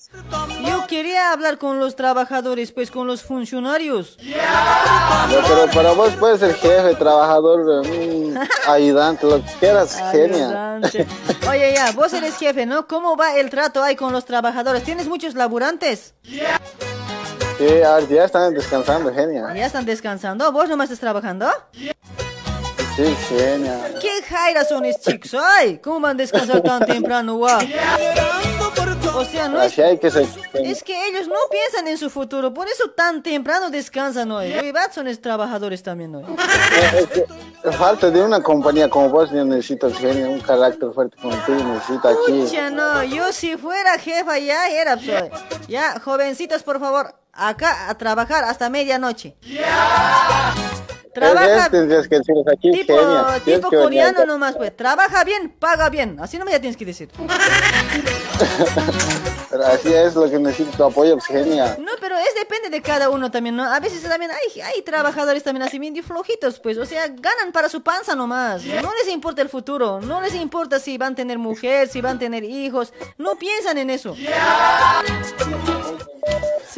Yo 0.66 0.87
quería 0.89 1.33
hablar 1.33 1.59
con 1.59 1.79
los 1.79 1.95
trabajadores, 1.95 2.73
pues 2.73 2.91
con 2.91 3.07
los 3.07 3.23
funcionarios. 3.23 4.16
No, 4.20 5.37
pero 5.47 5.66
para 5.73 5.93
vos 5.93 6.12
puedes 6.19 6.41
ser 6.41 6.55
jefe, 6.55 6.95
trabajador, 6.97 7.87
mm, 7.87 8.35
ayudante, 8.66 9.27
lo 9.27 9.37
que 9.45 9.53
quieras, 9.61 9.97
genia. 10.11 10.47
Ayudante. 10.49 11.07
Oye, 11.49 11.73
ya, 11.75 11.93
vos 11.93 12.12
eres 12.15 12.37
jefe, 12.37 12.66
¿no? 12.66 12.87
¿Cómo 12.89 13.16
va 13.16 13.37
el 13.37 13.51
trato 13.51 13.83
ahí 13.83 13.95
con 13.97 14.12
los 14.12 14.25
trabajadores? 14.25 14.83
¿Tienes 14.83 15.07
muchos 15.09 15.35
laburantes? 15.35 16.15
Sí, 17.59 17.67
ya 18.09 18.25
están 18.25 18.55
descansando, 18.55 19.13
genia. 19.13 19.53
¿Ya 19.53 19.67
están 19.67 19.85
descansando? 19.85 20.53
¿Vos 20.53 20.69
nomás 20.69 20.85
estás 20.85 21.01
trabajando? 21.01 21.49
Sí, 21.73 23.17
genia. 23.29 23.95
¿Qué 24.01 24.23
jaira 24.23 24.65
son 24.65 24.85
estos 24.85 25.13
chicos? 25.13 25.35
¡Ay! 25.35 25.79
¿Cómo 25.79 25.99
van 25.99 26.17
a 26.17 26.19
descansar 26.19 26.61
tan 26.63 26.87
temprano, 26.87 27.35
guau? 27.35 27.59
O 29.15 29.25
sea, 29.25 29.49
no 29.49 29.61
es, 29.61 29.75
que 29.75 30.11
ser. 30.11 30.27
es 30.55 30.83
que 30.85 31.09
ellos 31.09 31.27
no 31.27 31.35
piensan 31.51 31.89
en 31.89 31.99
su 31.99 32.09
futuro, 32.09 32.55
por 32.55 32.69
eso 32.69 32.91
tan 32.91 33.21
temprano 33.21 33.71
descansan 33.71 34.31
hoy. 34.31 34.53
Va, 34.71 34.93
son 34.93 35.09
trabajadores 35.17 35.83
también 35.83 36.15
hoy. 36.15 36.25
Falta 37.73 38.11
de 38.11 38.23
una 38.23 38.41
compañía 38.41 38.89
como 38.89 39.09
vos, 39.09 39.31
yo 39.33 39.45
necesito 39.45 39.93
genia, 39.93 40.29
un 40.29 40.39
carácter 40.41 40.93
fuerte 40.93 41.17
como 41.21 41.37
tú, 41.39 41.53
necesito 41.53 42.09
aquí. 42.09 42.43
Pucha, 42.43 42.71
no, 42.71 43.03
yo 43.03 43.33
si 43.33 43.57
fuera 43.57 43.99
jefa 43.99 44.39
ya 44.39 44.69
era, 44.69 44.97
pues, 44.97 45.23
oye. 45.23 45.31
Ya, 45.67 45.99
jovencitos, 45.99 46.63
por 46.63 46.79
favor, 46.79 47.15
acá 47.33 47.89
a 47.89 47.97
trabajar 47.97 48.45
hasta 48.45 48.71
medianoche. 48.71 49.37
Trabaja 51.19 51.71
que 51.71 52.17
aquí, 52.53 52.71
tipo, 52.71 52.97
genia. 52.97 53.61
Coreano 53.61 54.27
nomás, 54.27 54.57
pues. 54.57 54.77
Trabaja 54.77 55.25
bien, 55.25 55.51
paga 55.59 55.89
bien. 55.89 56.19
Así 56.21 56.39
no 56.39 56.45
me 56.45 56.53
ya 56.53 56.61
tienes 56.61 56.77
que 56.77 56.85
decir. 56.85 57.09
Pero 59.51 59.65
así 59.65 59.93
es 59.93 60.15
lo 60.15 60.31
que 60.31 60.39
necesito 60.39 60.77
tu 60.77 60.85
apoyo, 60.85 61.15
pues, 61.15 61.27
genia. 61.27 61.77
No, 61.81 61.93
pero 62.01 62.19
es 62.19 62.35
depende 62.39 62.69
de 62.69 62.83
cada 62.83 63.09
uno 63.09 63.31
también, 63.31 63.57
¿no? 63.57 63.65
A 63.65 63.81
veces 63.81 64.03
también 64.03 64.31
hay, 64.31 64.61
hay 64.61 64.83
trabajadores 64.83 65.43
también 65.43 65.63
así 65.67 65.79
bien 65.79 65.97
flojitos, 66.05 66.61
pues. 66.61 66.77
O 66.77 66.85
sea, 66.85 67.09
ganan 67.09 67.51
para 67.51 67.71
su 67.71 67.83
panza 67.83 68.15
nomás. 68.15 68.63
No 68.65 68.93
les 69.03 69.09
importa 69.13 69.41
el 69.41 69.49
futuro. 69.49 70.01
No 70.03 70.21
les 70.21 70.35
importa 70.35 70.79
si 70.79 70.99
van 70.99 71.15
a 71.15 71.17
tener 71.17 71.39
mujer, 71.39 71.89
si 71.89 72.03
van 72.03 72.17
a 72.17 72.19
tener 72.19 72.45
hijos. 72.45 72.93
No 73.17 73.37
piensan 73.37 73.79
en 73.79 73.89
eso. 73.89 74.15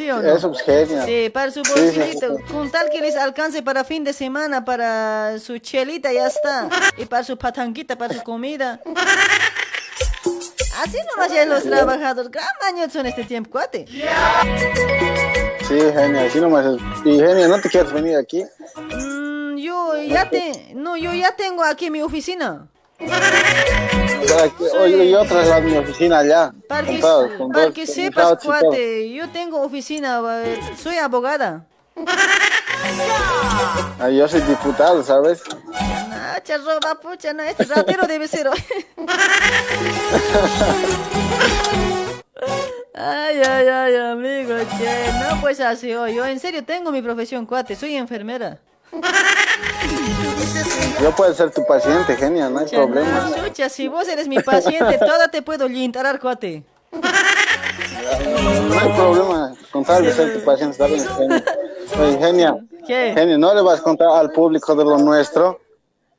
¿Sí 0.01 0.09
o 0.09 0.19
no? 0.19 0.35
Eso, 0.35 0.51
pues, 0.51 0.63
genia. 0.63 1.05
Sí, 1.05 1.29
para 1.29 1.51
su 1.51 1.63
Sí, 1.63 1.71
sí, 1.75 1.79
bolsillito. 1.99 2.37
Con 2.51 2.71
tal 2.71 2.89
que 2.89 3.01
les 3.01 3.15
alcance 3.15 3.61
para 3.61 3.83
fin 3.83 4.03
de 4.03 4.13
semana, 4.13 4.65
para 4.65 5.37
su 5.37 5.59
chelita, 5.59 6.11
ya 6.11 6.25
está. 6.25 6.69
Y 6.97 7.05
para 7.05 7.23
su 7.23 7.37
patanquita, 7.37 7.95
para 7.95 8.15
su 8.15 8.23
comida. 8.23 8.79
Así 10.81 10.97
nomás 11.11 11.31
ya 11.31 11.45
los 11.45 11.61
trabajadores. 11.63 12.31
Gran 12.31 12.47
maños 12.61 12.91
son 12.91 13.05
este 13.05 13.25
tiempo, 13.25 13.51
cuate. 13.51 13.85
Sí, 15.67 15.79
genia, 15.93 16.23
así 16.23 16.41
nomás 16.41 16.65
es. 16.65 16.81
Y 17.05 17.19
genia, 17.19 17.47
¿no 17.47 17.61
te 17.61 17.69
quieres 17.69 17.93
venir 17.93 18.17
aquí? 18.17 18.43
Mm, 18.77 19.57
yo 19.57 20.01
ya 20.01 20.27
te... 20.31 20.71
No, 20.73 20.97
yo 20.97 21.13
ya 21.13 21.35
tengo 21.35 21.63
aquí 21.63 21.91
mi 21.91 22.01
oficina. 22.01 22.67
Oye, 24.79 25.09
yo 25.09 25.25
trasladar 25.25 25.63
mi 25.63 25.77
oficina 25.77 26.19
allá. 26.19 26.53
Para 26.67 26.87
que, 26.87 26.99
con 27.37 27.51
para 27.51 27.71
que 27.71 27.85
sepas, 27.85 28.43
cuate, 28.43 29.11
yo 29.11 29.29
tengo 29.29 29.61
oficina, 29.61 30.21
eh, 30.43 30.59
soy 30.77 30.97
abogada. 30.97 31.65
Ah, 33.99 34.09
yo 34.09 34.27
soy 34.27 34.41
diputado, 34.41 35.03
¿sabes? 35.03 35.41
Ah, 35.73 36.39
charroba, 36.43 36.95
pucha, 37.01 37.33
no, 37.33 37.43
este 37.43 37.65
ratero 37.65 38.07
debe 38.07 38.27
ser 38.27 38.47
hoy. 38.47 38.63
Ay, 42.93 43.41
ay, 43.41 43.67
ay, 43.67 43.95
amigo, 43.95 44.53
che, 44.77 45.13
no 45.13 45.41
pues 45.41 45.59
así 45.59 45.93
hoy. 45.93 46.13
Yo 46.13 46.25
en 46.25 46.39
serio 46.39 46.63
tengo 46.63 46.91
mi 46.91 47.01
profesión, 47.01 47.45
cuate, 47.45 47.75
soy 47.75 47.95
enfermera. 47.95 48.59
Yo 51.01 51.15
puedo 51.15 51.33
ser 51.33 51.49
tu 51.51 51.65
paciente, 51.65 52.15
genia, 52.15 52.49
no 52.49 52.59
hay 52.59 52.65
Chucha, 52.65 52.77
problema. 52.77 53.21
no, 53.21 53.35
chucha, 53.47 53.69
si 53.69 53.87
vos 53.87 54.07
eres 54.07 54.27
mi 54.27 54.39
paciente, 54.39 54.97
toda 54.99 55.29
te 55.29 55.41
puedo 55.41 55.67
lintarar, 55.67 56.19
cuate. 56.19 56.63
No 56.91 58.79
hay 58.79 58.89
problema, 58.89 59.53
con 59.71 59.83
tal 59.83 60.03
de 60.03 60.13
ser 60.13 60.33
tu 60.33 60.43
paciente, 60.45 60.73
está 60.73 60.87
bien, 60.87 61.07
genia. 61.17 61.43
Oye, 61.99 62.17
genia, 62.19 62.55
¿Qué? 62.85 63.13
genia, 63.15 63.37
¿no 63.37 63.53
le 63.53 63.61
vas 63.61 63.79
a 63.79 63.83
contar 63.83 64.09
al 64.09 64.31
público 64.31 64.75
de 64.75 64.83
lo 64.83 64.97
nuestro? 64.99 65.59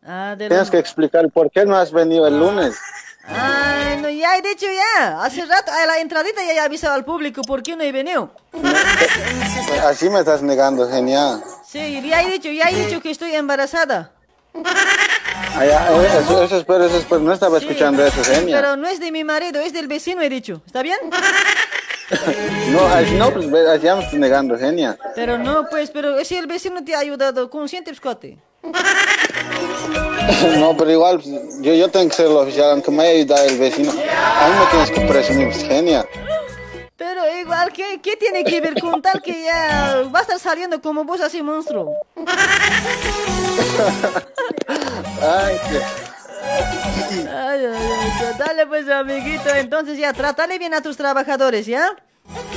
Ah, 0.04 0.34
de 0.36 0.48
Tienes 0.48 0.66
lo- 0.66 0.72
que 0.72 0.78
explicar 0.78 1.30
por 1.30 1.50
qué 1.50 1.64
no 1.64 1.76
has 1.76 1.92
venido 1.92 2.26
el 2.26 2.38
lunes. 2.38 2.76
Ay, 3.24 3.98
no, 4.02 4.08
ya 4.10 4.36
he 4.36 4.42
dicho 4.42 4.66
ya. 4.66 5.22
Hace 5.22 5.46
rato, 5.46 5.70
a 5.70 5.86
la 5.86 6.00
entradita 6.00 6.42
ya 6.44 6.54
he 6.54 6.58
avisado 6.60 6.94
al 6.94 7.04
público 7.04 7.42
por 7.42 7.62
qué 7.62 7.76
no 7.76 7.84
he 7.84 7.92
venido. 7.92 8.32
Así 9.86 10.10
me 10.10 10.18
estás 10.18 10.42
negando, 10.42 10.88
genial. 10.90 11.40
Sí, 11.72 12.02
ya 12.06 12.20
he 12.20 12.30
dicho, 12.30 12.50
ya 12.50 12.68
he 12.68 12.84
dicho 12.84 13.00
que 13.00 13.10
estoy 13.10 13.34
embarazada. 13.34 14.12
Ah, 15.54 15.66
ya, 15.66 16.20
eso, 16.20 16.44
eso 16.44 16.56
espero, 16.56 16.86
eso 16.86 16.96
espero. 16.96 17.20
No 17.20 17.32
estaba 17.32 17.58
escuchando 17.58 18.02
eso, 18.06 18.24
genia. 18.24 18.56
Pero 18.56 18.76
no 18.76 18.88
es 18.88 19.00
de 19.00 19.12
mi 19.12 19.22
marido, 19.22 19.60
es 19.60 19.74
del 19.74 19.86
vecino, 19.86 20.22
he 20.22 20.30
dicho. 20.30 20.62
¿Está 20.66 20.82
bien? 20.82 20.98
No, 22.70 22.86
así 22.88 23.14
no, 23.14 23.32
pues 23.32 23.46
ya 23.82 23.96
me 23.96 24.02
estás 24.02 24.18
negando, 24.18 24.58
genia. 24.58 24.98
Pero 25.14 25.38
no, 25.38 25.66
pues, 25.70 25.90
pero 25.90 26.22
si 26.24 26.36
el 26.36 26.46
vecino 26.46 26.84
te 26.84 26.94
ha 26.94 26.98
ayudado, 26.98 27.48
consciente, 27.48 27.90
pues, 27.90 28.00
cuate. 28.00 28.38
No, 30.58 30.76
pero 30.76 30.90
igual, 30.90 31.20
pues, 31.20 31.28
yo, 31.60 31.74
yo 31.74 31.88
tengo 31.88 32.08
que 32.08 32.14
ser 32.14 32.26
el 32.26 32.36
oficial, 32.36 32.70
aunque 32.72 32.90
me 32.90 33.02
haya 33.02 33.12
ayudado 33.20 33.44
el 33.46 33.58
vecino. 33.58 33.92
A 33.92 34.48
mí 34.48 34.54
me 34.58 34.66
tienes 34.70 34.90
que 34.90 35.00
presumir, 35.00 35.48
pues, 35.48 35.64
genia. 35.64 36.06
Pero 36.96 37.22
igual 37.40 37.72
¿qué, 37.72 38.00
¿qué 38.02 38.16
tiene 38.16 38.44
que 38.44 38.60
ver 38.60 38.78
con 38.80 39.02
tal 39.02 39.22
que 39.22 39.44
ya 39.44 40.02
va 40.14 40.20
a 40.20 40.22
estar 40.22 40.38
saliendo 40.38 40.80
como 40.80 41.04
vos 41.04 41.20
así, 41.20 41.42
monstruo? 41.42 41.94
Ay, 45.20 45.58
Ay, 46.44 47.66
ay, 47.66 47.66
ay, 47.66 48.34
dale 48.38 48.66
pues, 48.66 48.88
amiguito, 48.88 49.48
entonces 49.54 49.96
ya, 49.98 50.12
trátale 50.12 50.58
bien 50.58 50.74
a 50.74 50.82
tus 50.82 50.96
trabajadores, 50.96 51.66
¿ya? 51.66 51.96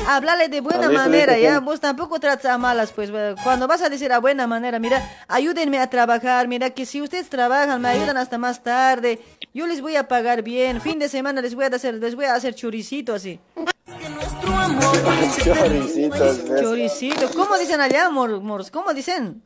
Háblale 0.07 0.49
de 0.49 0.61
buena 0.61 0.89
manera, 0.89 1.37
¿ya? 1.37 1.59
Vos 1.59 1.79
tampoco 1.79 2.19
tratas 2.19 2.45
a 2.45 2.57
malas, 2.57 2.91
pues. 2.91 3.11
Cuando 3.43 3.67
vas 3.67 3.81
a 3.81 3.89
decir 3.89 4.11
a 4.13 4.19
buena 4.19 4.45
manera, 4.47 4.77
mira, 4.79 5.01
ayúdenme 5.27 5.79
a 5.79 5.89
trabajar, 5.89 6.47
mira, 6.47 6.69
que 6.69 6.85
si 6.85 7.01
ustedes 7.01 7.29
trabajan, 7.29 7.81
me 7.81 7.89
ayudan 7.89 8.17
hasta 8.17 8.37
más 8.37 8.61
tarde, 8.61 9.19
yo 9.53 9.65
les 9.67 9.81
voy 9.81 9.95
a 9.95 10.07
pagar 10.07 10.43
bien, 10.43 10.79
fin 10.79 10.99
de 10.99 11.09
semana 11.09 11.41
les 11.41 11.55
voy 11.55 11.65
a 11.65 11.67
hacer, 11.69 11.95
les 11.95 12.15
voy 12.15 12.25
a 12.25 12.35
hacer 12.35 12.53
choricito 12.53 13.13
así. 13.15 13.39
Choricitos, 15.43 16.49
¿ves? 16.49 16.61
Choricito, 16.61 17.29
¿cómo 17.35 17.57
dicen 17.57 17.81
allá, 17.81 18.09
mor, 18.09 18.41
mors? 18.41 18.69
¿Cómo 18.71 18.93
dicen? 18.93 19.43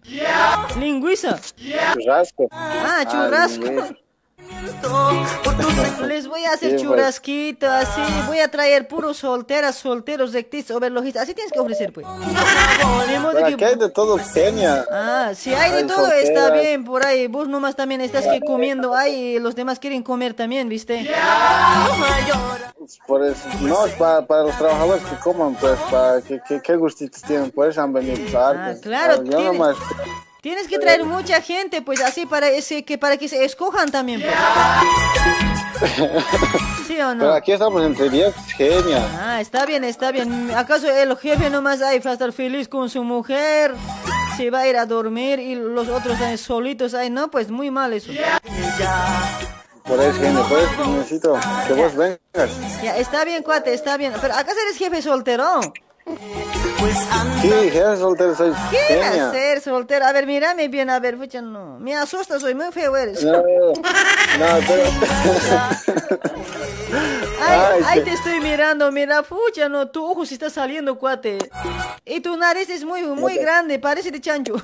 Lingüiza. 0.79 1.39
Churrasco. 1.93 2.47
Ah, 2.51 3.05
churrasco. 3.09 3.95
Les 6.07 6.27
voy 6.27 6.43
a 6.45 6.53
hacer 6.53 6.71
Sí, 6.71 6.76
pues. 6.76 6.81
churrasquito, 6.81 7.69
así, 7.69 8.01
voy 8.27 8.39
a 8.39 8.49
traer 8.49 8.88
puros 8.88 9.17
solteras, 9.17 9.76
solteros, 9.76 10.34
rectistas, 10.34 10.76
overlojistas, 10.77 11.23
así 11.23 11.34
tienes 11.34 11.51
que 11.53 11.59
ofrecer, 11.59 11.93
pues. 11.93 12.05
Pero 13.34 13.57
que- 13.57 13.65
hay 13.65 13.76
de 13.76 13.89
todo, 13.89 14.17
Kenia. 14.34 14.85
Ah, 14.91 15.31
si 15.35 15.53
hay 15.53 15.71
de 15.71 15.84
todo 15.84 16.07
está 16.11 16.51
bien, 16.51 16.84
por 16.84 17.05
ahí, 17.05 17.27
vos 17.27 17.47
nomás 17.47 17.76
también 17.76 18.01
estás 18.01 18.26
que 18.26 18.39
comiendo, 18.41 18.95
ahí 18.95 19.39
los 19.39 19.55
demás 19.55 19.80
quieren 19.80 20.01
comer 20.03 20.34
también, 20.34 20.67
¿viste? 20.69 21.09
Por 23.05 23.23
eso, 23.23 23.47
no, 23.61 23.85
es 23.85 23.93
para, 23.93 24.26
para 24.26 24.43
los 24.43 24.57
trabajadores 24.57 25.03
que 25.03 25.15
coman, 25.17 25.55
pues, 25.55 25.77
para 25.91 26.21
que, 26.21 26.41
que, 26.47 26.61
qué 26.61 26.76
gustitos 26.76 27.21
tienen, 27.21 27.51
por 27.51 27.67
eso 27.69 27.81
han 27.81 27.93
venido 27.93 28.17
Ah, 28.39 28.73
claro, 28.81 29.23
Yo 29.23 29.38
tiene- 29.38 29.45
nomás, 29.45 29.76
Tienes 30.41 30.69
que 30.69 30.79
traer 30.79 31.03
mucha 31.03 31.41
gente, 31.41 31.81
pues 31.81 31.99
así 32.01 32.25
para 32.25 32.47
ese 32.47 32.85
que 32.85 32.97
para 32.97 33.17
que 33.17 33.27
se 33.27 33.43
escojan 33.43 33.91
también, 33.91 34.21
pues. 34.21 34.33
¿Sí 36.87 36.97
o 37.01 37.13
no? 37.13 37.19
pero 37.19 37.33
aquí 37.33 37.51
estamos 37.51 37.83
entre 37.83 38.09
10, 38.09 38.33
genia. 38.55 39.05
Ah, 39.19 39.41
está 39.41 39.65
bien, 39.65 39.83
está 39.83 40.13
bien. 40.13 40.51
¿Acaso 40.51 40.89
el 40.89 41.17
jefe 41.17 41.49
nomás 41.49 41.81
ahí 41.81 41.99
va 41.99 42.11
a 42.11 42.13
estar 42.13 42.31
feliz 42.31 42.69
con 42.69 42.89
su 42.89 43.03
mujer? 43.03 43.75
Se 44.37 44.49
va 44.49 44.59
a 44.59 44.67
ir 44.69 44.77
a 44.77 44.85
dormir 44.85 45.39
y 45.39 45.55
los 45.55 45.89
otros 45.89 46.21
ahí 46.21 46.37
solitos 46.37 46.93
ahí, 46.93 47.09
no, 47.09 47.29
pues 47.29 47.51
muy 47.51 47.69
mal 47.69 47.91
eso. 47.91 48.13
Por 49.83 49.99
eso, 49.99 50.21
genia, 50.21 50.43
por 50.43 50.59
eso 50.59 50.85
necesito 50.85 51.37
que 51.67 51.73
vos 51.73 51.93
vengas. 51.97 52.81
Ya, 52.81 52.95
está 52.97 53.25
bien, 53.25 53.43
cuate, 53.43 53.73
está 53.73 53.97
bien. 53.97 54.13
Pero 54.21 54.35
¿acaso 54.35 54.57
eres 54.67 54.77
jefe 54.77 55.01
soltero? 55.01 55.59
Sí, 57.41 57.49
genia 57.49 57.95
soltero 57.98 58.36
soy 58.36 58.53
¿Qué 58.72 58.77
genia. 58.77 59.30
hacer 59.30 59.61
soltero? 59.61 60.06
A 60.06 60.11
ver, 60.11 60.26
mírame 60.26 60.68
bien, 60.68 60.90
a 60.90 60.99
ver, 60.99 61.18
pucha, 61.18 61.41
no. 61.41 61.77
Me 61.80 61.95
asusta, 61.95 62.40
soy 62.40 62.56
muy 62.56 62.72
feo 62.72 62.95
eres. 62.98 63.23
No, 63.23 63.34
no, 63.38 63.44
pero... 64.68 64.84
Ay, 67.41 67.60
Ay, 67.60 67.84
ay, 67.86 67.99
que- 67.99 68.06
te 68.06 68.14
estoy 68.14 68.40
mirando, 68.41 68.91
mira, 68.91 69.22
pucha, 69.23 69.69
no, 69.69 69.88
tu 69.90 70.03
ojo 70.06 70.26
sí 70.26 70.34
está 70.34 70.49
saliendo, 70.49 70.98
cuate. 70.98 71.38
Y 72.06 72.19
tu 72.19 72.36
nariz 72.36 72.69
es 72.69 72.84
muy, 72.84 73.03
muy 73.03 73.36
grande, 73.38 73.80
parece 73.80 74.11
de 74.11 74.19
chancho. 74.19 74.56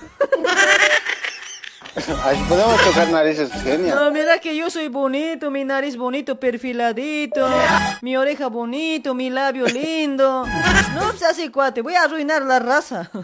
Así 2.26 2.42
podemos 2.50 2.82
tocar 2.84 3.10
narices, 3.10 3.50
genia. 3.64 3.96
No, 3.96 4.12
mira 4.12 4.40
que 4.40 4.56
yo 4.56 4.70
soy 4.70 4.90
bonito, 4.90 5.50
mi 5.50 5.64
nariz 5.64 5.96
bonito, 5.96 6.38
perfiladito, 6.38 7.48
mi 8.02 8.18
oreja 8.18 8.48
bonito, 8.48 9.14
mi 9.14 9.30
labio 9.30 9.66
lindo. 9.66 10.46
No 10.94 11.14
se 11.14 11.26
hace 11.26 11.52
cuate, 11.52 11.82
voy 11.82 11.96
a 11.96 12.04
arruinar 12.04 12.42
la 12.42 12.60
raza. 12.60 13.10
No 13.14 13.24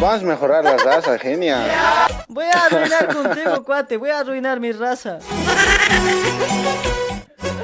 vamos 0.00 0.22
a 0.22 0.26
mejorar 0.26 0.64
la 0.64 0.76
raza, 0.76 1.18
genia. 1.18 2.08
Voy 2.26 2.46
a 2.46 2.66
arruinar 2.66 3.14
contigo, 3.14 3.62
cuate, 3.62 3.96
voy 3.96 4.10
a 4.10 4.18
arruinar 4.18 4.58
mi 4.58 4.72
raza. 4.72 5.18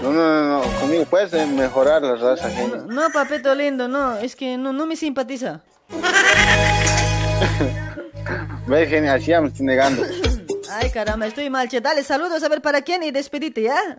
No, 0.00 0.12
no, 0.12 0.14
no, 0.42 0.60
no, 0.60 0.80
conmigo 0.80 1.04
puedes 1.06 1.32
mejorar 1.48 2.02
la 2.02 2.14
raza, 2.14 2.48
genia. 2.50 2.84
No, 2.86 3.10
papeto 3.10 3.52
lindo, 3.52 3.88
no, 3.88 4.16
es 4.16 4.36
que 4.36 4.56
no, 4.56 4.72
no 4.72 4.86
me 4.86 4.94
simpatiza. 4.94 5.60
Ve, 8.66 8.86
genia, 8.86 9.14
así 9.14 9.26
ya 9.26 9.40
me 9.40 9.48
estoy 9.48 9.66
negando. 9.66 10.02
Ay, 10.70 10.90
caramba, 10.90 11.26
estoy 11.26 11.48
mal, 11.48 11.68
che. 11.68 11.80
Dale, 11.80 12.02
saludos 12.02 12.42
a 12.42 12.48
ver 12.48 12.60
para 12.60 12.82
quién 12.82 13.02
y 13.04 13.10
despedite, 13.12 13.62
¿ya? 13.62 13.96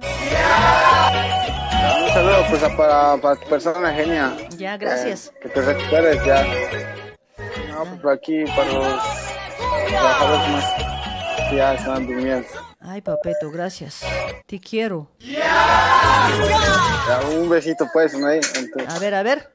Un 2.03 2.09
saludo 2.13 2.45
pues, 2.49 2.63
a- 2.63 2.75
para, 2.75 3.17
para 3.21 3.35
tu 3.37 3.47
persona, 3.49 3.93
genia. 3.93 4.35
Ya, 4.57 4.75
gracias. 4.77 5.27
Eh, 5.27 5.31
que 5.43 5.49
te 5.49 5.61
recuperes 5.61 6.23
ya. 6.25 6.43
No, 7.69 7.85
pues 7.85 8.01
por 8.01 8.11
aquí, 8.13 8.43
para 8.55 8.71
los 8.73 9.01
trabajadores 9.89 10.49
más 10.49 11.51
ya 11.53 11.73
están 11.75 12.05
durmiendo. 12.05 12.47
Ay, 12.81 13.01
papeto, 13.01 13.49
gracias. 13.49 14.01
Te 14.45 14.59
quiero. 14.59 15.09
Ya, 15.19 16.29
un 17.37 17.49
besito 17.49 17.87
pues, 17.93 18.13
¿no? 18.13 18.27
Ahí, 18.27 18.41
A 18.87 18.99
ver, 18.99 19.15
a 19.15 19.23
ver. 19.23 19.53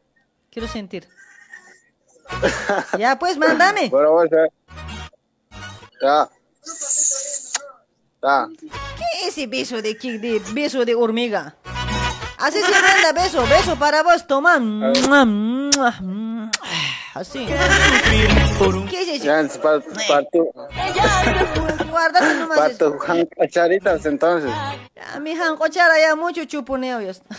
Quiero 0.50 0.66
sentir. 0.68 1.06
Ya, 2.98 3.18
pues, 3.18 3.36
mándame. 3.36 3.90
Bueno, 3.90 4.12
vos, 4.12 4.26
ya. 4.30 4.46
Ya. 6.02 6.28
Ya. 8.22 8.48
¿Qué 8.58 9.04
es 9.28 9.28
ese 9.28 9.46
beso 9.46 9.80
de, 9.80 9.94
de 9.94 10.42
beso 10.52 10.84
de 10.84 10.96
hormiga? 10.96 11.54
Así 12.38 12.58
se 12.60 12.72
manda 12.72 13.12
beso, 13.12 13.46
beso 13.46 13.76
para 13.76 14.02
vos, 14.02 14.26
toma. 14.26 14.56
Así. 17.14 17.46
¿Qué 18.90 19.02
es 19.02 19.22
eso? 19.22 19.60
Para, 19.60 19.80
para 20.08 20.24
tu, 20.32 20.50
Guárdate 21.88 22.34
nomás 22.34 22.58
para 22.58 22.74
tu 22.76 22.98
cacharitas 23.38 24.04
entonces. 24.06 24.50
Ya, 24.96 25.20
mi 25.20 25.36
jancochara 25.36 26.00
ya 26.00 26.16
mucho 26.16 26.44
chuponeo 26.46 27.00
ya 27.02 27.10
está. 27.10 27.36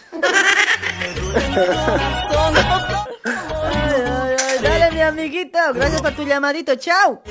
Dale, 4.61 4.91
mi 4.91 5.02
amiguito. 5.02 5.60
Gracias 5.73 6.02
por 6.02 6.14
tu 6.14 6.23
llamadito. 6.23 6.76
Chao. 6.76 7.22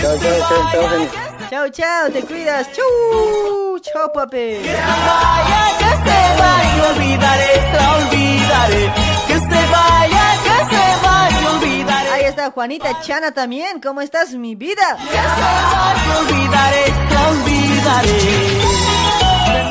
Chao, 0.00 0.18
chao, 0.18 0.38
chao, 0.48 0.62
chao, 0.72 0.88
genia. 0.90 1.10
Chao, 1.50 1.68
chao. 1.70 2.10
Te 2.12 2.22
cuidas. 2.22 2.66
Chau. 2.72 3.78
Chao, 3.80 4.12
papi. 4.12 4.58
vaya, 4.64 5.60
que 5.78 5.90
se 6.04 6.18
vaya, 6.40 6.82
olvidaré, 6.90 7.52
la 7.72 7.86
olvidaré. 7.96 8.92
Que 9.28 9.34
se 9.34 9.60
vaya, 9.72 10.24
que 10.44 10.56
se 10.70 10.84
vaya, 11.06 11.50
olvidaré. 11.54 12.10
Ahí 12.10 12.24
está 12.24 12.50
Juanita 12.50 13.00
Chana 13.02 13.32
también. 13.32 13.80
¿Cómo 13.80 14.00
estás, 14.00 14.32
mi 14.34 14.54
vida? 14.54 14.96
Que 14.98 15.04
se 15.04 15.16
vaya, 15.16 16.18
olvidaré, 16.20 16.84
la 17.12 17.28
olvidaré. 17.28 18.18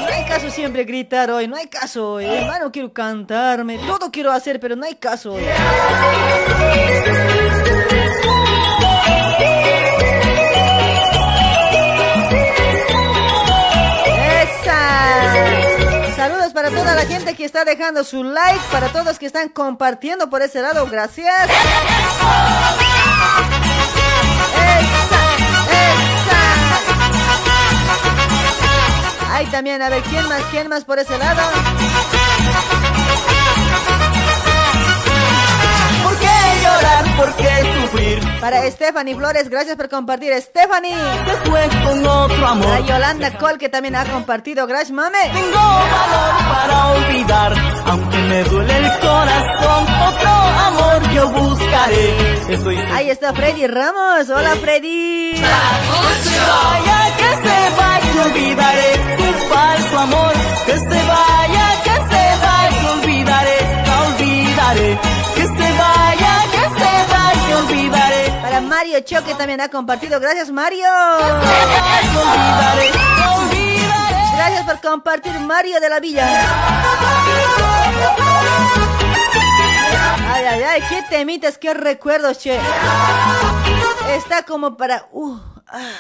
No 0.08 0.14
hay 0.16 0.24
caso 0.26 0.50
siempre 0.50 0.84
gritar 0.86 1.30
hoy, 1.32 1.48
no 1.48 1.56
hay 1.56 1.68
caso 1.68 2.14
hoy. 2.14 2.26
Hermano, 2.26 2.72
quiero 2.72 2.92
cantarme, 2.94 3.78
todo 3.80 4.12
quiero 4.12 4.32
hacer, 4.32 4.60
pero 4.60 4.76
no 4.76 4.86
hay 4.86 4.96
caso 4.96 5.34
hoy. 5.34 5.44
Para 16.56 16.70
toda 16.72 16.96
la 16.96 17.06
gente 17.06 17.36
que 17.36 17.44
está 17.44 17.66
dejando 17.66 18.04
su 18.06 18.24
like, 18.24 18.62
para 18.72 18.88
todos 18.88 19.20
que 19.20 19.26
están 19.26 19.50
compartiendo 19.50 20.30
por 20.30 20.42
ese 20.42 20.62
lado, 20.62 20.88
gracias. 20.90 21.50
Ay, 29.30 29.46
también, 29.48 29.82
a 29.82 29.90
ver, 29.90 30.02
¿quién 30.04 30.28
más? 30.30 30.42
¿Quién 30.50 30.70
más 30.70 30.86
por 30.86 30.98
ese 30.98 31.18
lado? 31.18 31.42
¿Por 36.04 36.18
qué 36.18 36.28
llorar? 36.64 37.05
¿Por 37.18 37.34
qué 37.36 37.50
sufrir? 37.82 38.20
Para 38.42 38.70
Stephanie 38.70 39.16
Flores, 39.16 39.50
gracias 39.50 39.76
por 39.76 39.90
compartir. 39.90 40.34
Stephanie. 40.42 40.94
Se 41.26 41.50
fue 41.50 41.68
con 41.84 42.06
otro 42.06 42.46
amor. 42.46 42.68
Para 42.68 42.80
Yolanda 42.82 43.38
Cole, 43.38 43.58
que 43.58 43.70
también 43.70 43.96
ha 43.96 44.06
compartido. 44.06 44.68
Gracias, 44.68 44.92
mame. 44.92 45.18
Tengo 45.34 45.58
valor 45.58 46.34
para 46.52 46.88
olvidar, 46.88 47.54
aunque 47.86 48.18
me 48.18 48.44
duele 48.44 48.78
el 48.78 48.92
corazón. 49.00 49.86
Otro 50.08 50.30
amor 50.30 51.12
yo 51.14 51.30
buscaré. 51.30 52.54
Estoy 52.54 52.78
Ahí 52.94 53.10
está 53.10 53.34
Freddy 53.34 53.68
Ramos. 53.68 54.30
Hola, 54.30 54.56
Freddy. 54.62 55.42
Vaya, 55.42 57.16
que 57.18 57.48
se 57.48 57.76
vaya, 57.78 58.26
olvidaré 58.26 58.94
su 59.18 59.54
falso 59.54 60.00
amor. 60.00 60.34
Que 60.66 60.78
se 60.78 61.08
vaya, 61.08 61.55
Mario 68.76 69.00
Choque 69.00 69.34
también 69.36 69.62
ha 69.62 69.70
compartido. 69.70 70.20
Gracias, 70.20 70.52
Mario. 70.52 70.86
Gracias 74.36 74.66
por 74.66 74.82
compartir, 74.82 75.40
Mario 75.40 75.80
de 75.80 75.90
la 75.90 76.02
Villa. 76.02 76.28
Ay, 80.30 80.44
ay, 80.44 80.64
ay, 80.64 80.84
qué 80.90 81.04
temitas, 81.10 81.58
qué 81.58 81.74
recuerdos, 81.74 82.40
che. 82.40 82.60
Está 84.10 84.44
como 84.44 84.76
para... 84.76 85.08
Uh, 85.14 85.40
ah. 85.70 85.92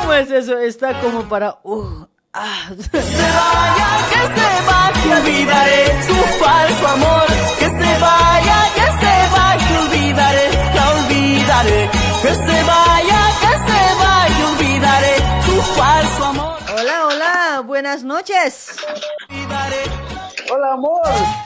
¿Cómo 0.00 0.12
es 0.12 0.30
eso? 0.30 0.58
Está 0.58 1.00
como 1.00 1.26
para... 1.26 1.56
Uh, 1.62 2.04
ah. 2.36 2.68
que 2.68 3.02
se 3.02 3.28
vaya, 3.38 3.96
olvidaré 5.14 6.02
su 6.06 6.14
falso 6.44 6.88
amor. 6.88 7.26
Que 7.58 7.66
se 7.66 7.98
vaya, 8.00 8.58
que 8.74 8.86
se 9.00 9.14
vaya, 9.32 9.80
olvidaré, 9.80 10.50
la 10.74 10.90
olvidaré. 10.90 11.90
Que 12.22 12.34
se 12.34 12.62
vaya, 12.64 13.20
que 13.40 13.52
se 13.66 13.82
vaya, 14.04 14.48
olvidaré 14.52 15.16
su 15.46 15.62
falso 15.78 16.24
amor. 16.24 16.58
Hola, 16.78 17.06
hola, 17.06 17.62
buenas 17.64 18.02
noches. 18.02 18.76
Hola, 20.52 20.72
amor. 20.74 21.00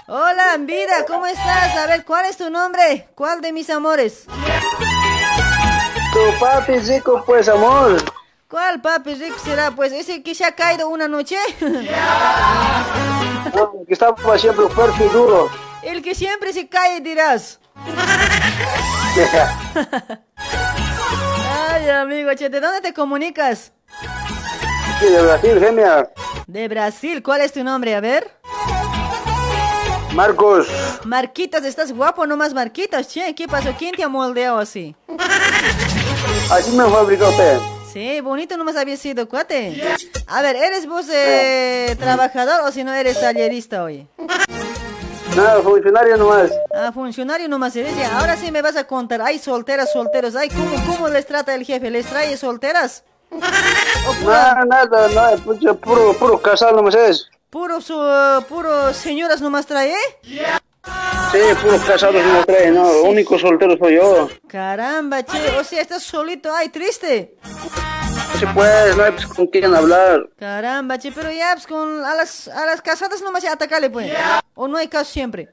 Hola, 0.08 0.56
vida, 0.58 1.06
¿cómo 1.06 1.26
estás? 1.26 1.76
A 1.76 1.86
ver, 1.86 2.04
¿cuál 2.04 2.26
es 2.26 2.36
tu 2.36 2.50
nombre? 2.50 3.08
¿Cuál 3.14 3.40
de 3.40 3.52
mis 3.52 3.70
amores? 3.70 4.26
Tu 6.12 6.38
papi 6.38 6.78
rico, 6.80 7.22
pues, 7.24 7.48
amor. 7.48 8.19
¿Cuál 8.50 8.80
papi 8.80 9.14
rico 9.14 9.36
será? 9.38 9.70
Pues 9.70 9.92
ese 9.92 10.24
que 10.24 10.34
se 10.34 10.44
ha 10.44 10.50
caído 10.52 10.88
una 10.88 11.06
noche. 11.06 11.36
Que 13.86 13.94
estaba 13.94 14.38
siempre 14.38 14.68
fuerte 14.68 15.06
y 15.06 15.08
duro. 15.08 15.50
El 15.82 16.02
que 16.02 16.14
siempre 16.14 16.52
se 16.52 16.68
cae, 16.68 17.00
dirás. 17.00 17.58
Ay, 21.70 21.88
amigo, 21.88 22.32
che, 22.34 22.48
¿de 22.48 22.60
dónde 22.60 22.80
te 22.80 22.94
comunicas? 22.94 23.72
Sí, 25.00 25.06
de 25.06 25.22
Brasil, 25.22 25.58
genia. 25.58 26.10
De 26.46 26.68
Brasil, 26.68 27.22
¿cuál 27.22 27.40
es 27.40 27.52
tu 27.52 27.64
nombre? 27.64 27.96
A 27.96 28.00
ver. 28.00 28.30
Marcos. 30.14 30.68
Marquitos, 31.04 31.64
estás 31.64 31.92
guapo 31.92 32.26
nomás, 32.26 32.54
Marquitos, 32.54 33.08
che, 33.08 33.34
¿qué 33.34 33.48
pasó? 33.48 33.74
¿Quién 33.76 33.94
te 33.96 34.04
ha 34.04 34.08
moldeado 34.08 34.58
así? 34.58 34.94
Así 36.50 36.70
me 36.76 36.84
fabricó 36.84 37.28
usted. 37.28 37.79
Sí, 37.92 38.20
bonito 38.20 38.56
nomás 38.56 38.76
había 38.76 38.96
sido, 38.96 39.28
cuate. 39.28 39.82
A 40.28 40.42
ver, 40.42 40.54
¿eres 40.54 40.86
vos 40.86 41.06
eh, 41.12 41.96
trabajador 41.98 42.60
o 42.64 42.70
si 42.70 42.84
no 42.84 42.92
eres 42.92 43.20
tallerista 43.20 43.82
hoy? 43.82 44.06
Nada, 45.36 45.60
funcionario 45.60 46.16
nomás. 46.16 46.52
Ah, 46.72 46.92
funcionario 46.92 47.48
nomás 47.48 47.74
eres 47.74 47.96
ya. 47.96 48.18
Ahora 48.18 48.36
sí 48.36 48.52
me 48.52 48.62
vas 48.62 48.76
a 48.76 48.86
contar. 48.86 49.22
Hay 49.22 49.38
solteras, 49.40 49.92
solteros. 49.92 50.36
Ay, 50.36 50.50
¿cómo, 50.50 50.70
cómo 50.86 51.08
les 51.08 51.26
trata 51.26 51.54
el 51.54 51.64
jefe? 51.64 51.90
¿Les 51.90 52.06
trae 52.06 52.36
solteras? 52.36 53.02
Nada, 54.24 54.64
nada, 54.64 55.36
pucha, 55.38 55.74
puro, 55.74 56.12
puro 56.14 56.40
casado 56.40 56.76
nomás 56.76 56.94
es. 56.94 57.28
Puro, 57.48 57.80
su, 57.80 57.94
puro 58.48 58.94
señoras 58.94 59.40
nomás 59.40 59.66
trae, 59.66 59.92
¿eh? 59.92 60.60
Sí, 60.84 61.38
puro 61.62 61.78
casado 61.86 62.12
nomás 62.12 62.44
trae, 62.46 62.70
no, 62.70 62.92
lo 62.92 63.04
único 63.04 63.38
soltero 63.38 63.76
soy 63.78 63.96
yo. 63.96 64.28
Caramba, 64.48 65.22
che, 65.22 65.38
o 65.56 65.62
sea, 65.62 65.80
estás 65.80 66.02
solito, 66.02 66.52
ay, 66.52 66.70
triste. 66.70 67.36
Sí, 68.38 68.44
pues, 68.52 68.96
no 68.96 69.04
hay 69.04 69.12
pues, 69.12 69.26
con 69.26 69.46
quién 69.46 69.72
hablar. 69.72 70.28
Caramba, 70.36 70.98
che, 70.98 71.12
pero 71.12 71.30
ya, 71.30 71.52
pues, 71.54 71.66
con, 71.66 72.04
a 72.04 72.14
las, 72.14 72.48
a 72.48 72.66
las 72.66 72.82
casadas 72.82 73.22
nomás 73.22 73.44
ya 73.44 73.52
atacarle, 73.52 73.90
pues. 73.90 74.12
O 74.54 74.66
no 74.66 74.76
hay 74.76 74.88
caso 74.88 75.12
siempre. 75.12 75.50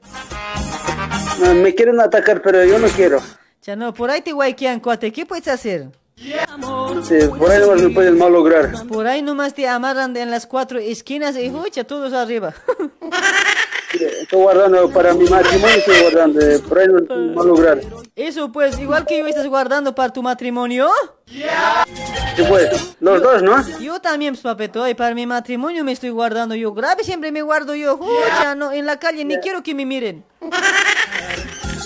No, 1.40 1.54
me 1.54 1.72
quieren 1.74 2.00
atacar, 2.00 2.42
pero 2.42 2.64
yo 2.64 2.78
no 2.78 2.88
quiero. 2.88 3.22
Ya 3.62 3.76
no, 3.76 3.94
por 3.94 4.10
ahí 4.10 4.22
te 4.22 4.32
guayquean, 4.32 4.80
cuate, 4.80 5.12
¿qué 5.12 5.26
puedes 5.26 5.46
hacer? 5.46 5.90
Sí, 6.16 7.14
por 7.38 7.50
ahí 7.50 7.60
nomás 7.60 7.82
me 7.82 7.90
pueden 7.90 8.18
malograr. 8.18 8.72
Por 8.88 9.06
ahí 9.06 9.22
nomás 9.22 9.54
te 9.54 9.68
amarran 9.68 10.16
en 10.16 10.32
las 10.32 10.46
cuatro 10.46 10.80
esquinas 10.80 11.36
y 11.36 11.50
hucha, 11.50 11.84
todos 11.84 12.12
arriba. 12.12 12.54
Estoy 13.94 14.38
guardando 14.38 14.90
para 14.90 15.14
mi 15.14 15.24
matrimonio, 15.28 15.76
estoy 15.76 16.00
guardando, 16.02 16.40
eh, 16.40 16.58
por 16.58 16.78
ahí 16.78 16.88
no 16.88 17.34
malograr. 17.34 17.80
Eso 18.14 18.52
pues, 18.52 18.78
igual 18.78 19.06
que 19.06 19.18
yo 19.18 19.26
estás 19.26 19.46
guardando 19.46 19.94
para 19.94 20.12
tu 20.12 20.22
matrimonio. 20.22 20.88
Sí, 21.26 22.42
pues, 22.48 22.96
los 23.00 23.22
dos, 23.22 23.42
¿no? 23.42 23.78
Yo 23.78 24.00
también, 24.00 24.34
pues, 24.34 24.42
papeto, 24.42 24.86
y 24.86 24.94
para 24.94 25.14
mi 25.14 25.26
matrimonio 25.26 25.84
me 25.84 25.92
estoy 25.92 26.10
guardando 26.10 26.54
yo. 26.54 26.72
Grave 26.74 27.02
siempre 27.02 27.32
me 27.32 27.40
guardo 27.42 27.74
yo. 27.74 27.96
Hucha, 27.96 28.54
no, 28.54 28.72
en 28.72 28.84
la 28.84 28.98
calle 28.98 29.24
ni 29.24 29.36
quiero 29.38 29.62
que 29.62 29.74
me 29.74 29.86
miren. 29.86 30.24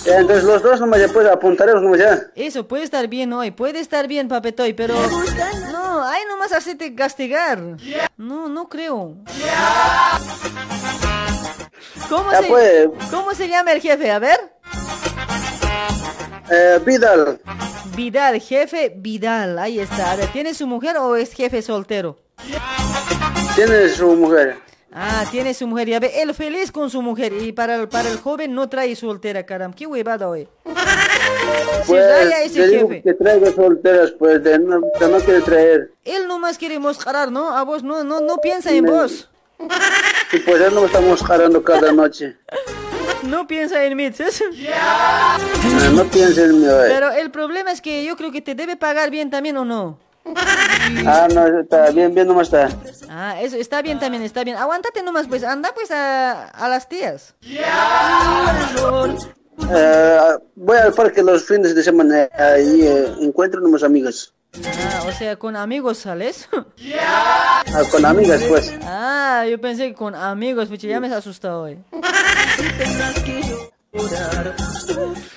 Ya, 0.05 0.19
entonces 0.19 0.43
los 0.43 0.63
dos 0.63 0.81
nomás 0.81 1.01
ya 1.01 1.09
pueden 1.09 1.33
apuntarlos 1.33 1.81
nomás 1.81 2.01
ya. 2.01 2.21
Eso 2.35 2.67
puede 2.67 2.83
estar 2.83 3.07
bien 3.07 3.33
hoy, 3.33 3.53
puede 3.53 3.79
estar 3.79 4.09
bien, 4.09 4.27
papetoy, 4.27 4.73
pero 4.73 4.95
no, 5.71 6.03
ahí 6.05 6.23
nomás 6.29 6.53
hacerte 6.53 6.93
castigar. 6.97 7.61
No, 8.17 8.49
no 8.49 8.69
creo. 8.69 9.19
¿Cómo 12.09 12.31
Ya 12.31 12.41
se, 12.43 12.47
pues. 12.49 12.89
¿Cómo 13.11 13.35
se 13.35 13.49
llama 13.49 13.73
el 13.73 13.81
jefe? 13.81 14.11
A 14.11 14.19
ver. 14.19 14.39
Eh, 16.51 16.81
Vidal, 16.85 17.41
Vidal, 17.97 18.41
jefe 18.41 18.93
Vidal, 18.97 19.59
ahí 19.59 19.79
está. 19.81 20.13
A 20.13 20.17
ver, 20.17 20.29
¿tiene 20.33 20.55
su 20.55 20.67
mujer 20.67 20.97
o 20.99 21.17
es 21.17 21.33
jefe 21.33 21.63
soltero? 21.63 22.19
tiene 23.55 23.89
su 23.91 24.15
mujer. 24.17 24.57
Ah, 24.95 25.25
tiene 25.31 25.55
su 25.55 25.67
mujer, 25.67 25.89
ya 25.89 26.01
ve, 26.01 26.21
él 26.21 26.35
feliz 26.35 26.71
con 26.71 26.91
su 26.91 27.01
mujer 27.01 27.33
y 27.33 27.53
para 27.53 27.77
el, 27.77 27.89
para 27.89 28.11
el 28.11 28.19
joven 28.19 28.55
no 28.55 28.69
trae 28.69 28.95
soltera, 28.95 29.47
caramba, 29.47 29.75
qué 29.75 29.87
huevada 29.87 30.29
hoy. 30.29 30.47
Pues, 31.87 32.07
raya 32.11 32.43
ese 32.43 32.69
digo 32.69 32.89
jefe. 32.89 33.03
que 33.03 33.15
traiga 33.15 33.51
solteras, 33.53 34.11
pues, 34.19 34.43
de 34.45 34.59
no, 34.59 34.81
de 35.01 35.09
no 35.09 35.19
quiere 35.21 35.41
traer. 35.41 35.93
Él 36.05 36.29
nomás 36.29 36.59
quiere 36.59 36.79
moscarar, 36.79 37.33
¿no? 37.33 37.57
A 37.57 37.63
vos 37.65 37.83
no, 37.83 38.05
no, 38.05 38.21
no 38.21 38.37
piensa 38.37 38.71
en 38.71 38.85
vos. 38.85 39.31
Y 40.33 40.39
pues 40.39 40.61
ya 40.61 40.71
no 40.71 40.87
estamos 40.87 41.23
jarando 41.23 41.63
cada 41.63 41.93
noche. 41.93 42.37
No 43.23 43.47
piensa 43.47 43.85
en 43.85 43.97
mí, 43.97 44.11
¿sí? 44.13 44.25
Ah, 44.75 45.39
no 45.93 46.05
piensen 46.05 46.51
en 46.51 46.61
mí, 46.61 46.67
oye. 46.67 46.89
Pero 46.89 47.13
el 47.13 47.31
problema 47.31 47.71
es 47.71 47.81
que 47.81 48.05
yo 48.05 48.17
creo 48.17 48.33
que 48.33 48.41
te 48.41 48.55
debe 48.55 48.77
pagar 48.77 49.11
bien 49.11 49.31
también 49.31 49.57
o 49.57 49.65
no. 49.65 49.99
Ah, 51.07 51.29
no, 51.33 51.61
está 51.61 51.91
bien, 51.91 52.15
bien 52.15 52.27
nomás 52.27 52.49
está. 52.49 52.69
Ah, 53.09 53.41
eso 53.41 53.57
está 53.57 53.83
bien 53.83 53.99
también, 53.99 54.23
está 54.23 54.45
bien. 54.45 54.57
Aguántate 54.57 55.03
nomás, 55.03 55.27
pues, 55.29 55.45
anda 55.45 55.73
pues 55.75 55.91
a, 55.91 56.49
a 56.49 56.69
las 56.69 56.89
tías. 56.89 57.35
Eh, 59.75 60.19
voy 60.55 60.79
al 60.79 60.93
parque 60.93 61.23
los 61.23 61.45
fines 61.45 61.75
de 61.75 61.83
semana, 61.83 62.29
ahí 62.33 62.83
eh, 62.83 63.15
encuentro 63.21 63.63
unos 63.63 63.83
amigos. 63.83 64.35
Ah, 64.55 65.05
o 65.07 65.13
sea, 65.13 65.37
con 65.37 65.57
amigos 65.57 65.99
sales. 65.99 66.49
Ah, 67.75 67.83
con 67.91 68.05
amigas, 68.05 68.43
pues. 68.49 68.75
Ah, 68.83 69.47
yo 69.49 69.59
pensé 69.61 69.89
que 69.89 69.95
con 69.95 70.15
amigos, 70.15 70.69
pucha, 70.69 70.89
ya 70.89 71.01
me 71.01 71.07
has 71.07 71.15
asustado 71.15 71.63
hoy. 71.63 71.79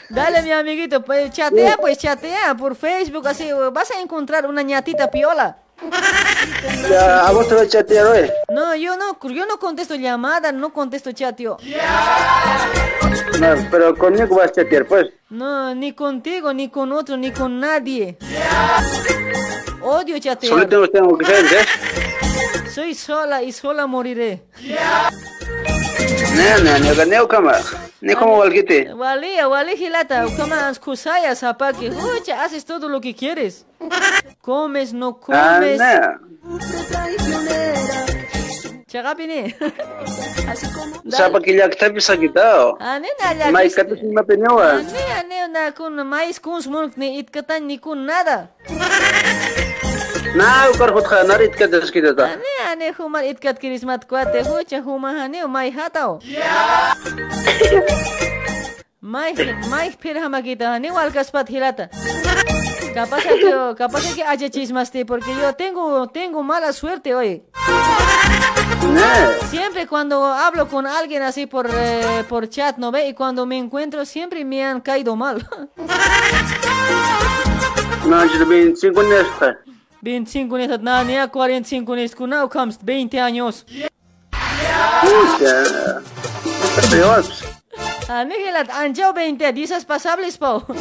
Dale, 0.10 0.42
mi 0.42 0.52
amiguito, 0.52 1.04
pues 1.04 1.32
chatea, 1.32 1.78
pues 1.78 1.98
chatea 1.98 2.56
por 2.58 2.76
Facebook, 2.76 3.28
así 3.28 3.50
vas 3.72 3.92
a 3.92 4.02
encontrar 4.02 4.48
una 4.48 4.64
ñatita 4.64 5.12
piola. 5.12 5.60
Ya, 6.90 7.28
a 7.28 7.32
vos 7.32 7.48
te 7.48 7.56
hoy. 8.04 8.32
No, 8.50 8.76
yo 8.76 8.96
no, 8.98 9.18
yo 9.30 9.46
no 9.46 9.58
contesto 9.58 9.96
llamada, 9.96 10.52
no 10.52 10.72
contesto 10.72 11.12
chat, 11.12 11.40
yo. 11.40 11.58
No, 13.40 13.68
pero 13.72 13.96
conmigo 13.96 14.36
vas 14.36 14.50
a 14.50 14.52
chatear, 14.52 14.86
pues. 14.86 15.08
No, 15.30 15.74
ni 15.74 15.94
contigo, 15.94 16.54
ni 16.54 16.70
con 16.70 16.92
otro, 16.92 17.18
ni 17.18 17.32
con 17.32 17.60
nadie. 17.60 18.18
Odio 19.82 20.20
chatear. 20.20 20.54
Solito 20.54 20.80
nos 20.80 20.92
tengo 20.92 21.18
que 21.18 21.26
ser, 21.26 21.46
¿eh? 21.46 22.70
Soy 22.70 22.94
sola 22.94 23.42
y 23.42 23.52
sola 23.52 23.88
moriré. 23.88 24.44
No, 26.84 26.96
ganeo 26.96 27.28
cama. 27.28 27.54
Ni 28.02 28.14
como 28.16 28.38
valquite. 28.38 28.94
Wali, 28.94 29.38
wali 29.44 29.76
hilata, 29.76 30.26
kama 30.38 30.74
kusaya 30.80 31.36
sapaki. 31.36 31.90
Ucha, 31.90 32.44
haces 32.44 32.66
todo 32.66 32.88
lo 32.90 33.02
que 33.02 33.14
quieres. 33.16 33.66
Comes, 34.42 34.94
no 34.94 35.20
Ah, 35.30 35.60
comes. 35.60 35.80
no. 35.80 36.20
Chagapini. 38.88 39.54
Sapa 41.10 41.42
que 41.42 41.56
ya 41.56 41.66
está 41.66 41.90
bisa 41.90 42.16
kita. 42.18 42.76
Ane 42.80 43.08
na 43.20 43.32
ya. 43.34 43.52
May 43.52 43.70
katas 43.70 44.00
ni 44.02 44.14
mapenyawa. 44.14 44.80
Ane 44.80 45.04
ane 45.20 45.48
na 45.52 45.72
kun 45.72 46.04
mais 46.08 46.40
kun 46.40 46.62
smulk 46.62 46.96
ni 46.98 47.20
itkatan 47.20 47.66
ni 47.68 47.78
kun 47.78 48.06
nada. 48.06 48.50
Nah, 50.36 50.68
ukar 50.68 50.92
khutha 50.92 51.24
nar 51.24 51.40
itkat 51.40 51.72
das 51.72 51.92
kita 51.92 52.12
ta. 52.12 52.26
Ane 52.36 52.54
ane 52.72 52.92
humar 52.98 53.24
itkat 53.24 53.56
kirismat 53.60 54.04
kuate 54.06 54.44
hucha 54.44 54.82
huma 54.84 55.12
hane 55.20 55.40
mai 55.48 55.72
hatao. 55.72 56.20
Mai 59.02 59.32
mai 59.70 59.92
phir 60.02 60.20
hama 60.20 60.42
kita 60.42 60.76
hane 60.76 60.92
wal 60.92 61.12
kaspat 61.12 61.48
hilata. 61.48 61.88
Capaz 62.94 63.24
que 63.24 63.76
capaz 63.78 64.04
que 64.16 64.24
haya 64.24 64.50
chismaste 64.50 65.06
porque 65.06 65.32
yo 65.42 65.54
tengo 65.54 66.08
tengo 66.08 66.44
mala 66.44 66.74
suerte 66.74 67.16
hoy. 67.16 67.44
Siempre 69.50 69.88
cuando 69.88 70.26
hablo 70.26 70.68
con 70.68 70.86
alguien 70.86 71.24
así 71.24 71.46
por, 71.46 71.70
eh, 71.72 72.24
por 72.28 72.50
chat, 72.50 72.78
¿no 72.78 72.92
ve? 72.92 73.08
Y 73.08 73.14
cuando 73.14 73.46
me 73.46 73.58
encuentro 73.58 74.06
siempre 74.06 74.44
me 74.44 74.64
han 74.66 74.82
caído 74.82 75.16
mal. 75.16 75.48
No, 78.06 78.24
yo 78.26 78.38
también, 78.38 78.76
50 78.78 79.58
25 80.02 80.56
años, 80.56 80.80
nada, 80.82 81.28
45 81.28 81.94
años, 81.94 82.16
kunau 82.16 82.50
comes 82.50 82.78
20 82.82 83.20
años. 83.20 83.66
Pucha. 85.02 86.02
Ah, 88.08 88.24
Nigelat, 88.24 88.70
anjao 88.70 89.14
20, 89.14 89.52
dices 89.54 89.86
pasables, 89.86 90.38
po. 90.38 90.64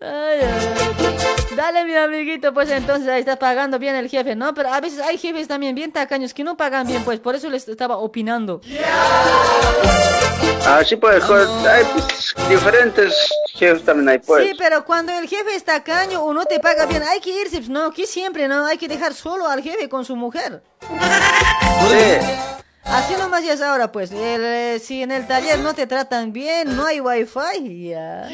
Ay, 0.00 0.40
ay. 0.42 1.33
Dale, 1.56 1.84
mi 1.84 1.94
amiguito, 1.94 2.52
pues 2.52 2.68
entonces 2.70 3.08
ahí 3.08 3.20
está 3.20 3.36
pagando 3.36 3.78
bien 3.78 3.94
el 3.94 4.08
jefe, 4.08 4.34
¿no? 4.34 4.54
Pero 4.54 4.72
a 4.72 4.80
veces 4.80 5.00
hay 5.00 5.18
jefes 5.18 5.46
también 5.46 5.74
bien 5.74 5.92
tacaños 5.92 6.34
que 6.34 6.42
no 6.42 6.56
pagan 6.56 6.86
bien, 6.86 7.04
pues 7.04 7.20
por 7.20 7.36
eso 7.36 7.48
les 7.48 7.68
estaba 7.68 7.96
opinando. 7.96 8.60
Así 10.66 10.96
pues, 10.96 11.22
joder, 11.22 11.46
hay 11.68 11.84
pues, 11.92 12.34
diferentes 12.48 13.14
jefes 13.54 13.84
también 13.84 14.08
hay, 14.08 14.18
pues. 14.18 14.48
Sí, 14.48 14.54
pero 14.58 14.84
cuando 14.84 15.12
el 15.12 15.28
jefe 15.28 15.54
es 15.54 15.64
tacaño 15.64 16.22
o 16.22 16.34
no 16.34 16.44
te 16.44 16.58
paga 16.58 16.86
bien, 16.86 17.02
hay 17.02 17.20
que 17.20 17.30
irse, 17.40 17.58
pues, 17.58 17.68
no, 17.68 17.92
que 17.92 18.06
siempre, 18.06 18.48
¿no? 18.48 18.66
Hay 18.66 18.78
que 18.78 18.88
dejar 18.88 19.14
solo 19.14 19.46
al 19.46 19.62
jefe 19.62 19.88
con 19.88 20.04
su 20.04 20.16
mujer. 20.16 20.62
Sí. 20.80 22.63
Así 22.84 23.14
nomás 23.14 23.44
ya 23.44 23.54
es 23.54 23.62
ahora, 23.62 23.90
pues. 23.90 24.12
El, 24.12 24.44
eh, 24.44 24.78
si 24.78 25.02
en 25.02 25.10
el 25.10 25.26
taller 25.26 25.58
no 25.60 25.74
te 25.74 25.86
tratan 25.86 26.32
bien, 26.32 26.76
no 26.76 26.86
hay 26.86 27.00
wifi, 27.00 27.88
ya. 27.88 28.28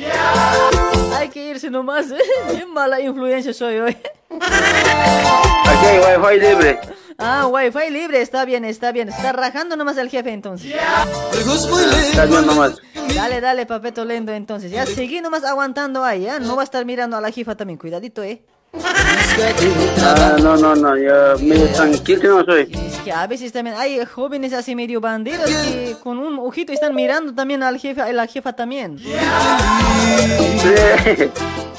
Hay 1.15 1.29
que 1.29 1.51
irse 1.51 1.71
nomás, 1.71 2.11
¿eh? 2.11 2.19
Bien 2.53 2.73
mala 2.73 3.01
influencia 3.01 3.53
soy 3.53 3.79
hoy. 3.79 3.97
Aquí 4.31 5.87
hay 5.87 5.99
wifi 5.99 6.41
libre. 6.41 6.81
Ah, 7.19 7.47
wifi 7.47 7.91
libre, 7.91 8.23
está 8.23 8.45
bien, 8.45 8.65
está 8.65 8.93
bien. 8.93 9.09
Está 9.09 9.33
rajando 9.33 9.77
nomás 9.77 9.97
el 9.99 10.09
jefe 10.09 10.31
entonces. 10.33 10.73
Está 10.73 12.25
bien 12.27 12.47
nomás. 12.47 12.77
Dale, 13.15 13.41
dale, 13.41 13.67
papeto 13.67 14.05
lento 14.05 14.33
entonces. 14.33 14.71
Ya 14.71 14.87
seguí 14.87 15.21
nomás 15.21 15.45
aguantando 15.45 16.05
ahí, 16.05 16.23
¿ya? 16.23 16.39
No 16.39 16.57
va 16.57 16.63
a 16.63 16.65
estar 16.65 16.85
mirando 16.85 17.17
a 17.17 17.21
la 17.21 17.31
jefa 17.31 17.57
también, 17.57 17.79
cuidadito, 17.79 18.23
¿eh? 18.23 18.43
Ah, 18.73 20.37
no, 20.41 20.57
no, 20.57 20.75
no, 20.77 20.97
yo 20.97 21.39
medio 21.41 21.67
tranquilo 21.69 22.21
que 22.21 22.29
no 22.29 22.45
soy. 22.45 22.73
Es 22.73 22.99
que 23.01 23.13
a 23.13 23.27
veces 23.27 23.53
también 23.53 23.77
hay 23.77 24.05
jóvenes 24.05 24.53
así 24.53 24.75
medio 24.77 25.01
bandidos 25.01 25.49
que 25.51 25.97
con 26.03 26.19
un 26.19 26.39
ojito 26.39 26.73
están 26.73 26.95
mirando 26.95 27.35
también 27.35 27.63
al 27.63 27.79
jefe, 27.79 28.01
a 28.01 28.13
la 28.13 28.27
jefa 28.27 28.53
también. 28.53 28.99
Sí. 28.99 29.09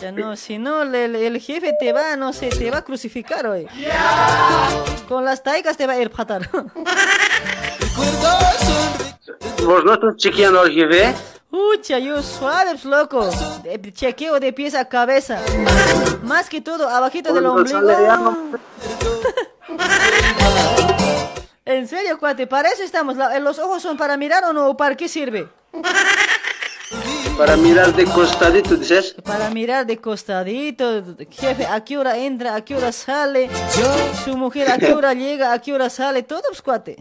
Ya 0.02 0.12
no, 0.12 0.36
si 0.36 0.58
no, 0.58 0.82
el, 0.82 1.16
el 1.16 1.40
jefe 1.40 1.74
te 1.80 1.94
va, 1.94 2.16
no 2.16 2.34
sé, 2.34 2.50
te 2.50 2.72
va 2.72 2.80
a 2.80 2.82
crucificar 2.84 3.46
hoy. 3.46 3.68
Con 5.08 5.24
las 5.24 5.44
taicas 5.44 5.78
te 5.78 5.86
va 5.86 5.94
a 5.94 6.02
ir 6.02 6.10
patar. 6.10 6.50
¿Vos 9.64 9.86
no 9.86 9.94
estás 9.94 10.16
chequeando 10.18 10.62
al 10.62 10.72
jefe? 10.72 11.14
Ucha, 11.52 12.00
yo 12.00 12.22
suave, 12.24 12.72
pues, 12.72 12.86
loco. 12.86 13.30
De- 13.64 13.92
chequeo 13.94 14.40
de 14.40 14.54
pies 14.54 14.74
a 14.74 14.86
cabeza. 14.86 15.40
Más 16.24 16.50
que 16.50 16.62
todo, 16.62 16.88
abajito 16.88 17.34
del 17.34 17.46
ombligo. 17.46 17.82
En 21.64 21.88
serio, 21.88 22.18
cuate, 22.20 22.48
para 22.48 22.70
eso 22.70 22.84
estamos. 22.84 23.16
La- 23.16 23.40
¿Los 23.40 23.58
ojos 23.60 23.82
son 23.82 23.96
para 23.96 24.18
mirar 24.18 24.44
o 24.46 24.52
no? 24.52 24.68
¿O 24.70 24.76
para 24.78 24.96
qué 24.98 25.08
sirve? 25.08 25.48
Para 27.38 27.56
mirar 27.56 27.94
de 27.94 28.04
costadito, 28.06 28.76
dices. 28.76 29.16
Para 29.24 29.50
mirar 29.52 29.86
de 29.86 29.98
costadito, 29.98 31.04
jefe, 31.30 31.66
a 31.66 31.82
qué 31.84 31.98
hora 31.98 32.18
entra, 32.18 32.56
a 32.56 32.62
qué 32.66 32.76
hora 32.76 32.92
sale, 32.92 33.50
su 34.26 34.36
mujer 34.36 34.70
a 34.72 34.78
qué 34.78 34.94
hora 34.94 35.14
llega, 35.14 35.54
a 35.54 35.62
qué 35.62 35.72
hora 35.74 35.90
sale, 35.90 36.24
todo 36.24 36.42
pues 36.50 36.62
cuate. 36.62 36.98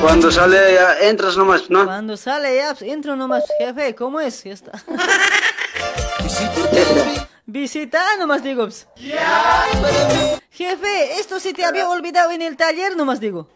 Cuando 0.00 0.30
sale 0.30 0.74
ya 0.74 0.98
entras 1.00 1.36
nomás, 1.36 1.68
¿no? 1.70 1.84
Cuando 1.84 2.16
sale 2.16 2.56
ya, 2.56 2.74
pues, 2.74 2.90
entro 2.90 3.16
nomás, 3.16 3.44
jefe, 3.58 3.94
¿cómo 3.94 4.20
es? 4.20 4.44
Ya 4.44 4.52
está. 4.52 4.72
Visita 7.46 8.02
nomás 8.18 8.42
digo. 8.42 8.64
pues. 8.64 8.86
Jefe, 10.50 11.20
esto 11.20 11.40
se 11.40 11.52
te 11.52 11.64
había 11.64 11.88
olvidado 11.88 12.30
en 12.30 12.42
el 12.42 12.56
taller 12.56 12.96
nomás 12.96 13.20
digo. 13.20 13.48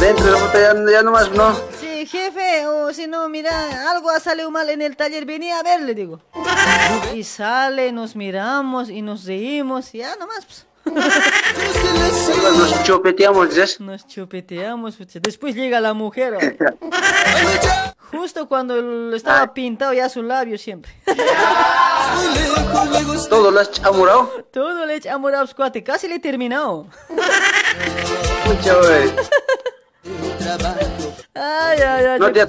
Dentro 0.00 0.24
de 0.26 0.32
la 0.32 0.38
puta 0.38 0.60
ya, 0.60 0.74
ya 0.90 1.02
nomás 1.02 1.30
no. 1.32 1.54
Sí, 1.80 2.06
jefe, 2.06 2.66
o 2.66 2.92
si 2.92 3.06
no, 3.06 3.28
mira, 3.28 3.90
algo 3.90 4.10
ha 4.10 4.20
salido 4.20 4.50
mal 4.50 4.68
en 4.70 4.82
el 4.82 4.96
taller, 4.96 5.24
venía 5.26 5.58
a 5.58 5.62
ver, 5.62 5.82
le 5.82 5.94
digo. 5.94 6.20
Y 7.14 7.24
sale, 7.24 7.92
nos 7.92 8.16
miramos 8.16 8.88
y 8.90 9.02
nos 9.02 9.24
reímos, 9.24 9.94
y 9.94 9.98
ya 9.98 10.16
nomás. 10.16 10.66
Nos 10.84 12.82
chopeteamos, 12.84 13.50
dices. 13.50 13.80
Nos 13.80 14.06
chupeteamos, 14.06 14.98
después 15.22 15.54
llega 15.54 15.80
la 15.80 15.94
mujer. 15.94 16.58
Justo 18.10 18.46
cuando 18.46 19.14
estaba 19.14 19.54
pintado 19.54 19.94
ya 19.94 20.08
su 20.08 20.22
labio 20.22 20.58
siempre. 20.58 20.92
Todo 23.30 23.50
lo 23.50 23.60
has 23.60 23.70
chamurado. 23.70 24.30
Todo 24.52 24.84
le 24.84 24.96
echamos 24.96 25.32
a 25.32 25.46
cuate, 25.54 25.82
casi 25.82 26.08
le 26.08 26.16
he 26.16 26.18
terminado. 26.18 26.88
Güey. 28.64 29.12
Ay, 31.34 31.80
ay, 31.80 32.04
ay. 32.04 32.20
¿No 32.20 32.32
te 32.32 32.46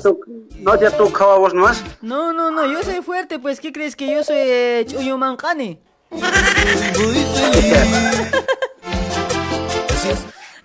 ¿No 0.59 0.77
te 0.77 0.87
ha 0.87 0.91
tocado 0.91 1.31
a 1.31 1.37
vos 1.37 1.53
nomás? 1.53 1.83
No, 2.01 2.33
no, 2.33 2.51
no, 2.51 2.65
yo 2.65 2.83
soy 2.83 3.01
fuerte, 3.01 3.39
pues, 3.39 3.59
¿qué 3.59 3.71
crees 3.71 3.95
que 3.95 4.11
yo 4.11 4.23
soy 4.23 4.39
eh, 4.39 4.85
Chuyumancani? 4.87 5.79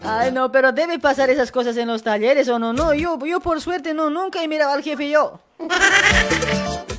Ay, 0.04 0.32
no, 0.32 0.50
pero 0.50 0.72
debe 0.72 0.98
pasar 0.98 1.28
esas 1.30 1.52
cosas 1.52 1.76
en 1.76 1.86
los 1.88 2.02
talleres, 2.02 2.48
¿o 2.48 2.58
no? 2.58 2.72
No, 2.72 2.94
yo, 2.94 3.18
yo 3.26 3.40
por 3.40 3.60
suerte 3.60 3.92
no, 3.94 4.08
nunca 4.10 4.42
he 4.42 4.48
mirado 4.48 4.72
al 4.72 4.82
jefe 4.82 5.10
yo. 5.10 5.40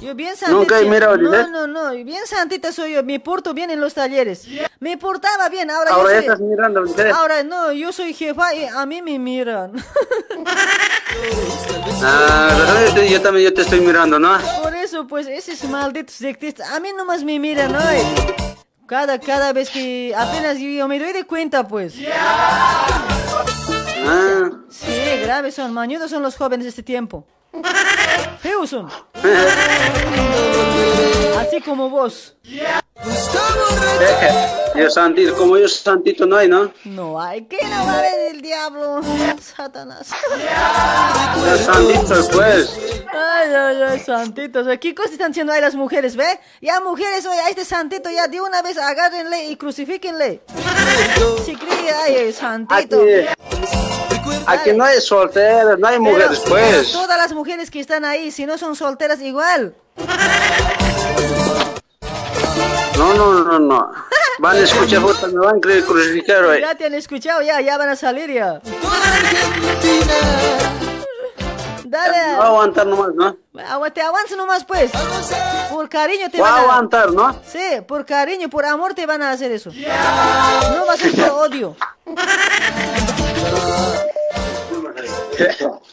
Yo 0.02 0.16
bien 0.16 0.36
santita. 0.36 0.52
Nunca 0.57 0.80
he 0.80 0.86
mirado, 0.86 1.18
No, 1.18 1.48
no, 1.49 1.68
no, 1.68 1.91
bien 1.91 2.26
santita 2.26 2.72
soy 2.72 2.94
yo, 2.94 3.03
me 3.03 3.20
porto 3.20 3.53
bien 3.53 3.70
en 3.72 3.80
los 3.80 3.94
talleres. 3.94 4.48
Me 4.80 4.98
portaba 4.98 5.49
bien, 5.49 5.70
ahora, 5.70 5.91
Ahora 5.91 6.10
ya 6.10 6.16
yo 6.16 6.22
soy... 6.22 6.26
estás 6.26 6.40
mirando, 6.40 6.84
dices. 6.84 7.14
Ahora 7.14 7.44
no, 7.44 7.72
yo 7.74 7.91
soy 7.91 8.14
jefa 8.14 8.53
y 8.56 8.66
a 8.66 8.86
mí 8.86 9.02
me 9.02 9.20
miran. 9.20 9.74
Ah. 12.02 12.86
Yo 13.10 13.22
también 13.22 13.45
yo 13.45 13.53
te 13.53 13.61
estoy 13.61 13.82
mirando, 13.82 14.20
¿no? 14.20 14.38
Por 14.61 14.74
eso, 14.74 15.06
pues, 15.06 15.28
esos 15.28 15.70
malditos 15.70 16.16
sectistas, 16.16 16.72
a 16.72 16.80
mí 16.80 16.90
nomás 16.95 17.24
me 17.24 17.40
miran, 17.40 17.74
¿no? 17.74 17.80
Cada, 18.86 19.20
cada 19.20 19.52
vez 19.52 19.70
que 19.70 20.14
apenas 20.16 20.57
yo, 20.60 20.70
yo 20.70 20.88
me 20.88 20.98
doy 20.98 21.11
de 21.11 21.26
cuenta, 21.26 21.68
pues. 21.68 21.95
Ah. 24.06 24.52
Sí, 24.70 24.91
graves 25.24 25.56
son, 25.56 25.74
mañudos 25.74 26.10
son 26.10 26.24
los 26.24 26.36
jóvenes 26.38 26.66
de 26.66 26.70
este 26.70 26.84
tiempo. 26.84 27.28
Feos 28.40 28.70
son. 28.70 28.88
Así 31.40 31.62
como 31.62 31.90
vos. 31.90 32.36
Yo 34.76 34.90
santito, 34.90 35.36
como 35.36 35.58
yo 35.58 35.68
santito 35.68 36.26
no 36.26 36.38
hay, 36.38 36.48
¿no? 36.48 36.72
No 36.86 37.20
hay 37.22 37.44
que 37.46 37.58
no 37.64 37.86
va 37.86 37.98
a 37.98 38.02
ver 38.02 38.36
el 38.36 38.42
diablo. 38.42 39.02
Satanás. 39.42 40.10
Yo 41.44 41.58
santito, 41.58 42.30
pues. 42.32 42.78
Ay, 43.12 43.54
ay, 43.54 43.82
ay, 43.90 44.00
santitos. 44.00 44.68
¿Qué 44.80 44.94
cosas 44.94 45.14
están 45.14 45.32
haciendo 45.32 45.52
ahí 45.54 45.62
las 45.62 45.76
mujeres, 45.76 46.16
ve? 46.16 46.40
Ya, 46.62 46.80
mujeres, 46.82 47.26
oye, 47.26 47.40
a 47.40 47.50
este 47.50 47.66
santito 47.66 48.10
ya 48.12 48.28
de 48.28 48.40
una 48.42 48.62
vez 48.62 48.78
agárrenle 48.78 49.48
y 49.50 49.56
crucifíquenle. 49.56 50.42
Si 51.46 51.56
cree, 51.56 51.92
ay, 51.92 52.16
ay, 52.16 52.34
santito. 52.34 53.02
Aquí, 53.02 53.59
aquí 54.48 54.72
no 54.74 54.84
hay 54.84 54.99
solteras, 55.02 55.78
no 55.80 55.88
hay 55.88 55.99
mujeres, 55.99 56.41
pero 56.44 56.56
pues. 56.56 56.91
todas 56.91 57.18
las 57.18 57.32
mujeres 57.34 57.70
que 57.72 57.80
están 57.80 58.06
ahí, 58.06 58.32
si 58.32 58.45
no 58.45 58.57
son 58.57 58.76
solteras, 58.76 59.20
igual. 59.22 59.74
No, 62.98 63.14
no, 63.14 63.44
no, 63.44 63.60
no. 63.60 63.91
Van 64.40 64.56
a 64.56 64.60
escuchar, 64.60 65.02
me 65.02 65.40
van 65.45 65.56
a 65.56 65.60
cru- 65.60 65.86
crucificar 65.86 66.44
hoy. 66.45 66.61
Ya 66.61 66.76
te 66.76 66.86
han 66.86 66.94
escuchado, 66.94 67.41
ya, 67.41 67.61
ya 67.61 67.78
van 67.78 67.90
a 67.90 67.95
salir 67.95 68.32
ya. 68.32 68.61
Dale. 71.86 72.38
Va 72.38 72.44
a 72.44 72.48
aguantar 72.48 72.86
nomás, 72.86 73.10
¿no? 73.16 73.36
Te 73.94 74.02
avanza 74.02 74.36
nomás, 74.36 74.64
pues. 74.64 74.91
Por 75.72 75.90
cariño 75.90 76.30
te 76.30 76.40
Va 76.40 76.52
van 76.52 76.53
a 76.53 76.57
a... 76.57 76.61
aguantar, 76.61 77.11
¿no? 77.11 77.36
Sí, 77.48 77.82
por 77.88 78.06
cariño, 78.06 78.49
por 78.49 78.66
amor 78.66 78.94
te 78.94 79.06
van 79.06 79.22
a 79.24 79.32
hacer 79.32 79.52
eso. 79.52 79.72
No 79.72 80.86
va 80.86 80.94
a 80.94 80.98
ser 80.98 81.11
por 81.14 81.30
odio. 81.30 81.76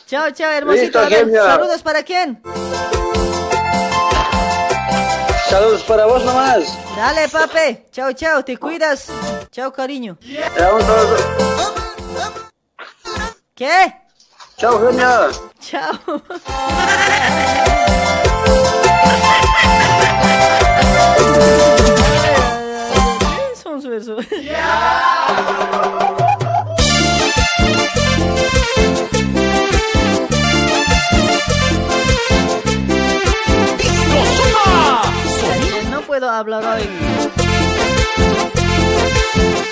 Chao, 0.07 0.31
chao, 0.33 0.51
hermosito. 0.53 0.99
A 0.99 1.09
ver, 1.09 1.31
saludos 1.33 1.83
para 1.83 2.03
quién. 2.03 2.41
Saludos 5.49 5.83
para 5.85 6.07
vos 6.07 6.25
nomás. 6.25 6.65
Dale, 6.97 7.29
pape. 7.29 7.87
Chao, 7.91 8.13
chao, 8.13 8.45
te 8.45 8.57
cuidas. 8.57 9.07
Chao, 9.51 9.73
cariño. 9.73 10.19
¿Qué? 13.55 13.95
Chao, 14.59 14.81
genia. 14.87 15.29
Chao. 15.61 16.23
¿Qué 23.49 23.57
son 23.63 23.83
su? 23.83 24.17
Puedo 36.19 36.31
hablar 36.31 36.65
hoy. 36.65 36.89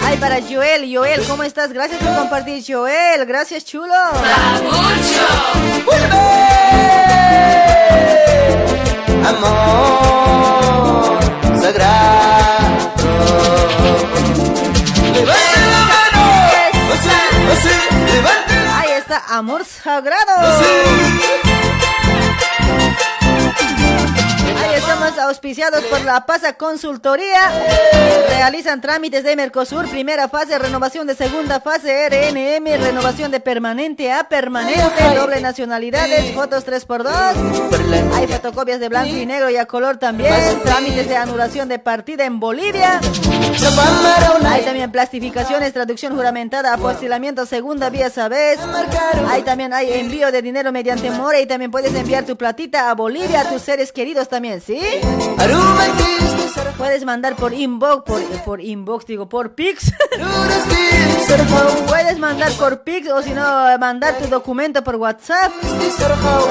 Ay, 0.03 0.19
para 0.19 0.43
Joel, 0.43 0.95
Joel, 0.95 1.23
¿cómo 1.27 1.43
estás? 1.43 1.73
Gracias 1.73 2.03
por 2.03 2.15
compartir, 2.15 2.63
Joel. 2.67 3.25
Gracias, 3.25 3.65
chulo. 3.65 3.95
Amor 9.27 9.73
sagrado. 11.63 12.93
Ahí 18.77 18.93
está, 18.99 19.23
amor 19.31 19.65
sagrado. 19.65 20.35
Ahí 24.57 24.75
estamos 24.77 25.19
auspiciados 25.19 25.83
por 25.85 26.01
la 26.03 26.27
Pasa 26.27 26.55
Consultoría. 26.55 27.51
Realizan 28.29 28.81
trámites 28.81 29.25
de 29.25 29.37
Mercosur, 29.37 29.89
primera 29.89 30.29
fase, 30.29 30.59
renovación 30.59 31.07
de 31.07 31.15
segunda 31.15 31.61
fase, 31.61 32.09
RNM, 32.09 32.65
renovación 32.83 33.31
de 33.31 33.41
permanente 33.41 34.13
a 34.13 34.29
permanente, 34.29 35.15
doble 35.17 35.41
nacionalidades, 35.41 36.33
fotos 36.35 36.67
3x2. 36.67 38.15
Hay 38.15 38.27
fotocopias 38.27 38.81
de 38.81 38.89
blanco 38.89 39.17
y 39.17 39.27
negro 39.27 39.51
y 39.51 39.57
a 39.57 39.67
color 39.67 39.97
también. 39.97 40.35
Trámites 40.63 41.09
de 41.09 41.17
anulación 41.17 41.69
de 41.69 41.79
partida 41.79 42.25
en 42.25 42.41
Bolivia. 42.41 43.01
Hay 44.47 44.63
también 44.63 44.91
plastificaciones, 44.93 45.73
traducción 45.73 46.15
juramentada, 46.15 46.75
apostilamiento 46.75 47.47
segunda 47.47 47.91
vía 47.91 48.11
sabes. 48.11 48.59
Hay 49.29 49.43
también 49.43 49.73
hay 49.73 49.93
envío 49.93 50.31
de 50.31 50.43
dinero 50.43 50.73
mediante 50.73 51.11
More 51.11 51.41
y 51.41 51.47
también 51.47 51.71
puedes 51.71 51.95
enviar 51.95 52.25
tu 52.25 52.37
platita 52.37 52.91
a 52.91 52.95
Bolivia 52.95 53.41
a 53.41 53.49
tus 53.49 53.63
seres 53.63 53.93
queridos 53.93 54.29
también, 54.29 54.44
¿sí? 54.61 54.81
Puedes 56.77 57.05
mandar 57.05 57.35
por 57.37 57.55
inbox, 57.55 58.03
por, 58.05 58.23
por 58.45 58.61
inbox, 58.61 59.07
digo, 59.07 59.29
por 59.29 59.55
Pix. 59.55 59.93
Puedes 61.89 62.19
mandar 62.19 62.53
por 62.53 62.83
Pix 62.83 63.11
o 63.11 63.23
si 63.23 63.31
no, 63.31 63.43
mandar 63.79 64.19
tu 64.19 64.27
documento 64.29 64.85
por 64.85 64.97
WhatsApp. 64.97 65.53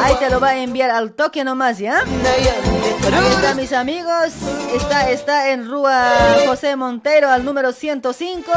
Ahí 0.03 0.15
te 0.19 0.29
lo 0.29 0.39
va 0.39 0.49
a 0.49 0.57
enviar 0.57 0.89
al 0.89 1.13
toque 1.13 1.43
nomás, 1.43 1.77
¿ya? 1.77 1.99
Ahí 1.99 3.33
está, 3.35 3.53
mis 3.53 3.73
amigos. 3.73 4.33
Está, 4.75 5.11
está 5.11 5.49
en 5.51 5.67
Rúa 5.67 6.37
José 6.47 6.75
Montero, 6.75 7.29
al 7.29 7.45
número 7.45 7.71
105. 7.71 8.51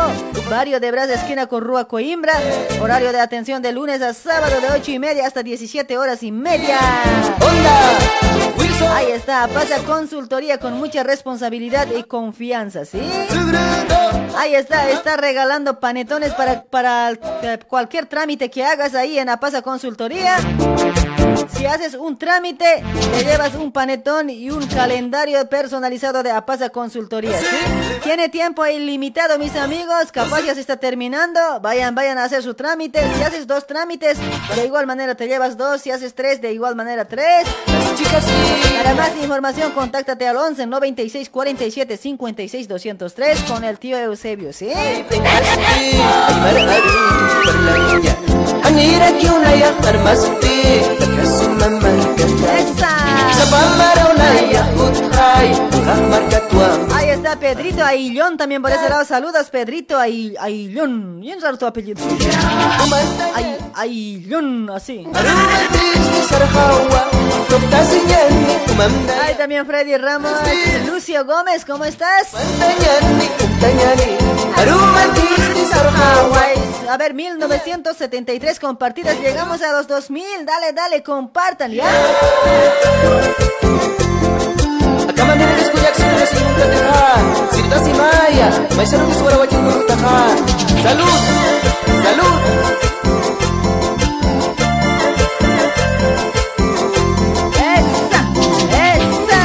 Barrio 0.48 0.80
de 0.80 0.90
Brasa, 0.90 1.14
esquina 1.14 1.46
con 1.46 1.62
Rúa 1.62 1.86
Coimbra. 1.86 2.34
Horario 2.80 3.12
de 3.12 3.20
atención 3.20 3.60
de 3.60 3.72
lunes 3.72 4.00
a 4.02 4.14
sábado 4.14 4.60
de 4.60 4.70
8 4.70 4.92
y 4.92 4.98
media 4.98 5.26
hasta 5.26 5.42
17 5.42 5.98
horas 5.98 6.22
y 6.22 6.32
media. 6.32 6.78
Ahí 8.90 9.10
está, 9.12 9.48
pasa 9.48 9.82
consultoría 9.84 10.58
con 10.58 10.74
mucha 10.74 11.02
responsabilidad 11.02 11.88
y 11.96 12.02
confianza, 12.04 12.84
¿sí? 12.84 13.00
Ahí 14.36 14.54
está, 14.54 14.90
está 14.90 15.16
regalando 15.16 15.80
panetones 15.80 16.34
para, 16.34 16.64
para 16.64 17.12
eh, 17.12 17.58
cualquier 17.66 18.06
trámite 18.06 18.50
que 18.50 18.64
hagas 18.64 18.94
ahí 18.94 19.18
en 19.18 19.28
Apasa 19.28 19.62
Consultoría. 19.62 20.36
Si 21.56 21.66
haces 21.66 21.94
un 21.94 22.18
trámite, 22.18 22.82
te 23.12 23.24
llevas 23.24 23.54
un 23.54 23.72
panetón 23.72 24.30
y 24.30 24.50
un 24.50 24.66
calendario 24.66 25.48
personalizado 25.48 26.22
de 26.22 26.30
Apasa 26.30 26.70
Consultoría, 26.70 27.38
¿sí? 27.38 27.46
Tiene 28.02 28.28
tiempo 28.28 28.64
ilimitado, 28.66 29.38
mis 29.38 29.54
amigos. 29.56 30.12
Capaz 30.12 30.42
ya 30.42 30.54
se 30.54 30.60
está 30.60 30.76
terminando. 30.76 31.40
Vayan, 31.60 31.94
vayan 31.94 32.18
a 32.18 32.24
hacer 32.24 32.42
su 32.42 32.54
trámite. 32.54 33.00
Si 33.16 33.22
haces 33.22 33.46
dos 33.46 33.66
trámites, 33.66 34.18
de 34.54 34.64
igual 34.64 34.86
manera 34.86 35.14
te 35.14 35.26
llevas 35.26 35.56
dos. 35.56 35.80
Si 35.82 35.90
haces 35.90 36.14
tres, 36.14 36.40
de 36.40 36.52
igual 36.52 36.76
manera 36.76 37.06
tres. 37.06 37.46
Para 38.76 38.94
más 38.94 39.10
información, 39.20 39.72
contáctate 39.72 40.28
al 40.28 40.36
11 40.36 40.66
96 40.66 41.30
47 41.30 41.96
56 41.96 42.68
203 42.68 43.42
con 43.42 43.64
el 43.64 43.78
tío 43.78 43.98
Eusebio, 43.98 44.52
¿sí? 44.52 44.70
Anira 51.26 51.74
que 52.16 53.46
una 54.12 54.28
ya 54.52 54.64
farmasti, 55.84 56.30
takasuman 56.30 57.05
Pedrito 57.34 57.84
Aillón 57.84 58.36
también 58.36 58.62
por 58.62 58.70
ese 58.70 58.88
lado. 58.88 59.04
Saludos, 59.04 59.50
Pedrito 59.50 59.98
Aillón. 59.98 61.20
Bien 61.20 61.40
raro 61.40 61.58
tu 61.58 61.66
apellido. 61.66 62.00
Aillón, 63.74 64.70
así. 64.70 65.04
Ahí 69.22 69.34
también 69.34 69.66
Freddy 69.66 69.96
Ramos. 69.96 70.32
Lucio 70.86 71.24
Gómez, 71.24 71.64
¿cómo 71.64 71.84
estás? 71.84 72.28
A 76.88 76.96
ver, 76.96 77.14
1973 77.14 78.60
compartidas. 78.60 79.18
Llegamos 79.20 79.60
a 79.62 79.72
los 79.72 79.88
2000. 79.88 80.46
Dale, 80.46 80.72
dale, 80.72 81.02
compartan, 81.02 81.72
¿ya? 81.72 81.84
acciones 85.86 86.28
sin 86.30 86.48
dejar. 86.60 87.22
Si 87.52 87.60
estás 87.60 87.82
sin 87.84 87.96
maya, 87.96 88.48
mañana 88.76 89.04
no 89.08 89.14
suena 89.14 89.36
guachín 89.36 89.60
por 89.64 89.86
tajar. 89.86 90.36
Salud, 90.84 91.20
salud. 92.04 92.36
Esa, 97.76 98.20
esa. 98.90 99.42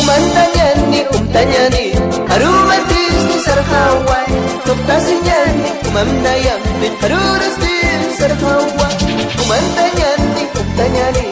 Umantanyani, 0.00 1.00
umtanyani, 1.16 1.86
harumatis 2.30 3.16
ni 3.28 3.38
sarhawai. 3.46 4.30
Toptasinyani, 4.66 5.68
umamnayami, 5.88 6.88
harurus 7.02 7.56
ni 7.64 7.76
sarhawai. 8.18 8.94
Umantanyani, 9.42 10.42
umtanyani, 10.60 11.24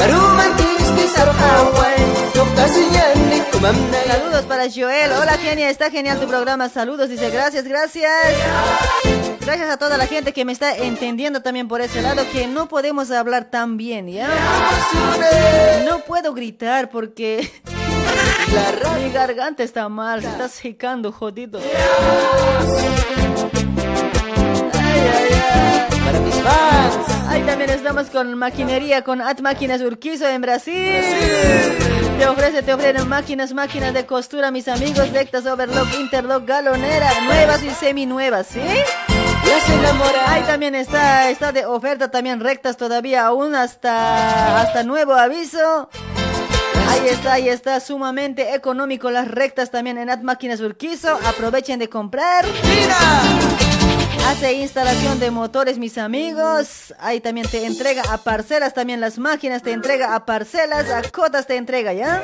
harumatis 0.00 0.86
ni 0.96 1.04
sarhawai. 1.14 1.87
Saludos 3.60 4.42
para 4.46 4.70
Joel. 4.70 5.10
Hola, 5.12 5.36
genia. 5.36 5.68
Está 5.68 5.90
genial 5.90 6.20
tu 6.20 6.28
programa. 6.28 6.68
Saludos. 6.68 7.08
Dice, 7.08 7.28
gracias, 7.30 7.64
gracias. 7.64 8.08
Gracias 9.40 9.68
a 9.68 9.76
toda 9.76 9.96
la 9.96 10.06
gente 10.06 10.32
que 10.32 10.44
me 10.44 10.52
está 10.52 10.76
entendiendo 10.76 11.42
también 11.42 11.66
por 11.66 11.80
ese 11.80 12.00
lado 12.00 12.22
que 12.32 12.46
no 12.46 12.68
podemos 12.68 13.10
hablar 13.10 13.46
tan 13.46 13.76
bien, 13.76 14.06
¿ya? 14.06 14.28
No 15.86 16.00
puedo 16.00 16.34
gritar 16.34 16.88
porque 16.88 17.50
mi 19.02 19.10
garganta 19.10 19.64
está 19.64 19.88
mal, 19.88 20.22
se 20.22 20.28
está 20.28 20.48
secando, 20.48 21.10
jodido. 21.10 21.60
Para 26.04 26.20
mis 26.20 26.34
fans 26.36 27.08
Ahí 27.28 27.42
también 27.42 27.68
estamos 27.70 28.08
con 28.08 28.34
maquinería, 28.38 29.04
con 29.04 29.20
At 29.20 29.40
Máquinas 29.40 29.82
Urquizo 29.82 30.26
en 30.26 30.40
Brasil. 30.40 31.04
Te 32.18 32.26
ofrece, 32.26 32.62
te 32.62 32.72
ofrecen 32.72 33.06
máquinas, 33.06 33.52
máquinas 33.52 33.92
de 33.92 34.06
costura, 34.06 34.50
mis 34.50 34.66
amigos, 34.66 35.12
rectas, 35.12 35.44
overlock, 35.44 35.88
interlock, 36.00 36.46
galonera, 36.46 37.10
nuevas 37.26 37.62
y 37.62 37.70
semi-nuevas, 37.70 38.46
¿sí? 38.46 38.60
Ahí 40.26 40.42
también 40.42 40.74
está, 40.74 41.28
está 41.30 41.52
de 41.52 41.66
oferta 41.66 42.10
también 42.10 42.40
rectas 42.40 42.76
todavía 42.76 43.26
aún 43.26 43.54
hasta, 43.54 44.62
hasta 44.62 44.82
nuevo 44.82 45.12
aviso. 45.12 45.90
Ahí 46.88 47.08
está, 47.08 47.34
ahí 47.34 47.48
está, 47.50 47.78
sumamente 47.80 48.54
económico 48.54 49.10
las 49.10 49.28
rectas 49.28 49.70
también 49.70 49.98
en 49.98 50.08
At 50.08 50.22
Máquinas 50.22 50.60
Urquizo. 50.60 51.18
Aprovechen 51.26 51.78
de 51.78 51.88
comprar. 51.88 52.46
Hace 54.26 54.52
instalación 54.54 55.18
de 55.20 55.30
motores, 55.30 55.78
mis 55.78 55.98
amigos. 55.98 56.94
Ahí 56.98 57.20
también 57.20 57.48
te 57.48 57.64
entrega 57.64 58.02
a 58.12 58.18
parcelas, 58.18 58.74
también 58.74 59.00
las 59.00 59.18
máquinas 59.18 59.62
te 59.62 59.72
entrega 59.72 60.14
a 60.14 60.26
parcelas, 60.26 60.90
a 60.90 61.02
cotas 61.10 61.46
te 61.46 61.56
entrega, 61.56 61.92
¿ya? 61.92 62.20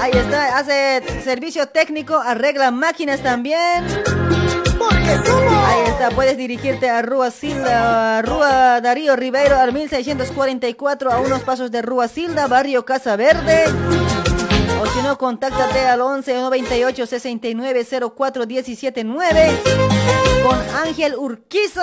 Ahí 0.00 0.12
está, 0.14 0.58
hace 0.58 1.02
servicio 1.22 1.68
técnico, 1.68 2.16
arregla 2.16 2.70
máquinas 2.70 3.22
también. 3.22 3.84
Ahí 4.80 5.82
está, 5.86 6.10
puedes 6.14 6.36
dirigirte 6.36 6.90
a 6.90 7.02
Rúa 7.02 7.30
Silda, 7.30 8.18
a 8.18 8.22
Rúa 8.22 8.80
Darío 8.80 9.14
Ribeiro, 9.16 9.56
al 9.58 9.72
1644, 9.72 11.12
a 11.12 11.20
unos 11.20 11.42
pasos 11.42 11.70
de 11.70 11.82
Rúa 11.82 12.08
Silda, 12.08 12.46
barrio 12.48 12.84
Casa 12.84 13.16
Verde. 13.16 13.64
O 14.82 14.86
si 14.86 15.00
no, 15.00 15.16
contáctate 15.16 15.86
al 15.86 16.00
11 16.00 16.40
98 16.40 17.06
69 17.06 17.86
04 18.16 18.46
17 18.46 19.04
9 19.04 19.62
con 20.42 20.58
Ángel 20.84 21.14
Urquizo. 21.14 21.80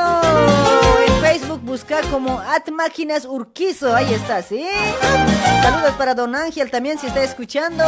En 1.07 1.21
Facebook 1.21 1.61
busca 1.61 2.01
como 2.11 2.39
At 2.39 2.69
Máquinas 2.71 3.23
Urquizo. 3.23 3.95
Ahí 3.95 4.13
está, 4.13 4.41
¿sí? 4.41 4.67
Saludos 5.63 5.93
para 5.97 6.13
don 6.13 6.35
Ángel 6.35 6.69
también 6.69 6.99
si 6.99 7.07
está 7.07 7.23
escuchando. 7.23 7.85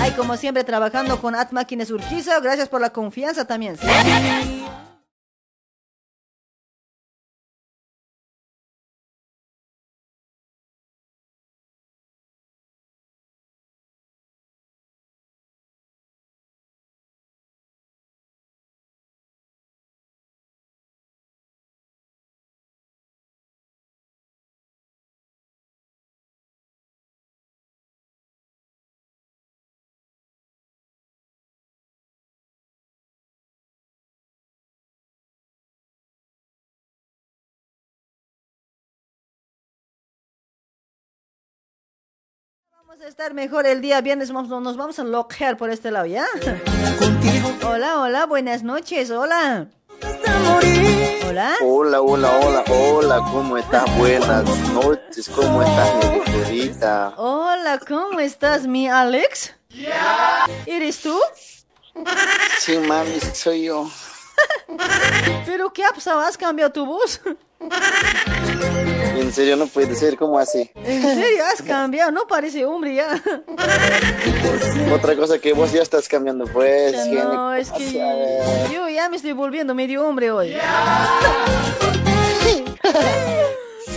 Ahí 0.00 0.10
como 0.16 0.36
siempre 0.36 0.64
trabajando 0.64 1.20
con 1.20 1.36
At 1.36 1.52
Máquinas 1.52 1.92
Urquizo. 1.92 2.32
Gracias 2.42 2.68
por 2.68 2.80
la 2.80 2.90
confianza 2.90 3.44
también, 3.44 3.76
¿sí? 3.76 3.86
Vamos 42.88 43.04
a 43.04 43.08
estar 43.08 43.34
mejor 43.34 43.66
el 43.66 43.82
día 43.82 44.00
viernes, 44.00 44.32
vamos- 44.32 44.48
nos 44.62 44.76
vamos 44.78 44.98
a 44.98 45.04
loquear 45.04 45.58
por 45.58 45.68
este 45.68 45.90
lado, 45.90 46.06
¿ya? 46.06 46.24
Hola, 47.66 48.00
hola, 48.00 48.24
buenas 48.24 48.62
noches, 48.62 49.10
hola. 49.10 49.66
Hola. 51.28 51.54
Hola, 51.60 52.00
hola, 52.00 52.38
hola, 52.38 52.64
hola, 52.70 53.16
¿cómo 53.30 53.58
estás? 53.58 53.84
Buenas 53.98 54.48
noches, 54.72 55.28
¿cómo 55.28 55.62
estás, 55.62 55.94
mi 56.14 56.20
querida? 56.32 57.12
Hola, 57.18 57.78
¿cómo 57.86 58.20
estás, 58.20 58.66
mi 58.66 58.88
Alex? 58.88 59.54
¿Eres 60.64 61.02
tú? 61.02 61.14
Sí, 62.58 62.78
mami, 62.78 63.20
soy 63.34 63.64
yo. 63.64 63.90
¿Pero 65.44 65.70
qué 65.74 65.84
ha 65.84 65.90
pasado? 65.90 66.20
¿Has 66.20 66.38
cambiado 66.38 66.72
tu 66.72 66.86
voz? 66.86 67.20
En 69.18 69.32
serio, 69.32 69.56
no 69.56 69.66
puede 69.66 69.96
ser, 69.96 70.16
¿cómo 70.16 70.38
así? 70.38 70.70
¿En 70.76 71.02
serio? 71.02 71.44
¿Has 71.52 71.60
cambiado? 71.60 72.12
No 72.12 72.28
parece 72.28 72.64
hombre 72.64 72.94
ya. 72.94 73.20
Otra 74.94 75.16
cosa 75.16 75.40
que 75.40 75.52
vos 75.52 75.72
ya 75.72 75.82
estás 75.82 76.06
cambiando, 76.06 76.44
pues. 76.46 76.94
No, 77.08 77.52
es 77.52 77.72
que 77.72 77.92
yo 78.72 78.88
ya 78.88 79.08
me 79.08 79.16
estoy 79.16 79.32
volviendo 79.32 79.74
medio 79.74 80.06
hombre 80.06 80.30
hoy. 80.30 80.54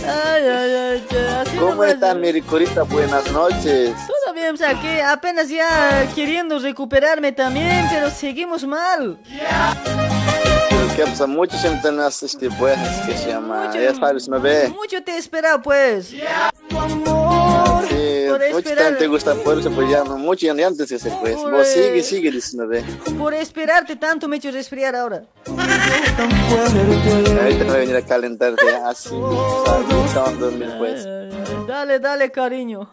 Ay, 0.04 1.04
¿Cómo 1.56 1.84
mi 2.16 2.32
ricorita? 2.32 2.82
Buenas 2.82 3.30
noches. 3.30 3.94
Todo 4.24 4.34
bien, 4.34 4.54
o 4.54 4.56
sea, 4.56 4.80
que 4.80 5.02
apenas 5.02 5.48
ya 5.48 6.08
queriendo 6.16 6.58
recuperarme 6.58 7.30
también, 7.30 7.86
pero 7.88 8.10
seguimos 8.10 8.64
mal. 8.64 9.20
Pero 9.84 10.11
¿Qué 10.96 11.04
pasa? 11.04 11.26
Mucho 11.26 11.56
siempre 11.56 11.90
no 11.90 12.06
este, 12.06 12.50
pues, 12.50 12.76
que 13.06 13.16
se 13.16 13.28
llama, 13.28 13.70
ya 13.72 13.94
sabes, 13.94 14.28
me 14.28 14.38
ve. 14.38 14.68
Mucho 14.68 15.02
te 15.02 15.12
he 15.12 15.18
esperado, 15.18 15.62
pues. 15.62 16.08
Sí, 16.08 16.20
por 16.68 16.88
mucho 16.88 18.58
esperar. 18.58 18.76
también 18.76 18.98
te 18.98 19.06
gusta 19.06 19.34
por 19.36 19.58
eso, 19.58 19.70
pues 19.70 19.90
ya 19.90 20.04
no, 20.04 20.18
mucho 20.18 20.46
ya 20.46 20.54
ni 20.54 20.62
antes 20.62 20.88
que 20.88 20.96
hacer, 20.96 21.12
pues. 21.20 21.36
Por, 21.36 21.50
Vos 21.50 21.66
eh, 21.68 21.72
sigue, 21.72 22.02
sigue, 22.02 22.30
dice, 22.30 22.56
me 22.58 22.66
ve. 22.66 22.84
Por 23.18 23.32
esperarte 23.32 23.96
tanto 23.96 24.28
me 24.28 24.36
he 24.36 24.38
hecho 24.38 24.50
resfriar 24.50 24.94
ahora. 24.94 25.22
Ahorita 25.46 26.26
voy 27.64 27.74
a 27.74 27.78
venir 27.78 27.96
a 27.96 28.02
calentarte, 28.02 28.68
así, 28.84 29.08
sabes, 30.12 30.38
dormir, 30.38 30.70
pues. 30.78 31.06
Dale, 31.66 32.00
dale, 32.00 32.30
cariño. 32.30 32.90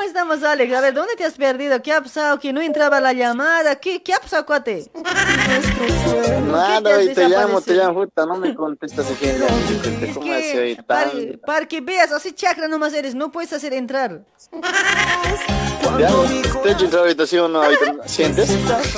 ¿Cómo 0.00 0.08
estamos, 0.08 0.42
Alex? 0.42 0.72
A 0.72 0.80
ver, 0.80 0.94
¿dónde 0.94 1.14
te 1.14 1.24
has 1.26 1.34
perdido? 1.34 1.82
¿Qué 1.82 1.92
ha 1.92 2.00
pasado? 2.00 2.38
Que 2.38 2.54
no 2.54 2.62
entraba 2.62 3.00
la 3.00 3.12
llamada. 3.12 3.76
¿Qué, 3.76 4.02
qué 4.02 4.14
ha 4.14 4.18
pasado, 4.18 4.46
cuate? 4.46 4.90
Nada, 6.50 6.96
te 7.00 7.14
te 7.14 7.28
llamo, 7.28 7.60
te 7.60 7.74
llamo, 7.74 8.04
puta, 8.04 8.24
no 8.24 8.38
me 8.38 8.54
contestas. 8.54 9.04
¿Cómo 10.14 10.32
así 10.32 10.56
hoy? 10.56 10.76
Para, 10.76 11.10
para 11.44 11.66
que 11.66 11.82
veas, 11.82 12.12
así 12.12 12.32
chakra 12.32 12.66
nomás 12.66 12.94
eres, 12.94 13.14
no 13.14 13.30
puedes 13.30 13.52
hacer 13.52 13.74
entrar. 13.74 14.22
Ya, 15.98 16.08
te 16.62 16.68
he 16.68 16.72
hecho 16.72 16.84
entrar 16.84 17.02
ahorita, 17.02 17.26
¿sí 17.26 17.38
o 17.38 17.48
no? 17.48 17.62
¿Sientes? 18.06 18.50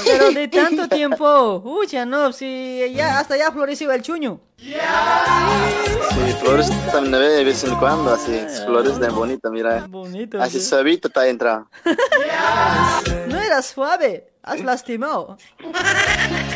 Pero 0.05 0.31
de 0.31 0.49
tanto 0.49 0.89
tiempo, 0.89 1.63
ucha, 1.65 2.05
no, 2.05 2.33
si 2.33 2.93
ya 2.95 3.19
hasta 3.19 3.37
ya 3.37 3.51
floreció 3.51 3.91
el 3.93 4.03
chuño. 4.03 4.41
Sí, 4.59 4.75
flores 6.41 6.71
también 6.93 7.11
me 7.11 7.19
de 7.19 7.45
vez 7.45 7.65
en 7.65 7.75
cuando, 7.77 8.15
así, 8.15 8.41
flores 8.65 8.99
de 9.01 9.09
bonita, 9.09 9.51
mira. 9.51 9.87
Bonito. 9.89 10.41
Así 10.41 10.61
suavito 10.61 11.09
te 11.09 11.21
ha 11.21 11.29
entrado. 11.29 11.69
No 13.27 13.39
era 13.39 13.63
suave, 13.63 14.33
has 14.43 14.61
lastimado. 14.61 15.37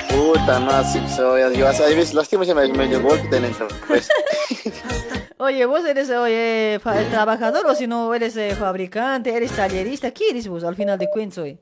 Puta, 0.08 0.60
no, 0.60 0.70
así 0.70 1.00
soy. 1.14 1.56
Yo, 1.56 1.68
así, 1.68 1.82
hay 1.82 1.96
veces, 1.96 2.14
lástima, 2.14 2.44
se 2.44 2.54
me 2.54 2.68
medio 2.68 3.02
golpe 3.02 3.26
te 3.28 3.36
entra, 3.38 3.66
pues. 3.86 4.08
Oye, 5.38 5.66
vos 5.66 5.84
eres 5.84 6.08
oye, 6.08 6.80
trabajador 7.10 7.66
o 7.66 7.74
si 7.74 7.86
no 7.86 8.14
eres 8.14 8.34
eh, 8.38 8.56
fabricante, 8.58 9.36
eres 9.36 9.52
tallerista, 9.52 10.10
¿qué 10.10 10.30
eres 10.30 10.48
vos 10.48 10.64
al 10.64 10.74
final 10.74 10.98
de 10.98 11.10
cuentas 11.10 11.36
hoy? 11.38 11.58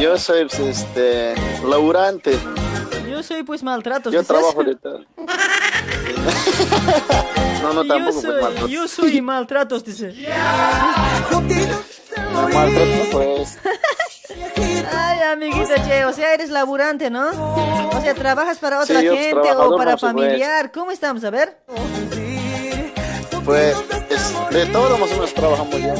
Yo 0.00 0.16
soy, 0.16 0.44
pues, 0.44 0.60
este, 0.60 1.34
laburante. 1.66 2.38
Yo 3.10 3.20
soy 3.24 3.42
pues 3.42 3.64
maltratos. 3.64 4.12
Yo 4.12 4.22
trabajo 4.22 4.62
de 4.62 4.76
todo. 4.76 5.04
No, 7.62 7.72
no, 7.72 7.82
yo 7.82 7.88
tampoco, 7.88 8.12
pues, 8.12 8.22
soy, 8.22 8.40
maltrato. 8.40 8.68
yo 8.68 8.88
soy 8.88 9.20
maltratos, 9.20 9.84
dice. 9.84 10.14
Maltrato, 12.32 13.10
pues. 13.10 13.58
Ay, 14.92 15.20
amiguito, 15.32 15.74
che, 15.86 16.04
o 16.04 16.12
sea, 16.12 16.34
eres 16.34 16.50
laburante, 16.50 17.10
¿no? 17.10 17.28
O 17.96 18.00
sea, 18.00 18.14
trabajas 18.14 18.58
para 18.58 18.80
otra 18.80 19.00
Sí, 19.00 19.08
gente 19.08 19.52
o 19.56 19.76
para 19.76 19.96
familiar. 19.96 20.70
¿Cómo 20.72 20.90
estamos? 20.90 21.24
A 21.24 21.30
ver. 21.30 21.58
Pues, 23.44 23.74
es- 24.10 24.50
de 24.50 24.66
todo 24.66 24.98
más 24.98 25.10
o 25.10 25.14
menos 25.14 25.32
trabajamos 25.34 25.74
ya. 25.80 25.94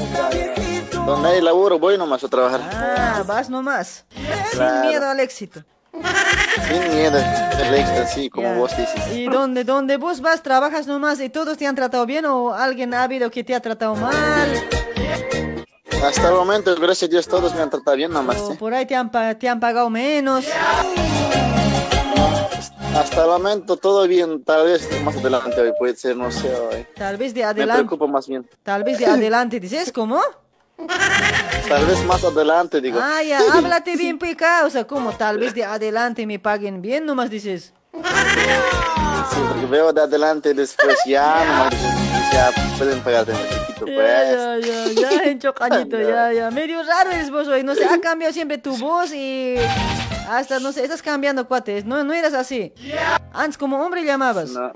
Donde 1.06 1.28
hay 1.30 1.40
laburo, 1.40 1.78
voy 1.78 1.96
nomás 1.96 2.22
a 2.22 2.28
trabajar. 2.28 2.60
Ah, 2.74 3.22
vas 3.26 3.48
nomás. 3.48 4.04
Sin 4.52 4.80
miedo 4.82 5.08
al 5.08 5.20
éxito. 5.20 5.64
Sin 5.92 6.94
miedo, 6.94 7.18
el 7.18 7.74
extra, 7.74 8.06
sí, 8.06 8.28
como 8.28 8.54
vos 8.56 8.76
dices. 8.76 9.06
¿Y 9.14 9.24
donde, 9.26 9.64
donde 9.64 9.96
vos 9.96 10.20
vas, 10.20 10.42
trabajas 10.42 10.86
nomás 10.86 11.18
y 11.20 11.30
todos 11.30 11.56
te 11.56 11.66
han 11.66 11.74
tratado 11.74 12.04
bien 12.04 12.26
o 12.26 12.52
alguien 12.52 12.92
ha 12.92 13.04
habido 13.04 13.30
que 13.30 13.42
te 13.42 13.54
ha 13.54 13.60
tratado 13.60 13.94
mal? 13.96 14.68
Hasta 16.04 16.28
el 16.28 16.34
momento, 16.34 16.74
gracias 16.76 17.08
a 17.08 17.10
Dios, 17.10 17.26
todos 17.26 17.54
me 17.54 17.62
han 17.62 17.70
tratado 17.70 17.96
bien 17.96 18.12
nomás. 18.12 18.36
¿sí? 18.36 18.54
por 18.58 18.72
ahí 18.74 18.86
te 18.86 18.94
han, 18.94 19.10
te 19.38 19.48
han 19.48 19.58
pagado 19.60 19.90
menos. 19.90 20.44
Hasta 22.96 23.22
el 23.22 23.28
momento, 23.28 23.76
todo 23.76 24.06
bien. 24.08 24.42
Tal 24.44 24.66
vez 24.66 24.88
más 25.02 25.16
adelante 25.16 25.60
hoy 25.60 25.72
puede 25.78 25.96
ser, 25.96 26.16
no 26.16 26.30
sé. 26.30 26.52
hoy. 26.54 26.86
Tal 26.96 27.16
vez 27.16 27.32
de 27.34 27.40
Me 27.40 27.46
adelante. 27.46 27.82
preocupo 27.84 28.08
más 28.08 28.26
bien. 28.26 28.48
Tal 28.62 28.84
vez 28.84 28.98
de 28.98 29.06
adelante, 29.10 29.60
dices, 29.60 29.92
¿cómo? 29.92 30.20
Tal 31.68 31.84
vez 31.86 32.04
más 32.06 32.22
adelante, 32.24 32.80
digo. 32.80 32.98
Ah, 33.02 33.22
ya, 33.22 33.40
háblate 33.52 33.96
bien, 33.96 34.18
peca. 34.18 34.64
O 34.66 34.70
sea, 34.70 34.86
¿cómo? 34.86 35.12
Tal 35.12 35.38
vez 35.38 35.54
de 35.54 35.64
adelante 35.64 36.26
me 36.26 36.38
paguen 36.38 36.80
bien, 36.82 37.04
nomás 37.06 37.30
dices. 37.30 37.72
Sí, 37.92 39.40
porque 39.48 39.66
veo 39.66 39.92
de 39.92 40.00
adelante 40.02 40.54
después 40.54 40.96
ya, 41.06 41.44
nomás 41.44 41.74
ya 42.38 42.76
pueden 42.78 43.00
pagarte 43.00 43.32
un 43.32 43.38
poquito, 43.38 43.86
Ya, 43.86 43.94
pues. 43.94 44.66
ya, 44.66 44.92
ya, 44.92 45.10
ya, 45.10 45.22
en 45.30 45.38
chocañito, 45.44 46.00
ya, 46.00 46.32
ya. 46.32 46.50
Medio 46.50 46.82
raro 46.82 47.10
eres 47.10 47.30
vos 47.30 47.48
hoy, 47.48 47.62
no 47.64 47.74
sé, 47.74 47.84
ha 47.84 48.00
cambiado 48.00 48.32
siempre 48.32 48.58
tu 48.58 48.76
voz 48.76 49.12
y 49.12 49.56
hasta, 50.28 50.60
no 50.60 50.72
sé, 50.72 50.84
estás 50.84 51.02
cambiando 51.02 51.46
cuates, 51.48 51.84
no, 51.84 52.04
no 52.04 52.12
eras 52.14 52.34
así. 52.34 52.72
Antes 53.32 53.58
como 53.58 53.80
hombre 53.84 54.04
llamabas. 54.04 54.50
No. 54.50 54.72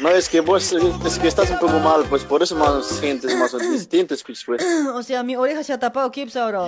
No, 0.00 0.08
es 0.08 0.28
que 0.28 0.40
vos, 0.40 0.72
es 1.06 1.18
que 1.18 1.28
estás 1.28 1.50
un 1.50 1.58
poco 1.58 1.78
mal, 1.78 2.02
pues 2.08 2.24
por 2.24 2.42
eso 2.42 2.56
más 2.56 2.86
sientes 2.86 3.36
más 3.36 3.52
distintos, 3.70 4.24
pues. 4.24 4.42
pues. 4.44 4.64
O 4.94 5.02
sea, 5.02 5.22
mi 5.22 5.36
oreja 5.36 5.62
se 5.62 5.72
ha 5.72 5.78
tapado, 5.78 6.10
Kips, 6.10 6.34
ahora. 6.36 6.62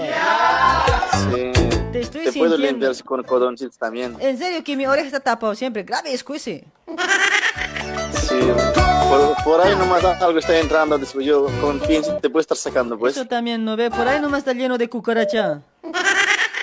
Sí. 1.35 1.51
Te 1.91 2.01
estoy 2.01 2.25
Te 2.25 2.33
puedo 2.33 2.53
sintiendo. 2.53 2.57
limpiar 2.59 3.05
con 3.05 3.23
cordoncitos 3.25 3.79
también. 3.79 4.15
En 4.21 4.37
serio 4.39 4.63
que 4.63 4.77
mi 4.77 4.87
oreja 4.87 5.07
está 5.07 5.21
tapado 5.21 5.55
siempre, 5.55 5.83
grave 5.83 6.13
escuece. 6.13 6.65
Sí. 8.29 8.37
Por, 9.15 9.45
por 9.45 9.61
ahí 9.61 9.77
nomás 9.77 10.05
algo 10.05 10.39
está 10.39 10.59
entrando, 10.59 10.99
después 10.99 11.25
yo 11.25 11.47
con 11.61 11.79
pienso 11.79 12.17
te 12.17 12.29
puedo 12.29 12.41
estar 12.41 12.57
sacando, 12.57 12.99
pues. 12.99 13.17
Eso 13.17 13.27
también 13.27 13.65
no 13.65 13.77
ve, 13.77 13.91
por 13.91 14.09
ahí 14.09 14.21
nomás 14.21 14.39
está 14.39 14.53
lleno 14.53 14.77
de 14.77 14.89
cucaracha. 14.89 15.61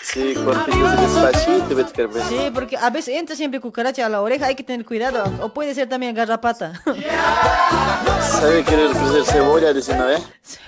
Sí, 0.03 0.35
pienso 0.65 1.01
despacito, 1.01 1.75
vete 1.75 2.07
ves. 2.07 2.23
Sí, 2.27 2.51
porque 2.53 2.75
a 2.75 2.89
veces 2.89 3.15
entra 3.15 3.35
siempre 3.37 3.61
cucaracha 3.61 4.05
a 4.05 4.09
la 4.09 4.21
oreja, 4.21 4.47
hay 4.47 4.55
que 4.55 4.63
tener 4.63 4.85
cuidado. 4.85 5.23
O 5.41 5.53
puede 5.53 5.73
ser 5.73 5.87
también 5.87 6.13
garrapata. 6.13 6.81
¿Sabe 8.21 8.65
querer 8.65 8.87
ofrecer 8.87 9.23
cebolla? 9.23 9.71
Dice, 9.71 9.95
¿no, 9.95 10.09
eh? 10.09 10.17
Sí. 10.41 10.63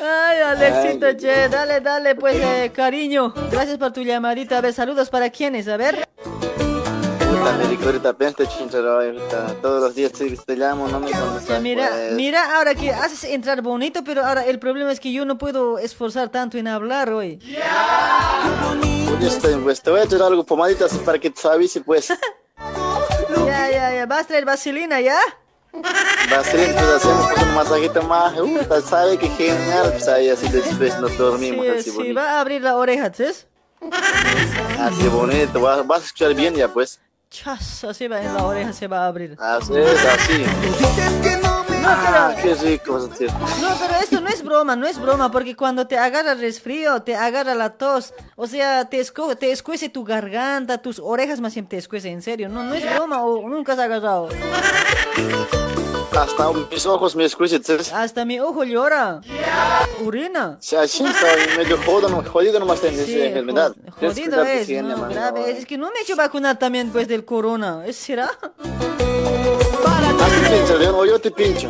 Ay, 0.00 0.38
Alexito, 0.46 1.12
che, 1.16 1.48
dale, 1.48 1.80
dale, 1.80 2.14
pues, 2.14 2.36
eh, 2.36 2.70
cariño. 2.72 3.34
Gracias 3.50 3.78
por 3.78 3.92
tu 3.92 4.02
llamadita. 4.02 4.58
A 4.58 4.60
ver, 4.60 4.72
saludos 4.72 5.10
para 5.10 5.30
quienes, 5.30 5.66
a 5.66 5.76
ver. 5.76 6.08
Dijo 7.68 7.84
ahorita 7.84 8.10
ahorita 8.10 9.54
todos 9.62 9.82
los 9.82 9.94
días 9.94 10.12
te, 10.12 10.56
llamo, 10.56 10.88
no 10.88 11.00
me 11.00 11.10
contestas. 11.10 11.62
Mira, 11.62 11.88
pues. 11.88 12.12
mira, 12.14 12.56
ahora 12.56 12.74
que 12.74 12.90
haces 12.90 13.24
entrar 13.24 13.62
bonito, 13.62 14.02
pero 14.04 14.24
ahora 14.24 14.44
el 14.44 14.58
problema 14.58 14.90
es 14.90 14.98
que 14.98 15.12
yo 15.12 15.24
no 15.24 15.38
puedo 15.38 15.78
esforzar 15.78 16.30
tanto 16.30 16.58
en 16.58 16.66
hablar 16.66 17.12
hoy. 17.12 17.38
Pues, 19.18 19.34
este, 19.34 19.56
pues 19.58 19.80
te 19.80 19.90
voy 19.90 20.00
a 20.00 20.04
echar 20.04 20.22
algo 20.22 20.44
pomadita 20.44 20.86
así 20.86 20.98
para 20.98 21.18
que 21.18 21.30
te 21.30 21.40
suavice, 21.40 21.80
pues. 21.80 22.12
Ya, 23.46 23.70
ya, 23.70 23.94
ya. 23.94 24.06
¿Vas 24.06 24.24
a 24.24 24.26
traer 24.28 24.44
vaselina, 24.44 25.00
ya? 25.00 25.18
Vaselina, 26.30 26.74
pues 26.74 26.88
hacemos 26.96 27.26
pues, 27.32 27.42
un 27.46 27.54
masajito 27.54 28.02
más. 28.02 28.38
Uh, 28.38 28.82
sabe 28.88 29.18
que 29.18 29.28
genial, 29.28 29.90
pues 29.92 30.08
ahí 30.08 30.28
así 30.30 30.48
después 30.48 30.98
nos 30.98 31.16
dormimos 31.16 31.64
Sí, 31.66 31.72
así 31.72 31.90
sí, 31.90 31.96
bonito. 31.96 32.14
va 32.14 32.30
a 32.32 32.40
abrir 32.40 32.62
la 32.62 32.76
oreja, 32.76 33.12
¿sabes? 33.12 33.46
Así 34.80 35.08
bonito, 35.08 35.60
vas, 35.60 35.86
vas 35.86 36.02
a 36.02 36.04
escuchar 36.06 36.34
bien 36.34 36.54
ya, 36.54 36.68
pues. 36.68 37.00
Chas, 37.30 37.84
así 37.84 38.08
va 38.08 38.22
en 38.22 38.34
la 38.34 38.44
oreja, 38.44 38.72
se 38.72 38.86
va 38.86 39.04
a 39.04 39.06
abrir. 39.06 39.36
Así 39.38 39.72
es, 39.76 40.04
así. 40.04 40.44
No 41.42 41.58
Ah, 41.90 42.34
qué 42.42 42.54
rico 42.54 43.06
decir. 43.06 43.30
No, 43.62 43.68
pero 43.80 43.94
esto 44.02 44.20
no 44.20 44.28
es 44.28 44.42
broma, 44.42 44.76
no 44.76 44.86
es 44.86 45.00
broma, 45.00 45.30
porque 45.30 45.56
cuando 45.56 45.86
te 45.86 45.96
agarra 45.96 46.32
el 46.32 46.40
resfrío, 46.40 47.02
te 47.02 47.14
agarra 47.14 47.54
la 47.54 47.70
tos, 47.70 48.12
o 48.36 48.46
sea, 48.46 48.86
te, 48.86 49.00
esco 49.00 49.36
te 49.36 49.52
escuece 49.52 49.88
tu 49.88 50.04
garganta, 50.04 50.78
tus 50.78 50.98
orejas 50.98 51.40
más 51.40 51.54
bien 51.54 51.66
te 51.66 51.78
escuece, 51.78 52.10
en 52.10 52.20
serio, 52.20 52.48
no, 52.48 52.62
no 52.62 52.74
es 52.74 52.84
broma, 52.94 53.22
o 53.22 53.48
nunca 53.48 53.72
has 53.72 53.78
agarrado. 53.78 54.28
Hasta 56.16 56.50
mis 56.70 56.86
ojos 56.86 57.14
me 57.14 57.24
escuchan, 57.24 57.62
¿sabes? 57.62 57.92
Hasta 57.92 58.24
mi 58.24 58.40
ojo 58.40 58.64
llora, 58.64 59.20
urina. 60.04 60.56
O 60.58 60.62
sea, 60.62 60.88
sí, 60.88 61.04
está 61.04 61.26
medio 61.56 61.76
jodido, 61.78 62.22
jodido 62.24 62.58
nomás 62.58 62.80
tengo 62.80 63.02
Sí, 63.04 63.20
enfermedad. 63.20 63.74
Jodido 64.00 64.42
es, 64.42 64.68
no, 64.82 65.08
grave, 65.08 65.50
es 65.50 65.66
que 65.66 65.76
no 65.78 65.90
me 65.90 65.98
he 65.98 66.02
hecho 66.02 66.16
vacunar 66.16 66.58
también 66.58 66.90
pues 66.90 67.08
del 67.08 67.24
corona, 67.24 67.84
¿es 67.86 67.96
será? 67.96 68.30
Ah, 69.84 70.28
te 70.30 70.56
pincho, 70.56 70.78
León, 70.78 70.94
o 70.96 71.04
yo 71.04 71.20
te 71.20 71.30
pincho. 71.30 71.68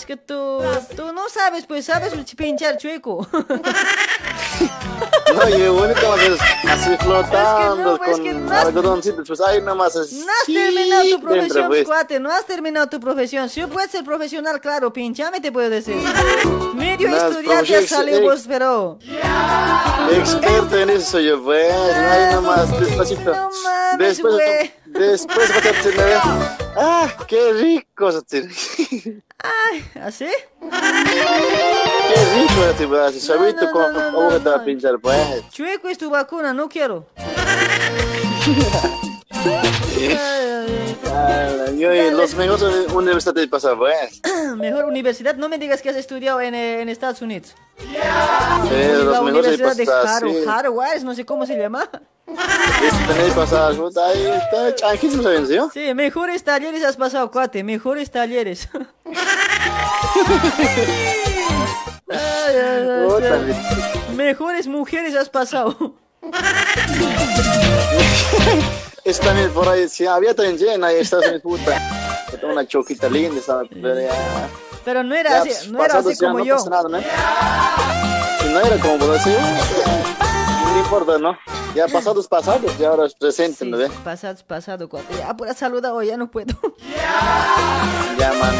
No, 0.00 0.02
es 0.02 0.06
que 0.06 0.16
tú, 0.16 0.62
tú 0.96 1.12
no 1.12 1.28
sabes, 1.28 1.66
pues 1.66 1.84
sabes 1.84 2.14
pinchar 2.34 2.78
chueco. 2.78 3.26
No, 5.34 5.48
yo 5.48 5.72
bonito 5.74 6.08
más 6.10 6.20
es 6.20 6.40
así 6.68 6.96
flotando 6.98 7.96
pues, 7.96 8.10
con 8.10 8.24
que 8.24 8.32
no 8.34 8.52
has- 8.52 8.66
algodoncitos, 8.66 9.26
pues 9.26 9.40
ahí 9.40 9.62
nomás 9.62 9.94
es. 9.96 10.12
No 10.12 10.26
has 10.26 10.46
terminado 10.46 11.04
tu 11.08 11.20
profesión, 11.20 11.68
pues. 11.68 11.84
cuate, 11.86 12.20
no 12.20 12.30
has 12.30 12.44
terminado 12.44 12.88
tu 12.88 13.00
profesión. 13.00 13.48
Si 13.48 13.64
puedes 13.66 13.90
ser 13.92 14.04
profesional, 14.04 14.60
claro, 14.60 14.92
pinchame 14.92 15.40
te 15.40 15.52
puedo 15.52 15.70
decir. 15.70 15.96
Medio 16.74 17.08
No, 17.08 17.16
estudiante 17.16 18.20
vos, 18.20 18.44
pero... 18.46 18.98
Experto 20.12 20.76
en 20.76 20.90
eso 20.90 21.12
soy 21.12 21.26
yo, 21.26 21.42
pues. 21.42 21.72
Ahí 21.72 22.34
nomás, 22.34 22.80
despacito. 22.80 23.32
después, 23.98 24.34
güey. 24.34 24.72
después 24.86 25.48
vas 25.48 25.66
a 25.66 25.82
tener. 25.82 26.18
Ah, 26.76 27.08
qué 27.26 27.52
rico 27.52 28.10
vas 29.42 29.52
a 29.52 29.52
tener. 29.52 29.70
Ay, 29.72 29.84
¿así? 30.02 30.26
Qué 30.60 30.66
rico 32.40 32.60
vas 32.60 32.74
a 32.74 32.76
te 34.40 34.48
va 34.50 34.56
a 34.56 34.64
pinchar. 34.64 34.98
Chueco 35.50 35.88
es 35.88 35.98
tu 35.98 36.10
vacuna, 36.10 36.52
no 36.52 36.68
quiero. 36.68 37.06
Ah, 37.16 38.96
Yo 41.76 42.10
los 42.10 42.34
mejores 42.34 42.92
universidades 42.92 43.48
pasan, 43.48 43.78
pues. 43.78 44.20
Mejor 44.56 44.84
universidad, 44.84 45.36
no 45.36 45.48
me 45.48 45.56
digas 45.56 45.80
que 45.80 45.88
has 45.88 45.96
estudiado 45.96 46.40
en, 46.40 46.54
eh, 46.54 46.82
en 46.82 46.90
Estados 46.90 47.22
Unidos. 47.22 47.54
Eh, 48.70 48.92
los 48.96 49.12
la 49.12 49.22
Universidad 49.22 49.74
de 49.74 49.88
Harvard, 50.46 50.98
sí. 50.98 51.04
No 51.04 51.14
sé 51.14 51.24
cómo 51.24 51.46
se 51.46 51.56
llama. 51.56 51.88
Este 52.26 53.14
tenéis 53.14 53.32
pasado, 53.32 53.88
está 53.88 54.74
chanquísimo, 54.74 55.22
¿saben, 55.22 55.46
sí? 55.46 55.56
Sí, 55.72 55.94
mejores 55.94 56.44
talleres 56.44 56.84
has 56.84 56.96
pasado, 56.96 57.30
cuate, 57.30 57.64
mejores 57.64 58.10
talleres. 58.10 58.68
Mejores 64.14 64.66
mujeres 64.66 65.14
has 65.14 65.30
pasado. 65.30 65.94
Es 69.10 69.18
también 69.18 69.50
por 69.50 69.68
ahí, 69.68 69.88
sí, 69.88 70.06
había 70.06 70.32
también 70.36 70.56
llena 70.56 70.86
ahí 70.86 70.98
Estados 70.98 71.24
Unidos, 71.24 71.42
puta. 71.42 72.26
Tengo 72.40 72.52
Una 72.52 72.64
choquita 72.64 73.08
linda, 73.08 73.40
estaba, 73.40 73.64
pero 73.68 74.00
ya. 74.00 74.12
Pero 74.84 75.02
no 75.02 75.16
era 75.16 75.30
ya, 75.30 75.40
así, 75.40 75.48
pues, 75.48 75.68
no 75.68 75.78
era 75.80 75.88
pasados 75.88 76.12
así 76.12 76.24
como 76.24 76.38
no 76.38 76.44
yo. 76.44 76.56
nada, 76.70 76.88
¿no? 76.88 76.98
Si 77.00 78.48
no 78.50 78.60
era 78.60 78.76
como 78.76 78.98
vos 78.98 79.24
decís, 79.24 79.40
no 80.64 80.78
importa, 80.78 81.18
¿no? 81.18 81.36
Ya 81.74 81.88
pasados, 81.88 82.28
pasados, 82.28 82.78
ya 82.78 82.90
ahora 82.90 83.06
es 83.06 83.14
presente, 83.16 83.64
¿no? 83.64 83.78
ve? 83.78 83.90
Pasado, 84.04 84.38
pasado, 84.46 84.88
cuate. 84.88 85.12
Ya, 85.18 85.36
pura 85.36 85.54
saluda 85.54 85.92
hoy, 85.92 86.06
ya 86.06 86.16
no 86.16 86.30
puedo. 86.30 86.54
Ya, 88.16 88.32
man. 88.34 88.54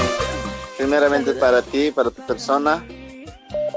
Primeramente 0.76 1.32
para 1.34 1.62
ti, 1.62 1.92
para 1.92 2.10
tu 2.10 2.26
persona, 2.26 2.84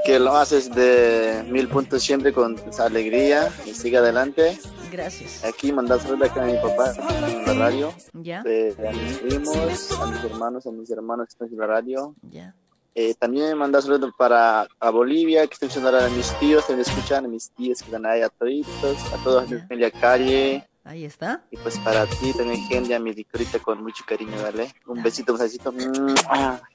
que 0.04 0.18
lo 0.18 0.36
haces 0.36 0.74
de 0.74 1.44
mil 1.48 1.68
puntos 1.68 2.02
siempre 2.02 2.32
con 2.32 2.60
alegría 2.80 3.52
y 3.64 3.74
sigue 3.74 3.98
adelante. 3.98 4.58
Gracias. 4.94 5.44
Aquí 5.44 5.72
mandas 5.72 6.02
saludos 6.02 6.30
acá 6.30 6.44
a 6.44 6.46
mi 6.46 6.56
papá 6.58 6.92
en 7.28 7.44
la 7.46 7.54
radio. 7.54 7.92
Ya. 8.12 8.42
eh, 8.46 8.72
a 8.78 8.92
mis 8.92 9.18
primos, 9.18 10.00
a 10.00 10.06
mis 10.06 10.24
hermanos, 10.24 10.66
a 10.66 10.70
mis 10.70 10.90
hermanos 10.90 11.26
que 11.26 11.32
están 11.32 11.48
en 11.48 11.58
la 11.58 11.66
radio. 11.66 12.14
Ya. 12.30 12.54
Eh, 12.94 13.12
también 13.14 13.58
mandar 13.58 13.82
saludos 13.82 14.12
para 14.16 14.68
a 14.78 14.90
Bolivia, 14.90 15.48
que 15.48 15.56
ahora 15.80 16.06
a 16.06 16.08
mis 16.10 16.30
tíos, 16.38 16.64
que 16.64 16.76
me 16.76 16.82
escuchan, 16.82 17.24
a 17.24 17.28
mis 17.28 17.50
tíos 17.50 17.80
que 17.80 17.86
están 17.86 18.06
ahí 18.06 18.22
a 18.22 18.28
toditos, 18.28 19.12
a 19.12 19.16
toda 19.24 19.42
mi 19.42 19.58
familia 19.58 19.90
Calle. 19.90 20.64
Ahí 20.84 21.04
está. 21.04 21.42
Y 21.50 21.56
pues 21.56 21.76
para 21.80 22.06
ti 22.06 22.32
también, 22.36 22.60
Genia, 22.68 23.00
mi 23.00 23.12
licorita 23.12 23.58
con 23.58 23.82
mucho 23.82 24.04
cariño, 24.06 24.40
¿vale? 24.40 24.72
Un 24.86 25.02
besito, 25.02 25.32
un 25.32 25.40
besito. 25.40 25.74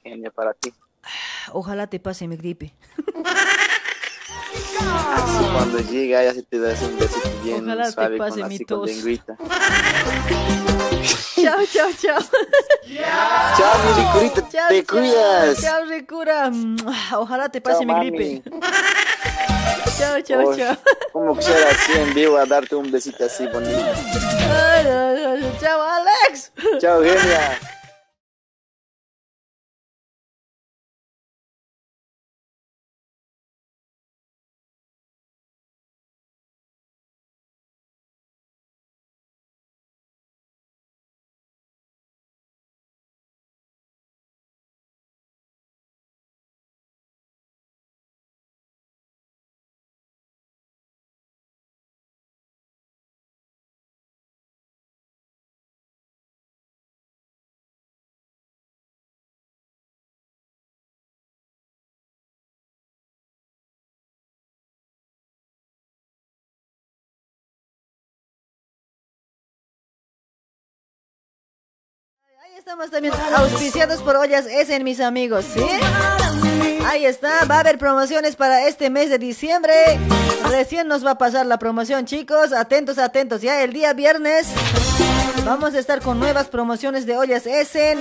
Genia, 0.02 0.30
para 0.30 0.52
ti. 0.52 0.74
Ojalá 1.52 1.86
te 1.86 1.98
pase 2.00 2.28
mi 2.28 2.36
gripe. 2.36 2.74
Cuando 5.52 5.78
llega, 5.80 6.22
ya 6.24 6.34
se 6.34 6.42
te 6.42 6.58
das 6.58 6.80
un 6.82 6.98
besito 6.98 7.28
bien 7.42 7.64
Ojalá 7.64 7.90
te 7.90 8.18
pase 8.18 8.40
con, 8.40 8.48
mi 8.48 8.54
así 8.54 8.64
con 8.64 8.78
tos. 8.80 8.86
lengüita. 8.88 9.36
Chao, 11.42 11.58
chao, 11.72 11.88
chao. 12.00 12.20
Chao, 13.56 13.74
mi 13.84 14.02
licorita, 14.02 14.48
Chao, 14.50 14.68
te 14.68 14.84
chao, 14.84 14.96
cuidas. 15.00 15.60
Chao, 15.60 15.84
Ricura. 15.86 16.50
Ojalá 17.16 17.48
te 17.48 17.60
pase 17.60 17.80
mi 17.80 17.92
mami. 17.92 18.10
gripe. 18.10 18.50
Chao, 19.98 20.20
chao, 20.22 20.48
Uy, 20.48 20.56
chao. 20.56 20.76
Como 21.12 21.36
quisiera 21.36 21.70
así 21.70 21.92
en 21.92 22.14
vivo 22.14 22.36
a 22.36 22.46
darte 22.46 22.74
un 22.76 22.90
besito 22.90 23.24
así 23.24 23.46
bonito. 23.46 23.78
Ay, 23.78 24.86
ay, 24.86 25.24
ay, 25.24 25.52
Chao, 25.60 25.80
Alex. 25.82 26.52
Chao, 26.80 27.02
Genia. 27.02 27.58
Estamos 72.60 72.90
también 72.90 73.14
auspiciados 73.36 74.02
por 74.02 74.16
Ollas 74.16 74.44
Essen, 74.44 74.84
mis 74.84 75.00
amigos, 75.00 75.46
¿sí? 75.46 75.64
Ahí 76.84 77.06
está, 77.06 77.46
va 77.46 77.56
a 77.56 77.60
haber 77.60 77.78
promociones 77.78 78.36
para 78.36 78.66
este 78.66 78.90
mes 78.90 79.08
de 79.08 79.18
diciembre. 79.18 79.72
Recién 80.50 80.86
nos 80.86 81.04
va 81.04 81.12
a 81.12 81.18
pasar 81.18 81.46
la 81.46 81.58
promoción, 81.58 82.04
chicos. 82.04 82.52
Atentos, 82.52 82.98
atentos. 82.98 83.40
Ya 83.40 83.62
el 83.62 83.72
día 83.72 83.94
viernes 83.94 84.48
vamos 85.46 85.74
a 85.74 85.78
estar 85.78 86.02
con 86.02 86.20
nuevas 86.20 86.48
promociones 86.48 87.06
de 87.06 87.16
Ollas 87.16 87.46
Essen. 87.46 87.98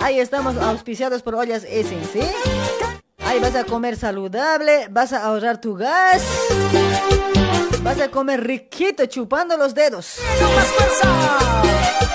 Ahí 0.00 0.20
estamos 0.20 0.58
auspiciados 0.58 1.22
por 1.22 1.34
Ollas 1.34 1.64
Essen, 1.64 2.02
¿sí? 2.12 2.20
Ahí 3.24 3.40
vas 3.40 3.54
a 3.54 3.64
comer 3.64 3.96
saludable, 3.96 4.88
vas 4.90 5.14
a 5.14 5.24
ahorrar 5.24 5.58
tu 5.58 5.74
gas. 5.74 6.22
Vas 8.02 8.08
a 8.08 8.10
comer 8.10 8.42
riquito 8.42 9.06
chupando 9.06 9.56
los 9.56 9.76
dedos. 9.76 10.16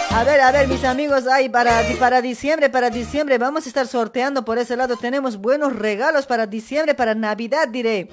A 0.10 0.24
ver, 0.26 0.42
a 0.42 0.52
ver, 0.52 0.68
mis 0.68 0.84
amigos, 0.84 1.26
ahí 1.28 1.48
para, 1.48 1.82
para 1.98 2.22
diciembre, 2.22 2.70
para 2.70 2.90
diciembre, 2.90 3.38
vamos 3.38 3.66
a 3.66 3.70
estar 3.70 3.88
sorteando 3.88 4.44
por 4.44 4.58
ese 4.58 4.76
lado. 4.76 4.98
Tenemos 4.98 5.38
buenos 5.38 5.74
regalos 5.74 6.26
para 6.26 6.46
diciembre, 6.46 6.94
para 6.94 7.16
Navidad, 7.16 7.70
diré. 7.70 8.10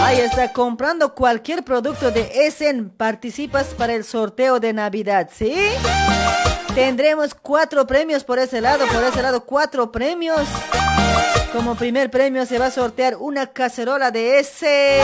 Ahí 0.00 0.20
está, 0.20 0.52
comprando 0.52 1.12
cualquier 1.12 1.64
producto 1.64 2.12
de 2.12 2.46
Essen, 2.46 2.88
participas 2.88 3.74
para 3.74 3.94
el 3.94 4.04
sorteo 4.04 4.60
de 4.60 4.72
Navidad, 4.72 5.30
¿sí? 5.34 5.56
Tendremos 6.72 7.34
cuatro 7.34 7.84
premios 7.84 8.22
por 8.22 8.38
ese 8.38 8.60
lado, 8.60 8.86
por 8.86 9.02
ese 9.02 9.22
lado, 9.22 9.44
cuatro 9.44 9.90
premios. 9.90 10.46
Como 11.54 11.76
primer 11.76 12.10
premio 12.10 12.44
se 12.46 12.58
va 12.58 12.66
a 12.66 12.70
sortear 12.72 13.14
una 13.16 13.46
cacerola 13.46 14.10
de 14.10 14.40
ese. 14.40 14.98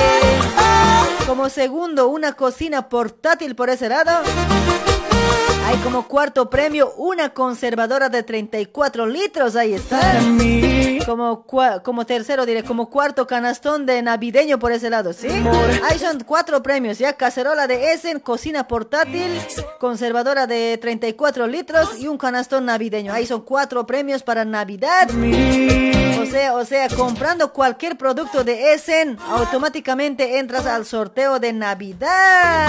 Como 1.25 1.49
segundo, 1.49 2.09
una 2.09 2.33
cocina 2.33 2.89
portátil 2.89 3.55
por 3.55 3.71
ese 3.71 3.89
lado. 3.89 4.11
Ahí 5.71 5.77
como 5.85 6.09
cuarto 6.09 6.51
premio 6.51 6.93
una 6.97 7.29
conservadora 7.31 8.09
de 8.09 8.23
34 8.25 9.07
litros, 9.07 9.55
ahí 9.55 9.75
está. 9.75 10.19
Como, 11.07 11.47
cua- 11.47 11.81
como 11.83 12.05
tercero, 12.07 12.45
diré, 12.45 12.63
como 12.65 12.91
cuarto 12.91 13.27
canastón 13.27 13.87
de 13.87 14.03
navideño 14.03 14.59
por 14.59 14.73
ese 14.73 14.91
lado, 14.91 15.13
¿sí? 15.13 15.29
Ahí 15.89 15.99
son 15.99 16.21
cuatro 16.25 16.63
premios, 16.63 16.99
ya. 16.99 17.13
Cacerola 17.15 17.67
de 17.69 17.93
Essen, 17.93 18.19
cocina 18.21 18.67
portátil, 18.67 19.31
conservadora 19.79 20.47
de 20.47 20.77
34 20.81 21.47
litros 21.47 21.99
y 22.01 22.09
un 22.09 22.19
canastón 22.19 22.65
navideño. 22.67 23.13
Ahí 23.13 23.27
son 23.27 23.43
cuatro 23.43 23.87
premios 23.87 24.23
para 24.25 24.45
Navidad. 24.45 25.09
O 26.21 26.27
sea, 26.27 26.55
o 26.55 26.65
sea, 26.65 26.89
comprando 26.89 27.53
cualquier 27.53 27.97
producto 27.97 28.43
de 28.45 28.75
Essen, 28.75 29.19
automáticamente 29.31 30.39
entras 30.39 30.67
al 30.67 30.85
sorteo 30.85 31.39
de 31.39 31.53
Navidad. 31.53 32.69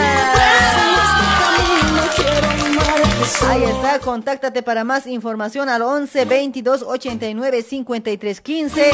Ahí 3.47 3.63
está, 3.63 3.99
contáctate 3.99 4.63
para 4.63 4.83
más 4.83 5.07
información 5.07 5.69
al 5.69 5.81
11 5.81 6.25
22 6.25 6.83
89 6.83 7.61
53 7.61 8.41
15 8.41 8.91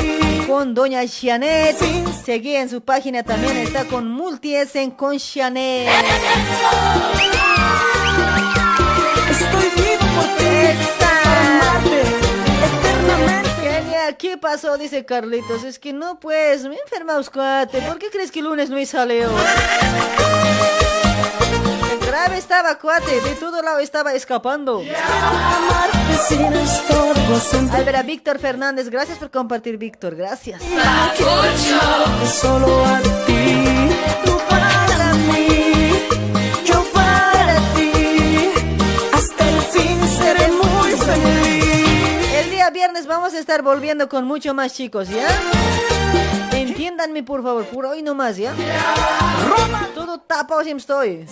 con 0.48 0.74
Doña 0.74 1.02
Janet. 1.08 1.78
Seguí 2.24 2.56
en 2.56 2.70
su 2.70 2.82
página 2.82 3.24
también, 3.24 3.58
está 3.58 3.86
con 3.86 4.10
Multi 4.10 4.56
Essen 4.56 4.92
con 4.92 5.18
Janet. 5.18 5.90
Estoy 9.30 9.70
vivo 9.76 10.06
porque 10.16 10.76
Kenia, 13.62 14.14
¿qué 14.18 14.38
pasó? 14.38 14.78
Dice 14.78 15.06
Carlitos. 15.06 15.64
Es 15.64 15.80
que 15.80 15.94
no, 15.94 16.20
pues, 16.20 16.64
me 16.66 16.76
enferma 16.76 17.20
cuate. 17.32 17.82
¿Por 17.82 17.98
qué 17.98 18.10
crees 18.10 18.32
que 18.32 18.40
el 18.40 18.46
lunes 18.46 18.70
no 18.70 18.86
salió? 18.86 19.30
El 19.30 20.97
grave 22.08 22.38
estaba, 22.38 22.76
cuate. 22.80 23.22
De 23.22 23.36
todo 23.36 23.62
lado 23.62 23.80
estaba 23.80 24.14
escapando. 24.14 24.82
Al 27.72 27.86
ver 27.86 27.96
a 27.96 28.04
Víctor 28.04 28.40
Fernández. 28.40 28.90
Gracias 28.90 29.18
por 29.18 29.30
compartir, 29.30 29.78
Víctor. 29.78 30.16
Gracias. 30.16 30.62
Solo 32.42 32.86
a 32.86 33.00
ti, 33.26 33.66
tú 34.26 34.38
para 34.50 35.14
mí, 35.14 35.92
yo 36.66 36.84
para 36.94 37.56
ti. 37.76 38.52
Hasta 39.14 39.50
el 39.50 39.62
fin 39.62 40.08
seré 40.18 40.48
muy 40.52 40.92
feliz. 40.92 42.34
El 42.40 42.52
día 42.52 42.70
viernes 42.70 43.08
vamos 43.08 43.34
a 43.34 43.40
estar 43.40 43.62
volviendo 43.62 44.08
con 44.10 44.26
mucho 44.26 44.54
más 44.54 44.74
chicos, 44.74 45.10
¿ya? 45.10 45.28
Entiéndanme, 46.78 47.24
por 47.24 47.42
favor, 47.42 47.66
por 47.66 47.88
hoy 47.88 48.04
nomás, 48.04 48.38
¿ya? 48.38 48.54
Todo 49.96 50.20
tapado 50.20 50.62
siempre 50.62 50.82
estoy. 50.82 51.26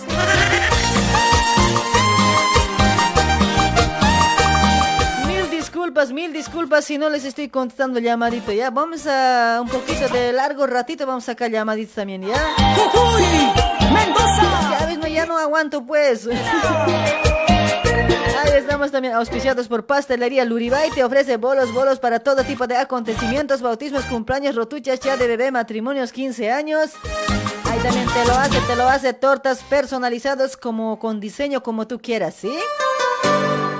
Mil 5.28 5.48
disculpas, 5.48 6.10
mil 6.10 6.32
disculpas 6.32 6.84
si 6.84 6.98
no 6.98 7.08
les 7.08 7.24
estoy 7.24 7.48
contestando 7.48 8.00
llamadito, 8.00 8.50
¿ya? 8.50 8.70
Vamos 8.70 9.06
a 9.06 9.60
un 9.62 9.68
poquito 9.68 10.08
de 10.08 10.32
largo 10.32 10.66
ratito, 10.66 11.06
vamos 11.06 11.22
a 11.22 11.26
sacar 11.26 11.48
llamaditos 11.48 11.94
también, 11.94 12.22
¿ya? 12.22 12.34
¡Mendoza! 13.92 14.78
Ya 14.80 14.86
ves, 14.86 14.98
no, 14.98 15.06
ya 15.06 15.26
no 15.26 15.38
aguanto, 15.38 15.86
pues. 15.86 16.28
Ahí 18.38 18.52
estamos 18.58 18.90
también 18.90 19.14
auspiciados 19.14 19.66
por 19.68 19.86
Pastelería 19.86 20.44
Luribay. 20.44 20.90
Te 20.90 21.02
ofrece 21.04 21.36
bolos, 21.36 21.72
bolos 21.72 21.98
para 21.98 22.20
todo 22.20 22.44
tipo 22.44 22.66
de 22.66 22.76
acontecimientos, 22.76 23.62
bautismos, 23.62 24.04
cumpleaños, 24.04 24.54
rotuchas, 24.54 25.00
ya 25.00 25.16
de 25.16 25.26
bebé, 25.26 25.50
matrimonios, 25.50 26.12
15 26.12 26.52
años. 26.52 26.92
Ahí 27.64 27.78
también 27.80 28.06
te 28.08 28.24
lo 28.26 28.34
hace, 28.34 28.60
te 28.60 28.76
lo 28.76 28.88
hace 28.88 29.12
tortas 29.14 29.62
personalizadas 29.64 30.56
como 30.56 30.98
con 30.98 31.18
diseño 31.18 31.62
como 31.62 31.86
tú 31.86 31.98
quieras, 31.98 32.34
¿sí? 32.34 32.52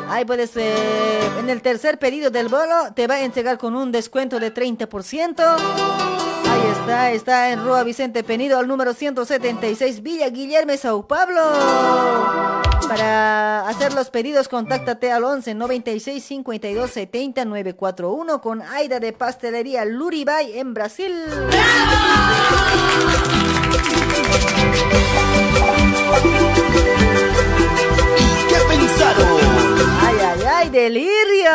Ahí 0.08 0.24
puedes, 0.24 0.56
eh, 0.56 1.26
en 1.38 1.50
el 1.50 1.60
tercer 1.62 1.98
pedido 1.98 2.30
del 2.30 2.48
bolo, 2.48 2.92
te 2.94 3.06
va 3.06 3.14
a 3.14 3.20
entregar 3.22 3.58
con 3.58 3.74
un 3.74 3.92
descuento 3.92 4.38
de 4.40 4.54
30%. 4.54 6.45
Está, 6.80 7.10
está 7.10 7.50
en 7.50 7.64
Rua 7.64 7.82
Vicente 7.82 8.22
Penido, 8.22 8.58
al 8.58 8.68
número 8.68 8.94
176, 8.94 10.02
Villa 10.02 10.28
Guillermo, 10.28 10.76
Sao 10.76 11.06
Pablo. 11.06 11.40
Para 12.88 13.66
hacer 13.68 13.92
los 13.92 14.10
pedidos, 14.10 14.48
contáctate 14.48 15.10
al 15.10 15.24
11 15.24 15.54
96 15.54 16.24
52 16.24 16.90
70 16.90 17.44
941 17.44 18.40
con 18.40 18.62
Aida 18.62 19.00
de 19.00 19.12
Pastelería 19.12 19.84
Luribay 19.84 20.58
en 20.58 20.74
Brasil. 20.74 21.12
¿Qué 28.48 28.56
pensaron? 28.68 29.38
¡Ay, 30.00 30.16
ay, 30.20 30.40
ay! 30.48 30.68
¡Delirio! 30.70 31.50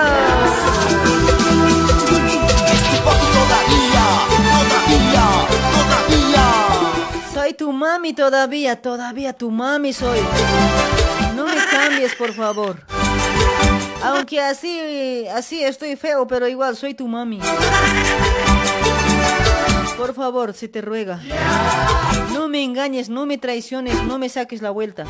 Soy 7.51 7.57
tu 7.57 7.73
mami 7.73 8.13
todavía, 8.13 8.81
todavía 8.81 9.33
tu 9.33 9.51
mami 9.51 9.91
soy. 9.91 10.19
No 11.35 11.43
me 11.43 11.57
cambies, 11.69 12.15
por 12.15 12.31
favor. 12.31 12.77
Aunque 14.01 14.39
así, 14.39 15.27
así 15.27 15.61
estoy 15.61 15.97
feo, 15.97 16.25
pero 16.27 16.47
igual 16.47 16.77
soy 16.77 16.93
tu 16.93 17.09
mami. 17.09 17.41
Por 19.97 20.13
favor, 20.13 20.53
si 20.53 20.69
te 20.69 20.79
ruega. 20.79 21.19
No 22.31 22.47
me 22.47 22.63
engañes, 22.63 23.09
no 23.09 23.25
me 23.25 23.37
traiciones, 23.37 24.01
no 24.05 24.17
me 24.17 24.29
saques 24.29 24.61
la 24.61 24.69
vuelta. 24.69 25.03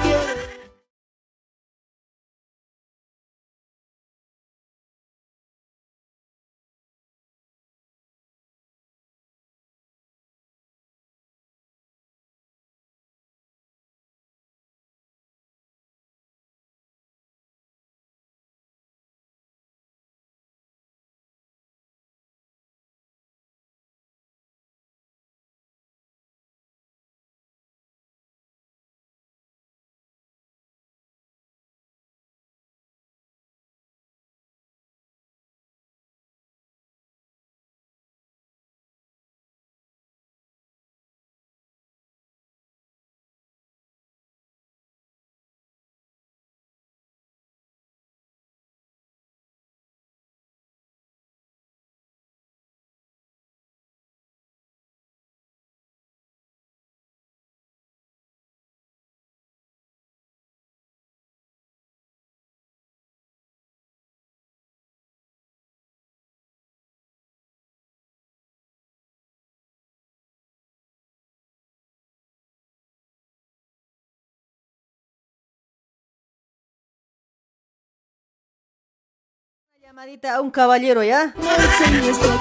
Llamadita 79.92 80.36
a 80.36 80.42
un 80.42 80.52
caballero, 80.52 81.04
¿ya? 81.04 81.36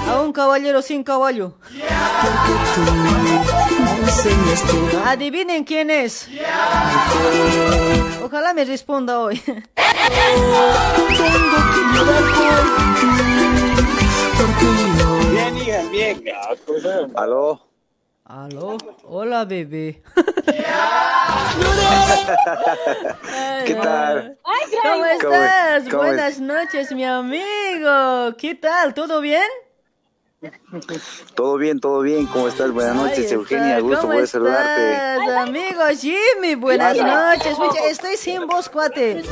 A 0.07 0.21
un 0.21 0.31
caballero 0.31 0.81
sin 0.81 1.03
caballo. 1.03 1.57
Adivinen 5.05 5.65
quién 5.65 5.89
es. 5.89 6.29
Ojalá 8.23 8.53
me 8.53 8.63
responda 8.63 9.19
hoy. 9.19 9.41
Bien, 15.31 15.57
hija, 15.57 15.81
bien. 15.91 16.23
Aló. 17.17 17.70
Aló, 18.33 18.77
hola 19.03 19.43
bebé. 19.43 20.01
¿Qué 23.65 23.75
tal? 23.75 24.37
¿Cómo 24.81 24.93
¿Cómo- 24.93 25.05
estás? 25.05 25.83
cómo 25.89 25.97
Buenas 26.03 26.39
noches, 26.39 26.93
mi 26.93 27.03
amigo. 27.03 28.33
¿Qué 28.37 28.55
tal? 28.55 28.93
¿Todo 28.93 29.19
bien? 29.19 29.43
Todo 31.35 31.57
bien, 31.57 31.81
todo 31.81 31.99
bien. 32.03 32.25
¿Cómo 32.27 32.47
estás? 32.47 32.71
Buenas 32.71 32.95
noches, 32.95 33.29
Eugenia. 33.33 33.81
Gusto 33.81 33.99
¿cómo 33.99 34.13
poder 34.13 34.27
saludarte. 34.29 34.93
estás, 34.93 35.37
amigo 35.49 35.81
Jimmy? 35.99 36.55
Buenas 36.55 36.95
noches. 36.95 37.57
Estoy 37.89 38.15
sin 38.15 38.47
voz, 38.47 38.69
cuate. 38.69 39.23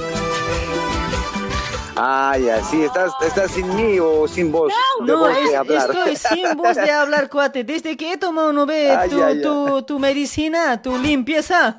Ah, 2.01 2.38
ya, 2.38 2.63
sí, 2.63 2.81
¿estás, 2.84 3.11
estás 3.21 3.51
sin 3.51 3.76
mí 3.76 3.99
o 3.99 4.26
sin 4.26 4.53
voz 4.53 4.71
de 5.01 5.05
No, 5.05 5.19
voz 5.19 5.35
de 5.35 5.43
es- 5.43 5.53
hablar? 5.55 5.89
estoy 5.91 6.15
sin 6.15 6.55
voz 6.55 6.76
de 6.77 6.89
hablar, 7.01 7.30
cuate. 7.30 7.65
Desde 7.65 7.97
que 7.97 8.13
he 8.13 8.17
tomado, 8.17 8.53
¿no 8.53 8.65
ve? 8.65 8.97
Tu, 9.09 9.41
tu, 9.41 9.81
tu 9.84 9.99
medicina, 9.99 10.81
tu 10.81 10.97
limpieza. 10.97 11.77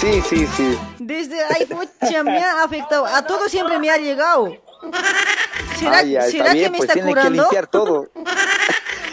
Sí, 0.00 0.22
sí, 0.28 0.46
sí. 0.56 0.78
Desde 0.98 1.44
ahí, 1.44 1.66
pucha, 1.66 2.22
me 2.22 2.38
ha 2.42 2.62
afectado. 2.62 3.04
A 3.04 3.22
todo 3.26 3.46
siempre 3.50 3.78
me 3.78 3.90
ha 3.90 3.98
llegado. 3.98 4.56
¿Será, 5.78 5.98
Ay, 5.98 6.12
será 6.12 6.26
está 6.26 6.44
que 6.44 6.52
bien, 6.54 6.72
me 6.72 6.78
pues 6.78 6.88
está 6.88 6.94
tiene 6.94 7.08
curando? 7.10 7.30
que 7.30 7.36
limpiar 7.40 7.66
todo. 7.66 8.08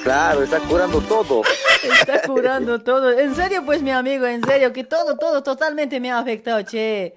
claro, 0.03 0.43
está 0.43 0.59
curando 0.59 1.01
todo. 1.01 1.41
Está 1.83 2.21
curando 2.21 2.81
todo. 2.81 3.11
En 3.11 3.35
serio, 3.35 3.63
pues, 3.65 3.81
mi 3.81 3.91
amigo, 3.91 4.25
en 4.25 4.41
serio, 4.45 4.71
que 4.71 4.85
todo, 4.85 5.17
todo 5.17 5.43
totalmente 5.43 5.99
me 5.99 6.11
ha 6.11 6.19
afectado, 6.19 6.61
che. 6.61 7.13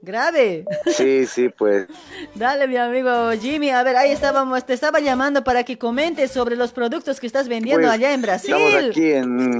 Grave. 0.00 0.64
Sí, 0.86 1.26
sí, 1.26 1.48
pues. 1.48 1.86
Dale, 2.34 2.68
mi 2.68 2.76
amigo 2.76 3.32
Jimmy. 3.32 3.70
A 3.70 3.82
ver, 3.82 3.96
ahí 3.96 4.12
estábamos. 4.12 4.64
Te 4.64 4.72
estaba 4.72 5.00
llamando 5.00 5.42
para 5.44 5.64
que 5.64 5.78
comentes 5.78 6.30
sobre 6.30 6.56
los 6.56 6.72
productos 6.72 7.18
que 7.20 7.26
estás 7.26 7.48
vendiendo 7.48 7.82
Pues, 7.82 7.94
allá 7.94 8.12
en 8.12 8.22
Brasil. 8.22 8.54
Estamos 8.54 8.90
aquí 8.90 9.12
en... 9.12 9.58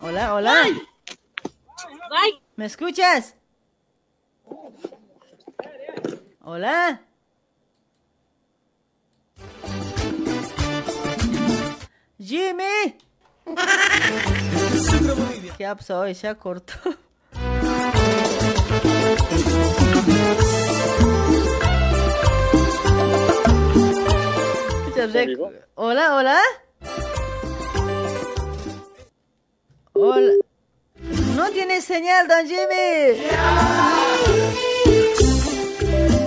Hola, 0.00 0.34
hola. 0.34 0.64
¿Me 2.56 2.66
escuchas? 2.66 3.36
Hola. 6.42 7.00
Jimmy. 12.18 12.96
¿Qué 15.58 15.66
cortado. 16.36 16.94
Escucha, 23.74 25.06
rec- 25.08 25.38
Hola, 25.74 26.14
hola. 26.16 26.38
Hola. 29.92 30.32
No 31.36 31.50
tiene 31.50 31.80
señal, 31.80 32.28
don 32.28 32.46
Jimmy. 32.46 33.24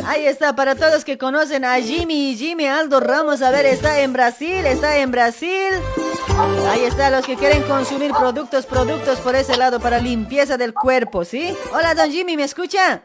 Ahí 0.05 0.25
está, 0.25 0.55
para 0.55 0.75
todos 0.75 1.03
que 1.03 1.17
conocen 1.17 1.65
a 1.65 1.75
Jimmy 1.79 2.31
y 2.31 2.37
Jimmy 2.37 2.67
Aldo 2.67 2.99
Ramos, 2.99 3.41
a 3.41 3.51
ver, 3.51 3.65
está 3.65 3.99
en 4.01 4.13
Brasil, 4.13 4.65
está 4.65 4.97
en 4.97 5.11
Brasil. 5.11 5.73
Ahí 6.69 6.83
está, 6.85 7.09
los 7.09 7.25
que 7.25 7.35
quieren 7.35 7.63
consumir 7.63 8.11
productos, 8.11 8.65
productos 8.65 9.19
por 9.19 9.35
ese 9.35 9.57
lado 9.57 9.79
para 9.79 9.99
limpieza 9.99 10.57
del 10.57 10.73
cuerpo, 10.73 11.25
¿sí? 11.25 11.53
Hola, 11.73 11.95
don 11.95 12.11
Jimmy, 12.11 12.35
¿me 12.37 12.43
escucha? 12.43 13.01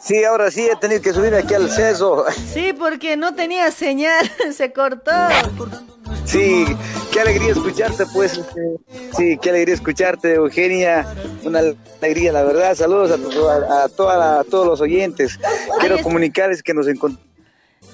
Sí, 0.00 0.24
ahora 0.24 0.50
sí 0.50 0.66
he 0.70 0.76
tenido 0.76 1.02
que 1.02 1.12
subir 1.12 1.34
aquí 1.34 1.54
al 1.54 1.68
ceso. 1.68 2.24
Sí, 2.52 2.72
porque 2.72 3.16
no 3.16 3.34
tenía 3.34 3.70
señal, 3.70 4.30
se 4.54 4.72
cortó. 4.72 5.10
Sí, 6.24 6.64
qué 7.12 7.20
alegría 7.20 7.52
escucharte, 7.52 8.04
pues. 8.14 8.38
este, 8.38 8.60
Sí, 9.16 9.38
qué 9.42 9.50
alegría 9.50 9.74
escucharte, 9.74 10.34
Eugenia. 10.34 11.06
Una 11.44 11.60
alegría, 12.00 12.32
la 12.32 12.42
verdad. 12.44 12.74
Saludos 12.74 13.10
a, 13.10 13.16
tu- 13.16 13.48
a- 13.48 13.84
a 13.84 13.88
toda 13.88 14.16
la- 14.16 14.40
a 14.40 14.44
todos 14.44 14.66
los 14.66 14.80
oyentes. 14.80 15.38
Quiero 15.80 15.98
comunicarles 16.02 16.62
que 16.62 16.72
nos 16.74 16.86
encontramos 16.86 17.27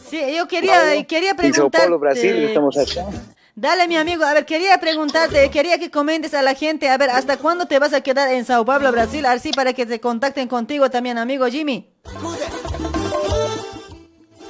Sí, 0.08 0.20
yo 0.36 0.46
quería, 0.46 1.04
quería 1.06 1.30
en 1.30 1.36
Sao 1.36 1.50
preguntarte. 1.50 1.78
Paulo, 1.78 1.98
Brasil. 1.98 2.36
Estamos 2.44 2.76
acá. 2.76 3.06
Dale, 3.56 3.86
mi 3.86 3.96
amigo, 3.96 4.24
a 4.24 4.34
ver, 4.34 4.44
quería 4.46 4.78
preguntarte, 4.78 5.48
quería 5.48 5.78
que 5.78 5.88
comentes 5.88 6.34
a 6.34 6.42
la 6.42 6.54
gente, 6.54 6.88
a 6.88 6.98
ver, 6.98 7.10
¿hasta 7.10 7.36
cuándo 7.36 7.66
te 7.66 7.78
vas 7.78 7.92
a 7.92 8.00
quedar 8.00 8.32
en 8.32 8.44
Sao 8.44 8.64
Paulo, 8.64 8.90
Brasil? 8.90 9.24
Así 9.26 9.52
para 9.52 9.72
que 9.72 9.86
te 9.86 10.00
contacten 10.00 10.48
contigo 10.48 10.90
también, 10.90 11.18
amigo 11.18 11.46
Jimmy. 11.46 11.88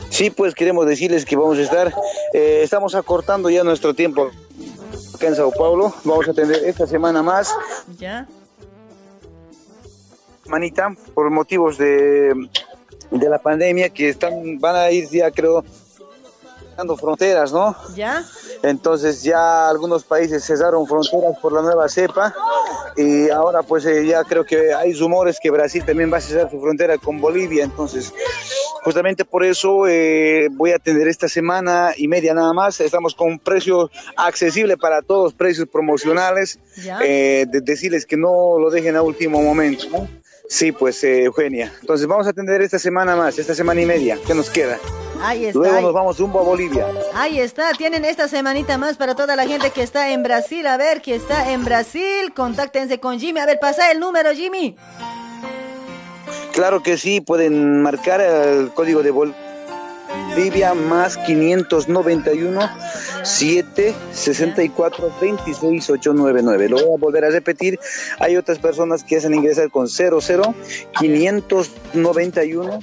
Sí, 0.08 0.30
pues 0.30 0.54
queremos 0.54 0.86
decirles 0.86 1.26
que 1.26 1.36
vamos 1.36 1.58
a 1.58 1.62
estar, 1.62 1.92
eh, 2.32 2.62
estamos 2.62 2.94
acortando 2.94 3.50
ya 3.50 3.62
nuestro 3.62 3.92
tiempo 3.92 4.30
acá 5.14 5.26
en 5.26 5.36
Sao 5.36 5.52
Paulo. 5.52 5.92
Vamos 6.04 6.26
a 6.26 6.32
tener 6.32 6.64
esta 6.64 6.86
semana 6.86 7.22
más, 7.22 7.54
¿Ya? 7.98 8.26
manita, 10.46 10.94
por 11.12 11.30
motivos 11.30 11.76
de, 11.76 12.32
de 13.14 13.28
la 13.28 13.38
pandemia, 13.38 13.88
que 13.90 14.08
están, 14.10 14.58
van 14.58 14.76
a 14.76 14.90
ir 14.90 15.08
ya, 15.08 15.30
creo, 15.30 15.64
dando 16.76 16.96
fronteras, 16.96 17.52
¿no? 17.52 17.76
¿Ya? 17.94 18.24
Entonces 18.62 19.22
ya 19.22 19.68
algunos 19.68 20.04
países 20.04 20.44
cesaron 20.44 20.86
fronteras 20.86 21.38
por 21.40 21.52
la 21.52 21.62
nueva 21.62 21.88
cepa 21.88 22.34
y 22.96 23.28
ahora 23.30 23.62
pues 23.62 23.84
eh, 23.86 24.06
ya 24.06 24.24
creo 24.24 24.44
que 24.44 24.72
hay 24.74 24.92
rumores 24.94 25.38
que 25.40 25.50
Brasil 25.50 25.84
también 25.84 26.12
va 26.12 26.16
a 26.16 26.20
cesar 26.20 26.50
su 26.50 26.60
frontera 26.60 26.96
con 26.98 27.20
Bolivia. 27.20 27.62
Entonces 27.64 28.12
justamente 28.82 29.24
por 29.24 29.44
eso 29.44 29.86
eh, 29.86 30.48
voy 30.50 30.72
a 30.72 30.78
tener 30.78 31.06
esta 31.08 31.28
semana 31.28 31.92
y 31.96 32.08
media 32.08 32.34
nada 32.34 32.52
más. 32.52 32.80
Estamos 32.80 33.14
con 33.14 33.28
un 33.28 33.38
precio 33.38 33.90
accesible 34.16 34.76
para 34.76 35.02
todos, 35.02 35.32
precios 35.34 35.68
promocionales. 35.68 36.58
¿Ya? 36.82 36.98
Eh, 37.04 37.44
de- 37.48 37.60
decirles 37.60 38.04
que 38.06 38.16
no 38.16 38.58
lo 38.58 38.70
dejen 38.70 38.96
a 38.96 39.02
último 39.02 39.40
momento. 39.42 39.84
¿no? 39.92 40.08
Sí, 40.54 40.70
pues 40.70 41.02
eh, 41.02 41.24
Eugenia. 41.24 41.72
Entonces 41.80 42.06
vamos 42.06 42.28
a 42.28 42.30
atender 42.30 42.62
esta 42.62 42.78
semana 42.78 43.16
más, 43.16 43.36
esta 43.40 43.56
semana 43.56 43.80
y 43.80 43.86
media 43.86 44.16
que 44.24 44.34
nos 44.34 44.50
queda. 44.50 44.78
Ahí 45.20 45.46
está. 45.46 45.58
Luego 45.58 45.74
ahí- 45.76 45.82
nos 45.82 45.92
vamos 45.92 46.16
rumbo 46.20 46.38
a 46.38 46.42
Bolivia. 46.44 46.86
Ahí 47.12 47.40
está, 47.40 47.72
tienen 47.72 48.04
esta 48.04 48.28
semanita 48.28 48.78
más 48.78 48.96
para 48.96 49.16
toda 49.16 49.34
la 49.34 49.48
gente 49.48 49.70
que 49.70 49.82
está 49.82 50.10
en 50.12 50.22
Brasil. 50.22 50.64
A 50.68 50.76
ver, 50.76 51.02
que 51.02 51.16
está 51.16 51.50
en 51.50 51.64
Brasil, 51.64 52.32
contáctense 52.36 53.00
con 53.00 53.18
Jimmy. 53.18 53.40
A 53.40 53.46
ver, 53.46 53.58
pasa 53.58 53.90
el 53.90 53.98
número, 53.98 54.30
Jimmy. 54.32 54.76
Claro 56.52 56.84
que 56.84 56.98
sí, 56.98 57.20
pueden 57.20 57.82
marcar 57.82 58.20
el 58.20 58.70
código 58.72 59.02
de 59.02 59.10
Bolivia 59.10 59.40
más 60.74 61.16
591 61.18 62.60
764 63.22 65.12
26 65.20 65.90
899. 65.90 66.68
Lo 66.68 66.76
voy 66.76 66.94
a 66.94 66.98
volver 66.98 67.24
a 67.24 67.30
repetir. 67.30 67.78
Hay 68.18 68.36
otras 68.36 68.58
personas 68.58 69.04
que 69.04 69.16
hacen 69.16 69.34
ingresar 69.34 69.70
con 69.70 69.88
00 69.88 70.20
591 70.98 72.80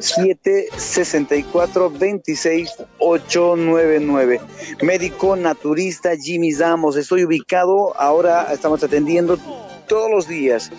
764 0.00 1.90
26 1.90 2.70
899. 2.98 4.40
Médico 4.82 5.36
naturista 5.36 6.16
Jimmy 6.16 6.54
Ramos. 6.54 6.96
Estoy 6.96 7.24
ubicado, 7.24 7.94
ahora 7.98 8.48
estamos 8.52 8.82
atendiendo 8.82 9.38
todos 9.86 10.10
los 10.10 10.26
días. 10.28 10.70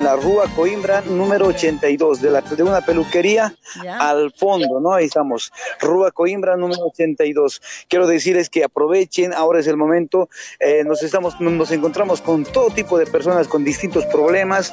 La 0.00 0.16
Rúa 0.16 0.46
Coimbra 0.56 1.02
número 1.02 1.48
82 1.48 2.22
de, 2.22 2.30
la, 2.30 2.40
de 2.40 2.62
una 2.62 2.80
peluquería 2.80 3.54
al 3.98 4.32
fondo, 4.32 4.80
¿no? 4.80 4.94
Ahí 4.94 5.06
estamos, 5.06 5.52
Rúa 5.78 6.10
Coimbra 6.10 6.56
número 6.56 6.86
82. 6.86 7.60
Quiero 7.88 8.06
decirles 8.06 8.48
que 8.48 8.64
aprovechen, 8.64 9.34
ahora 9.34 9.60
es 9.60 9.66
el 9.66 9.76
momento, 9.76 10.28
eh, 10.58 10.84
nos 10.84 11.02
estamos, 11.02 11.38
nos 11.40 11.70
encontramos 11.70 12.22
con 12.22 12.44
todo 12.44 12.70
tipo 12.70 12.98
de 12.98 13.06
personas 13.06 13.46
con 13.46 13.62
distintos 13.62 14.06
problemas 14.06 14.72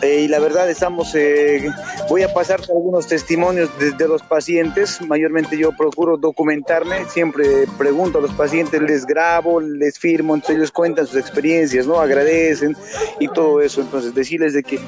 eh, 0.00 0.20
y 0.20 0.28
la 0.28 0.38
verdad 0.38 0.68
estamos, 0.70 1.14
eh, 1.14 1.68
voy 2.08 2.22
a 2.22 2.32
pasarte 2.32 2.72
algunos 2.72 3.06
testimonios 3.06 3.76
de, 3.78 3.92
de 3.92 4.08
los 4.08 4.22
pacientes, 4.22 5.00
mayormente 5.02 5.58
yo 5.58 5.72
procuro 5.76 6.16
documentarme, 6.16 7.04
siempre 7.06 7.66
pregunto 7.76 8.18
a 8.18 8.22
los 8.22 8.32
pacientes, 8.32 8.80
les 8.80 9.04
grabo, 9.04 9.60
les 9.60 9.98
firmo, 9.98 10.34
entonces 10.34 10.56
ellos 10.56 10.72
cuentan 10.72 11.06
sus 11.06 11.16
experiencias, 11.16 11.86
¿no? 11.86 12.00
Agradecen 12.00 12.74
y 13.20 13.28
todo 13.28 13.60
eso, 13.64 13.80
entonces 13.80 14.14
decirles 14.14 14.52
de 14.52 14.62
que 14.62 14.80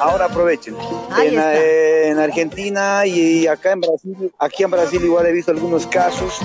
ahora 0.00 0.26
aprovechen. 0.26 0.76
En 1.22 2.18
Argentina 2.18 3.06
y 3.06 3.46
acá 3.46 3.72
en 3.72 3.80
Brasil, 3.80 4.32
aquí 4.38 4.62
en 4.62 4.70
Brasil 4.70 5.02
igual 5.02 5.26
he 5.26 5.32
visto 5.32 5.50
algunos 5.50 5.86
casos 5.86 6.38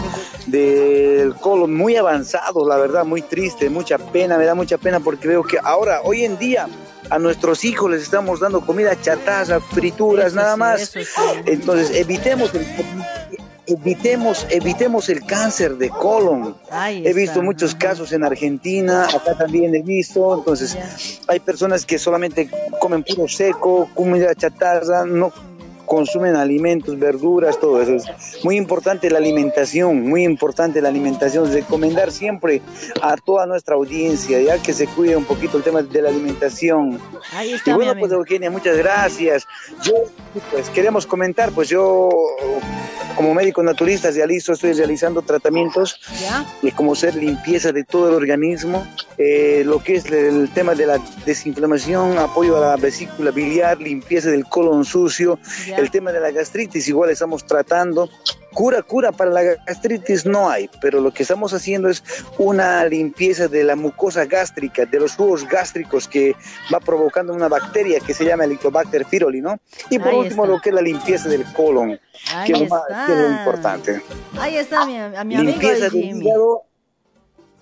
del 0.47 1.35
colon 1.35 1.75
muy 1.75 1.95
avanzados, 1.95 2.67
la 2.67 2.77
verdad, 2.77 3.05
muy 3.05 3.21
triste, 3.21 3.69
mucha 3.69 3.97
pena, 3.97 4.37
me 4.37 4.45
da 4.45 4.55
mucha 4.55 4.77
pena 4.77 4.99
porque 4.99 5.27
veo 5.27 5.43
que 5.43 5.57
ahora, 5.61 6.01
hoy 6.03 6.23
en 6.23 6.37
día, 6.37 6.67
a 7.09 7.19
nuestros 7.19 7.65
hijos 7.65 7.89
les 7.89 8.03
estamos 8.03 8.39
dando 8.39 8.61
comida 8.61 8.99
chatarra, 8.99 9.59
frituras, 9.59 10.33
nada 10.33 10.55
más. 10.55 10.95
Entonces, 11.45 11.95
evitemos 11.95 12.53
el 12.53 12.65
evitemos, 13.69 14.47
evitemos 14.49 15.09
el 15.09 15.25
cáncer 15.25 15.77
de 15.77 15.89
colon. 15.89 16.55
Ahí 16.71 16.97
he 17.05 17.09
está. 17.09 17.19
visto 17.19 17.41
muchos 17.41 17.75
casos 17.75 18.11
en 18.11 18.23
Argentina, 18.23 19.05
acá 19.05 19.37
también 19.37 19.75
he 19.75 19.81
visto, 19.81 20.37
entonces 20.37 20.77
hay 21.27 21.39
personas 21.39 21.85
que 21.85 21.99
solamente 21.99 22.49
comen 22.79 23.03
puro 23.03 23.27
seco, 23.27 23.89
comida 23.93 24.33
chatarra, 24.35 25.05
no 25.05 25.31
consumen 25.89 26.35
alimentos, 26.35 26.97
verduras, 26.99 27.59
todo 27.59 27.81
eso. 27.81 27.95
Es 27.95 28.45
muy 28.45 28.55
importante 28.57 29.09
la 29.09 29.17
alimentación, 29.17 30.07
muy 30.07 30.23
importante 30.23 30.81
la 30.81 30.89
alimentación. 30.89 31.51
Recomendar 31.51 32.11
siempre 32.11 32.61
a 33.01 33.17
toda 33.17 33.47
nuestra 33.47 33.75
audiencia, 33.75 34.39
ya 34.39 34.59
que 34.59 34.71
se 34.71 34.85
cuide 34.85 35.17
un 35.17 35.25
poquito 35.25 35.57
el 35.57 35.63
tema 35.63 35.81
de 35.81 36.01
la 36.01 36.09
alimentación. 36.09 36.99
Ahí 37.33 37.53
está, 37.53 37.71
Y 37.71 37.73
bueno, 37.73 37.95
pues 37.99 38.11
Eugenia, 38.11 38.51
muchas 38.51 38.77
gracias. 38.77 39.47
Yo, 39.83 39.93
pues 40.51 40.69
queremos 40.69 41.07
comentar, 41.07 41.51
pues 41.51 41.67
yo 41.67 42.09
como 43.15 43.33
médico 43.33 43.61
naturista 43.63 44.11
realizo, 44.11 44.53
estoy 44.53 44.71
realizando 44.73 45.21
tratamientos 45.23 45.99
¿Ya? 46.21 46.45
y 46.61 46.71
como 46.71 46.95
ser 46.95 47.15
limpieza 47.15 47.73
de 47.73 47.83
todo 47.83 48.09
el 48.09 48.15
organismo, 48.15 48.87
eh, 49.17 49.63
lo 49.65 49.83
que 49.83 49.95
es 49.95 50.05
el 50.05 50.49
tema 50.53 50.73
de 50.73 50.85
la 50.85 50.99
desinflamación, 51.25 52.17
apoyo 52.17 52.55
a 52.55 52.61
la 52.61 52.75
vesícula 52.77 53.31
biliar, 53.31 53.81
limpieza 53.81 54.29
del 54.29 54.45
colon 54.45 54.85
sucio, 54.85 55.37
Ya. 55.67 55.78
El 55.79 55.91
tema 55.91 56.11
de 56.11 56.19
la 56.19 56.31
gastritis 56.31 56.87
igual 56.87 57.09
estamos 57.09 57.45
tratando. 57.45 58.09
Cura, 58.53 58.81
cura 58.81 59.11
para 59.11 59.29
la 59.31 59.43
gastritis 59.43 60.25
no 60.25 60.49
hay, 60.49 60.69
pero 60.81 60.99
lo 61.01 61.11
que 61.13 61.23
estamos 61.23 61.53
haciendo 61.53 61.87
es 61.87 62.03
una 62.37 62.83
limpieza 62.85 63.47
de 63.47 63.63
la 63.63 63.75
mucosa 63.75 64.25
gástrica, 64.25 64.85
de 64.85 64.99
los 64.99 65.15
jugos 65.15 65.47
gástricos 65.47 66.07
que 66.07 66.35
va 66.73 66.79
provocando 66.79 67.31
una 67.33 67.47
bacteria 67.47 67.99
que 67.99 68.13
se 68.13 68.25
llama 68.25 68.45
Helicobacter 68.45 69.05
pylori, 69.05 69.39
¿no? 69.41 69.59
Y 69.89 69.99
por 69.99 70.09
Ahí 70.09 70.15
último 70.15 70.43
está. 70.45 70.55
lo 70.55 70.61
que 70.61 70.69
es 70.69 70.75
la 70.75 70.81
limpieza 70.81 71.29
del 71.29 71.43
colon, 71.53 71.99
Ahí 72.33 72.47
que 72.47 72.53
es, 72.53 72.59
lo 72.59 72.65
más- 72.67 72.81
está. 72.89 73.05
que 73.05 73.13
es 73.13 73.19
lo 73.19 73.29
importante. 73.29 74.01
Ahí 74.39 74.55
está 74.57 74.85
mi, 74.85 74.97
a 74.97 75.23
mi 75.23 75.35
amigo 75.35 75.43
limpieza 75.43 75.85
el 75.85 75.91
del 75.91 76.05
hígado, 76.17 76.63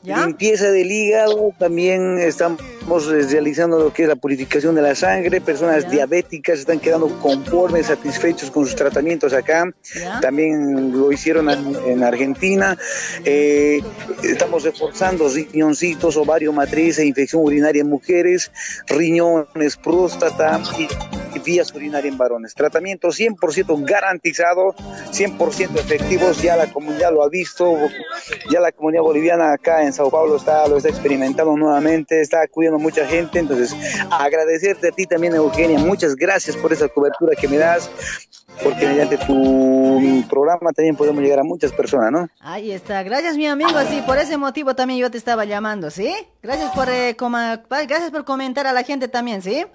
¿Ya? 0.07 0.25
limpieza 0.25 0.71
del 0.71 0.89
hígado, 0.89 1.53
también 1.59 2.17
estamos 2.17 3.05
realizando 3.07 3.77
lo 3.77 3.91
que 3.91 4.03
es 4.03 4.09
la 4.09 4.15
purificación 4.15 4.73
de 4.73 4.81
la 4.81 4.95
sangre, 4.95 5.41
personas 5.41 5.89
diabéticas 5.91 6.59
están 6.59 6.79
quedando 6.79 7.07
conformes, 7.19 7.87
satisfechos 7.87 8.49
con 8.49 8.65
sus 8.65 8.75
tratamientos 8.75 9.33
acá, 9.33 9.69
¿Ya? 9.93 10.21
también 10.21 10.97
lo 10.97 11.11
hicieron 11.11 11.49
en, 11.49 11.75
en 11.85 12.03
Argentina, 12.03 12.77
Eh, 13.25 13.81
estamos 14.23 14.63
reforzando 14.63 15.27
riñoncitos, 15.27 16.15
ovario 16.15 16.53
matriz 16.53 16.97
e 16.99 17.05
infección 17.05 17.43
urinaria 17.43 17.81
en 17.81 17.89
mujeres, 17.89 18.51
riñones, 18.87 19.75
próstata 19.75 20.61
y 20.79 20.87
vías 21.43 21.73
urinarias 21.73 22.11
en 22.11 22.17
varones. 22.17 22.53
Tratamiento 22.53 23.09
100% 23.09 23.85
garantizado, 23.85 24.73
100% 25.11 25.75
efectivos, 25.79 26.41
ya 26.41 26.55
la 26.55 26.67
comunidad 26.67 27.11
lo 27.11 27.23
ha 27.23 27.29
visto, 27.29 27.77
ya 28.51 28.59
la 28.59 28.71
comunidad 28.71 29.03
boliviana 29.03 29.53
acá 29.53 29.83
en 29.83 29.93
Sao 29.93 30.09
Paulo 30.09 30.37
está, 30.37 30.67
lo 30.67 30.77
está 30.77 30.89
experimentando 30.89 31.55
nuevamente, 31.55 32.21
está 32.21 32.41
acudiendo 32.41 32.79
mucha 32.79 33.05
gente, 33.05 33.39
entonces 33.39 33.75
agradecerte 34.11 34.89
a 34.89 34.91
ti 34.91 35.05
también 35.05 35.35
Eugenia, 35.35 35.79
muchas 35.79 36.15
gracias 36.15 36.55
por 36.55 36.73
esa 36.73 36.87
cobertura 36.87 37.35
que 37.39 37.47
me 37.47 37.57
das, 37.57 37.89
porque 38.63 38.87
mediante 38.87 39.17
tu 39.17 40.23
programa 40.29 40.71
también 40.75 40.95
podemos 40.95 41.21
llegar 41.21 41.39
a 41.39 41.43
muchas 41.43 41.71
personas, 41.71 42.11
¿no? 42.11 42.27
Ahí 42.39 42.71
está. 42.71 43.03
Gracias, 43.03 43.37
mi 43.37 43.45
amigo. 43.47 43.69
Sí, 43.89 44.01
por 44.05 44.17
ese 44.17 44.37
motivo 44.37 44.73
también 44.75 44.99
yo 44.99 45.11
te 45.11 45.17
estaba 45.17 45.45
llamando, 45.45 45.91
¿sí? 45.91 46.11
Gracias 46.41 46.71
por, 46.71 46.89
eh, 46.89 47.15
coma- 47.15 47.61
gracias 47.69 48.09
por 48.09 48.25
comentar 48.25 48.65
a 48.65 48.73
la 48.73 48.83
gente 48.83 49.07
también, 49.07 49.41
¿sí? 49.43 49.65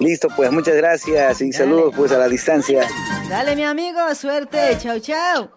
Listo, 0.00 0.28
pues 0.34 0.50
muchas 0.50 0.74
gracias 0.76 1.40
y 1.42 1.52
saludos 1.52 1.92
pues 1.94 2.10
a 2.12 2.18
la 2.18 2.26
distancia. 2.28 2.88
Dale, 3.28 3.54
mi 3.54 3.64
amigo. 3.64 4.14
Suerte. 4.14 4.76
Chau, 4.78 4.98
chau. 4.98 5.50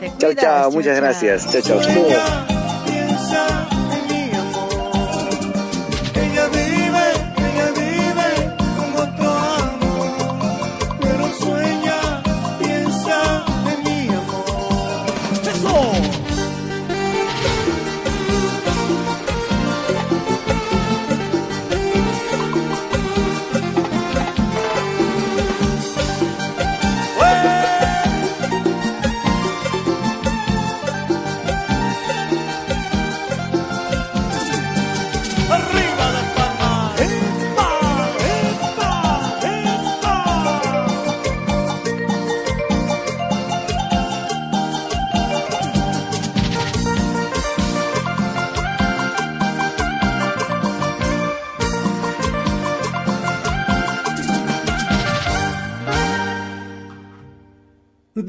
Te 0.00 0.08
Chao, 0.18 0.30
cuidas, 0.30 0.44
chao, 0.44 0.70
muchas 0.72 0.96
gracias. 0.96 1.62
Chao, 1.62 1.80
chao. 1.80 3.66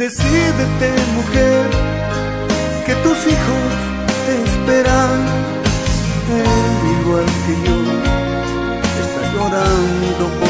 Decídete, 0.08 0.90
mujer, 1.16 1.69
que 2.86 2.95
tus 3.03 3.18
hijos 3.27 3.68
te 4.26 4.42
esperan. 4.42 5.11
Él, 6.32 7.02
igual 7.02 7.26
que 7.45 7.53
yo, 7.68 7.77
está 9.03 9.22
llorando 9.34 10.26
por 10.40 10.47